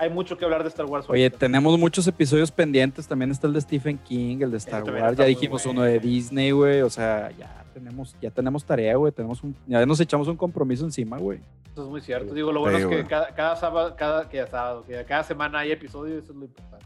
hay 0.03 0.11
mucho 0.11 0.37
que 0.37 0.45
hablar 0.45 0.65
de 0.65 0.69
Star 0.69 0.87
Wars. 0.87 1.09
Oye, 1.09 1.31
tenemos 1.31 1.79
muchos 1.79 2.09
episodios 2.09 2.51
pendientes. 2.51 3.07
También 3.07 3.31
está 3.31 3.47
el 3.47 3.53
de 3.53 3.61
Stephen 3.61 3.99
King, 3.99 4.39
el 4.41 4.51
de 4.51 4.57
Star 4.57 4.83
Wars. 4.83 5.17
Ya 5.17 5.25
dijimos 5.27 5.65
uno 5.65 5.83
de 5.83 6.01
Disney, 6.01 6.51
güey. 6.51 6.83
O 6.83 6.91
sea, 6.91 7.31
ya 7.39 7.65
tenemos, 7.73 8.17
ya 8.21 8.31
tenemos 8.33 8.65
tarea, 8.65 8.97
güey. 8.97 9.13
Tenemos 9.13 9.45
un, 9.45 9.55
ya 9.65 9.87
nos 9.87 10.01
echamos 10.01 10.27
un 10.27 10.37
compromiso 10.37 10.85
encima, 10.85 11.19
güey. 11.19 11.39
Eso 11.73 11.85
es 11.85 11.89
muy 11.89 12.01
cierto. 12.01 12.35
Digo, 12.35 12.51
lo 12.51 12.61
bueno 12.61 12.79
es 12.79 12.87
que 12.87 13.07
cada, 13.07 13.33
cada, 13.33 13.55
sábado, 13.55 13.95
cada, 13.97 14.29
que 14.29 14.45
sábado, 14.45 14.85
que 14.85 15.05
cada 15.05 15.23
semana 15.23 15.61
hay 15.61 15.71
episodios, 15.71 16.25
eso 16.25 16.33
es 16.33 16.39
lo 16.39 16.47
importante. 16.47 16.85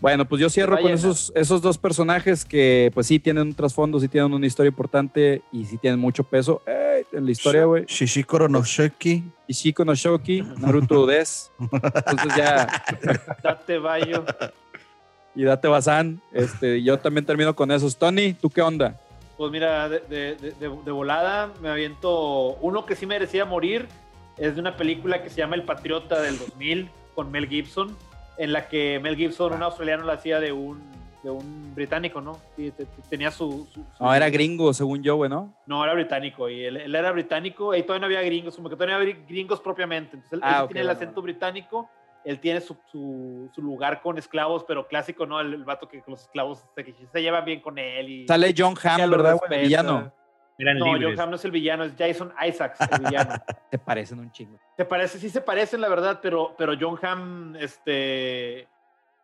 Bueno, 0.00 0.24
pues 0.24 0.40
yo 0.40 0.48
cierro 0.48 0.80
con 0.80 0.90
esos, 0.90 1.30
esos 1.34 1.60
dos 1.60 1.76
personajes 1.76 2.44
que 2.44 2.90
pues 2.94 3.06
sí 3.06 3.18
tienen 3.18 3.48
un 3.48 3.54
trasfondo, 3.54 4.00
sí 4.00 4.08
tienen 4.08 4.32
una 4.32 4.46
historia 4.46 4.68
importante 4.68 5.42
y 5.52 5.66
sí 5.66 5.76
tienen 5.76 6.00
mucho 6.00 6.24
peso 6.24 6.62
en 7.12 7.26
la 7.26 7.30
historia, 7.30 7.64
güey. 7.64 7.84
Shishikoro 7.86 8.48
no 8.48 8.64
Shoki. 8.64 9.24
Shishiko 9.48 9.84
no 9.84 9.94
Shoki, 9.94 10.42
Naruto 10.58 11.06
Des. 11.06 11.52
Entonces 11.60 12.36
ya... 12.36 12.82
Date 13.42 13.78
Bayo. 13.78 14.24
Y 15.34 15.44
Date 15.44 15.68
Bazán. 15.68 16.22
Este, 16.32 16.82
yo 16.82 16.98
también 16.98 17.26
termino 17.26 17.54
con 17.54 17.70
esos. 17.70 17.96
Tony, 17.98 18.32
¿tú 18.32 18.48
qué 18.48 18.62
onda? 18.62 18.98
Pues 19.36 19.52
mira, 19.52 19.88
de, 19.88 20.00
de, 20.00 20.34
de, 20.34 20.52
de 20.60 20.90
volada 20.90 21.52
me 21.60 21.68
aviento 21.68 22.54
uno 22.56 22.86
que 22.86 22.96
sí 22.96 23.06
merecía 23.06 23.44
morir. 23.44 23.86
Es 24.38 24.54
de 24.54 24.60
una 24.60 24.76
película 24.76 25.22
que 25.22 25.28
se 25.28 25.36
llama 25.36 25.56
El 25.56 25.64
Patriota 25.64 26.20
del 26.22 26.38
2000 26.38 26.90
con 27.14 27.30
Mel 27.30 27.46
Gibson 27.48 27.96
en 28.40 28.54
la 28.54 28.68
que 28.68 28.98
Mel 29.00 29.16
Gibson, 29.16 29.52
un 29.52 29.62
australiano, 29.62 30.04
la 30.04 30.14
hacía 30.14 30.40
de 30.40 30.50
un, 30.50 30.80
de 31.22 31.30
un 31.30 31.74
británico, 31.74 32.22
¿no? 32.22 32.38
Sí, 32.56 32.72
tenía 33.10 33.30
su, 33.30 33.68
No, 34.00 34.14
era 34.14 34.30
gringo, 34.30 34.72
según 34.72 35.02
yo, 35.02 35.16
güey, 35.16 35.28
¿no? 35.28 35.54
No, 35.66 35.84
era 35.84 35.92
británico, 35.92 36.48
y 36.48 36.64
él, 36.64 36.94
era 36.94 37.12
británico, 37.12 37.74
y 37.74 37.82
todavía 37.82 38.00
no 38.00 38.06
había 38.06 38.22
gringos, 38.22 38.56
como 38.56 38.70
que 38.70 38.76
todavía 38.76 38.96
no 38.96 39.02
había 39.02 39.16
gringos 39.28 39.60
propiamente. 39.60 40.16
Entonces 40.16 40.38
él, 40.38 40.40
ah, 40.42 40.64
tiene 40.66 40.80
el 40.80 40.88
acento 40.88 41.20
británico, 41.20 41.90
él 42.24 42.40
tiene 42.40 42.62
su, 42.62 42.78
su, 42.90 43.50
lugar 43.60 44.00
con 44.00 44.16
esclavos, 44.16 44.64
pero 44.64 44.88
clásico, 44.88 45.26
¿no? 45.26 45.38
El, 45.38 45.62
vato 45.64 45.86
que 45.86 46.02
los 46.06 46.22
esclavos 46.22 46.64
se, 46.74 46.94
se 47.12 47.22
llevan 47.22 47.44
bien 47.44 47.60
con 47.60 47.78
él. 47.78 48.08
Y, 48.08 48.26
Sale 48.26 48.54
John 48.56 48.74
Hamm, 48.82 49.10
¿verdad, 49.10 49.36
güey? 49.36 49.60
Villano 49.64 50.10
no, 50.64 50.86
John 51.00 51.20
Hamm 51.20 51.30
no 51.30 51.36
es 51.36 51.44
el 51.44 51.50
villano, 51.50 51.84
es 51.84 51.92
Jason 51.98 52.32
Isaacs 52.46 52.78
el 52.80 53.00
villano. 53.04 53.34
Se 53.70 53.78
parecen 53.78 54.18
un 54.18 54.30
chingo. 54.30 54.58
Se 54.76 54.84
parece, 54.84 55.18
sí 55.18 55.30
se 55.30 55.40
parecen, 55.40 55.80
la 55.80 55.88
verdad, 55.88 56.20
pero, 56.22 56.54
pero 56.56 56.74
John 56.78 56.98
Hamm, 57.02 57.56
este, 57.56 58.68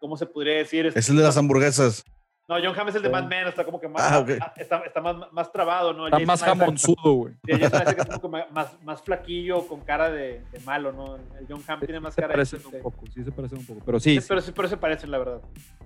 ¿cómo 0.01 0.17
se 0.17 0.27
podría 0.27 0.57
decir? 0.57 0.93
es 0.95 1.09
el 1.09 1.17
de 1.17 1.23
las 1.23 1.37
hamburguesas. 1.37 2.05
No, 2.49 2.57
John 2.63 2.79
Hamm 2.79 2.89
es 2.89 2.95
el 2.95 3.03
de 3.03 3.11
Mad 3.11 3.25
Men, 3.25 3.49
está 3.49 3.65
como 3.65 3.81
que 3.81 3.89
más, 3.89 4.03
ah, 4.03 4.25
está, 4.57 4.79
está 4.87 5.01
más, 5.01 5.33
más, 5.33 5.51
trabado, 5.51 5.93
¿no? 5.93 6.07
Está 6.07 6.21
más 6.21 6.41
jamonzudo, 6.45 7.13
güey. 7.13 7.35
Sí, 7.45 7.59
Jason 7.61 7.95
que 7.95 8.01
es 8.01 8.09
un 8.09 8.15
poco 8.15 8.29
más, 8.29 8.83
más 8.85 9.03
flaquillo, 9.03 9.67
con 9.67 9.81
cara 9.81 10.11
de, 10.11 10.45
de, 10.53 10.61
malo, 10.61 10.93
¿no? 10.93 11.17
El 11.17 11.47
John 11.49 11.61
Hamm 11.67 11.81
tiene 11.81 11.99
más 11.99 12.15
se 12.15 12.21
cara 12.21 12.35
parecen 12.35 12.61
un 12.65 12.81
poco, 12.81 13.05
sí 13.13 13.25
se 13.25 13.33
parecen 13.33 13.59
un 13.59 13.67
poco, 13.67 13.81
pero 13.85 13.99
sí. 13.99 14.21
sí 14.21 14.27
pero, 14.29 14.41
sí, 14.41 14.53
pero 14.55 14.69
se 14.69 14.77
parecen, 14.77 15.11
la 15.11 15.19
verdad. 15.19 15.41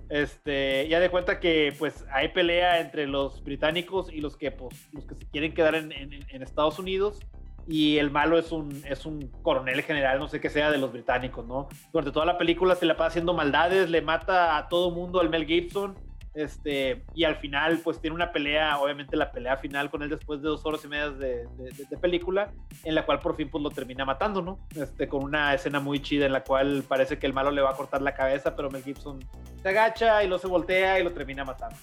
Este, 0.09 0.87
ya 0.87 0.99
de 0.99 1.09
cuenta 1.09 1.39
que, 1.39 1.73
pues, 1.79 2.05
hay 2.13 2.27
pelea 2.27 2.79
entre 2.79 3.07
los 3.07 3.43
británicos 3.43 4.13
y 4.13 4.21
los 4.21 4.37
que, 4.37 4.51
pues, 4.51 4.87
los 4.91 5.07
que 5.07 5.15
se 5.15 5.25
quieren 5.29 5.55
quedar 5.55 5.73
en, 5.73 5.91
en, 5.91 6.13
en 6.29 6.43
Estados 6.43 6.77
Unidos 6.77 7.21
y 7.67 7.97
el 7.97 8.11
malo 8.11 8.37
es 8.37 8.51
un, 8.51 8.83
es 8.87 9.07
un 9.07 9.29
coronel 9.41 9.81
general, 9.81 10.19
no 10.19 10.27
sé 10.27 10.39
qué 10.39 10.49
sea, 10.51 10.69
de 10.69 10.77
los 10.77 10.91
británicos, 10.91 11.43
¿no? 11.47 11.69
Durante 11.91 12.11
toda 12.11 12.27
la 12.27 12.37
película 12.37 12.75
se 12.75 12.85
le 12.85 12.93
pasa 12.93 13.07
haciendo 13.07 13.33
maldades, 13.33 13.89
le 13.89 14.03
mata 14.03 14.57
a 14.57 14.67
todo 14.67 14.91
mundo 14.91 15.19
al 15.19 15.29
Mel 15.29 15.47
Gibson 15.47 16.10
este, 16.33 17.03
y 17.13 17.25
al 17.25 17.35
final, 17.37 17.79
pues 17.83 17.99
tiene 17.99 18.15
una 18.15 18.31
pelea, 18.31 18.79
obviamente 18.79 19.17
la 19.17 19.31
pelea 19.31 19.57
final 19.57 19.89
con 19.89 20.01
él 20.01 20.09
después 20.09 20.41
de 20.41 20.47
dos 20.47 20.65
horas 20.65 20.83
y 20.85 20.87
media 20.87 21.09
de, 21.09 21.45
de, 21.57 21.97
película, 21.97 22.53
en 22.85 22.95
la 22.95 23.05
cual 23.05 23.19
por 23.19 23.35
fin 23.35 23.49
pues 23.49 23.61
lo 23.61 23.69
termina 23.69 24.05
matando, 24.05 24.41
¿no? 24.41 24.59
Este, 24.75 25.09
con 25.09 25.23
una 25.23 25.53
escena 25.53 25.81
muy 25.81 26.01
chida 26.01 26.25
en 26.25 26.31
la 26.31 26.43
cual 26.43 26.83
parece 26.87 27.19
que 27.19 27.27
el 27.27 27.33
malo 27.33 27.51
le 27.51 27.61
va 27.61 27.71
a 27.71 27.75
cortar 27.75 28.01
la 28.01 28.13
cabeza, 28.13 28.55
pero 28.55 28.69
Mel 28.71 28.83
Gibson 28.83 29.19
se 29.61 29.69
agacha 29.69 30.23
y 30.23 30.27
lo 30.27 30.37
se 30.37 30.47
voltea 30.47 30.99
y 30.99 31.03
lo 31.03 31.11
termina 31.11 31.43
matando. 31.43 31.75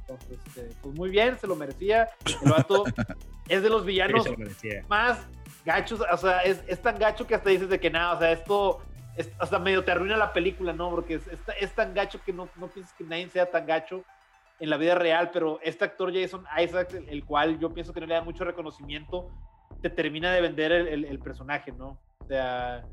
Entonces, 0.00 0.38
este, 0.46 0.70
pues 0.82 0.94
muy 0.94 1.10
bien, 1.10 1.36
se 1.36 1.48
lo 1.48 1.56
merecía. 1.56 2.08
El 2.44 2.52
vato 2.52 2.84
es 3.48 3.60
de 3.60 3.68
los 3.68 3.84
villanos 3.84 4.24
más 4.88 5.18
gachos, 5.64 6.00
o 6.00 6.16
sea, 6.16 6.42
es, 6.42 6.62
es, 6.68 6.80
tan 6.80 6.96
gacho 6.96 7.26
que 7.26 7.34
hasta 7.34 7.50
dices 7.50 7.68
de 7.68 7.80
que 7.80 7.90
nada, 7.90 8.14
o 8.14 8.18
sea, 8.20 8.30
esto 8.30 8.80
hasta 9.38 9.58
medio 9.58 9.84
te 9.84 9.92
arruina 9.92 10.16
la 10.16 10.32
película, 10.32 10.72
¿no? 10.72 10.90
Porque 10.90 11.14
es, 11.14 11.22
es, 11.60 11.72
tan 11.72 11.94
gacho 11.94 12.20
que 12.24 12.32
no, 12.32 12.48
no 12.56 12.68
piensas 12.68 12.94
que 12.94 13.04
nadie 13.04 13.28
sea 13.28 13.50
tan 13.50 13.66
gacho 13.66 14.04
en 14.58 14.70
la 14.70 14.76
vida 14.76 14.94
real, 14.94 15.30
pero 15.32 15.60
este 15.62 15.84
actor 15.84 16.12
Jason 16.12 16.44
Isaacs, 16.62 16.94
el, 16.94 17.24
cual 17.24 17.58
yo 17.58 17.72
pienso 17.72 17.92
que 17.92 18.00
no 18.00 18.06
le 18.06 18.14
da 18.14 18.22
mucho 18.22 18.44
reconocimiento, 18.44 19.30
te 19.82 19.90
termina 19.90 20.32
de 20.32 20.40
vender 20.40 20.72
el, 20.72 21.18
personaje, 21.18 21.72
¿no? 21.72 21.98
O 22.18 22.26
sea, 22.26 22.86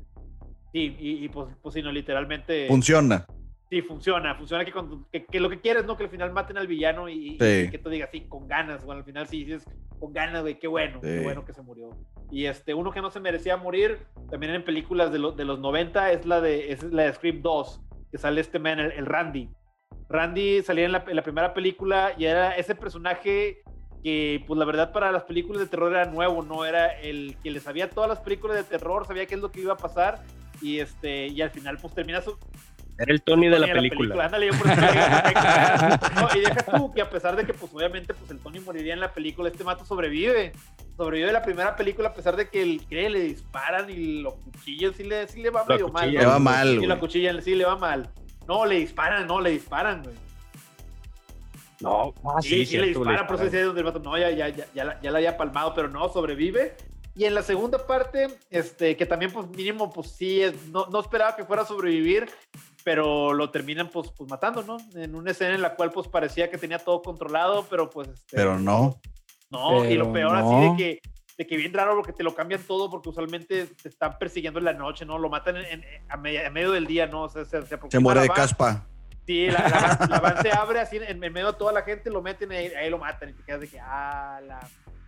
sí, 0.72 0.96
y, 0.98 1.28
pues, 1.28 1.48
pues 1.62 1.74
sí, 1.74 1.82
no, 1.82 1.90
literalmente... 1.90 2.68
Funciona. 2.68 3.26
Sí, 3.70 3.80
funciona, 3.82 4.34
funciona 4.34 4.64
que, 4.64 4.72
cuando, 4.72 5.06
que, 5.10 5.40
lo 5.40 5.48
que 5.48 5.60
quieres, 5.60 5.84
¿no? 5.84 5.96
Que 5.96 6.04
al 6.04 6.10
final 6.10 6.32
maten 6.32 6.58
al 6.58 6.66
villano 6.66 7.08
y, 7.08 7.38
que 7.38 7.80
tú 7.82 7.88
digas, 7.88 8.10
sí, 8.12 8.22
con 8.22 8.46
ganas, 8.46 8.84
bueno, 8.84 8.98
al 8.98 9.04
final 9.04 9.26
sí 9.26 9.44
dices, 9.44 9.64
con 9.98 10.12
ganas, 10.12 10.42
güey, 10.42 10.58
qué 10.58 10.68
bueno, 10.68 11.00
qué 11.00 11.20
bueno 11.20 11.44
que 11.44 11.54
se 11.54 11.62
murió. 11.62 11.90
Y 12.30 12.44
este, 12.44 12.74
uno 12.74 12.90
que 12.92 13.00
no 13.00 13.10
se 13.10 13.20
merecía 13.20 13.56
morir, 13.56 14.06
también 14.30 14.54
en 14.54 14.64
películas 14.64 15.10
de, 15.10 15.18
de 15.18 15.44
los 15.44 15.58
90, 15.58 16.12
es 16.12 16.26
la 16.26 16.40
de, 16.40 16.72
es 16.72 16.82
la 16.82 17.04
de 17.04 17.14
Script 17.14 17.42
2, 17.42 17.80
que 18.10 18.18
sale 18.18 18.40
este 18.40 18.58
man, 18.58 18.78
el, 18.78 19.06
Randy. 19.06 19.48
Randy 20.08 20.62
salía 20.62 20.84
en 20.84 20.92
la, 20.92 21.04
en 21.08 21.16
la, 21.16 21.22
primera 21.22 21.54
película 21.54 22.12
y 22.18 22.26
era 22.26 22.54
ese 22.56 22.74
personaje 22.74 23.62
que, 24.02 24.44
pues 24.46 24.58
la 24.58 24.66
verdad, 24.66 24.92
para 24.92 25.10
las 25.10 25.24
películas 25.24 25.62
de 25.62 25.68
terror 25.68 25.90
era 25.90 26.04
nuevo, 26.04 26.42
¿no? 26.42 26.66
Era 26.66 26.88
el 27.00 27.36
que 27.42 27.50
le 27.50 27.60
sabía 27.60 27.88
todas 27.88 28.10
las 28.10 28.20
películas 28.20 28.58
de 28.58 28.64
terror, 28.64 29.06
sabía 29.06 29.24
qué 29.24 29.34
es 29.36 29.40
lo 29.40 29.50
que 29.50 29.62
iba 29.62 29.72
a 29.72 29.78
pasar 29.78 30.22
y, 30.60 30.80
este, 30.80 31.28
y 31.28 31.40
al 31.40 31.50
final, 31.50 31.78
pues 31.80 31.94
termina 31.94 32.20
su, 32.20 32.38
era 32.96 33.12
el 33.12 33.22
Tony 33.22 33.48
de 33.48 33.58
la, 33.58 33.66
película. 33.66 34.24
Ándale, 34.24 34.46
yo 34.46 34.58
por 34.58 34.70
eso 34.70 34.80
y 36.36 36.40
deja 36.40 36.62
tú 36.62 36.92
que 36.92 37.02
a 37.02 37.10
pesar 37.10 37.34
de 37.34 37.44
que, 37.44 37.52
pues 37.52 37.72
obviamente, 37.74 38.14
pues 38.14 38.30
el 38.30 38.38
Tony 38.38 38.60
moriría 38.60 38.94
en 38.94 39.00
la 39.00 39.12
película, 39.12 39.48
este 39.48 39.64
mato 39.64 39.84
sobrevive. 39.84 40.52
Sobrevive 40.96 41.32
la 41.32 41.42
primera 41.42 41.74
película 41.74 42.10
a 42.10 42.14
pesar 42.14 42.36
de 42.36 42.48
que 42.48 42.62
el, 42.62 42.86
cree, 42.86 43.10
le 43.10 43.20
disparan 43.20 43.90
y 43.90 44.22
lo 44.22 44.36
cuchillan, 44.36 44.94
sí 44.94 45.02
le, 45.02 45.26
sí 45.26 45.42
le 45.42 45.50
va 45.50 45.64
medio 45.64 45.88
mal. 45.88 46.12
Le 46.12 46.24
va 46.24 46.38
mal. 46.38 46.82
Y 46.82 46.86
la 46.86 47.00
cuchillan, 47.00 47.42
sí 47.42 47.56
le 47.56 47.64
va 47.64 47.76
mal. 47.76 48.08
No, 48.46 48.64
le 48.64 48.76
disparan, 48.76 49.26
no, 49.26 49.40
le 49.40 49.50
disparan, 49.50 50.02
güey. 50.02 50.14
No, 51.80 52.14
ah, 52.24 52.40
sí, 52.40 52.64
sí, 52.64 52.78
le 52.78 52.88
disparan, 52.88 53.26
por 53.26 53.36
eso 53.36 53.44
decía 53.44 53.64
donde 53.64 53.80
el 53.80 53.86
vato, 53.86 53.98
no, 53.98 54.16
ya, 54.16 54.30
ya, 54.30 54.48
ya, 54.48 54.66
ya, 54.72 54.84
la, 54.84 55.00
ya 55.00 55.10
la 55.10 55.18
había 55.18 55.36
palmado, 55.36 55.74
pero 55.74 55.88
no, 55.88 56.08
sobrevive. 56.08 56.76
Y 57.16 57.24
en 57.24 57.34
la 57.34 57.42
segunda 57.42 57.84
parte, 57.86 58.28
este, 58.50 58.96
que 58.96 59.06
también, 59.06 59.32
pues 59.32 59.48
mínimo, 59.48 59.92
pues 59.92 60.12
sí, 60.12 60.42
no, 60.70 60.86
no 60.86 61.00
esperaba 61.00 61.36
que 61.36 61.44
fuera 61.44 61.62
a 61.62 61.66
sobrevivir, 61.66 62.28
pero 62.84 63.32
lo 63.32 63.50
terminan 63.50 63.88
pues, 63.88 64.10
pues 64.16 64.30
matando, 64.30 64.62
¿no? 64.62 64.76
En 64.94 65.14
una 65.14 65.32
escena 65.32 65.54
en 65.54 65.62
la 65.62 65.74
cual 65.74 65.90
pues 65.90 66.06
parecía 66.06 66.50
que 66.50 66.58
tenía 66.58 66.78
todo 66.78 67.02
controlado, 67.02 67.66
pero 67.68 67.90
pues... 67.90 68.08
Este, 68.08 68.36
pero 68.36 68.58
no. 68.58 69.00
No, 69.50 69.84
y 69.84 69.94
lo 69.94 70.12
peor 70.12 70.36
así 70.36 70.54
de 70.54 70.76
que 70.76 71.00
de 71.36 71.46
que 71.46 71.56
bien 71.56 71.72
raro 71.72 71.96
porque 71.96 72.12
te 72.12 72.22
lo 72.22 72.32
cambian 72.34 72.62
todo 72.62 72.88
porque 72.88 73.08
usualmente 73.08 73.66
te 73.66 73.88
están 73.88 74.18
persiguiendo 74.18 74.60
en 74.60 74.66
la 74.66 74.72
noche, 74.72 75.04
¿no? 75.04 75.18
Lo 75.18 75.28
matan 75.28 75.56
en, 75.56 75.84
a, 76.08 76.16
medio 76.16 76.70
del 76.70 76.86
día, 76.86 77.06
¿no? 77.06 77.28
se, 77.28 77.44
se 77.44 77.98
muere 77.98 78.20
de 78.20 78.28
caspa. 78.28 78.86
Sí, 79.26 79.46
la, 79.46 79.98
la, 80.08 80.20
van 80.20 80.42
se 80.42 80.52
abre 80.52 80.80
así 80.80 80.98
en, 81.00 81.18
medio 81.18 81.52
de 81.52 81.58
toda 81.58 81.72
la 81.72 81.82
gente, 81.82 82.10
lo 82.10 82.20
meten 82.20 82.52
y 82.52 82.56
ahí, 82.56 82.90
lo 82.90 82.98
matan 82.98 83.30
y 83.30 83.32
te 83.32 83.42
quedas 83.42 83.60
de 83.62 83.68
que, 83.68 83.80
ah, 83.80 84.40
la... 84.46 84.60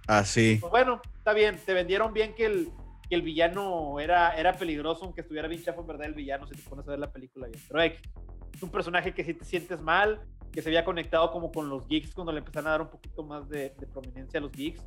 Así. 0.07 0.59
Pues 0.61 0.71
bueno, 0.71 1.03
está 1.17 1.33
bien, 1.33 1.61
te 1.65 1.75
vendieron 1.75 2.13
bien 2.13 2.35
que 2.35 2.47
el, 2.47 2.73
que 3.09 3.15
el 3.15 3.23
villano 3.23 4.01
era, 4.01 4.37
era 4.37 4.53
peligroso, 4.53 5.05
aunque 5.05 5.21
estuviera 5.21 5.49
bien 5.49 5.63
chafo, 5.63 5.81
en 5.81 5.87
verdad, 5.87 6.07
el 6.07 6.15
villano, 6.15 6.47
si 6.47 6.55
te 6.55 6.69
pones 6.69 6.87
a 6.87 6.91
ver 6.91 7.01
la 7.01 7.13
película 7.13 7.47
bien. 7.47 7.61
Pero 7.69 7.83
es 7.83 8.63
un 8.63 8.71
personaje 8.71 9.15
que 9.15 9.25
si 9.25 9.35
te 9.35 9.45
sientes 9.45 9.81
mal, 9.81 10.21
que 10.53 10.63
se 10.63 10.69
había 10.69 10.85
conectado 10.85 11.31
como 11.31 11.53
con 11.53 11.69
los 11.69 11.87
geeks 11.87 12.15
cuando 12.15 12.33
le 12.33 12.39
empezaron 12.39 12.69
a 12.69 12.71
dar 12.71 12.83
un 12.83 12.91
poquito 12.91 13.23
más 13.23 13.49
de, 13.49 13.75
de 13.79 13.87
prominencia 13.87 14.39
a 14.39 14.41
los 14.43 14.53
geeks. 14.53 14.83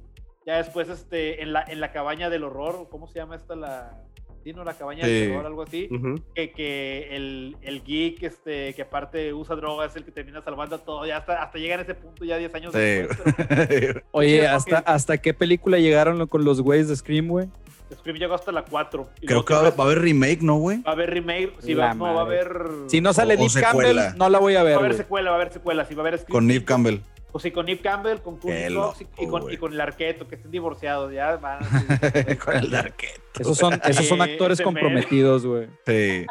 Ya 0.46 0.58
después, 0.58 0.90
este, 0.90 1.44
en 1.44 1.54
la, 1.54 1.64
en 1.64 1.80
la 1.80 1.92
cabaña 1.92 2.30
del 2.30 2.44
horror, 2.44 2.90
¿cómo 2.90 3.08
se 3.08 3.20
llama 3.20 3.36
esta? 3.36 3.56
La, 3.56 4.04
¿sí, 4.44 4.54
no? 4.54 4.64
La 4.64 4.74
cabaña 4.74 5.06
del 5.06 5.32
horror, 5.32 5.46
algo 5.46 5.64
así. 5.64 5.90
Que, 6.36 6.52
que 6.52 7.16
el, 7.16 7.58
el, 7.62 7.84
geek, 7.84 8.24
este, 8.24 8.74
que 8.74 8.82
aparte 8.82 9.34
usa 9.34 9.56
drogas, 9.56 9.92
es 9.92 9.98
el 9.98 10.06
que 10.06 10.12
termina 10.12 10.42
salvando 10.42 10.76
a 10.76 10.80
todo. 10.80 11.06
Ya 11.06 11.18
hasta, 11.18 11.42
hasta 11.42 11.58
llega 11.58 11.78
a 11.78 11.82
ese 11.82 11.96
punto 11.96 12.26
ya 12.26 12.38
10 12.38 12.56
años 12.56 12.74
después. 12.74 13.20
Oye, 14.12 14.48
¿hasta, 14.48 14.80
¿hasta 14.80 15.18
qué 15.18 15.34
película 15.34 15.78
llegaron 15.80 16.26
con 16.28 16.44
los 16.44 16.62
güeyes 16.62 16.88
de 16.88 16.96
Scream, 16.96 17.28
güey? 17.28 17.50
Scream 17.96 18.18
llegó 18.18 18.36
hasta 18.36 18.52
la 18.52 18.64
4. 18.64 19.10
Creo 19.26 19.46
que 19.46 19.54
va, 19.54 19.62
a 19.62 19.82
haber 19.82 20.00
remake, 20.00 20.42
¿no, 20.42 20.58
güey? 20.58 20.82
Va 20.82 20.92
a 20.92 20.94
haber 20.94 21.10
remake. 21.10 21.54
Sí, 21.60 21.74
va, 21.74 21.94
no, 21.94 22.14
va 22.14 22.22
a 22.22 22.24
haber. 22.24 22.48
Si 22.88 23.02
no 23.02 23.14
sale 23.14 23.36
Nick 23.38 23.60
Campbell, 23.60 23.98
no 24.16 24.30
la 24.30 24.40
voy 24.40 24.56
a 24.56 24.64
ver. 24.64 24.74
Va 24.74 24.82
a 24.82 24.86
haber 24.86 24.96
secuela, 24.96 25.32
va 25.32 25.38
a 25.38 25.40
haber 25.42 25.54
secuela. 25.54 25.86
Sí, 25.86 25.96
va 25.96 26.04
a 26.04 26.08
haber 26.08 26.26
Con 26.26 26.48
Nick 26.48 26.66
Campbell. 26.66 27.00
Pues 27.32 27.44
sí, 27.44 27.52
con 27.52 27.66
Nick 27.66 27.82
Campbell, 27.82 28.20
con 28.20 28.38
Courtney 28.38 28.74
Cox 28.74 29.02
y, 29.02 29.28
con, 29.28 29.52
y 29.52 29.58
con 29.58 29.74
el 29.74 29.82
arqueto, 29.82 30.28
que 30.28 30.36
estén 30.36 30.52
divorciados. 30.52 31.14
Ya 31.14 31.38
van. 31.38 31.60
con 32.44 32.56
el 32.56 32.74
arqueto. 32.74 33.22
Esos 33.40 33.58
son, 33.58 33.80
esos 33.84 34.08
son 34.08 34.22
actores 34.22 34.62
comprometidos, 34.62 35.46
güey. 35.46 35.68
Sí. 35.86 36.26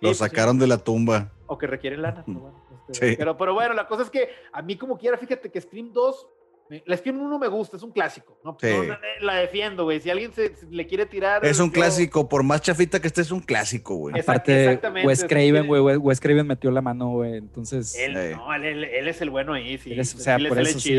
Lo 0.00 0.10
pues 0.10 0.18
sacaron 0.18 0.58
de 0.58 0.66
la 0.66 0.78
tumba. 0.78 1.32
O 1.46 1.56
que 1.58 1.66
requieren 1.66 2.02
lana. 2.02 2.24
Este, 2.88 3.10
sí. 3.10 3.16
pero, 3.18 3.36
pero 3.36 3.52
bueno, 3.52 3.74
la 3.74 3.86
cosa 3.86 4.02
es 4.02 4.08
que 4.08 4.30
a 4.50 4.62
mí 4.62 4.78
como 4.78 4.96
quiera, 4.96 5.18
fíjate 5.18 5.50
que 5.50 5.60
Scream 5.60 5.92
2 5.92 6.26
la 6.84 6.96
Scream 6.96 7.20
1 7.20 7.38
me 7.38 7.48
gusta, 7.48 7.76
es 7.76 7.82
un 7.82 7.92
clásico. 7.92 8.38
¿no? 8.44 8.56
la, 9.20 9.34
defiendo, 9.36 9.84
güey. 9.84 10.00
Si 10.00 10.10
alguien 10.10 10.32
se, 10.32 10.54
le 10.70 10.86
quiere 10.86 11.06
tirar. 11.06 11.44
Es 11.44 11.60
un 11.60 11.70
clásico, 11.70 12.28
por 12.28 12.42
más 12.42 12.60
chafita 12.60 13.00
que 13.00 13.08
esté, 13.08 13.22
es 13.22 13.30
un 13.30 13.40
clásico, 13.40 13.94
güey. 13.96 14.20
Aparte, 14.20 14.80
Wes 15.04 15.24
Craven, 15.24 15.66
güey. 15.66 15.80
Wes 15.80 16.20
Craven 16.20 16.46
metió 16.46 16.70
la 16.70 16.82
mano, 16.82 17.10
güey. 17.10 17.36
Entonces. 17.36 17.94
Él, 17.96 18.14
no, 18.36 18.54
él, 18.54 18.84
es 18.84 19.20
el 19.20 19.30
bueno 19.30 19.54
ahí, 19.54 19.78
sí. 19.78 19.98
o 19.98 20.04
sea, 20.04 20.38
por 20.38 20.58
eso 20.60 20.78
sí, 20.78 20.98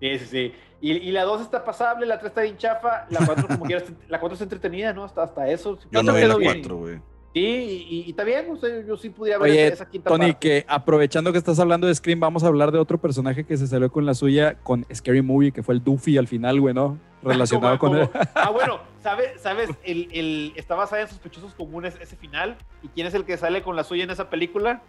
Sí, 0.00 0.18
sí, 0.18 0.26
sí. 0.26 0.52
Y, 0.80 0.92
y, 0.94 1.12
la 1.12 1.22
2 1.22 1.42
está 1.42 1.64
pasable, 1.64 2.06
la 2.06 2.18
3 2.18 2.30
está 2.30 2.42
bien 2.42 2.56
chafa, 2.56 3.06
la 3.08 3.24
4 3.24 3.46
como 3.46 3.64
quieras, 3.66 3.84
la 4.08 4.18
4 4.18 4.32
está 4.34 4.44
entretenida, 4.44 4.92
¿no? 4.92 5.04
Hasta, 5.04 5.22
hasta 5.22 5.48
eso. 5.48 5.78
Yo 5.92 6.02
no 6.02 6.12
vi 6.12 6.24
la 6.24 6.34
4, 6.34 6.76
güey. 6.76 7.00
Sí, 7.34 7.86
y, 7.88 8.10
está 8.10 8.24
bien, 8.24 8.46
yo 8.86 8.96
sí 8.98 9.08
pudiera 9.08 9.38
ver 9.38 9.72
esa 9.72 9.88
quinta 9.88 10.10
Tony, 10.10 10.34
que 10.34 10.66
aprovechando 10.68 11.32
que 11.32 11.38
estás 11.38 11.58
hablando 11.58 11.86
de 11.86 11.94
Scream, 11.94 12.20
vamos 12.20 12.44
a 12.44 12.48
hablar 12.48 12.72
de 12.72 12.78
otro 12.78 12.98
personaje 12.98 13.44
que 13.44 13.56
se 13.56 13.66
salió 13.66 13.90
con 13.90 14.04
la 14.04 14.12
suya 14.12 14.56
con 14.62 14.84
Scary 14.92 15.22
Movie, 15.22 15.50
que 15.50 15.62
fue 15.62 15.74
el 15.74 15.82
Duffy 15.82 16.18
al 16.18 16.28
final, 16.28 16.60
güey, 16.60 16.74
¿no? 16.74 16.98
Relacionado 17.22 17.78
con 17.78 17.96
él. 17.96 18.10
Ah, 18.34 18.50
bueno, 18.52 18.80
¿sabes? 19.02 19.40
¿sabes? 19.40 19.70
El, 19.82 20.08
el, 20.12 20.52
está 20.56 20.74
basada 20.74 21.02
en 21.02 21.08
sospechosos 21.08 21.54
comunes 21.54 21.96
ese 22.02 22.16
final. 22.16 22.56
¿Y 22.82 22.88
quién 22.88 23.06
es 23.06 23.14
el 23.14 23.24
que 23.24 23.38
sale 23.38 23.62
con 23.62 23.76
la 23.76 23.84
suya 23.84 24.04
en 24.04 24.10
esa 24.10 24.28
película? 24.28 24.82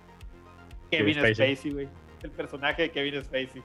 Kevin 0.92 1.16
Spacey, 1.16 1.72
güey. 1.72 1.88
El 2.24 2.32
personaje 2.32 2.84
de 2.84 2.92
Kevin 2.92 3.24
Spacey. 3.24 3.64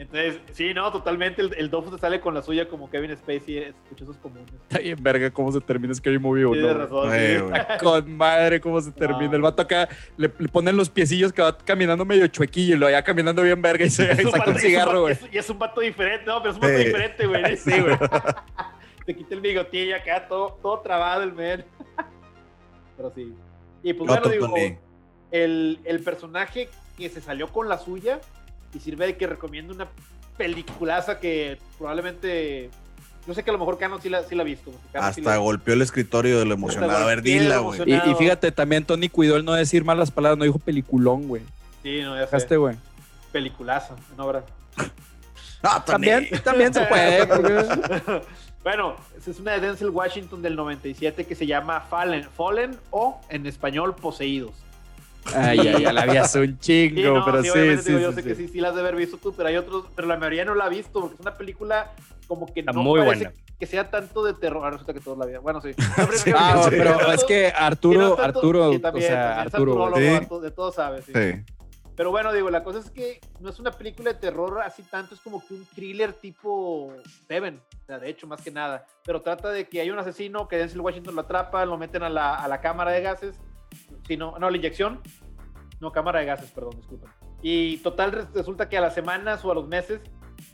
Entonces, 0.00 0.40
sí, 0.52 0.72
no, 0.72 0.90
totalmente. 0.90 1.42
El, 1.42 1.54
el 1.58 1.70
se 1.70 1.98
sale 1.98 2.20
con 2.20 2.32
la 2.32 2.40
suya 2.40 2.66
como 2.66 2.88
Kevin 2.88 3.14
Spacey, 3.14 3.74
esos 3.94 4.16
comunes. 4.16 4.46
Está 4.50 4.78
bien, 4.78 4.96
verga, 4.98 5.30
cómo 5.30 5.52
se 5.52 5.60
termina 5.60 5.92
Scary 5.92 6.18
Movie 6.18 6.46
o 6.46 6.54
no. 6.54 6.72
razón. 6.72 7.10
Con 7.82 8.16
madre, 8.16 8.62
cómo 8.62 8.80
se 8.80 8.92
termina. 8.92 9.36
El 9.36 9.42
vato 9.42 9.60
acá 9.60 9.90
le, 10.16 10.30
ponen 10.30 10.78
los 10.78 10.88
piecillos 10.88 11.34
que 11.34 11.42
va 11.42 11.54
caminando 11.58 12.06
medio 12.06 12.26
chuequillo 12.28 12.76
y 12.76 12.78
lo 12.78 12.86
vaya 12.86 13.04
caminando 13.04 13.42
bien 13.42 13.60
verga 13.60 13.84
y 13.84 13.90
se 13.90 14.06
saca 14.24 14.50
un 14.50 14.58
cigarro, 14.58 15.02
güey. 15.02 15.18
Y 15.30 15.36
es 15.36 15.50
un 15.50 15.58
vato 15.58 15.82
diferente, 15.82 16.24
no, 16.24 16.38
pero 16.40 16.52
es 16.52 16.56
un 16.56 16.62
vato 16.62 16.78
diferente, 16.78 17.26
güey. 17.26 17.56
Sí, 17.58 17.78
güey. 17.78 17.98
Te 19.04 19.14
quita 19.14 19.34
el 19.34 19.42
bigotillo 19.42 19.96
acá, 19.96 20.26
todo, 20.26 20.58
todo 20.62 20.80
trabado 20.80 21.24
el 21.24 21.34
men. 21.34 21.62
pero 22.96 23.12
sí. 23.14 23.34
Y 23.82 23.92
pues 23.92 24.08
bueno, 24.08 24.28
digo, 24.30 24.54
el, 25.30 25.78
el 25.84 26.00
personaje 26.00 26.70
que 26.96 27.10
se 27.10 27.20
salió 27.20 27.48
con 27.48 27.68
la 27.68 27.76
suya 27.76 28.18
y 28.74 28.80
sirve 28.80 29.06
de 29.06 29.16
que 29.16 29.26
recomiendo 29.26 29.74
una 29.74 29.88
peliculaza 30.36 31.18
que 31.18 31.58
probablemente 31.78 32.70
yo 33.26 33.34
sé 33.34 33.42
que 33.42 33.50
a 33.50 33.52
lo 33.52 33.58
mejor 33.58 33.78
Cano 33.78 34.00
sí 34.00 34.08
la, 34.08 34.22
sí 34.24 34.34
la 34.34 34.42
ha 34.42 34.44
visto. 34.44 34.72
Hasta 34.94 35.36
golpeó 35.36 35.74
el 35.74 35.82
escritorio 35.82 36.38
de 36.38 36.46
lo 36.46 36.54
emocionado. 36.54 36.96
A 36.96 37.06
ver, 37.06 37.22
dila, 37.22 37.58
güey. 37.58 37.80
Y, 37.86 38.14
fíjate, 38.14 38.50
también 38.50 38.84
Tony 38.84 39.08
cuidó 39.08 39.36
el 39.36 39.44
no 39.44 39.52
decir 39.52 39.84
malas 39.84 40.10
palabras, 40.10 40.38
no 40.38 40.44
dijo 40.44 40.58
peliculón, 40.58 41.28
güey. 41.28 41.42
Sí, 41.82 42.00
no, 42.02 42.16
ya 42.16 42.26
sé. 42.26 42.56
güey. 42.56 42.76
Peliculaza, 43.32 43.94
no, 44.16 44.26
verdad. 44.26 44.44
no, 45.62 45.82
también, 45.84 46.28
también 46.42 46.72
se 46.72 46.84
puede. 46.86 47.26
bueno, 48.64 48.96
es 49.14 49.38
una 49.38 49.52
de 49.52 49.60
Denzel 49.60 49.90
Washington 49.90 50.42
del 50.42 50.56
97 50.56 51.24
que 51.24 51.34
se 51.34 51.46
llama 51.46 51.80
Fallen, 51.82 52.24
Fallen 52.24 52.76
o 52.90 53.20
en 53.28 53.46
español 53.46 53.94
Poseídos. 53.94 54.54
Ay, 55.34 55.62
ya, 55.62 55.78
ya 55.78 55.92
la 55.92 56.02
habías 56.02 56.34
un 56.34 56.58
chingo, 56.58 57.22
pero 57.24 57.42
sí, 57.42 57.50
sí, 57.82 58.00
Yo 58.00 58.12
sé 58.12 58.22
que 58.22 58.34
sí, 58.34 58.48
sí 58.48 58.60
las 58.60 58.74
de 58.74 58.80
haber 58.80 58.96
visto 58.96 59.16
tú, 59.16 59.32
pero 59.34 59.48
hay 59.48 59.56
otros, 59.56 59.86
pero 59.94 60.08
la 60.08 60.16
mayoría 60.16 60.44
no 60.44 60.54
la 60.54 60.64
ha 60.64 60.68
visto 60.68 61.00
porque 61.00 61.14
es 61.14 61.20
una 61.20 61.36
película 61.36 61.92
como 62.26 62.46
que 62.46 62.62
no 62.62 62.72
muy 62.74 63.00
parece 63.00 63.24
buena. 63.24 63.44
que 63.58 63.66
sea 63.66 63.90
tanto 63.90 64.24
de 64.24 64.34
terror. 64.34 64.58
Ahora 64.58 64.70
resulta 64.70 64.94
que 64.94 65.00
todos 65.00 65.18
la 65.18 65.24
habían. 65.24 65.42
Bueno, 65.42 65.60
sí. 65.60 65.70
ah, 66.34 66.66
pero 66.70 67.12
es 67.12 67.24
que 67.24 67.48
Arturo, 67.48 68.18
Arturo, 68.18 68.70
o 68.70 69.00
sea, 69.00 69.40
Arturo, 69.40 70.40
de 70.40 70.50
todo 70.50 70.72
sabe, 70.72 71.02
sí. 71.02 71.12
Pero 71.96 72.12
bueno, 72.12 72.32
digo, 72.32 72.48
la 72.48 72.64
cosa 72.64 72.78
es 72.78 72.90
que 72.90 73.20
no 73.40 73.50
es 73.50 73.60
una 73.60 73.72
película 73.72 74.14
de 74.14 74.18
terror 74.18 74.62
así 74.64 74.82
tanto, 74.82 75.14
es 75.14 75.20
como 75.20 75.46
que 75.46 75.52
un 75.52 75.66
thriller 75.66 76.14
tipo 76.14 76.94
Seven, 77.28 77.60
o 77.82 77.86
sea, 77.86 77.98
de 77.98 78.08
hecho, 78.08 78.26
más 78.26 78.40
que 78.40 78.50
nada. 78.50 78.86
Pero 79.04 79.20
trata 79.20 79.50
de 79.50 79.68
que 79.68 79.82
hay 79.82 79.90
un 79.90 79.98
asesino 79.98 80.48
que 80.48 80.56
Denzel 80.56 80.80
Washington 80.80 81.14
lo 81.14 81.20
atrapa, 81.20 81.66
lo 81.66 81.76
meten 81.76 82.02
a 82.02 82.08
la, 82.08 82.36
a 82.36 82.48
la 82.48 82.62
cámara 82.62 82.92
de 82.92 83.02
gases 83.02 83.38
no, 84.16 84.38
no, 84.38 84.50
la 84.50 84.56
inyección, 84.56 85.00
no, 85.80 85.92
cámara 85.92 86.20
de 86.20 86.26
gases, 86.26 86.50
perdón, 86.50 86.72
disculpen. 86.76 87.10
Y 87.42 87.78
total, 87.78 88.28
resulta 88.34 88.68
que 88.68 88.76
a 88.76 88.80
las 88.80 88.94
semanas 88.94 89.44
o 89.44 89.50
a 89.50 89.54
los 89.54 89.68
meses 89.68 90.02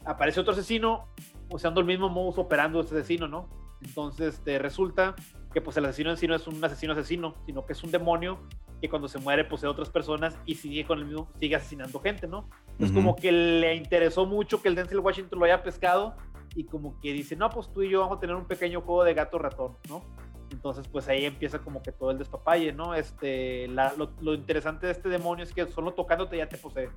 aparece 0.05 0.41
otro 0.41 0.53
asesino 0.53 1.09
usando 1.51 1.81
el 1.81 1.87
mismo 1.87 2.09
modus 2.09 2.39
operando 2.39 2.81
ese 2.81 2.97
asesino, 2.97 3.29
¿no? 3.29 3.49
Entonces 3.83 4.41
te 4.43 4.59
resulta 4.59 5.15
que 5.53 5.61
pues 5.61 5.77
el 5.77 5.85
asesino 5.85 6.11
en 6.11 6.17
sí 6.17 6.27
no 6.27 6.35
es 6.35 6.47
un 6.47 6.63
asesino 6.65 6.93
asesino, 6.93 7.35
sino 7.47 7.65
que 7.65 7.73
es 7.73 7.83
un 7.83 7.91
demonio 7.91 8.39
que 8.81 8.89
cuando 8.89 9.09
se 9.09 9.19
muere 9.19 9.45
posee 9.45 9.69
a 9.69 9.71
otras 9.71 9.89
personas 9.89 10.39
y 10.45 10.55
sigue 10.57 10.85
con 10.85 10.99
el 10.99 11.07
mismo, 11.07 11.31
sigue 11.41 11.57
asesinando 11.57 12.01
gente, 12.01 12.27
¿no? 12.27 12.49
Es 12.79 12.93
como 12.93 13.17
que 13.17 13.33
le 13.33 13.75
interesó 13.75 14.27
mucho 14.27 14.61
que 14.61 14.69
el 14.69 14.75
Denzel 14.75 14.99
Washington 14.99 15.39
lo 15.39 15.47
haya 15.47 15.63
pescado 15.63 16.15
y 16.55 16.65
como 16.65 17.01
que 17.01 17.13
dice, 17.13 17.37
no, 17.37 17.49
pues 17.49 17.73
tú 17.73 17.83
y 17.83 17.91
yo 17.91 18.01
vamos 18.01 18.19
a 18.19 18.21
tener 18.21 18.37
un 18.37 18.47
pequeño 18.47 18.83
juego 18.83 19.05
de 19.05 19.15
gato 19.15 19.39
ratón, 19.39 19.77
¿no? 19.89 20.03
Entonces, 20.51 20.87
pues 20.89 21.09
ahí 21.09 21.25
empieza 21.25 21.59
como 21.59 21.83
que 21.83 21.93
todo 21.93 22.11
el 22.11 22.19
despapalle, 22.19 22.73
¿no? 22.73 22.95
Este, 22.95 23.69
lo, 23.69 24.35
interesante 24.35 24.87
de 24.87 24.93
este 24.93 25.09
demonio 25.09 25.45
es 25.45 25.53
que 25.53 25.67
solo 25.67 25.93
tocándote 25.93 26.37
ya 26.37 26.49
te 26.49 26.57
posee. 26.57 26.89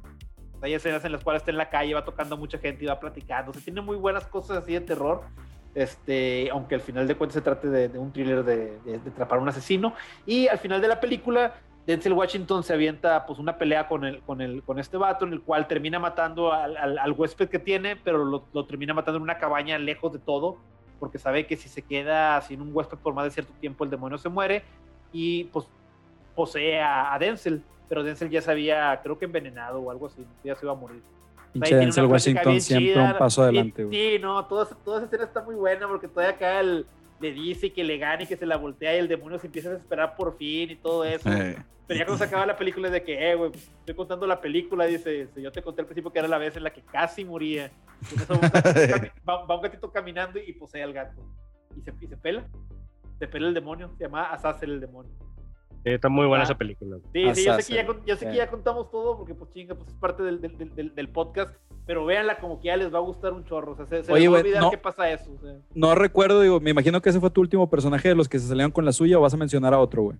Hay 0.62 0.74
escenas 0.74 1.04
en 1.06 1.14
las 1.14 1.24
cuales 1.24 1.42
está 1.42 1.52
en 1.52 1.58
la 1.58 1.70
calle, 1.70 1.94
va 1.94 2.04
tocando 2.04 2.36
a 2.36 2.38
mucha 2.38 2.58
gente 2.58 2.84
y 2.84 2.88
va 2.88 3.00
platicando. 3.00 3.52
O 3.52 3.54
sea, 3.54 3.64
tiene 3.64 3.82
muy 3.82 3.96
buenas 3.96 4.28
cosas 4.28 4.58
así 4.58 4.74
de 4.74 4.82
terror. 4.82 5.22
Este, 5.74 6.50
aunque 6.52 6.76
al 6.76 6.82
final 6.82 7.08
de 7.08 7.16
cuentas 7.16 7.36
se 7.36 7.42
trate 7.42 7.70
de, 7.70 7.98
un 7.98 8.12
thriller 8.12 8.44
de, 8.44 8.80
de, 8.80 8.96
atrapar 9.10 9.40
a 9.40 9.42
un 9.42 9.50
asesino. 9.50 9.94
Y 10.26 10.48
al 10.48 10.58
final 10.58 10.82
de 10.82 10.88
la 10.88 11.00
película, 11.00 11.56
Denzel 11.88 12.14
Washington 12.14 12.64
se 12.64 12.74
avienta 12.74 13.26
pues 13.26 13.40
una 13.40 13.58
pelea 13.58 13.88
con, 13.88 14.04
el, 14.04 14.22
con, 14.22 14.42
el, 14.42 14.62
con 14.64 14.80
este 14.80 14.98
vato 14.98 15.26
en 15.26 15.34
el 15.34 15.42
cual 15.42 15.68
termina 15.68 15.98
matando 15.98 16.52
al, 16.52 17.12
huésped 17.14 17.50
que 17.50 17.60
tiene, 17.60 17.96
pero 17.96 18.26
lo, 18.26 18.46
lo, 18.52 18.66
termina 18.66 18.94
matando 18.94 19.18
en 19.18 19.24
una 19.24 19.38
cabaña 19.38 19.78
lejos 19.78 20.12
de 20.12 20.20
todo 20.20 20.58
porque 21.00 21.18
sabe 21.18 21.46
que 21.48 21.58
si 21.58 21.70
se 21.70 21.82
queda 21.82 22.42
sin 22.42 22.62
un 22.62 22.76
huésped 22.76 22.98
por 22.98 23.14
más 23.14 23.26
de 23.26 23.32
cierto 23.32 23.54
tiempo, 23.60 23.84
el 23.84 23.90
demonio 23.90 24.18
se 24.18 24.30
muere 24.30 24.64
y 25.12 25.46
pues 25.46 25.66
posee 26.36 26.82
a, 26.82 27.18
Denzel, 27.20 27.64
pero 27.88 28.04
Denzel 28.04 28.30
ya 28.30 28.42
se 28.42 28.52
había, 28.52 29.00
creo 29.02 29.18
que 29.18 29.26
envenenado 29.26 29.80
o 29.80 29.92
algo 29.92 30.08
así, 30.08 30.26
ya 30.44 30.56
se 30.56 30.66
iba 30.66 30.74
a 30.74 30.76
morir. 30.76 31.02
Pinche 31.52 31.76
Denzel 31.76 32.06
Washington 32.06 32.62
siempre 32.62 33.02
un 33.02 33.18
paso 33.18 33.44
adelante. 33.44 33.88
Sí, 33.90 34.18
no, 34.22 34.46
toda, 34.46 34.66
toda 34.66 34.98
esa 34.98 35.06
escena 35.06 35.24
está 35.24 35.42
muy 35.42 35.56
buena 35.56 35.88
porque 35.88 36.08
todavía 36.08 36.36
acá 36.36 36.60
el, 36.60 36.86
le 37.20 37.32
dice 37.32 37.74
que 37.74 37.84
le 37.84 37.98
gane 37.98 38.24
y 38.24 38.28
que 38.28 38.38
se 38.38 38.46
la 38.46 38.58
voltea 38.58 38.96
y 38.96 39.00
el 39.00 39.08
demonio 39.08 39.40
se 39.40 39.48
empieza 39.48 39.70
a 39.70 39.72
desesperar 39.74 40.16
por 40.16 40.38
fin 40.38 40.72
y 40.72 40.76
todo 40.76 41.04
eso. 41.04 41.30
Pero 41.30 42.00
ya 42.00 42.06
cuando 42.06 42.24
se 42.24 42.30
acaba 42.30 42.46
la 42.46 42.56
película 42.56 42.88
es 42.88 42.94
de 42.94 43.04
que, 43.04 43.32
eh, 43.32 43.36
güey, 43.36 43.52
estoy 43.52 43.96
contando 43.96 44.28
la 44.28 44.40
película, 44.40 44.86
dice, 44.86 45.28
yo 45.36 45.52
te 45.52 45.64
conté 45.64 45.82
al 45.82 45.88
principio 45.88 46.12
que 46.12 46.20
era 46.20 46.28
la 46.28 46.38
vez 46.38 46.56
en 46.56 46.64
la 46.64 46.70
que 46.70 46.82
casi 46.82 47.26
moría. 47.26 47.72
va, 49.30 49.56
un 49.56 49.62
gatito 49.62 49.92
caminando 49.92 50.40
y 50.40 50.54
posee 50.54 50.84
al 50.84 50.94
gato. 50.94 51.22
Y 51.76 51.82
se, 51.82 51.94
y 52.02 52.08
se 52.08 52.18
pela. 52.18 52.48
Se 53.20 53.28
pela 53.28 53.48
el 53.48 53.54
demonio. 53.54 53.92
Se 53.98 54.06
llama 54.06 54.32
Azazel 54.32 54.72
el 54.72 54.80
demonio. 54.80 55.12
está 55.84 56.10
muy 56.10 56.26
buena 56.26 56.44
ah. 56.44 56.46
esa 56.46 56.58
película. 56.58 56.98
Sí, 57.14 57.24
sí, 57.36 57.46
yo 57.46 57.54
sé, 57.60 57.74
que 57.74 57.86
ya, 58.06 58.16
sé 58.16 58.28
que 58.28 58.36
ya 58.36 58.50
contamos 58.50 58.90
todo 58.92 59.18
porque, 59.18 59.34
pues 59.36 59.52
chinga, 59.52 59.76
pues 59.76 59.90
es 59.90 59.96
parte 59.96 60.24
del, 60.24 60.42
del, 60.42 60.76
del, 60.76 60.96
del 60.96 61.10
podcast. 61.10 61.54
pero 61.86 62.06
véanla 62.06 62.40
como 62.40 62.60
que 62.60 62.68
ya 62.68 62.78
les 62.78 62.94
va 62.94 62.98
a 63.00 63.02
gustar 63.02 63.34
un 63.34 63.46
chorro. 63.46 63.74
O 63.74 63.76
sea, 63.76 63.86
se, 63.86 64.04
se 64.04 64.12
Oye, 64.12 64.24
les 64.24 64.32
va 64.32 64.38
a 64.38 64.40
olvidar 64.42 64.62
no, 64.64 64.72
qué 64.72 64.78
pasa 64.78 65.10
eso. 65.10 65.32
No 65.74 65.96
recuerdo, 65.96 66.42
digo, 66.42 66.60
me 66.60 66.72
imagino 66.72 67.02
que 67.02 67.10
ese 67.10 67.20
fue 67.20 67.30
tu 67.30 67.42
último 67.42 67.70
personaje 67.70 68.10
de 68.10 68.16
los 68.16 68.30
que 68.30 68.40
se 68.40 68.48
salieron 68.48 68.72
con 68.72 68.86
la 68.86 68.92
suya 68.92 69.18
o 69.18 69.22
vas 69.22 69.34
a 69.34 69.38
mencionar 69.38 69.74
a 69.74 69.80
otro, 69.80 70.04
güey. 70.04 70.18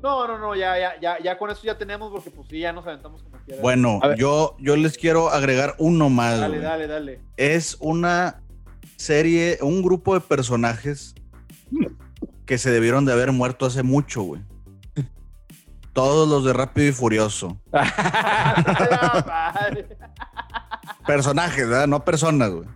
No, 0.00 0.28
no, 0.28 0.38
no, 0.38 0.54
ya, 0.54 0.78
ya, 0.78 1.00
ya, 1.00 1.18
ya 1.18 1.36
con 1.36 1.50
eso 1.50 1.62
ya 1.64 1.76
tenemos 1.76 2.12
porque 2.12 2.30
pues 2.30 2.46
sí, 2.48 2.60
ya 2.60 2.72
nos 2.72 2.86
aventamos 2.86 3.22
como 3.22 3.36
quiera. 3.38 3.60
Bueno, 3.60 4.00
yo, 4.16 4.56
yo 4.60 4.76
les 4.76 4.96
quiero 4.96 5.30
agregar 5.30 5.74
uno 5.78 6.08
más. 6.08 6.38
Dale, 6.38 6.60
dale, 6.60 6.86
dale. 6.86 7.20
Es 7.36 7.76
una 7.80 8.40
serie, 8.96 9.58
un 9.60 9.82
grupo 9.82 10.14
de 10.14 10.20
personajes 10.20 11.16
que 12.46 12.58
se 12.58 12.70
debieron 12.70 13.04
de 13.04 13.12
haber 13.12 13.32
muerto 13.32 13.66
hace 13.66 13.82
mucho, 13.82 14.22
güey. 14.22 14.40
Todos 15.92 16.28
los 16.28 16.44
de 16.44 16.52
Rápido 16.52 16.88
y 16.88 16.92
Furioso. 16.92 17.60
Personajes, 21.06 21.68
¿verdad? 21.68 21.88
No 21.88 22.04
personas, 22.04 22.50
güey. 22.50 22.68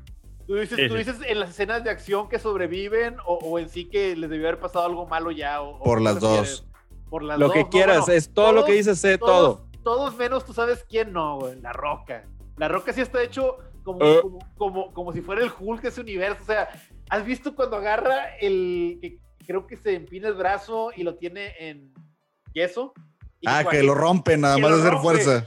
¿Tú 0.46 0.56
dices, 0.56 1.16
en 1.26 1.38
las 1.38 1.50
escenas 1.50 1.84
de 1.84 1.90
acción 1.90 2.28
que 2.28 2.38
sobreviven 2.38 3.16
o, 3.26 3.58
en 3.58 3.68
sí 3.68 3.84
que 3.84 4.16
les 4.16 4.28
debió 4.28 4.48
haber 4.48 4.60
pasado 4.60 4.84
algo 4.84 5.06
malo 5.06 5.30
ya? 5.30 5.58
Por 5.84 6.00
las 6.00 6.18
dos. 6.18 6.66
Por 7.12 7.24
las 7.24 7.38
lo 7.38 7.50
que 7.50 7.68
quieras, 7.68 8.08
es 8.08 8.32
todo 8.32 8.52
lo 8.52 8.64
que 8.64 8.72
dices, 8.72 8.98
sé 8.98 9.18
todo. 9.18 9.66
Todos 9.84 10.16
menos 10.16 10.46
tú 10.46 10.54
sabes 10.54 10.82
quién 10.88 11.12
no, 11.12 11.40
güey. 11.40 11.60
La 11.60 11.74
Roca. 11.74 12.24
La 12.56 12.68
Roca 12.68 12.90
sí 12.94 13.02
está 13.02 13.22
hecho 13.22 13.58
como, 13.84 14.02
eh. 14.02 14.22
como, 14.56 14.94
como, 14.94 15.12
si 15.12 15.20
fuera 15.20 15.42
el 15.42 15.52
Hulk 15.60 15.82
de 15.82 15.88
ese 15.90 16.00
universo. 16.00 16.42
O 16.42 16.46
sea, 16.46 16.70
¿has 17.10 17.22
visto 17.26 17.54
cuando 17.54 17.76
agarra 17.76 18.34
el. 18.40 18.98
que 19.02 19.18
creo 19.46 19.66
que 19.66 19.76
se 19.76 19.94
empina 19.94 20.28
el 20.28 20.32
brazo 20.32 20.90
y 20.96 21.02
lo 21.02 21.16
tiene 21.16 21.52
en 21.58 21.92
yeso? 22.54 22.94
ah, 23.44 23.62
que 23.70 23.82
lo 23.82 23.94
rompe 23.94 24.38
nada 24.38 24.56
más 24.56 24.70
de 24.70 24.80
hacer 24.80 24.98
fuerza. 24.98 25.44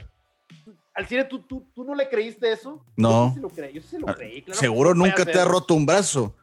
Al 0.96 1.06
cine, 1.06 1.24
¿tú, 1.24 1.40
tú, 1.40 1.62
¿tú, 1.74 1.84
no 1.84 1.94
le 1.94 2.08
creíste 2.08 2.50
eso? 2.50 2.82
No. 2.96 3.28
Yo 3.28 3.34
sí, 3.34 3.40
lo 3.40 3.48
creí, 3.50 3.74
yo 3.74 3.82
sí 3.82 3.98
lo 3.98 4.08
ah, 4.08 4.14
creí. 4.14 4.40
Claro 4.40 4.58
seguro 4.58 4.94
nunca 4.94 5.26
te 5.26 5.38
ha 5.38 5.44
roto 5.44 5.74
un 5.74 5.84
brazo. 5.84 6.34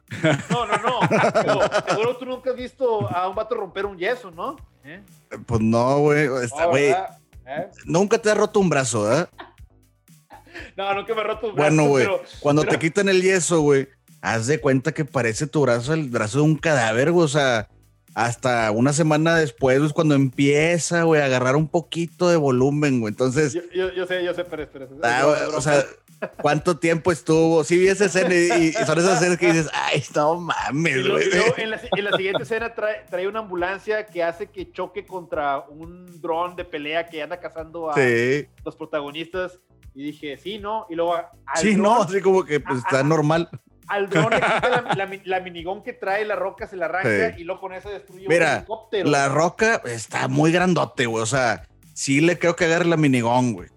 No, 0.48 0.64
no, 0.64 0.76
no. 0.76 1.00
seguro 1.88 2.16
tú 2.16 2.24
nunca 2.24 2.50
has 2.50 2.56
visto 2.56 3.08
a 3.10 3.28
un 3.28 3.34
vato 3.34 3.56
romper 3.56 3.84
un 3.84 3.98
yeso, 3.98 4.30
¿no? 4.30 4.54
¿Eh? 4.84 5.02
Pues 5.44 5.60
no, 5.60 5.98
güey. 5.98 6.28
güey. 6.28 6.90
¿Eh? 6.90 7.68
Nunca 7.84 8.16
te 8.18 8.30
ha 8.30 8.34
roto 8.34 8.60
un 8.60 8.68
brazo, 8.68 9.12
¿eh? 9.12 9.26
no, 10.76 10.94
nunca 10.94 11.14
me 11.16 11.20
he 11.20 11.24
roto 11.24 11.48
un 11.48 11.54
brazo. 11.56 11.74
Bueno, 11.74 11.88
güey. 11.88 12.06
Cuando 12.38 12.62
te 12.62 12.78
quitan 12.78 13.08
el 13.08 13.22
yeso, 13.22 13.60
güey, 13.60 13.88
haz 14.20 14.46
de 14.46 14.60
cuenta 14.60 14.92
que 14.92 15.04
parece 15.04 15.48
tu 15.48 15.62
brazo 15.62 15.94
el 15.94 16.08
brazo 16.08 16.38
de 16.38 16.44
un 16.44 16.56
cadáver, 16.56 17.10
güey. 17.10 17.24
O 17.24 17.28
sea, 17.28 17.68
hasta 18.14 18.70
una 18.70 18.92
semana 18.92 19.36
después 19.36 19.82
es 19.82 19.92
cuando 19.92 20.14
empieza, 20.14 21.02
güey, 21.02 21.20
a 21.20 21.24
agarrar 21.24 21.56
un 21.56 21.68
poquito 21.68 22.28
de 22.28 22.36
volumen, 22.36 23.00
güey. 23.00 23.10
Entonces. 23.10 23.52
Yo, 23.52 23.62
yo, 23.72 24.06
sé, 24.06 24.24
yo 24.24 24.32
sé, 24.34 24.44
pero 24.44 24.62
espera. 24.62 24.86
Ah, 25.02 25.26
o 25.56 25.60
sea, 25.60 25.84
¿cuánto 26.40 26.78
tiempo 26.78 27.10
estuvo? 27.10 27.64
Sí, 27.64 27.76
vi 27.76 27.88
esa 27.88 28.04
escena 28.04 28.34
y, 28.34 28.72
son 28.72 28.98
esas 28.98 29.20
escenas 29.20 29.36
que 29.36 29.46
dices, 29.48 29.70
ay, 29.72 30.02
no 30.14 30.36
mames, 30.36 31.08
güey. 31.08 31.24
En 31.56 31.70
la, 31.70 31.80
en 31.90 32.04
la, 32.04 32.16
siguiente 32.16 32.44
escena 32.44 32.72
trae, 32.72 33.04
trae, 33.10 33.26
una 33.26 33.40
ambulancia 33.40 34.06
que 34.06 34.22
hace 34.22 34.46
que 34.46 34.70
choque 34.70 35.04
contra 35.04 35.60
un 35.68 36.20
dron 36.20 36.54
de 36.54 36.64
pelea 36.64 37.08
que 37.08 37.20
anda 37.20 37.40
cazando 37.40 37.90
a 37.90 37.96
los 38.64 38.76
protagonistas. 38.76 39.58
Y 39.96 40.04
dije, 40.04 40.36
sí, 40.36 40.58
no. 40.58 40.86
Y 40.88 40.94
luego. 40.94 41.16
Sí, 41.56 41.76
no, 41.76 42.02
así 42.02 42.20
como 42.20 42.44
que 42.44 42.60
pues, 42.60 42.78
está 42.78 43.02
normal 43.02 43.48
al 43.88 44.08
dron 44.08 44.30
le 44.30 44.36
quita 44.40 44.84
la, 44.94 45.20
la, 45.24 45.40
minigón 45.40 45.82
que 45.82 45.92
trae 45.92 46.24
la 46.24 46.36
roca, 46.36 46.66
se 46.66 46.76
la 46.76 46.86
arranca 46.86 47.38
y 47.38 47.44
luego 47.44 47.60
con 47.60 47.74
eso 47.74 47.90
destruye 47.90 48.28
Mira, 48.28 48.50
un 48.50 48.56
helicóptero. 48.58 49.10
La 49.10 49.28
roca 49.28 49.82
está 49.84 50.28
muy 50.28 50.52
grandote, 50.52 51.06
güey. 51.06 51.22
O 51.22 51.26
sea, 51.26 51.66
sí 51.92 52.20
le 52.20 52.38
creo 52.38 52.56
que 52.56 52.64
agarre 52.64 52.86
la 52.86 52.96
minigón, 52.96 53.52
güey. 53.52 53.68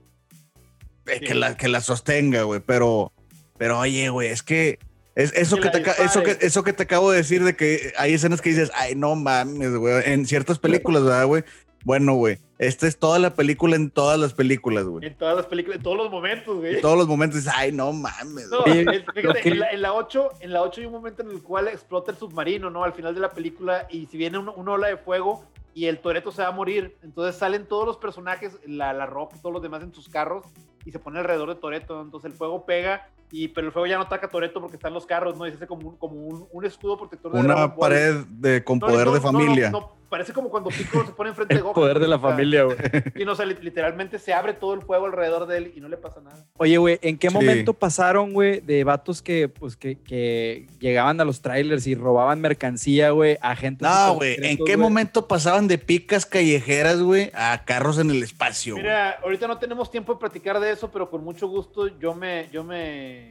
Eh, 1.08 1.20
que, 1.22 1.34
la, 1.34 1.56
que 1.56 1.68
la 1.68 1.82
sostenga, 1.82 2.44
güey. 2.44 2.62
Pero, 2.66 3.12
pero 3.58 3.80
oye, 3.80 4.10
güey, 4.10 4.30
es 4.30 4.44
que. 4.44 4.80
Es, 5.16 5.34
eso, 5.34 5.58
que, 5.58 5.70
te, 5.72 5.84
eso, 6.04 6.22
que, 6.22 6.38
eso 6.42 6.64
que 6.64 6.74
te 6.74 6.84
acabo 6.84 7.10
de 7.10 7.18
decir 7.18 7.44
de 7.44 7.56
que 7.56 7.92
hay 7.98 8.14
escenas 8.14 8.40
que 8.40 8.50
dices, 8.50 8.72
ay, 8.76 8.94
no 8.94 9.16
mames, 9.16 9.76
güey. 9.76 10.04
En 10.06 10.28
ciertas 10.28 10.60
películas, 10.60 11.04
¿verdad, 11.04 11.26
güey? 11.26 11.44
Bueno, 11.88 12.16
güey, 12.16 12.38
esta 12.58 12.86
es 12.86 13.00
toda 13.00 13.18
la 13.18 13.34
película 13.34 13.78
en 13.78 13.90
todas 13.90 14.20
las 14.20 14.34
películas, 14.34 14.84
güey. 14.84 15.06
En 15.06 15.16
todas 15.16 15.38
las 15.38 15.46
películas, 15.46 15.78
en 15.78 15.84
todos 15.84 15.96
los 15.96 16.12
momentos, 16.12 16.58
güey. 16.58 16.76
En 16.76 16.82
todos 16.82 16.98
los 16.98 17.08
momentos, 17.08 17.48
ay, 17.48 17.72
no 17.72 17.94
mames. 17.94 18.50
No, 18.50 18.64
fíjate, 18.64 19.48
en, 19.48 19.82
la, 19.82 19.94
8, 19.94 20.30
en 20.42 20.52
la 20.52 20.64
8 20.64 20.82
hay 20.82 20.88
un 20.88 20.92
momento 20.92 21.22
en 21.22 21.32
el 21.32 21.42
cual 21.42 21.70
explota 21.70 22.12
el 22.12 22.18
submarino, 22.18 22.70
¿no? 22.70 22.84
Al 22.84 22.92
final 22.92 23.16
de 23.16 23.22
la 23.22 23.30
película, 23.30 23.88
y 23.90 24.06
si 24.08 24.18
viene 24.18 24.38
una 24.38 24.74
ola 24.74 24.88
de 24.88 24.98
fuego 24.98 25.46
y 25.74 25.86
el 25.86 26.00
Toreto 26.00 26.30
se 26.30 26.42
va 26.42 26.50
a 26.50 26.52
morir, 26.52 26.98
entonces 27.04 27.38
salen 27.38 27.66
todos 27.66 27.86
los 27.86 27.96
personajes, 27.96 28.58
la, 28.66 28.92
la 28.92 29.06
Rock 29.06 29.36
y 29.38 29.40
todos 29.40 29.54
los 29.54 29.62
demás 29.62 29.82
en 29.82 29.94
sus 29.94 30.10
carros, 30.10 30.44
y 30.84 30.92
se 30.92 31.00
pone 31.00 31.20
alrededor 31.20 31.48
de 31.48 31.56
Toreto, 31.56 32.02
entonces 32.02 32.30
el 32.30 32.38
fuego 32.38 32.66
pega 32.66 33.08
y 33.32 33.48
pero 33.48 33.68
el 33.68 33.74
fuego 33.74 33.88
ya 33.88 33.96
no 33.96 34.04
ataca 34.04 34.28
a 34.28 34.30
Toreto 34.30 34.60
porque 34.60 34.76
están 34.76 34.94
los 34.94 35.06
carros, 35.06 35.38
¿no? 35.38 35.48
Y 35.48 35.52
se 35.52 35.56
hace 35.56 35.68
como 35.68 35.90
un, 35.90 35.96
como 35.96 36.48
un, 36.52 36.66
escudo 36.66 36.98
protector 36.98 37.32
de 37.32 37.40
Una 37.40 37.76
pared 37.76 38.26
de, 38.30 38.62
con 38.64 38.80
poder 38.80 39.10
de 39.10 39.22
familia. 39.22 39.70
No, 39.70 39.97
parece 40.10 40.34
como 40.34 40.50
cuando 40.50 40.70
Piccolo 40.70 41.06
se 41.08 41.12
pone 41.14 41.30
enfrente 41.30 41.56
de 41.56 41.62
Goku. 41.62 41.74
poder 41.80 42.00
de 42.00 42.08
la 42.08 42.20
familia, 42.20 42.64
güey. 42.64 42.78
Y 43.16 43.26
no, 43.26 43.34
o 43.34 43.46
literalmente 43.46 44.20
se 44.20 44.34
abre 44.34 44.54
todo 44.54 44.74
el 44.74 44.82
fuego 44.82 45.06
alrededor 45.06 45.48
de 45.48 45.58
él 45.58 45.74
y 45.76 45.82
no 45.82 45.90
le 45.90 45.98
pasa 45.98 46.22
nada. 46.22 46.46
Oye, 46.58 46.78
güey, 46.78 47.00
¿en 47.02 47.18
qué 47.18 47.30
momento 47.30 47.74
pasaron, 47.74 48.34
güey, 48.34 48.62
de 48.62 48.84
vatos 48.84 49.22
que, 49.22 49.50
pues, 49.50 49.76
que, 49.76 50.00
que 50.00 50.68
llegaban 50.80 51.20
a 51.22 51.26
los 51.26 51.42
trailers 51.42 51.88
y 51.88 51.96
robaban 51.96 52.42
mercancía, 52.42 53.12
güey, 53.12 53.38
a 53.42 53.56
gente? 53.56 53.84
No, 53.86 54.16
güey, 54.16 54.38
¿en 54.42 54.58
qué 54.66 54.78
momento 54.78 55.28
pasaban 55.28 55.68
de 55.68 55.78
picas 55.78 56.26
callejeras, 56.26 57.02
güey, 57.02 57.32
a 57.34 57.64
carros 57.66 58.00
en 58.00 58.10
el 58.12 58.24
espacio? 58.24 58.76
Mira, 58.76 59.20
ahorita 59.24 59.48
no 59.48 59.58
tenemos 59.58 59.92
tiempo 59.92 60.14
de 60.14 60.20
platicar 60.20 60.60
de 60.60 60.72
eso, 60.72 60.92
pero 60.92 61.10
con 61.10 61.24
mucho 61.24 61.48
gusto 61.48 61.88
yo 62.00 62.14
me, 62.14 62.50
yo 62.52 62.64
me 62.64 63.30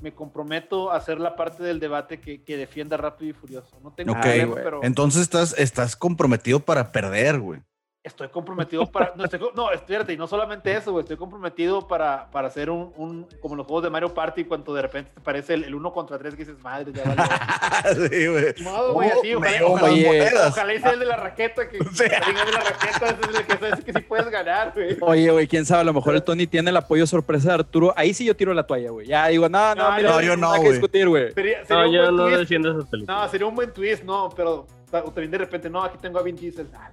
me, 0.00 0.12
comprometo 0.12 0.90
a 0.90 0.96
hacer 0.96 1.20
la 1.20 1.36
parte 1.36 1.62
del 1.62 1.80
debate 1.80 2.20
que, 2.20 2.56
defienda 2.56 2.96
Rápido 2.96 3.30
y 3.30 3.34
Furioso. 3.34 3.78
No 3.82 3.92
tengo 3.92 4.14
problema, 4.14 4.54
pero... 4.54 4.80
Entonces 4.82 5.22
estás, 5.22 5.54
estás 5.58 5.96
comprometido 5.96 6.60
para 6.60 6.92
perder, 6.92 7.40
güey 7.40 7.60
estoy 8.04 8.28
comprometido 8.28 8.86
para. 8.86 9.14
No, 9.16 9.24
estoy, 9.24 9.40
no, 9.56 9.72
espérate, 9.72 10.12
y 10.12 10.16
no 10.16 10.26
solamente 10.26 10.70
eso, 10.72 10.92
güey. 10.92 11.02
Estoy 11.02 11.16
comprometido 11.16 11.88
para, 11.88 12.30
para 12.30 12.48
hacer 12.48 12.68
un, 12.68 12.92
un, 12.96 13.26
Como 13.40 13.56
los 13.56 13.66
juegos 13.66 13.84
de 13.84 13.90
Mario 13.90 14.12
Party, 14.12 14.44
cuando 14.44 14.74
de 14.74 14.82
repente 14.82 15.10
te 15.14 15.20
parece 15.22 15.54
el, 15.54 15.74
uno 15.74 15.92
contra 15.92 16.18
tres, 16.18 16.34
que 16.34 16.44
dices, 16.44 16.62
madre, 16.62 16.92
ya 16.92 17.02
vale. 17.02 18.08
sí, 18.08 18.26
güey. 18.26 18.54
No, 18.60 18.92
güey, 18.92 19.10
así, 19.10 19.34
ojalá, 19.34 19.66
ojalá, 19.66 20.48
ojalá 20.48 20.80
sea 20.80 20.90
el 20.90 20.98
de 21.00 21.06
la 21.06 21.16
raqueta, 21.16 21.68
que. 21.68 21.78
Sí. 21.94 22.04
El 22.04 22.34
de 22.34 22.52
la 22.52 22.60
raqueta 22.60 23.08
es 23.08 23.38
el 23.38 23.46
que 23.46 23.56
sabes 23.56 23.84
que 23.84 23.92
sí 23.92 24.00
puedes 24.00 24.28
ganar, 24.28 24.72
güey. 24.74 24.96
Oye, 25.00 25.30
güey, 25.30 25.46
quién 25.46 25.64
sabe, 25.64 25.82
a 25.82 25.84
lo 25.84 25.94
mejor 25.94 26.14
el 26.14 26.22
Tony 26.22 26.46
tiene 26.46 26.70
el 26.70 26.76
apoyo 26.76 27.06
sorpresa 27.06 27.48
de 27.48 27.54
Arturo. 27.54 27.94
Ahí 27.96 28.12
sí 28.12 28.24
yo 28.24 28.36
tiro 28.36 28.52
la 28.52 28.66
toalla, 28.66 28.90
güey. 28.90 29.06
Ya 29.06 29.28
digo, 29.28 29.48
no, 29.48 29.74
no, 29.74 29.92
mira, 29.92 30.10
no, 30.10 30.20
yo 30.20 30.36
no, 30.36 30.56
güey. 30.56 30.72
discutir, 30.72 31.08
güey. 31.08 31.32
No, 31.70 31.90
yo 31.90 32.10
no 32.10 32.26
defiendo 32.26 32.72
esas 32.72 32.90
películas. 32.90 33.22
No, 33.22 33.28
sería 33.30 33.46
un 33.46 33.54
buen 33.54 33.72
twist, 33.72 34.02
no, 34.02 34.28
pero 34.34 34.66
también 35.02 35.30
de 35.30 35.38
repente, 35.38 35.70
no, 35.70 35.82
aquí 35.82 35.98
tengo 36.00 36.18
a 36.18 36.22
Vin 36.22 36.36
Diesel. 36.36 36.68
Ah, 36.74 36.90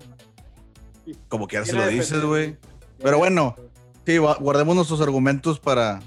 como 1.27 1.47
que 1.47 1.63
se 1.65 1.73
lo 1.73 1.87
dices, 1.87 2.23
güey. 2.23 2.57
Pero 3.01 3.17
bueno, 3.17 3.55
sí, 4.05 4.17
guardemos 4.17 4.75
nuestros 4.75 5.01
argumentos 5.01 5.59
para. 5.59 5.99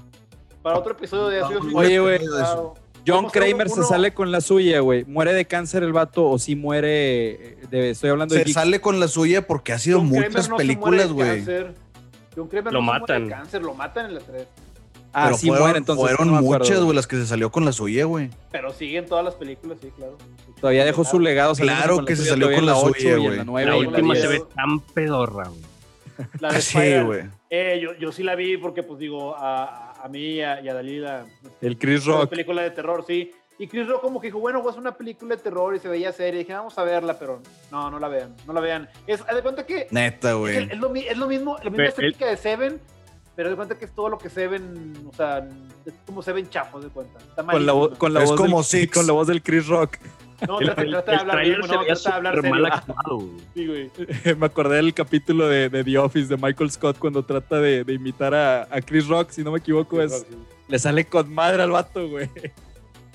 Para 0.61 0.77
otro 0.79 0.93
episodio 0.93 1.27
de 1.27 1.39
eso. 1.39 1.67
Oye, 1.75 1.99
güey. 1.99 2.19
John 3.07 3.29
Kramer 3.29 3.69
se 3.69 3.83
sale 3.83 4.13
con 4.13 4.31
la 4.31 4.41
suya, 4.41 4.79
güey. 4.79 5.05
¿Muere 5.05 5.31
de 5.33 5.45
cáncer 5.45 5.83
el 5.83 5.93
vato 5.93 6.27
o 6.27 6.39
si 6.39 6.55
muere 6.55 7.59
de, 7.69 7.91
estoy 7.91 8.09
hablando 8.09 8.33
se 8.33 8.39
de... 8.39 8.45
Se 8.47 8.53
sale 8.53 8.81
con 8.81 8.99
la 8.99 9.07
suya 9.07 9.45
porque 9.45 9.73
ha 9.73 9.79
sido 9.79 10.01
muchas 10.01 10.49
películas, 10.49 11.11
güey. 11.11 11.45
John 12.35 12.47
Kramer 12.47 12.73
lo 12.73 12.81
no 12.81 12.87
matan. 12.87 13.25
de 13.25 13.29
cáncer, 13.29 13.61
lo 13.61 13.75
matan 13.75 14.07
en 14.07 14.15
las 14.15 14.23
tres. 14.23 14.47
Ah, 15.17 15.27
Pero 15.27 15.37
sí 15.37 15.47
fueron, 15.47 15.63
muere, 15.63 15.77
entonces. 15.77 16.17
Fueron 16.17 16.43
muchas, 16.43 16.81
güey, 16.81 16.93
las 16.93 17.07
que 17.07 17.15
se 17.15 17.25
salió 17.25 17.49
con 17.49 17.63
la 17.63 17.71
suya, 17.71 18.03
güey. 18.03 18.29
Pero 18.51 18.73
siguen 18.73 19.05
todas 19.05 19.23
las 19.23 19.35
películas, 19.35 19.77
sí, 19.81 19.89
claro. 19.95 20.17
Todavía 20.59 20.83
dejó 20.83 21.05
su 21.05 21.21
legado. 21.21 21.55
Claro 21.55 22.03
que 22.03 22.17
se 22.17 22.25
salió 22.25 22.53
con 22.53 22.65
la, 22.65 22.75
suya, 22.75 23.15
güey. 23.15 23.37
La, 23.37 23.45
la, 23.45 23.77
última 23.77 24.13
se 24.15 24.27
ve 24.27 24.43
tan 24.53 24.81
pedorra, 24.81 25.47
güey. 25.47 25.61
La 26.41 26.51
de 26.51 26.61
sí, 26.61 26.99
güey. 26.99 27.23
Eh, 27.49 27.79
yo, 27.81 27.93
yo, 27.93 28.11
sí 28.11 28.23
la 28.23 28.35
vi 28.35 28.57
porque, 28.57 28.83
pues 28.83 28.99
digo, 28.99 29.37
a, 29.37 29.93
a 30.03 30.09
mí 30.09 30.33
y 30.33 30.41
a, 30.41 30.61
Dalila. 30.61 31.25
El 31.61 31.77
Chris 31.77 32.03
Rock. 32.03 32.29
película 32.29 32.61
de 32.63 32.71
terror, 32.71 33.05
sí. 33.07 33.31
Y 33.57 33.67
Chris 33.67 33.87
Rock 33.87 34.01
como 34.01 34.19
que 34.19 34.27
dijo, 34.27 34.39
bueno, 34.39 34.61
pues 34.61 34.75
una 34.75 34.97
película 34.97 35.37
de 35.37 35.41
terror 35.41 35.73
y 35.73 35.79
se 35.79 35.87
veía 35.87 36.11
serie. 36.11 36.41
Y 36.41 36.43
dije, 36.43 36.53
vamos 36.55 36.77
a 36.77 36.83
verla, 36.83 37.17
pero 37.17 37.41
no, 37.71 37.89
no 37.89 37.99
la 37.99 38.09
vean, 38.09 38.35
no 38.45 38.51
la 38.51 38.59
vean. 38.59 38.89
Es, 39.07 39.25
de 39.25 39.41
cuenta 39.41 39.65
que... 39.65 39.87
Neta, 39.91 40.33
güey. 40.33 40.57
Es, 40.57 40.77
lo, 40.77 40.93
es, 40.93 41.17
lo, 41.17 41.27
mismo, 41.27 41.57
la 41.63 41.69
misma 41.69 41.85
estética 41.85 42.25
de 42.25 42.35
Seven, 42.35 42.81
pero 43.35 43.49
de 43.49 43.55
cuenta 43.55 43.77
que 43.77 43.85
es 43.85 43.91
todo 43.91 44.09
lo 44.09 44.17
que 44.17 44.29
Seven, 44.29 45.09
o 45.11 45.13
sea, 45.13 45.47
es 45.85 45.93
como 46.05 46.21
Seven 46.21 46.49
chafo, 46.49 46.79
de 46.79 46.89
cuenta. 46.89 47.19
con 47.35 47.65
la, 47.65 47.73
con 47.97 48.13
la 48.13 48.23
es 48.23 48.29
voz 48.29 48.39
como 48.39 48.63
del, 48.63 48.89
Con 48.93 49.07
la 49.07 49.13
voz 49.13 49.27
del 49.27 49.41
Chris 49.43 49.67
Rock. 49.67 49.97
No, 50.47 50.57
trata, 50.57 50.83
trata 50.83 51.11
de 51.11 51.17
hablar 51.17 51.43
bien, 51.43 51.59
no, 51.59 51.67
trata 51.67 52.09
de 52.09 52.15
hablar 52.15 52.41
serio. 52.41 53.31
Sí, 53.53 53.67
güey. 53.67 53.91
Me 54.37 54.45
acordé 54.45 54.77
del 54.77 54.93
capítulo 54.93 55.47
de, 55.47 55.69
de, 55.69 55.83
The 55.83 55.97
Office 55.97 56.27
de 56.27 56.37
Michael 56.37 56.71
Scott 56.71 56.97
cuando 56.97 57.23
trata 57.23 57.59
de, 57.59 57.83
de 57.83 57.93
imitar 57.93 58.33
a, 58.33 58.63
a, 58.63 58.81
Chris 58.81 59.07
Rock, 59.07 59.29
si 59.31 59.43
no 59.43 59.51
me 59.51 59.59
equivoco, 59.59 60.01
es, 60.01 60.25
le 60.67 60.79
sale 60.79 61.05
con 61.05 61.33
madre 61.33 61.63
al 61.63 61.71
vato, 61.71 62.07
güey. 62.09 62.29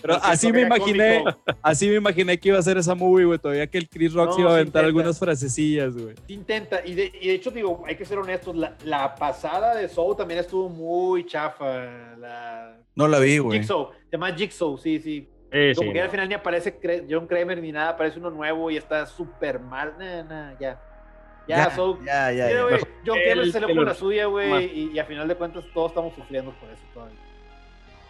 Pero 0.00 0.14
así 0.22 0.52
me 0.52 0.62
imaginé, 0.62 1.24
así 1.62 1.88
me 1.88 1.96
imaginé 1.96 2.38
que 2.38 2.48
iba 2.48 2.58
a 2.58 2.62
ser 2.62 2.78
esa 2.78 2.94
movie, 2.94 3.24
güey. 3.24 3.38
Todavía 3.38 3.66
que 3.66 3.78
el 3.78 3.88
Chris 3.88 4.12
Rock 4.12 4.38
iba 4.38 4.50
a 4.50 4.54
aventar 4.54 4.84
algunas 4.84 5.18
frasecillas, 5.18 5.96
güey. 5.96 6.14
Intenta, 6.28 6.84
y 6.84 6.94
de, 6.94 7.12
y 7.20 7.28
de, 7.28 7.34
hecho, 7.34 7.50
digo, 7.50 7.82
hay 7.86 7.96
que 7.96 8.04
ser 8.04 8.18
honestos, 8.18 8.56
la, 8.56 8.76
la, 8.84 9.14
pasada 9.14 9.74
de 9.74 9.88
Soul 9.88 10.16
también 10.16 10.40
estuvo 10.40 10.68
muy 10.68 11.26
chafa. 11.26 12.16
La... 12.18 12.78
No 12.94 13.08
la 13.08 13.18
vi, 13.18 13.38
güey. 13.38 13.58
Jigsaw, 13.58 13.90
se 13.92 14.12
llama 14.12 14.32
Jigsaw, 14.34 14.78
sí, 14.78 14.98
sí. 14.98 15.28
Como 15.76 15.92
que 15.92 16.00
al 16.00 16.10
final 16.10 16.28
ni 16.28 16.34
aparece 16.34 16.78
John 17.08 17.26
Kramer 17.26 17.60
ni 17.60 17.72
nada, 17.72 17.90
aparece 17.90 18.18
uno 18.18 18.30
nuevo 18.30 18.70
y 18.70 18.76
está 18.76 19.04
súper 19.06 19.58
mal. 19.58 19.94
Nah, 19.98 20.22
nah, 20.22 20.58
ya. 20.58 20.80
Ya, 21.48 21.68
ya, 22.04 22.30
ya, 22.30 22.50
ya, 22.50 22.78
John 23.04 23.18
Kramer 23.18 23.50
se 23.50 23.60
le 23.60 23.66
pone 23.66 23.84
la 23.84 23.94
suya, 23.94 24.26
güey, 24.26 24.66
y, 24.66 24.90
y, 24.94 24.98
a 25.00 25.04
final 25.04 25.26
de 25.26 25.34
cuentas 25.34 25.64
todos 25.74 25.90
estamos 25.90 26.14
sufriendo 26.14 26.52
por 26.52 26.70
eso 26.70 26.82
todavía. 26.94 27.18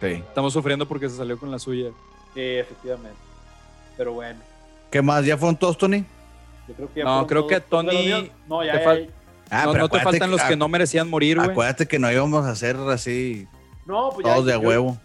Sí. 0.01 0.07
Estamos 0.07 0.51
sufriendo 0.51 0.87
porque 0.87 1.07
se 1.07 1.15
salió 1.15 1.37
con 1.37 1.51
la 1.51 1.59
suya. 1.59 1.91
Sí, 2.33 2.41
efectivamente. 2.41 3.17
Pero 3.95 4.13
bueno. 4.13 4.39
¿Qué 4.89 5.01
más? 5.01 5.23
¿Ya 5.25 5.37
fueron 5.37 5.55
todos, 5.55 5.77
Tony? 5.77 6.03
Yo 6.67 6.73
creo 6.73 6.93
que 6.93 6.99
ya 6.99 7.05
no, 7.05 7.27
creo 7.27 7.47
que 7.47 7.61
Tony. 7.61 8.31
No, 8.47 8.63
ya, 8.65 8.79
te 8.79 9.09
ah, 9.49 9.65
no, 9.65 9.89
te 9.89 9.99
faltan 9.99 10.31
los 10.31 10.41
que 10.41 10.55
no 10.55 10.67
merecían 10.67 11.09
morir, 11.09 11.37
güey. 11.37 11.51
Acuérdate 11.51 11.87
que 11.87 11.99
no 11.99 12.11
íbamos 12.11 12.45
a 12.45 12.51
hacer 12.51 12.75
así. 12.89 13.47
No, 13.85 14.09
pues 14.13 14.25
todos 14.25 14.45
de 14.45 14.57
huevo. 14.57 14.97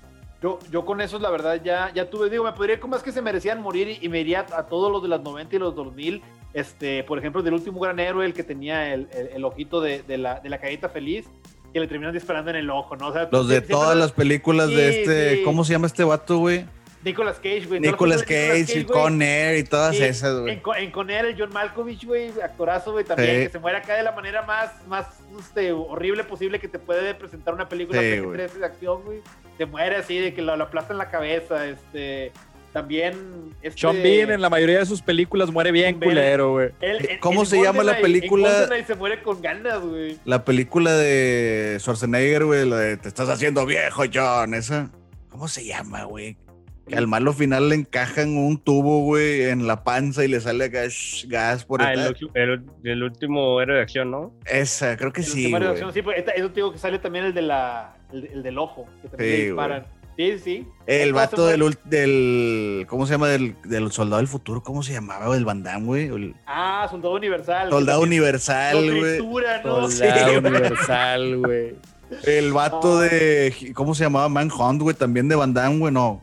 Yo, 0.43 0.59
yo 0.71 0.85
con 0.85 1.01
esos, 1.01 1.21
la 1.21 1.31
verdad, 1.31 1.61
ya, 1.63 1.93
ya 1.95 2.09
tuve, 2.09 2.31
digo, 2.31 2.45
me 2.45 2.53
podría 2.53 2.75
ir 2.75 2.81
con 2.81 2.91
más 2.91 3.03
que 3.03 3.11
se 3.11 3.23
merecían 3.23 3.63
morir 3.63 3.99
y, 4.01 4.09
me 4.09 4.21
iría 4.21 4.41
a, 4.41 4.65
todos 4.65 4.93
los 4.93 5.03
de 5.03 5.09
las 5.09 5.21
90 5.21 5.57
y 5.57 5.59
los 5.59 5.75
2000. 5.75 6.23
Este, 6.53 7.05
por 7.05 7.19
ejemplo, 7.19 7.43
del 7.43 7.55
último 7.55 7.81
gran 7.81 7.99
héroe, 7.99 8.25
el 8.25 8.33
que 8.33 8.45
tenía 8.45 8.95
el, 8.95 9.09
el, 9.13 9.45
ojito 9.45 9.81
de, 9.81 10.03
de, 10.03 10.19
la, 10.19 10.41
de 10.41 10.49
la 10.49 10.59
cajita 10.59 10.89
feliz, 10.89 11.27
que 11.77 11.81
le 11.81 11.89
terminan 11.89 12.15
disparando 12.15 12.51
en 12.51 12.57
el 12.57 12.71
ojo, 12.71 12.97
¿no? 12.97 13.09
O 13.09 13.13
sea, 13.13 13.29
los 13.31 13.49
de 13.49 13.61
todas 13.61 13.95
las 13.95 14.11
películas 14.13 14.71
de 14.71 15.03
este, 15.03 15.43
¿cómo 15.43 15.63
se 15.63 15.73
llama 15.73 15.87
este 15.87 16.05
vato, 16.05 16.39
güey? 16.39 16.65
Nicolas 17.05 17.37
Cage, 17.37 17.67
güey. 17.67 17.81
Nicolas 17.81 18.23
Cage, 18.23 18.79
y 18.79 18.85
Con 18.85 19.21
Air 19.21 19.59
y 19.59 19.65
todas 19.65 19.95
esas, 19.95 20.41
güey. 20.41 20.55
En, 20.55 20.63
en, 20.79 20.91
Con 20.91 21.11
Air, 21.11 21.27
el 21.27 21.39
John 21.39 21.53
Malkovich, 21.53 22.07
güey, 22.07 22.31
actorazo, 22.43 22.93
güey, 22.93 23.05
también, 23.05 23.43
que 23.43 23.51
se 23.51 23.59
muere 23.59 23.77
acá 23.77 23.95
de 23.95 24.05
la 24.05 24.13
manera 24.13 24.41
más, 24.41 24.71
más 24.89 25.07
este, 25.39 25.71
horrible 25.73 26.25
posible 26.25 26.59
que 26.59 26.67
te 26.67 26.79
puede 26.79 27.15
presentar 27.15 27.53
una 27.53 27.69
película 27.69 28.01
de 28.01 28.59
acción, 28.65 29.03
güey 29.05 29.21
se 29.57 29.67
muere 29.67 29.97
así, 29.97 30.19
de 30.19 30.35
que 30.35 30.43
lo, 30.43 30.57
lo 30.57 30.65
aplasta 30.65 30.93
en 30.93 30.99
la 30.99 31.11
cabeza, 31.11 31.67
este... 31.67 32.33
También. 32.77 33.55
Este, 33.63 33.81
Sean 33.81 34.03
Bean 34.03 34.31
en 34.31 34.43
la 34.43 34.51
mayoría 34.51 34.81
de 34.81 34.85
sus 34.85 35.01
películas 35.01 35.51
muere 35.51 35.73
bien 35.73 35.99
culero, 35.99 36.53
güey. 36.53 36.73
¿Cómo 37.21 37.47
se 37.47 37.63
llama 37.63 37.83
la 37.83 37.99
película? 38.03 38.69
se 38.87 38.95
muere 38.97 39.23
con 39.23 39.41
ganas, 39.41 39.81
güey. 39.81 40.19
La 40.27 40.45
película 40.45 40.95
de 40.95 41.79
Schwarzenegger, 41.81 42.45
güey, 42.45 42.69
la 42.69 42.77
de 42.77 42.99
Te 42.99 43.09
estás 43.09 43.31
haciendo 43.31 43.65
viejo, 43.65 44.03
John, 44.13 44.53
esa. 44.53 44.91
¿Cómo 45.31 45.49
se 45.49 45.65
llama, 45.65 46.05
güey? 46.05 46.37
Que 46.87 46.97
al 46.97 47.07
malo 47.07 47.33
final 47.33 47.71
le 47.71 47.77
encajan 47.77 48.37
un 48.37 48.59
tubo, 48.59 49.05
güey, 49.05 49.45
en 49.45 49.67
la 49.67 49.83
panza 49.83 50.23
y 50.23 50.29
le 50.29 50.39
sale 50.41 50.69
gas, 50.69 51.25
gas 51.27 51.65
por 51.65 51.81
ah, 51.81 51.95
el, 51.95 52.63
el, 52.85 53.03
último 53.03 53.59
héroe 53.63 53.77
de 53.77 53.83
acción, 53.83 54.11
¿no? 54.11 54.35
Esa, 54.45 54.99
creo 54.99 55.15
que 55.15 55.23
el 55.23 55.27
sí. 55.27 55.47
Último 55.47 55.61
de 55.61 55.69
acción, 55.69 55.93
sí, 55.95 56.03
pues, 56.03 56.23
eso 56.37 56.49
digo 56.51 56.73
que 56.73 56.79
sale 56.79 56.99
también 56.99 57.25
el 57.25 57.33
de 57.33 57.43
la 57.43 57.97
el, 58.13 58.43
del 58.43 58.59
ojo, 58.59 58.87
que 59.01 59.09
también 59.09 59.35
sí, 59.35 59.45
disparan. 59.47 59.87
Sí, 60.17 60.39
sí. 60.39 60.69
El 60.87 61.13
vato 61.13 61.47
del, 61.47 61.77
del. 61.85 62.87
¿Cómo 62.89 63.07
se 63.07 63.13
llama? 63.13 63.29
Del, 63.29 63.55
del 63.65 63.93
soldado 63.93 64.17
del 64.19 64.29
futuro. 64.29 64.63
¿Cómo 64.63 64.83
se 64.83 64.93
llamaba? 64.93 65.37
El 65.37 65.45
Van 65.45 65.63
güey. 65.85 66.35
Ah, 66.47 66.87
soldado 66.91 67.15
universal. 67.15 67.71
Soldado 67.71 68.01
universal, 68.01 68.77
güey. 68.99 69.19
¿no? 69.65 69.91
Soldado 69.91 70.39
universal, 70.39 71.37
güey. 71.39 71.75
El 72.25 72.53
vato 72.53 73.01
de. 73.01 73.73
¿Cómo 73.75 73.95
se 73.95 74.05
llamaba? 74.05 74.29
Manhunt, 74.29 74.81
güey. 74.81 74.97
También 74.97 75.29
de 75.29 75.35
Van 75.35 75.79
güey. 75.79 75.93
No. 75.93 76.23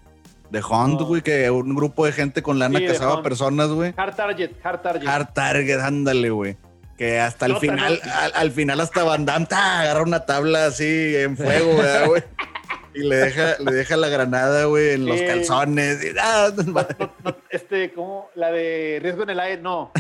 De 0.54 0.62
Hunt, 0.62 1.02
güey, 1.02 1.24
que 1.24 1.50
un 1.50 1.74
grupo 1.74 2.06
de 2.06 2.12
gente 2.12 2.44
con 2.44 2.60
lana 2.60 2.80
cazaba 2.86 3.24
personas, 3.24 3.70
güey. 3.70 3.92
Hard 3.98 4.16
Target, 4.16 4.52
Hard 4.64 4.82
Target. 4.84 5.08
Hard 5.08 5.34
Target, 5.34 5.80
ándale, 5.80 6.30
güey. 6.30 6.58
Que 6.96 7.20
hasta 7.20 7.48
el 7.48 7.58
final, 7.58 8.00
al, 8.36 8.52
final 8.52 8.80
hasta 8.80 9.04
Van 9.04 9.26
Damme 9.26 9.48
agarra 9.50 10.04
una 10.04 10.28
tabla 10.28 10.68
así 10.68 11.16
en 11.16 11.38
fuego, 11.38 11.74
güey. 12.06 12.24
Y 12.94 13.04
le 13.04 13.16
deja, 13.16 13.56
le 13.60 13.72
deja 13.72 13.98
la 13.98 14.10
granada, 14.10 14.66
güey, 14.66 14.92
en 14.92 15.06
los 15.06 15.22
calzones. 15.22 16.00
Ah, 16.20 16.52
este, 17.50 17.92
como 17.94 18.30
la 18.36 18.52
de 18.52 19.00
Riesgo 19.02 19.24
en 19.24 19.30
el 19.32 19.40
Aire, 19.40 19.62
no. 19.62 19.92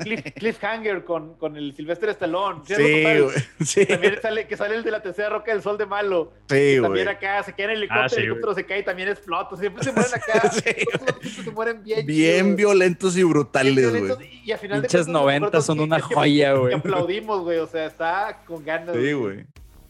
Cliff, 0.00 0.20
Cliffhanger 0.36 1.04
con, 1.04 1.34
con 1.34 1.56
el 1.56 1.74
Silvestre 1.74 2.12
Stallone. 2.12 2.62
Sí, 2.64 2.74
güey. 2.74 3.30
Sí. 3.64 3.86
También 3.86 4.20
sale, 4.20 4.46
que 4.46 4.56
sale 4.56 4.74
el 4.76 4.82
de 4.82 4.90
la 4.90 5.02
tercera 5.02 5.28
roca 5.28 5.52
del 5.52 5.62
sol 5.62 5.78
de 5.78 5.86
malo. 5.86 6.32
Sí, 6.48 6.78
güey. 6.78 6.82
También 6.82 7.08
acá 7.08 7.42
se 7.42 7.52
queda 7.52 7.66
en 7.66 7.70
el 7.72 7.78
helicóptero, 7.78 8.04
ah, 8.04 8.12
el 8.12 8.18
helicóptero 8.18 8.54
se 8.54 8.66
cae 8.66 8.78
y 8.80 8.84
también 8.84 9.08
explota. 9.08 9.56
Siempre 9.56 9.84
se 9.84 9.92
mueren 9.92 10.14
acá. 10.14 10.50
sí. 11.22 11.42
se 11.42 11.50
mueren 11.50 11.82
bien. 11.82 12.06
Bien 12.06 12.56
violentos 12.56 13.16
y 13.16 13.22
brutales, 13.22 13.90
güey. 13.90 14.42
Y 14.44 14.52
al 14.52 14.58
final 14.58 14.80
Pinches 14.80 15.08
90 15.08 15.60
son 15.60 15.80
una 15.80 16.00
joya, 16.00 16.54
güey. 16.54 16.74
aplaudimos, 16.74 17.42
güey. 17.42 17.58
O 17.58 17.66
sea, 17.66 17.86
está 17.86 18.42
con 18.46 18.64
ganas. 18.64 18.94
Sí, 18.96 19.12
güey. 19.12 19.46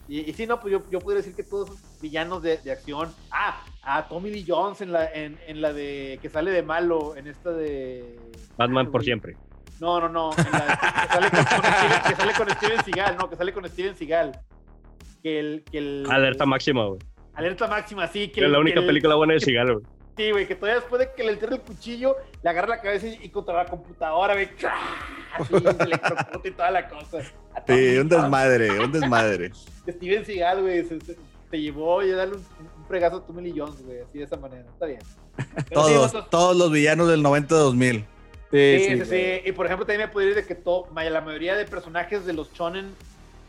Y, 0.07 0.29
y 0.29 0.33
sí, 0.33 0.45
no, 0.45 0.59
pues 0.59 0.71
yo, 0.71 0.83
yo 0.91 0.99
podría 0.99 1.21
decir 1.21 1.35
que 1.35 1.43
todos 1.43 1.69
esos 1.69 2.01
villanos 2.01 2.43
de, 2.43 2.57
de 2.57 2.71
acción. 2.71 3.13
Ah, 3.31 3.63
a 3.83 4.07
Tommy 4.07 4.31
Lee 4.31 4.45
Jones 4.47 4.81
en 4.81 4.91
la, 4.91 5.11
en, 5.11 5.37
en, 5.47 5.61
la 5.61 5.71
de 5.73 6.19
que 6.21 6.29
sale 6.29 6.51
de 6.51 6.63
malo, 6.63 7.15
en 7.15 7.27
esta 7.27 7.51
de. 7.51 8.19
Batman 8.57 8.91
por 8.91 9.03
siempre. 9.03 9.35
No, 9.79 9.99
no, 9.99 10.09
no. 10.09 10.31
En 10.37 10.51
la, 10.51 10.79
que, 10.79 11.07
sale 11.07 11.29
con, 11.29 11.39
Steven, 11.39 12.01
que, 12.07 12.15
sale 12.15 12.33
con, 12.33 12.49
Steven, 12.49 12.83
Seagal, 12.83 13.17
no, 13.17 13.29
que 13.29 13.35
sale 13.35 13.53
con 13.53 13.69
Steven 13.69 13.95
Seagal. 13.95 14.39
Que 15.21 15.39
el. 15.39 15.63
Que 15.71 15.77
el 15.77 16.07
Alerta 16.09 16.45
máxima, 16.45 16.85
güey. 16.85 16.99
Alerta 17.33 17.67
máxima, 17.67 18.07
sí. 18.07 18.27
Que 18.27 18.43
es 18.43 18.49
la 18.49 18.59
única 18.59 18.81
película 18.81 19.15
buena 19.15 19.33
de 19.33 19.39
Seagal, 19.39 19.73
güey. 19.73 19.85
Sí, 20.15 20.31
güey, 20.31 20.47
que 20.47 20.55
todavía 20.55 20.79
después 20.79 20.99
de 20.99 21.11
que 21.15 21.23
le 21.23 21.31
entierre 21.31 21.55
el 21.55 21.61
cuchillo, 21.61 22.15
le 22.43 22.49
agarra 22.49 22.67
la 22.67 22.81
cabeza 22.81 23.07
y, 23.07 23.29
contra 23.29 23.55
la 23.55 23.65
computadora, 23.65 24.33
güey, 24.33 24.49
así 25.33 25.47
se 25.47 25.83
electrocuta 25.83 26.47
y 26.47 26.51
toda 26.51 26.71
la 26.71 26.87
cosa. 26.87 27.21
Sí, 27.67 27.97
un 27.97 28.09
desmadre, 28.09 28.79
un 28.79 28.91
desmadre. 28.91 29.51
Steven 29.89 30.23
Seagal, 30.23 30.61
güey, 30.61 30.85
se, 30.85 30.99
te 31.49 31.61
llevó 31.61 31.99
a 31.99 32.05
darle 32.05 32.35
un, 32.35 32.45
fregazo 32.87 33.17
a 33.17 33.25
Tommy 33.25 33.41
Lee 33.41 33.53
Jones, 33.57 33.83
güey, 33.83 34.01
así 34.01 34.19
de 34.19 34.25
esa 34.25 34.37
manera. 34.37 34.65
Está 34.69 34.85
bien. 34.85 35.01
todos, 35.73 36.29
todos 36.29 36.55
los 36.55 36.71
villanos 36.71 37.07
del 37.07 37.23
90-2000. 37.23 38.05
Sí 38.51 38.85
sí, 38.85 38.99
sí, 38.99 39.05
sí, 39.05 39.41
Y 39.45 39.51
por 39.53 39.65
ejemplo, 39.65 39.83
también 39.83 40.07
me 40.07 40.13
puede 40.13 40.27
decir 40.27 40.43
de 40.43 40.47
que 40.47 40.53
todo, 40.53 40.87
la 40.93 41.21
mayoría 41.21 41.55
de 41.55 41.65
personajes 41.65 42.23
de 42.23 42.33
los 42.33 42.53
shonen 42.53 42.93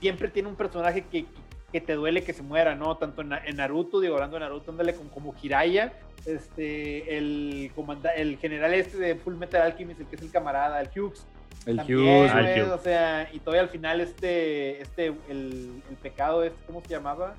siempre 0.00 0.28
tiene 0.28 0.48
un 0.48 0.56
personaje 0.56 1.02
que, 1.02 1.24
que 1.24 1.40
te 1.80 1.94
duele 1.94 2.24
que 2.24 2.32
se 2.32 2.42
muera, 2.42 2.74
¿no? 2.74 2.96
Tanto 2.96 3.22
en, 3.22 3.56
Naruto, 3.56 4.00
digo, 4.00 4.14
hablando 4.14 4.36
de 4.36 4.40
Naruto, 4.40 4.70
ándale 4.70 4.94
como, 4.94 5.10
como 5.10 5.34
Hiraya, 5.40 5.92
este, 6.26 7.16
el, 7.16 7.70
el 8.16 8.38
general 8.38 8.74
este 8.74 8.98
de 8.98 9.14
Full 9.16 9.34
Metal 9.34 9.62
Alchemist, 9.62 10.00
el 10.00 10.06
que 10.06 10.16
es 10.16 10.22
el 10.22 10.30
camarada, 10.30 10.80
el 10.80 10.88
Hughes. 10.88 11.26
El 11.66 11.80
Hughes. 11.80 12.68
o 12.68 12.78
sea, 12.78 13.28
y 13.32 13.38
todavía 13.38 13.62
al 13.62 13.68
final 13.68 14.00
este, 14.00 14.82
este, 14.82 15.06
el, 15.28 15.82
el 15.88 15.96
pecado 16.02 16.42
este, 16.42 16.58
¿cómo 16.66 16.82
se 16.82 16.88
llamaba? 16.88 17.34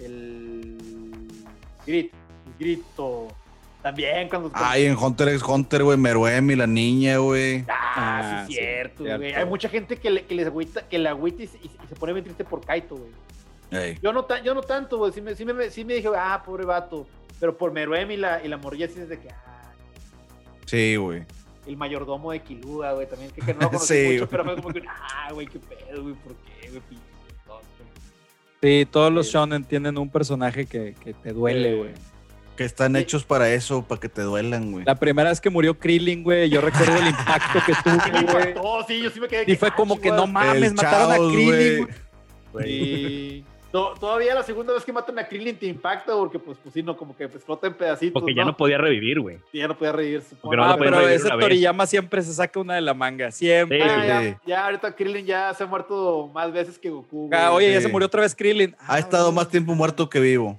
El 0.00 0.78
Grit, 1.86 2.12
el 2.46 2.52
Grito. 2.58 3.28
También 3.82 4.28
cuando... 4.28 4.50
Ay, 4.54 4.86
en 4.86 4.96
Hunter 4.96 5.28
x 5.28 5.42
Hunter, 5.42 5.82
güey, 5.82 5.98
Meruem 5.98 6.52
y 6.52 6.54
la 6.54 6.68
niña, 6.68 7.18
güey. 7.18 7.64
Ah, 7.68 8.44
sí, 8.46 8.54
ah, 8.54 8.60
cierto, 8.62 9.04
güey. 9.04 9.34
Hay 9.34 9.44
mucha 9.44 9.68
gente 9.68 9.96
que 9.96 10.08
le, 10.08 10.24
que 10.24 10.36
les 10.36 10.46
agüita, 10.46 10.88
que 10.88 10.98
la 10.98 11.10
agüita 11.10 11.42
y, 11.42 11.48
se 11.48 11.96
pone 11.98 12.12
bien 12.12 12.24
triste 12.24 12.44
por 12.44 12.64
Kaito, 12.64 12.96
güey. 12.96 13.10
Yo 14.02 14.12
no, 14.12 14.26
yo 14.42 14.54
no 14.54 14.60
tanto, 14.60 14.98
güey. 14.98 15.12
Sí 15.12 15.20
me, 15.20 15.34
sí, 15.34 15.44
me, 15.44 15.70
sí 15.70 15.84
me 15.84 15.94
dije, 15.94 16.08
ah, 16.16 16.42
pobre 16.44 16.64
vato. 16.64 17.06
Pero 17.40 17.56
por 17.56 17.72
Meruem 17.72 18.10
y 18.10 18.16
la, 18.16 18.44
y 18.44 18.48
la 18.48 18.56
morilla 18.56 18.86
sí 18.86 19.00
es 19.00 19.08
de 19.08 19.18
que, 19.18 19.28
ah. 19.30 19.72
Sí, 20.66 20.96
güey. 20.96 21.24
El 21.66 21.76
mayordomo 21.76 22.32
de 22.32 22.40
Kilua, 22.40 22.92
güey, 22.92 23.08
también, 23.08 23.30
que, 23.30 23.40
que 23.40 23.54
no 23.54 23.60
lo 23.60 23.66
conocí 23.70 23.94
sí, 23.94 24.12
mucho, 24.12 24.28
pero 24.28 24.44
fue 24.44 24.56
como 24.56 24.72
que, 24.72 24.82
ah, 24.88 25.32
güey, 25.32 25.46
qué 25.46 25.58
pedo, 25.58 26.02
güey, 26.02 26.14
¿por 26.14 26.34
qué, 26.36 26.68
güey? 26.70 26.82
Sí, 28.62 28.86
todos 28.88 29.12
los 29.12 29.26
shonen 29.26 29.64
tienen 29.64 29.98
un 29.98 30.08
personaje 30.08 30.66
que, 30.66 30.94
que 31.02 31.14
te 31.14 31.32
duele, 31.32 31.74
güey. 31.74 31.90
Que 32.56 32.64
están 32.64 32.94
hechos 32.94 33.24
para 33.24 33.52
eso, 33.52 33.82
para 33.82 34.00
que 34.00 34.08
te 34.08 34.22
duelan, 34.22 34.70
güey. 34.70 34.84
La 34.84 34.94
primera 34.94 35.30
vez 35.30 35.40
que 35.40 35.50
murió 35.50 35.76
Krillin, 35.76 36.22
güey, 36.22 36.48
yo 36.48 36.60
recuerdo 36.60 36.96
el 36.96 37.08
impacto 37.08 37.58
que 37.66 37.72
tuvo, 37.82 38.32
güey. 38.32 38.84
sí, 38.86 39.02
yo 39.02 39.10
sí 39.10 39.18
me 39.18 39.26
quedé. 39.26 39.50
Y 39.50 39.56
fue 39.56 39.72
como 39.72 40.00
que 40.00 40.10
no 40.10 40.28
mames, 40.28 40.74
mataron 40.74 41.12
a 41.12 41.16
Krillin, 41.16 41.88
güey. 42.52 43.44
Todavía 43.72 44.34
la 44.34 44.42
segunda 44.42 44.74
vez 44.74 44.84
que 44.84 44.92
matan 44.92 45.18
a 45.18 45.26
Krillin 45.26 45.56
te 45.56 45.66
impacta 45.66 46.12
porque, 46.14 46.38
pues, 46.38 46.58
pues 46.62 46.74
sí, 46.74 46.82
no, 46.82 46.96
como 46.96 47.16
que 47.16 47.24
explota 47.24 47.66
en 47.66 47.74
pedacitos. 47.74 48.12
Porque 48.12 48.34
ya 48.34 48.44
no, 48.44 48.56
podía 48.56 48.78
revivir, 48.78 49.20
güey. 49.20 49.38
ya 49.52 49.66
no 49.66 49.76
podía 49.76 49.92
revivir. 49.92 50.22
No 50.42 50.64
ah, 50.64 50.76
pero 50.78 51.00
ese 51.08 51.28
Toriyama 51.28 51.86
siempre 51.86 52.22
se 52.22 52.34
saca 52.34 52.60
una 52.60 52.74
de 52.74 52.82
la 52.82 52.94
manga, 52.94 53.30
siempre. 53.30 54.36
ya, 54.46 54.64
ahorita 54.64 54.94
Krillin 54.94 55.26
ya 55.26 55.54
se 55.54 55.64
ha 55.64 55.66
muerto 55.66 56.30
más 56.32 56.52
veces 56.52 56.78
que 56.78 56.90
Goku. 56.90 57.30
Ah, 57.32 57.52
oye, 57.52 57.72
ya 57.72 57.80
se 57.80 57.88
murió 57.88 58.06
otra 58.06 58.22
vez 58.22 58.34
Krillin. 58.34 58.76
ha 58.78 58.98
estado 58.98 59.28
ah, 59.28 59.32
más 59.32 59.48
tiempo 59.48 59.74
muerto 59.74 60.08
que 60.08 60.20
vivo. 60.20 60.58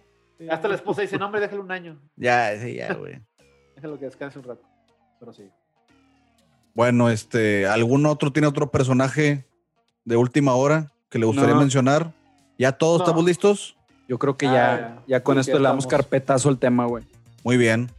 Hasta 0.50 0.68
la 0.68 0.76
esposa 0.76 1.02
dice, 1.02 1.18
no, 1.18 1.26
hombre, 1.26 1.40
déjale 1.40 1.62
un 1.62 1.72
año. 1.72 1.98
Ya, 2.16 2.58
sí, 2.60 2.76
ya, 2.76 2.94
güey. 2.94 3.22
déjalo 3.76 3.98
que 3.98 4.06
descanse 4.06 4.40
un 4.40 4.46
rato. 4.46 4.64
Pero 5.20 5.34
sí. 5.34 5.50
Bueno, 6.74 7.10
este, 7.10 7.68
¿algún 7.68 8.06
otro 8.06 8.32
tiene 8.32 8.48
otro 8.48 8.72
personaje 8.72 9.46
de 10.06 10.18
última 10.18 10.56
hora 10.56 10.92
que 11.10 11.20
le 11.20 11.26
gustaría 11.26 11.56
mencionar? 11.56 12.12
¿Ya 12.64 12.72
todos 12.72 13.02
estamos 13.02 13.26
listos? 13.26 13.76
Yo 14.08 14.18
creo 14.18 14.38
que 14.38 14.46
ya, 14.46 14.96
ah, 14.96 15.04
ya 15.06 15.22
con 15.22 15.38
esto 15.38 15.58
le 15.60 15.66
damos 15.66 15.86
carpetazo 15.86 16.48
al 16.48 16.58
tema, 16.58 16.86
güey. 16.86 17.04
Muy 17.44 17.58
bien. 17.58 17.92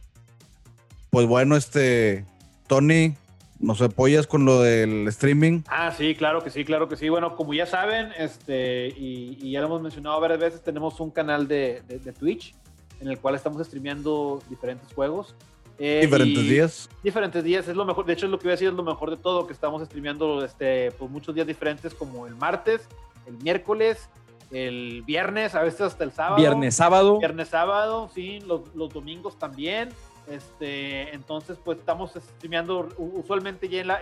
Pues 1.11 1.27
bueno, 1.27 1.55
este, 1.55 2.25
Tony, 2.65 3.13
¿nos 3.59 3.79
apoyas 3.83 4.25
con 4.25 4.43
lo 4.43 4.63
del 4.63 5.07
streaming? 5.09 5.61
Ah, 5.67 5.93
sí, 5.95 6.15
claro 6.15 6.43
que 6.43 6.49
sí, 6.49 6.65
claro 6.65 6.89
que 6.89 6.95
sí. 6.95 7.09
Bueno, 7.09 7.35
como 7.35 7.53
ya 7.53 7.67
saben, 7.67 8.09
este, 8.17 8.87
y, 8.87 9.51
ya 9.51 9.59
lo 9.59 9.67
hemos 9.67 9.83
mencionado 9.83 10.19
varias 10.19 10.39
veces, 10.39 10.63
tenemos 10.63 10.99
un 10.99 11.11
canal 11.11 11.47
de, 11.47 11.83
Twitch 12.17 12.55
en 13.01 13.09
el 13.09 13.19
cual 13.19 13.35
estamos 13.35 13.63
streameando 13.67 14.41
diferentes 14.49 14.91
juegos. 14.93 15.35
Eh, 15.77 15.99
diferentes 16.01 16.43
días. 16.43 16.89
Diferentes 17.03 17.43
días, 17.43 17.67
es 17.67 17.75
lo 17.75 17.85
mejor. 17.85 18.03
De 18.07 18.13
hecho, 18.13 18.25
es 18.25 18.31
lo 18.31 18.39
que 18.39 18.45
voy 18.45 18.53
a 18.53 18.55
decir, 18.55 18.69
es 18.69 18.73
lo 18.73 18.81
mejor 18.81 19.11
de 19.11 19.17
todo, 19.17 19.45
que 19.45 19.53
estamos 19.53 19.85
streameando 19.85 20.43
este, 20.43 20.91
pues, 20.93 21.11
muchos 21.11 21.35
días 21.35 21.45
diferentes, 21.45 21.93
como 21.93 22.25
el 22.25 22.35
martes, 22.35 22.87
el 23.27 23.37
miércoles, 23.43 24.09
el 24.51 25.03
viernes, 25.05 25.55
a 25.55 25.63
veces 25.63 25.81
hasta 25.81 26.03
el 26.03 26.11
sábado. 26.11 26.37
Viernes, 26.37 26.75
sábado. 26.75 27.19
Viernes, 27.19 27.49
sábado, 27.49 28.09
sí, 28.13 28.39
los, 28.41 28.61
los 28.75 28.93
domingos 28.93 29.37
también. 29.37 29.89
Este, 30.27 31.13
entonces, 31.13 31.57
pues 31.63 31.77
estamos 31.77 32.11
streameando 32.13 32.89
usualmente 32.97 33.69
ya 33.69 33.99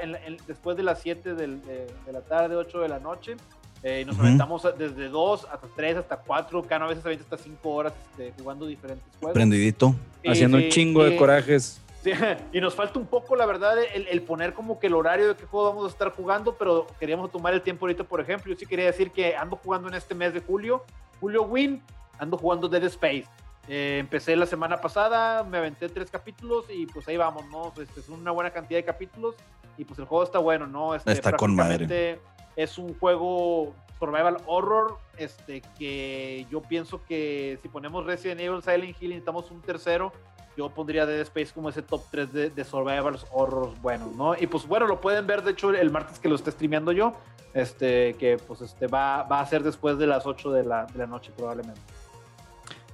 después 0.47 0.77
de 0.77 0.83
las 0.83 1.01
7 1.01 1.33
de, 1.35 1.87
la 2.11 2.21
tarde, 2.21 2.55
8 2.55 2.79
de 2.79 2.87
la 2.87 2.99
noche. 2.99 3.35
Eh, 3.83 4.01
y 4.01 4.05
nos 4.05 4.17
aventamos 4.17 4.65
desde 4.77 5.09
2 5.09 5.47
hasta 5.51 5.67
3, 5.75 5.97
hasta 5.97 6.15
4, 6.15 6.63
cada 6.63 6.87
vez 6.87 7.03
veces 7.03 7.23
hasta 7.23 7.37
5 7.37 7.69
horas 7.69 7.93
este, 8.11 8.31
jugando 8.39 8.65
diferentes 8.65 9.05
juegos. 9.19 9.33
Prendidito. 9.33 9.93
Haciendo 10.25 10.57
un 10.57 10.69
chingo 10.69 11.03
de 11.03 11.17
corajes. 11.17 11.81
y 12.53 12.61
nos 12.61 12.75
falta 12.75 12.99
un 12.99 13.07
poco, 13.07 13.35
la 13.35 13.45
verdad, 13.45 13.77
el, 13.93 14.21
poner 14.23 14.53
como 14.53 14.79
que 14.79 14.87
el 14.87 14.93
horario 14.93 15.29
de 15.29 15.35
qué 15.35 15.45
juego 15.45 15.69
vamos 15.69 15.85
a 15.85 15.89
estar 15.89 16.11
jugando, 16.11 16.55
pero 16.55 16.87
queríamos 16.99 17.31
tomar 17.31 17.53
el 17.53 17.61
tiempo 17.61 17.85
ahorita, 17.85 18.03
por 18.03 18.19
ejemplo. 18.21 18.51
Yo 18.51 18.59
sí 18.59 18.65
quería 18.65 18.85
decir 18.85 19.11
que 19.11 19.35
ando 19.35 19.55
jugando 19.55 19.87
en 19.87 19.95
este 19.95 20.15
mes 20.15 20.33
de 20.33 20.41
julio, 20.41 20.83
Julio 21.19 21.43
Win, 21.43 21.81
ando 22.19 22.37
jugando 22.37 22.67
Dead 22.67 22.83
Space. 22.83 23.25
Eh, 23.67 23.97
empecé 23.99 24.35
la 24.35 24.45
semana 24.45 24.81
pasada, 24.81 25.43
me 25.43 25.57
aventé 25.57 25.87
tres 25.87 26.11
capítulos 26.11 26.65
y 26.69 26.85
pues 26.87 27.07
ahí 27.07 27.15
vamos, 27.15 27.45
¿no? 27.49 27.71
Este, 27.81 28.01
es 28.01 28.09
una 28.09 28.31
buena 28.31 28.51
cantidad 28.51 28.77
de 28.77 28.83
capítulos 28.83 29.35
y 29.77 29.85
pues 29.85 29.97
el 29.99 30.05
juego 30.05 30.23
está 30.23 30.39
bueno, 30.39 30.67
¿no? 30.67 30.95
Este, 30.95 31.13
está 31.13 31.33
con 31.33 31.55
madre. 31.55 32.19
Es 32.55 32.77
un 32.77 32.97
juego 32.99 33.73
survival 33.99 34.37
horror, 34.45 34.97
este, 35.17 35.61
que 35.77 36.45
yo 36.51 36.61
pienso 36.61 37.03
que 37.05 37.57
si 37.61 37.69
ponemos 37.69 38.05
Resident 38.05 38.41
Evil, 38.41 38.61
Silent 38.61 39.01
Hill 39.01 39.09
necesitamos 39.09 39.49
un 39.49 39.61
tercero, 39.61 40.11
yo 40.57 40.69
pondría 40.69 41.05
Dead 41.05 41.21
Space 41.21 41.51
como 41.53 41.69
ese 41.69 41.81
top 41.81 42.01
3 42.11 42.33
de, 42.33 42.49
de 42.49 42.63
survival 42.63 43.17
horror 43.31 43.71
bueno, 43.81 44.11
¿no? 44.15 44.35
Y 44.39 44.47
pues 44.47 44.67
bueno, 44.67 44.87
lo 44.87 45.01
pueden 45.01 45.25
ver 45.27 45.43
de 45.43 45.51
hecho 45.51 45.71
el 45.71 45.91
martes 45.91 46.19
que 46.19 46.29
lo 46.29 46.35
esté 46.35 46.51
streameando 46.51 46.91
yo, 46.91 47.13
este, 47.53 48.13
que 48.15 48.37
pues 48.37 48.61
este 48.61 48.87
va, 48.87 49.23
va 49.23 49.39
a 49.39 49.45
ser 49.45 49.63
después 49.63 49.97
de 49.97 50.07
las 50.07 50.25
8 50.25 50.51
de 50.51 50.63
la, 50.63 50.85
de 50.85 50.99
la 50.99 51.07
noche 51.07 51.31
probablemente. 51.35 51.81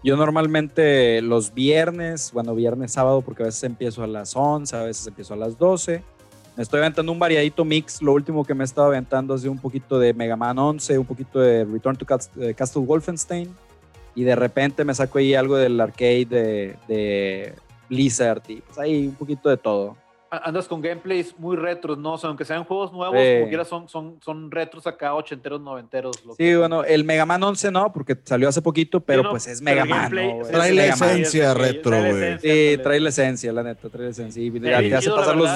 Yo 0.02 0.16
normalmente 0.16 1.22
los 1.22 1.54
viernes, 1.54 2.32
bueno, 2.32 2.56
viernes, 2.56 2.94
sábado, 2.94 3.22
porque 3.22 3.44
a 3.44 3.48
veces 3.48 3.64
empiezo 3.64 4.02
a 4.02 4.08
las 4.08 4.34
11, 4.34 4.76
a 4.76 4.84
veces 4.84 5.06
empiezo 5.08 5.34
a 5.34 5.38
las 5.38 5.58
12. 5.58 6.02
Me 6.56 6.64
estoy 6.64 6.80
aventando 6.80 7.12
un 7.12 7.20
variadito 7.20 7.66
mix. 7.66 8.02
Lo 8.02 8.14
último 8.14 8.46
que 8.46 8.54
me 8.54 8.64
he 8.64 8.66
estado 8.66 8.88
aventando 8.88 9.36
es 9.36 9.42
de 9.42 9.50
un 9.50 9.60
poquito 9.60 10.00
de 10.00 10.14
Mega 10.14 10.38
Man 10.38 10.58
11, 10.58 10.98
un 10.98 11.06
poquito 11.06 11.40
de 11.40 11.66
Return 11.66 11.98
to 11.98 12.06
eh, 12.38 12.54
Castle 12.54 12.82
Wolfenstein. 12.84 13.54
Y 14.20 14.24
de 14.24 14.36
repente 14.36 14.84
me 14.84 14.94
saco 14.94 15.20
ahí 15.20 15.34
algo 15.34 15.56
del 15.56 15.80
arcade 15.80 16.26
de, 16.26 16.76
de 16.88 17.54
Blizzard 17.88 18.42
y 18.50 18.56
pues 18.58 18.78
ahí 18.78 19.08
un 19.08 19.16
poquito 19.16 19.48
de 19.50 19.56
todo 19.56 19.96
andas 20.32 20.68
con 20.68 20.82
gameplays 20.82 21.38
muy 21.38 21.56
retros, 21.56 21.98
¿no? 21.98 22.14
O 22.14 22.18
sea, 22.18 22.28
aunque 22.28 22.46
sean 22.46 22.64
juegos 22.64 22.92
nuevos, 22.94 23.18
como 23.18 23.48
quieras, 23.48 23.68
son, 23.68 23.90
son, 23.90 24.20
son 24.24 24.52
retros 24.52 24.86
acá, 24.86 25.14
ochenteros, 25.16 25.60
noventeros. 25.60 26.22
sí, 26.38 26.56
bueno, 26.56 26.84
el 26.84 27.04
Mega 27.04 27.26
Man 27.26 27.42
11 27.42 27.72
no, 27.72 27.92
porque 27.92 28.18
salió 28.24 28.48
hace 28.50 28.62
poquito, 28.62 29.00
pero 29.00 29.30
pues 29.30 29.48
es 29.48 29.62
Mega 29.62 29.86
Man. 29.86 30.12
¿no? 30.14 30.46
Trae 30.46 30.74
la 30.74 30.86
esencia 30.86 31.54
retro, 31.54 31.98
güey. 31.98 32.40
Sí, 32.40 32.78
trae 32.82 33.00
la 33.00 33.10
esencia, 33.10 33.52
la 33.52 33.64
neta, 33.64 33.90
trae 33.90 34.06
la 34.06 34.12
esencia. 34.12 34.42
Y 34.42 34.52
ya 34.60 34.80
te 34.80 34.96
hace 34.96 35.10
pasar 35.10 35.36
los... 35.36 35.50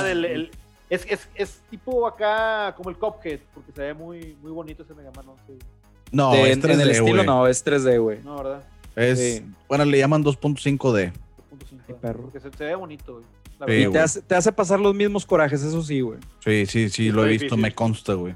es, 0.89 1.05
es, 1.09 1.29
es, 1.35 1.61
tipo 1.69 2.07
acá 2.07 2.73
como 2.75 2.89
el 2.89 2.97
Cuphead, 2.97 3.39
porque 3.53 3.71
se 3.71 3.81
ve 3.81 3.93
muy, 3.93 4.35
muy 4.41 4.51
bonito 4.51 4.83
ese 4.83 4.93
Mega 4.93 5.11
Man 5.15 5.27
11. 5.29 5.82
No, 6.13 6.33
es 6.33 6.61
3D, 6.61 6.73
en 6.73 6.81
el 6.81 6.91
estilo 6.91 7.23
no, 7.25 7.47
es 7.47 7.65
3D, 7.65 7.99
güey. 7.99 8.19
No, 8.23 8.37
¿verdad? 8.37 8.63
Es, 8.95 9.43
bueno, 9.67 9.83
le 9.83 9.97
llaman 9.97 10.23
2.5D. 10.23 10.77
2.5D. 10.79 12.15
Porque 12.15 12.39
se, 12.39 12.51
se 12.51 12.63
ve 12.65 12.75
bonito, 12.75 13.13
güey 13.13 13.25
y 13.67 13.87
te 14.27 14.35
hace, 14.35 14.51
pasar 14.51 14.79
los 14.79 14.93
mismos 14.93 15.25
corajes, 15.25 15.63
eso 15.63 15.81
sí, 15.81 16.01
güey. 16.01 16.19
Sí, 16.39 16.65
sí, 16.65 16.89
sí, 16.89 17.11
lo 17.11 17.25
he 17.25 17.29
visto, 17.29 17.55
me 17.57 17.73
consta, 17.73 18.13
güey. 18.13 18.35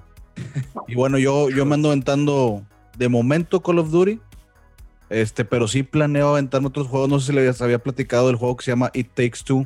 y 0.88 0.96
bueno, 0.96 1.18
yo, 1.18 1.50
yo 1.50 1.66
me 1.66 1.76
ando 1.76 1.90
aventando 1.90 2.64
de 2.98 3.10
momento 3.10 3.62
Call 3.62 3.80
of 3.80 3.90
Duty. 3.90 4.20
Este, 5.10 5.46
pero 5.46 5.70
sí 5.70 5.84
planeo 5.84 6.30
aventarme 6.30 6.68
otros 6.68 6.88
juegos. 6.88 7.10
No 7.10 7.20
sé 7.20 7.28
si 7.28 7.34
les 7.34 7.62
había 7.62 7.80
platicado 7.80 8.28
del 8.28 8.36
juego 8.36 8.58
que 8.58 8.66
se 8.66 8.72
llama 8.72 8.92
It 8.94 9.10
Takes 9.14 9.40
Two, 9.46 9.66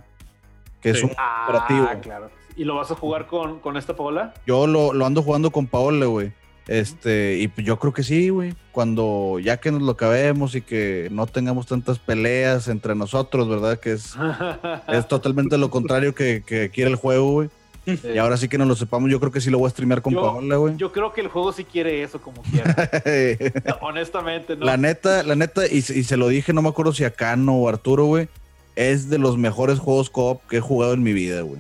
que 0.82 0.92
es 0.92 1.04
un 1.04 1.12
ah, 1.18 1.46
operativo. 1.48 1.90
Claro. 2.02 2.30
¿Y 2.56 2.64
lo 2.64 2.76
vas 2.76 2.92
a 2.92 2.96
jugar 2.96 3.28
con, 3.28 3.60
con 3.60 3.76
esta 3.76 3.96
Paola? 3.96 4.34
Yo 4.46 4.68
lo, 4.68 4.94
lo 4.94 5.06
ando 5.06 5.24
jugando 5.24 5.52
con 5.52 5.68
Paola, 5.68 6.06
güey. 6.06 6.32
Este, 6.68 7.38
y 7.40 7.48
pues 7.48 7.66
yo 7.66 7.80
creo 7.80 7.94
que 7.94 8.04
sí, 8.04 8.30
güey. 8.30 8.54
Cuando 8.72 9.40
ya 9.40 9.58
que 9.58 9.72
nos 9.72 9.82
lo 9.82 9.92
acabemos 9.92 10.56
y 10.56 10.62
que 10.62 11.10
no 11.12 11.28
tengamos 11.28 11.68
tantas 11.68 12.00
peleas 12.00 12.68
entre 12.68 12.96
nosotros, 12.96 13.50
¿verdad? 13.50 13.80
Que 13.80 13.94
es, 13.94 14.16
es 14.88 15.08
totalmente 15.08 15.58
lo 15.58 15.70
contrario 15.70 16.16
que, 16.16 16.44
quiere 16.74 16.92
el 16.92 16.96
juego, 16.96 17.32
güey. 17.32 17.50
Y 17.86 18.20
ahora 18.20 18.38
sí 18.38 18.48
que 18.48 18.60
no 18.60 18.66
lo 18.66 18.76
sepamos, 18.76 19.10
yo 19.10 19.20
creo 19.20 19.32
que 19.32 19.42
sí 19.42 19.50
lo 19.50 19.58
voy 19.58 19.68
a 19.68 19.72
streamear 19.72 20.04
con 20.04 20.14
Paola, 20.14 20.56
güey. 20.58 20.78
Yo 20.78 20.92
creo 20.92 21.14
que 21.14 21.22
el 21.22 21.30
juego 21.30 21.52
sí 21.52 21.64
quiere 21.64 22.04
eso 22.04 22.22
como 22.22 22.44
quiera. 22.44 22.76
Honestamente, 23.82 24.56
¿no? 24.56 24.66
La 24.66 24.78
neta, 24.78 25.24
la 25.24 25.36
neta, 25.36 25.66
y, 25.66 25.78
y, 25.78 25.82
se 25.82 26.16
lo 26.16 26.28
dije, 26.28 26.54
no 26.54 26.62
me 26.62 26.70
acuerdo 26.70 26.94
si 26.94 27.06
a 27.06 27.10
Cano 27.10 27.56
o 27.56 27.68
Arturo, 27.68 28.06
güey, 28.06 28.30
es 28.76 29.10
de 29.10 29.18
los 29.18 29.36
mejores 29.36 29.80
juegos 29.80 30.12
co-op 30.12 30.46
que 30.48 30.58
he 30.58 30.62
jugado 30.62 30.94
en 30.94 31.02
mi 31.02 31.12
vida, 31.12 31.42
güey. 31.42 31.60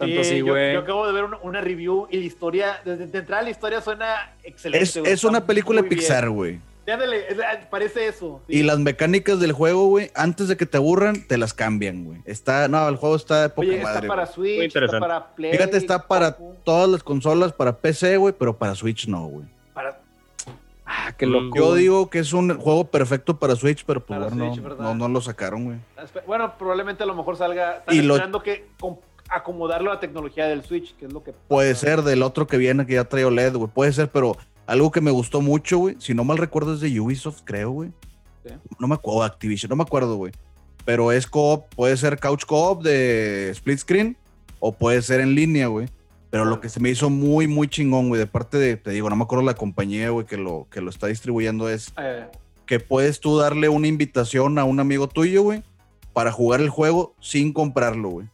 Yo, 0.00 0.80
acabo 0.80 1.06
de 1.06 1.12
ver 1.12 1.24
una, 1.42 1.60
review 1.60 2.06
y 2.10 2.18
la 2.18 2.24
historia, 2.24 2.80
desde 2.84 3.06
de 3.06 3.18
entrada 3.18 3.42
la 3.42 3.50
historia 3.50 3.80
suena 3.80 4.32
excelente. 4.42 5.10
Es, 5.10 5.24
una 5.24 5.44
película 5.46 5.82
de 5.82 5.88
Pixar, 5.88 6.28
güey. 6.30 6.60
parece 7.70 8.08
eso. 8.08 8.40
Y 8.48 8.62
las 8.62 8.78
mecánicas 8.78 9.40
del 9.40 9.52
juego, 9.52 9.86
güey, 9.86 10.10
antes 10.14 10.48
de 10.48 10.56
que 10.56 10.66
te 10.66 10.76
aburran, 10.76 11.26
te 11.26 11.38
las 11.38 11.54
cambian, 11.54 12.04
güey. 12.04 12.20
Está, 12.24 12.68
no, 12.68 12.88
el 12.88 12.96
juego 12.96 13.16
está 13.16 13.42
de 13.42 13.48
poca 13.50 13.68
Está 13.68 14.02
para 14.02 14.26
Switch, 14.26 14.74
está 14.74 15.00
para 15.00 15.26
Play. 15.34 15.52
Fíjate, 15.52 15.76
está 15.76 16.06
para 16.06 16.36
todas 16.64 16.88
las 16.88 17.02
consolas, 17.02 17.52
para 17.52 17.76
PC, 17.76 18.16
güey, 18.16 18.34
pero 18.36 18.56
para 18.56 18.74
Switch 18.74 19.06
no, 19.06 19.26
güey. 19.26 19.46
Para... 19.72 20.00
Ah, 20.90 21.12
qué 21.16 21.26
loco. 21.26 21.54
Yo 21.54 21.74
digo 21.74 22.08
que 22.08 22.18
es 22.18 22.32
un 22.32 22.56
juego 22.58 22.84
perfecto 22.84 23.38
para 23.38 23.54
Switch, 23.54 23.84
pero 23.84 24.00
pues 24.00 24.18
no, 24.34 24.56
no, 24.56 24.94
no, 24.94 25.08
lo 25.08 25.20
sacaron, 25.20 25.64
güey. 25.64 25.78
Bueno, 26.26 26.54
probablemente 26.58 27.02
a 27.02 27.06
lo 27.06 27.14
mejor 27.14 27.36
salga. 27.36 27.78
Están 27.78 27.94
y 27.94 27.98
esperando 27.98 28.42
que 28.42 28.66
acomodarlo 29.28 29.90
a 29.90 29.94
la 29.94 30.00
tecnología 30.00 30.46
del 30.46 30.62
Switch, 30.62 30.96
que 30.96 31.06
es 31.06 31.12
lo 31.12 31.22
que... 31.22 31.32
Puede 31.32 31.74
ser 31.74 32.02
del 32.02 32.22
otro 32.22 32.46
que 32.46 32.56
viene 32.56 32.86
que 32.86 32.94
ya 32.94 33.04
trae 33.04 33.24
OLED, 33.24 33.56
güey. 33.56 33.70
Puede 33.72 33.92
ser, 33.92 34.10
pero 34.10 34.36
algo 34.66 34.90
que 34.90 35.00
me 35.00 35.10
gustó 35.10 35.40
mucho, 35.40 35.78
güey. 35.78 35.96
Si 35.98 36.14
no 36.14 36.24
mal 36.24 36.38
recuerdo 36.38 36.74
es 36.74 36.80
de 36.80 37.00
Ubisoft, 37.00 37.40
creo, 37.44 37.70
güey. 37.70 37.90
No 38.78 38.88
me 38.88 38.94
acuerdo, 38.94 39.22
Activision, 39.22 39.70
no 39.70 39.76
me 39.76 39.82
acuerdo, 39.82 40.16
güey. 40.16 40.32
Pero 40.84 41.12
es 41.12 41.26
co 41.26 41.66
puede 41.76 41.96
ser 41.96 42.18
couch 42.18 42.44
co-op 42.46 42.82
de 42.82 43.50
split 43.50 43.78
screen 43.78 44.16
o 44.58 44.72
puede 44.72 45.02
ser 45.02 45.20
en 45.20 45.34
línea, 45.34 45.66
güey. 45.66 45.88
Pero 46.30 46.44
lo 46.44 46.60
que 46.60 46.68
se 46.68 46.80
me 46.80 46.90
hizo 46.90 47.08
muy, 47.08 47.46
muy 47.46 47.68
chingón, 47.68 48.08
güey, 48.08 48.18
de 48.18 48.26
parte 48.26 48.58
de, 48.58 48.76
te 48.76 48.90
digo, 48.90 49.08
no 49.08 49.16
me 49.16 49.24
acuerdo 49.24 49.44
la 49.44 49.54
compañía, 49.54 50.10
güey, 50.10 50.26
que 50.26 50.36
lo, 50.36 50.66
que 50.70 50.82
lo 50.82 50.90
está 50.90 51.06
distribuyendo 51.06 51.70
es 51.70 51.92
eh. 51.96 52.26
que 52.66 52.80
puedes 52.80 53.20
tú 53.20 53.38
darle 53.38 53.68
una 53.70 53.86
invitación 53.86 54.58
a 54.58 54.64
un 54.64 54.80
amigo 54.80 55.08
tuyo, 55.08 55.42
güey, 55.42 55.62
para 56.12 56.30
jugar 56.30 56.60
el 56.60 56.68
juego 56.68 57.14
sin 57.20 57.52
comprarlo, 57.54 58.10
güey. 58.10 58.26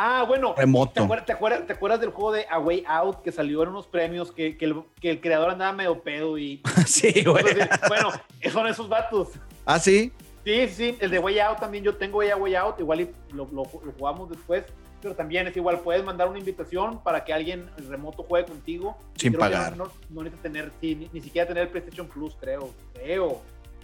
Ah, 0.00 0.22
bueno. 0.22 0.54
Remoto. 0.56 0.92
¿te 0.92 1.00
acuerdas, 1.32 1.66
¿te, 1.66 1.72
acuerdas, 1.72 2.00
del 2.00 2.10
juego 2.10 2.30
de 2.30 2.46
A 2.48 2.60
Way 2.60 2.84
Out 2.86 3.22
que 3.22 3.32
salió 3.32 3.64
en 3.64 3.70
unos 3.70 3.88
premios 3.88 4.30
que, 4.30 4.56
que, 4.56 4.66
el, 4.66 4.82
que 5.00 5.10
el, 5.10 5.20
creador 5.20 5.50
andaba 5.50 5.72
medio 5.72 6.00
pedo 6.00 6.38
y. 6.38 6.62
sí, 6.86 7.24
güey. 7.24 7.44
bueno, 7.88 8.12
son 8.52 8.68
esos 8.68 8.88
vatos. 8.88 9.30
Ah, 9.66 9.80
sí. 9.80 10.12
Sí, 10.44 10.68
sí, 10.68 10.96
el 11.00 11.10
de 11.10 11.18
Way 11.18 11.40
Out 11.40 11.58
también. 11.58 11.82
Yo 11.82 11.96
tengo 11.96 12.22
A 12.22 12.36
Way 12.36 12.54
Out, 12.54 12.78
igual 12.78 13.10
lo, 13.32 13.48
lo, 13.52 13.64
jugamos 13.64 14.30
después. 14.30 14.64
Pero 15.02 15.16
también 15.16 15.48
es 15.48 15.56
igual, 15.56 15.80
puedes 15.80 16.04
mandar 16.04 16.28
una 16.28 16.38
invitación 16.38 17.00
para 17.02 17.24
que 17.24 17.32
alguien 17.32 17.68
remoto 17.88 18.22
juegue 18.22 18.46
contigo. 18.46 18.96
Sin 19.16 19.32
pagar. 19.32 19.76
No, 19.76 19.90
no, 20.10 20.22
necesitas 20.22 20.42
tener, 20.42 20.72
sí, 20.80 21.08
ni, 21.12 21.20
siquiera 21.20 21.46
tener 21.46 21.70
PlayStation 21.70 22.06
Plus, 22.06 22.36
creo. 22.40 22.70
Creo. 22.94 23.40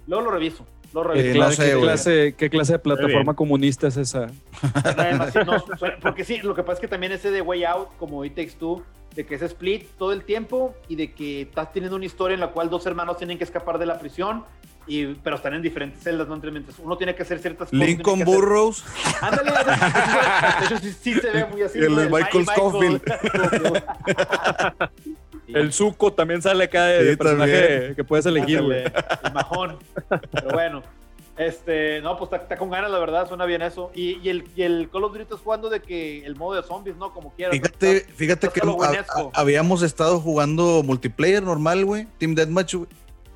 Luego 0.07 0.25
lo 0.25 0.31
reviso. 0.31 0.67
¿Qué, 1.13 1.33
clase, 1.33 2.35
¿Qué, 2.37 2.51
clase, 2.51 2.75
de 2.75 2.79
plataforma 2.79 3.35
comunista 3.35 3.89
es 3.89 3.97
esa? 3.97 4.29
porque 6.01 6.23
sí, 6.23 6.39
lo 6.39 6.55
que 6.55 6.63
pasa 6.63 6.75
es 6.75 6.81
que 6.81 6.89
también 6.89 7.11
ese 7.11 7.33
de 7.33 7.41
Way 7.41 7.65
Out, 7.65 7.89
como 7.99 8.25
It 8.25 8.37
Takes 8.37 8.53
Two, 8.61 8.85
de 9.17 9.27
que 9.27 9.35
es 9.35 9.43
split 9.43 9.89
todo 9.99 10.13
el 10.13 10.23
tiempo 10.23 10.75
y 10.89 10.95
de 10.95 11.13
que 11.13 11.43
estás 11.43 11.73
teniendo 11.73 11.97
una 11.97 12.05
historia 12.05 12.35
en 12.35 12.41
la 12.41 12.53
cual 12.53 12.71
dos 12.71 12.87
hermanos 12.87 13.17
tienen 13.17 13.39
que 13.39 13.45
escapar 13.45 13.79
de 13.79 13.87
la 13.87 13.99
prisión, 13.99 14.45
y, 14.87 15.07
pero 15.15 15.37
están 15.37 15.55
en 15.55 15.63
diferentes 15.63 16.03
celdas, 16.03 16.29
¿no? 16.29 16.41
uno 16.85 16.97
tiene 16.97 17.15
que 17.15 17.23
hacer 17.23 17.39
ciertas 17.41 17.71
cosas. 17.71 17.87
Lincoln 17.87 18.25
Burroughs. 18.25 18.85
Ándale, 19.21 19.51
de 19.51 20.67
hecho 20.67 20.79
sí, 21.01 21.15
se 21.15 21.31
ve 21.31 21.47
muy 21.47 21.63
así. 21.63 21.79
El 21.79 21.97
de 21.97 22.09
Michael 22.09 22.47
Scofield. 22.47 23.03
El 25.49 25.73
Zuko 25.73 26.13
también 26.13 26.43
sale 26.43 26.65
acá 26.65 26.87
de, 26.87 27.17
personaje 27.17 27.95
que 27.95 28.05
puedes 28.05 28.27
elegir, 28.27 28.63
güey. 28.63 28.85
El 29.25 29.33
majón. 29.33 29.79
Pero 30.09 30.49
bueno. 30.53 30.83
Este, 31.37 32.01
no, 32.01 32.17
pues 32.17 32.31
está, 32.33 32.57
con 32.57 32.71
ganas, 32.71 32.93
la 32.93 32.99
verdad, 33.01 33.29
suena 33.29 33.45
bien 33.45 33.61
eso. 33.63 33.91
Y, 33.93 34.29
el, 34.29 34.45
el, 34.57 34.89
Call 34.91 35.05
of 35.05 35.13
Duty 35.17 35.35
jugando 35.43 35.69
de 35.69 35.81
que 35.81 36.25
el 36.25 36.37
modo 36.37 36.61
de 36.61 36.67
zombies, 36.67 36.97
¿no? 36.97 37.13
Como 37.13 37.33
quieras. 37.33 37.57
Fíjate, 37.57 38.01
fíjate 38.01 38.49
que 38.49 38.61
habíamos 39.33 39.83
estado 39.83 40.21
jugando 40.21 40.83
multiplayer 40.85 41.43
normal, 41.43 41.85
güey, 41.85 42.07
Team 42.19 42.35
Deathmatch, 42.35 42.75
güey. 42.75 42.89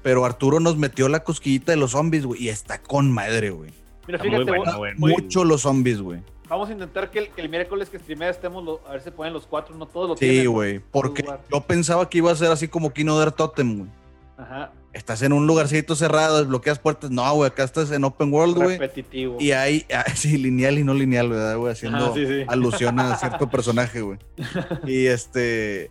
Pero 0.03 0.25
Arturo 0.25 0.61
nos 0.61 0.77
metió 0.77 1.09
la 1.09 1.25
cosquillita 1.25 1.73
de 1.73 1.77
los 1.77 1.91
zombies, 1.91 2.25
güey, 2.25 2.45
y 2.45 2.49
está 2.51 2.79
con 2.81 3.11
madre, 3.11 3.51
güey. 3.51 3.73
Mira, 4.07 4.21
fíjate, 4.21 4.53
mucho 4.97 5.45
los 5.45 5.63
zombies, 5.63 6.01
güey. 6.01 6.21
Vamos 6.49 6.71
a 6.71 6.73
intentar 6.73 7.11
que 7.11 7.19
el, 7.19 7.29
que 7.31 7.43
el 7.43 7.49
miércoles 7.49 7.91
que 7.91 7.99
streamea 7.99 8.31
estemos, 8.31 8.81
a 8.89 8.93
ver 8.93 9.03
si 9.03 9.11
pueden 9.11 9.35
los 9.35 9.47
cuatro, 9.47 9.77
no 9.77 9.87
todos 9.87 10.09
los 10.09 10.19
Sí, 10.19 10.47
güey, 10.47 10.79
porque 10.79 11.25
yo 11.53 11.61
pensaba 11.61 12.09
que 12.09 12.19
iba 12.19 12.33
a 12.33 12.37
ser 12.37 12.51
así 12.51 12.69
como 12.69 12.93
Kino 12.93 13.19
der 13.19 13.33
Totem, 13.33 13.79
güey. 13.79 13.91
Ajá. 14.39 14.73
Estás 14.93 15.21
en 15.23 15.33
un 15.33 15.47
lugarcito 15.47 15.95
cerrado, 15.95 16.39
desbloqueas 16.39 16.79
puertas. 16.79 17.11
No, 17.11 17.31
güey, 17.35 17.51
acá 17.51 17.65
estás 17.65 17.91
en 17.91 18.05
open 18.05 18.33
world, 18.33 18.57
güey. 18.57 18.79
Repetitivo. 18.79 19.37
Y 19.39 19.53
hay, 19.53 19.85
ah, 19.95 20.05
sí, 20.15 20.39
lineal 20.39 20.79
y 20.79 20.85
no 20.85 20.95
lineal, 20.95 21.29
¿verdad, 21.29 21.57
güey? 21.57 21.73
Haciendo 21.73 22.15
alusión 22.47 22.99
a 22.99 23.17
cierto 23.17 23.49
personaje, 23.51 24.01
güey. 24.01 24.19
Y 24.87 25.07
este. 25.07 25.91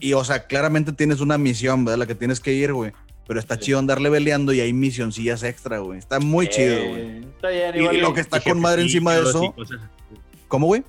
Y, 0.00 0.14
o 0.14 0.24
sea, 0.24 0.46
claramente 0.46 0.92
tienes 0.92 1.20
una 1.20 1.38
misión, 1.38 1.84
¿verdad? 1.84 1.98
La 1.98 2.06
que 2.06 2.16
tienes 2.16 2.40
que 2.40 2.52
ir, 2.52 2.72
güey. 2.72 2.92
Pero 3.32 3.40
está 3.40 3.58
chido 3.58 3.78
andarle 3.78 4.10
peleando 4.10 4.52
y 4.52 4.60
hay 4.60 4.74
misioncillas 4.74 5.42
extra, 5.42 5.78
güey. 5.78 5.98
Está 5.98 6.20
muy 6.20 6.48
chido, 6.48 6.76
güey. 6.86 7.20
Está 7.20 7.48
bien, 7.48 7.76
y, 7.76 7.96
lo 7.96 8.12
que 8.12 8.20
está 8.20 8.40
con 8.40 8.60
madre 8.60 8.82
encima 8.82 9.14
de 9.14 9.22
eso. 9.22 9.54
¿Cómo, 10.48 10.66
güey? 10.66 10.84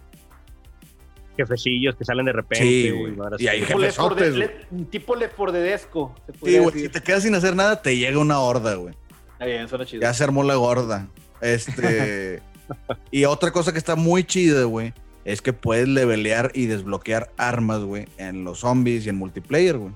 jefecillos 1.38 1.96
que 1.96 2.04
salen 2.04 2.26
de 2.26 2.34
repente. 2.34 2.66
Sí, 2.66 2.92
güey. 2.92 3.16
Y 3.40 3.48
hay 3.48 3.62
jefesotes, 3.62 4.52
Un 4.72 4.88
tipo 4.88 5.16
lefordedesco. 5.16 6.14
Sí, 6.44 6.58
güey. 6.58 6.82
Si 6.82 6.90
te 6.90 7.00
quedas 7.00 7.24
sin 7.24 7.34
hacer 7.34 7.56
nada, 7.56 7.82
te 7.82 7.96
llega 7.96 8.20
una 8.20 8.38
horda, 8.40 8.76
güey. 8.76 8.94
Está 9.32 9.46
bien, 9.46 9.66
suena 9.70 9.86
chido. 9.86 10.02
Ya 10.02 10.14
se 10.14 10.26
armó 10.26 10.44
la 10.44 10.56
gorda. 10.56 11.08
Este. 11.40 12.42
y 13.12 13.24
otra 13.24 13.52
cosa 13.52 13.72
que 13.72 13.78
está 13.78 13.96
muy 13.96 14.26
chida, 14.26 14.66
güey, 14.66 14.94
es 15.24 15.42
que 15.42 15.54
puedes 15.54 15.88
levelear 15.88 16.52
y 16.54 16.66
desbloquear 16.66 17.32
armas, 17.38 17.80
güey, 17.84 18.06
en 18.18 18.44
los 18.44 18.60
zombies 18.60 19.06
y 19.06 19.10
en 19.10 19.16
multiplayer, 19.16 19.78
güey. 19.78 19.94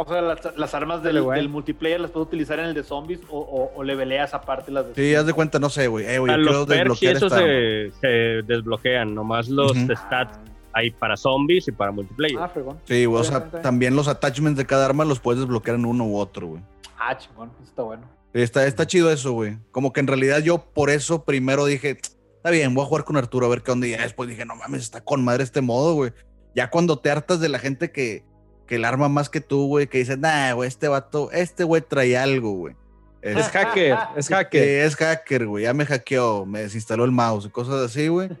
O 0.00 0.04
sea, 0.06 0.22
las, 0.22 0.74
armas 0.74 1.02
del, 1.02 1.48
multiplayer 1.48 1.98
las 1.98 2.12
puedes 2.12 2.28
utilizar 2.28 2.60
en 2.60 2.66
el 2.66 2.74
de 2.74 2.84
zombies 2.84 3.18
o, 3.28 3.72
o, 3.74 3.82
leveleas 3.82 4.32
aparte 4.32 4.70
las 4.70 4.86
de 4.86 4.94
Sí, 4.94 5.12
haz 5.16 5.26
de 5.26 5.32
cuenta, 5.32 5.58
no 5.58 5.70
sé, 5.70 5.88
güey. 5.88 6.06
Eh, 6.06 6.20
los 6.20 6.68
desbloquear 6.68 7.16
eso 7.16 7.28
se, 7.28 7.90
se, 8.00 8.06
desbloquean, 8.46 9.12
nomás 9.12 9.48
los 9.48 9.72
stats 9.72 10.38
hay 10.72 10.92
para 10.92 11.16
zombies 11.16 11.66
y 11.66 11.72
para 11.72 11.90
multiplayer. 11.90 12.38
Ah, 12.38 12.48
fregón. 12.48 12.78
Sí, 12.84 13.06
güey, 13.06 13.20
o 13.20 13.24
sea, 13.24 13.50
también 13.50 13.96
los 13.96 14.06
attachments 14.06 14.56
de 14.56 14.66
cada 14.66 14.86
arma 14.86 15.04
los 15.04 15.18
puedes 15.18 15.40
desbloquear 15.40 15.76
en 15.76 15.84
uno 15.84 16.04
u 16.04 16.16
otro, 16.16 16.46
güey. 16.46 16.62
Ah, 16.96 17.18
chingón, 17.18 17.50
eso 17.60 17.68
está 17.68 17.82
bueno. 17.82 18.04
Está, 18.32 18.68
está 18.68 18.86
chido 18.86 19.10
eso, 19.10 19.32
güey. 19.32 19.58
Como 19.72 19.92
que 19.92 19.98
en 19.98 20.06
realidad 20.06 20.38
yo 20.38 20.58
por 20.58 20.90
eso 20.90 21.24
primero 21.24 21.64
dije, 21.64 21.98
está 22.36 22.50
bien, 22.50 22.72
voy 22.72 22.84
a 22.84 22.86
jugar 22.86 23.02
con 23.02 23.16
Arturo 23.16 23.46
a 23.46 23.48
ver 23.48 23.62
qué 23.64 23.72
onda. 23.72 23.88
Y 23.88 23.96
después 23.96 24.28
dije, 24.28 24.44
no 24.44 24.54
mames, 24.54 24.82
está 24.82 25.00
con 25.00 25.24
madre 25.24 25.42
este 25.42 25.60
modo, 25.60 25.94
güey. 25.94 26.12
Ya 26.54 26.70
cuando 26.70 27.00
te 27.00 27.10
hartas 27.10 27.40
de 27.40 27.48
la 27.48 27.58
gente 27.58 27.90
que 27.90 28.27
que 28.68 28.76
el 28.76 28.84
arma 28.84 29.08
más 29.08 29.30
que 29.30 29.40
tú, 29.40 29.66
güey, 29.66 29.88
que 29.88 29.98
dices, 29.98 30.18
nah, 30.18 30.52
güey, 30.52 30.68
este 30.68 30.86
vato, 30.86 31.32
este 31.32 31.64
güey 31.64 31.82
trae 31.82 32.16
algo, 32.16 32.52
güey. 32.52 32.74
Es, 33.20 33.48
hacker, 33.48 33.98
es 34.16 34.28
hacker. 34.28 34.62
es 34.62 34.94
hacker, 34.94 35.46
güey. 35.46 35.64
Ya 35.64 35.74
me 35.74 35.84
hackeó, 35.84 36.46
me 36.46 36.60
desinstaló 36.60 37.04
el 37.04 37.10
mouse 37.10 37.46
y 37.46 37.48
cosas 37.48 37.80
así, 37.80 38.06
güey. 38.06 38.28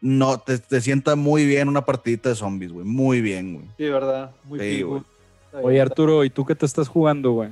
No, 0.00 0.38
te, 0.38 0.58
te, 0.58 0.80
sienta 0.80 1.14
muy 1.14 1.46
bien 1.46 1.68
una 1.68 1.84
partidita 1.84 2.30
de 2.30 2.34
zombies, 2.34 2.72
güey. 2.72 2.84
Muy 2.84 3.20
bien, 3.20 3.54
güey. 3.54 3.66
Sí, 3.76 3.88
verdad. 3.88 4.32
Muy 4.44 4.58
bien, 4.58 5.04
Oye, 5.52 5.80
Arturo, 5.80 6.24
¿y 6.24 6.30
tú 6.30 6.44
qué 6.44 6.56
te 6.56 6.66
estás 6.66 6.88
jugando, 6.88 7.30
güey? 7.30 7.50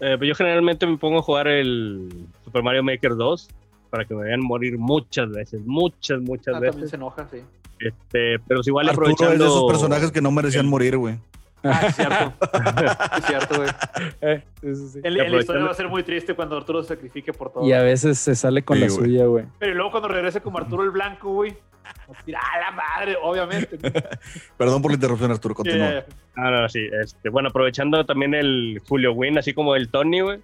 Eh, 0.00 0.16
pues 0.18 0.28
yo 0.28 0.34
generalmente 0.34 0.84
me 0.86 0.96
pongo 0.96 1.20
a 1.20 1.22
jugar 1.22 1.46
el 1.46 2.26
Super 2.44 2.64
Mario 2.64 2.82
Maker 2.82 3.14
2 3.14 3.48
para 3.90 4.04
que 4.04 4.14
me 4.14 4.24
vean 4.24 4.40
morir 4.40 4.76
muchas 4.76 5.30
veces, 5.30 5.60
muchas, 5.64 6.20
muchas 6.20 6.56
ah, 6.56 6.58
veces. 6.58 6.72
También 6.72 6.90
se 6.90 6.96
enoja, 6.96 7.28
sí. 7.30 7.42
Este, 7.84 8.38
pero 8.46 8.62
si 8.62 8.70
igual 8.70 8.88
Arturo 8.88 9.06
aprovechando... 9.06 9.32
es 9.32 9.38
de 9.40 9.46
esos 9.46 9.70
personajes 9.70 10.12
que 10.12 10.20
no 10.20 10.30
merecían 10.30 10.66
morir, 10.66 10.96
güey. 10.96 11.18
Ah, 11.64 11.80
es 11.86 11.96
cierto. 11.96 12.32
es 13.18 13.24
cierto, 13.26 13.56
güey. 13.56 13.70
Eh, 14.20 14.42
El, 15.02 15.14
la 15.14 15.40
historia 15.40 15.64
va 15.64 15.70
a 15.70 15.74
ser 15.74 15.88
muy 15.88 16.02
triste 16.04 16.34
cuando 16.34 16.56
Arturo 16.56 16.82
se 16.82 16.88
sacrifique 16.88 17.32
por 17.32 17.52
todo. 17.52 17.66
Y 17.66 17.72
a 17.72 17.82
veces 17.82 18.18
se 18.18 18.34
sale 18.36 18.62
con 18.62 18.78
la 18.78 18.88
suya, 18.88 19.26
güey. 19.26 19.44
Pero 19.58 19.74
luego 19.74 19.90
cuando 19.90 20.08
regrese 20.08 20.40
como 20.40 20.58
Arturo 20.58 20.84
el 20.84 20.90
Blanco, 20.90 21.32
güey. 21.32 21.56
¡Ah, 21.84 22.60
la 22.60 22.70
madre! 22.70 23.16
Obviamente. 23.20 23.78
Perdón 24.56 24.82
por 24.82 24.92
la 24.92 24.94
interrupción, 24.94 25.30
Arturo. 25.32 25.54
Continúa. 25.54 26.04
Ah, 26.36 26.50
no, 26.50 26.68
sí. 26.68 26.86
Este, 27.02 27.28
bueno, 27.28 27.48
aprovechando 27.48 28.04
también 28.06 28.34
el 28.34 28.80
Julio 28.88 29.12
Win, 29.12 29.38
así 29.38 29.52
como 29.52 29.74
el 29.74 29.88
Tony, 29.88 30.20
güey. 30.20 30.40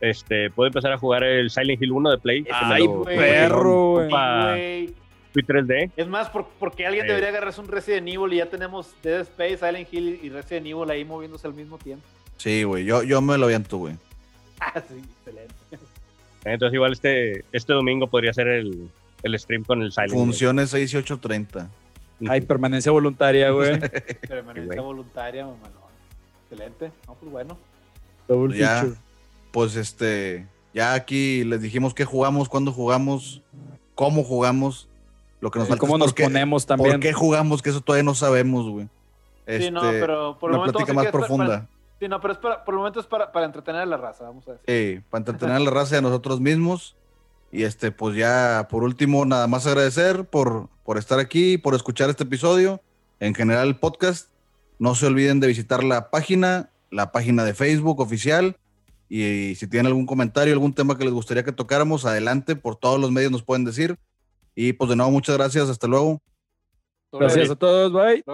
Este, 0.00 0.50
puedo 0.50 0.66
empezar 0.66 0.92
a 0.92 0.98
jugar 0.98 1.22
el 1.22 1.50
Silent 1.50 1.80
Hill 1.80 1.92
1 1.92 2.10
de 2.10 2.18
Play. 2.18 2.46
Ay, 2.52 2.88
perro, 3.04 3.92
güey. 3.92 4.94
3D. 5.34 5.92
Es 5.96 6.08
más, 6.08 6.30
porque 6.58 6.86
alguien 6.86 7.06
debería 7.06 7.28
agarrarse 7.28 7.60
un 7.60 7.68
Resident 7.68 8.08
Evil 8.08 8.32
y 8.32 8.36
ya 8.36 8.46
tenemos 8.46 8.94
Dead 9.02 9.20
Space, 9.20 9.58
Silent 9.58 9.88
Hill 9.92 10.20
y 10.22 10.28
Resident 10.28 10.66
Evil 10.66 10.90
ahí 10.90 11.04
moviéndose 11.04 11.46
al 11.46 11.54
mismo 11.54 11.78
tiempo. 11.78 12.04
Sí, 12.36 12.64
güey, 12.64 12.84
yo, 12.84 13.02
yo 13.02 13.20
me 13.20 13.36
lo 13.38 13.46
aviento, 13.46 13.78
güey. 13.78 13.96
Ah, 14.62 14.82
sí, 14.86 14.94
excelente. 14.98 15.54
Entonces 16.44 16.74
igual 16.74 16.92
este, 16.92 17.46
este 17.50 17.72
domingo 17.72 18.08
podría 18.08 18.34
ser 18.34 18.46
el, 18.46 18.90
el 19.22 19.38
stream 19.38 19.64
con 19.64 19.80
el 19.80 19.90
Silent 19.90 20.12
Funciones 20.12 20.68
6 20.68 20.92
y 20.92 20.96
8.30. 20.98 21.68
Hay 22.28 22.42
permanencia 22.42 22.92
voluntaria, 22.92 23.50
güey. 23.52 23.80
permanencia 24.28 24.82
voluntaria, 24.82 25.46
mamá. 25.46 25.70
Excelente. 26.50 26.92
No, 27.06 27.14
pues 27.14 27.32
bueno. 27.32 27.56
Double 28.28 28.58
ya, 28.58 28.86
Pues 29.50 29.76
este, 29.76 30.46
ya 30.74 30.92
aquí 30.92 31.42
les 31.44 31.62
dijimos 31.62 31.94
qué 31.94 32.04
jugamos, 32.04 32.50
cuándo 32.50 32.70
jugamos, 32.70 33.40
cómo 33.94 34.24
jugamos. 34.24 34.89
Lo 35.40 35.50
que 35.50 35.58
nos 35.58 35.68
falta 35.68 35.80
¿Cómo 35.80 35.98
nos 35.98 36.12
ponemos 36.12 36.66
también? 36.66 36.92
¿Por 36.92 37.00
qué 37.00 37.12
jugamos? 37.12 37.62
Que 37.62 37.70
eso 37.70 37.80
todavía 37.80 38.04
no 38.04 38.14
sabemos, 38.14 38.68
güey. 38.68 38.88
sí, 39.46 39.70
no, 39.70 39.82
este, 39.84 40.00
pero 40.00 40.38
por 40.38 40.50
el 40.50 40.58
una 40.58 40.70
plática 40.70 40.92
más 40.92 41.06
profunda. 41.06 41.66
sí, 41.98 42.08
no, 42.08 42.20
pero 42.20 42.34
es 42.34 42.38
para, 42.38 42.64
por 42.64 42.74
el 42.74 42.78
momento 42.78 43.00
es 43.00 43.06
para, 43.06 43.32
para, 43.32 43.46
entretener 43.46 43.80
a 43.82 43.86
la 43.86 43.96
raza, 43.96 44.24
vamos 44.24 44.46
a 44.48 44.52
decir. 44.52 44.64
Sí, 44.66 45.04
para 45.08 45.20
entretener 45.20 45.56
a 45.56 45.60
la 45.60 45.70
raza 45.70 45.94
y 45.94 45.98
a 45.98 46.02
nosotros 46.02 46.40
mismos. 46.40 46.96
Y 47.52 47.64
este, 47.64 47.90
pues 47.90 48.16
ya, 48.16 48.68
por 48.70 48.84
último, 48.84 49.24
nada 49.24 49.46
más 49.46 49.66
agradecer 49.66 50.24
por, 50.24 50.68
por 50.84 50.98
estar 50.98 51.18
aquí, 51.18 51.58
por 51.58 51.74
escuchar 51.74 52.10
este 52.10 52.24
episodio. 52.24 52.80
En 53.18 53.34
general, 53.34 53.68
el 53.68 53.76
podcast. 53.76 54.28
No 54.78 54.94
se 54.94 55.06
olviden 55.06 55.40
de 55.40 55.46
visitar 55.46 55.84
la 55.84 56.10
página, 56.10 56.70
la 56.90 57.12
página 57.12 57.44
de 57.44 57.52
Facebook 57.52 58.00
oficial. 58.00 58.56
Y, 59.08 59.24
y 59.24 59.54
si 59.56 59.66
tienen 59.66 59.86
algún 59.86 60.06
comentario, 60.06 60.54
algún 60.54 60.72
tema 60.72 60.96
que 60.96 61.04
les 61.04 61.12
gustaría 61.12 61.44
que 61.44 61.52
tocáramos, 61.52 62.06
adelante, 62.06 62.56
por 62.56 62.76
todos 62.76 63.00
los 63.00 63.10
medios 63.10 63.32
nos 63.32 63.42
pueden 63.42 63.64
decir. 63.64 63.98
Y 64.54 64.72
pues 64.72 64.90
de 64.90 64.96
nuevo, 64.96 65.10
muchas 65.10 65.36
gracias. 65.36 65.68
Hasta 65.68 65.86
luego. 65.86 66.20
Gracias 67.12 67.50
a 67.50 67.56
todos. 67.56 67.92
Bye. 67.92 68.24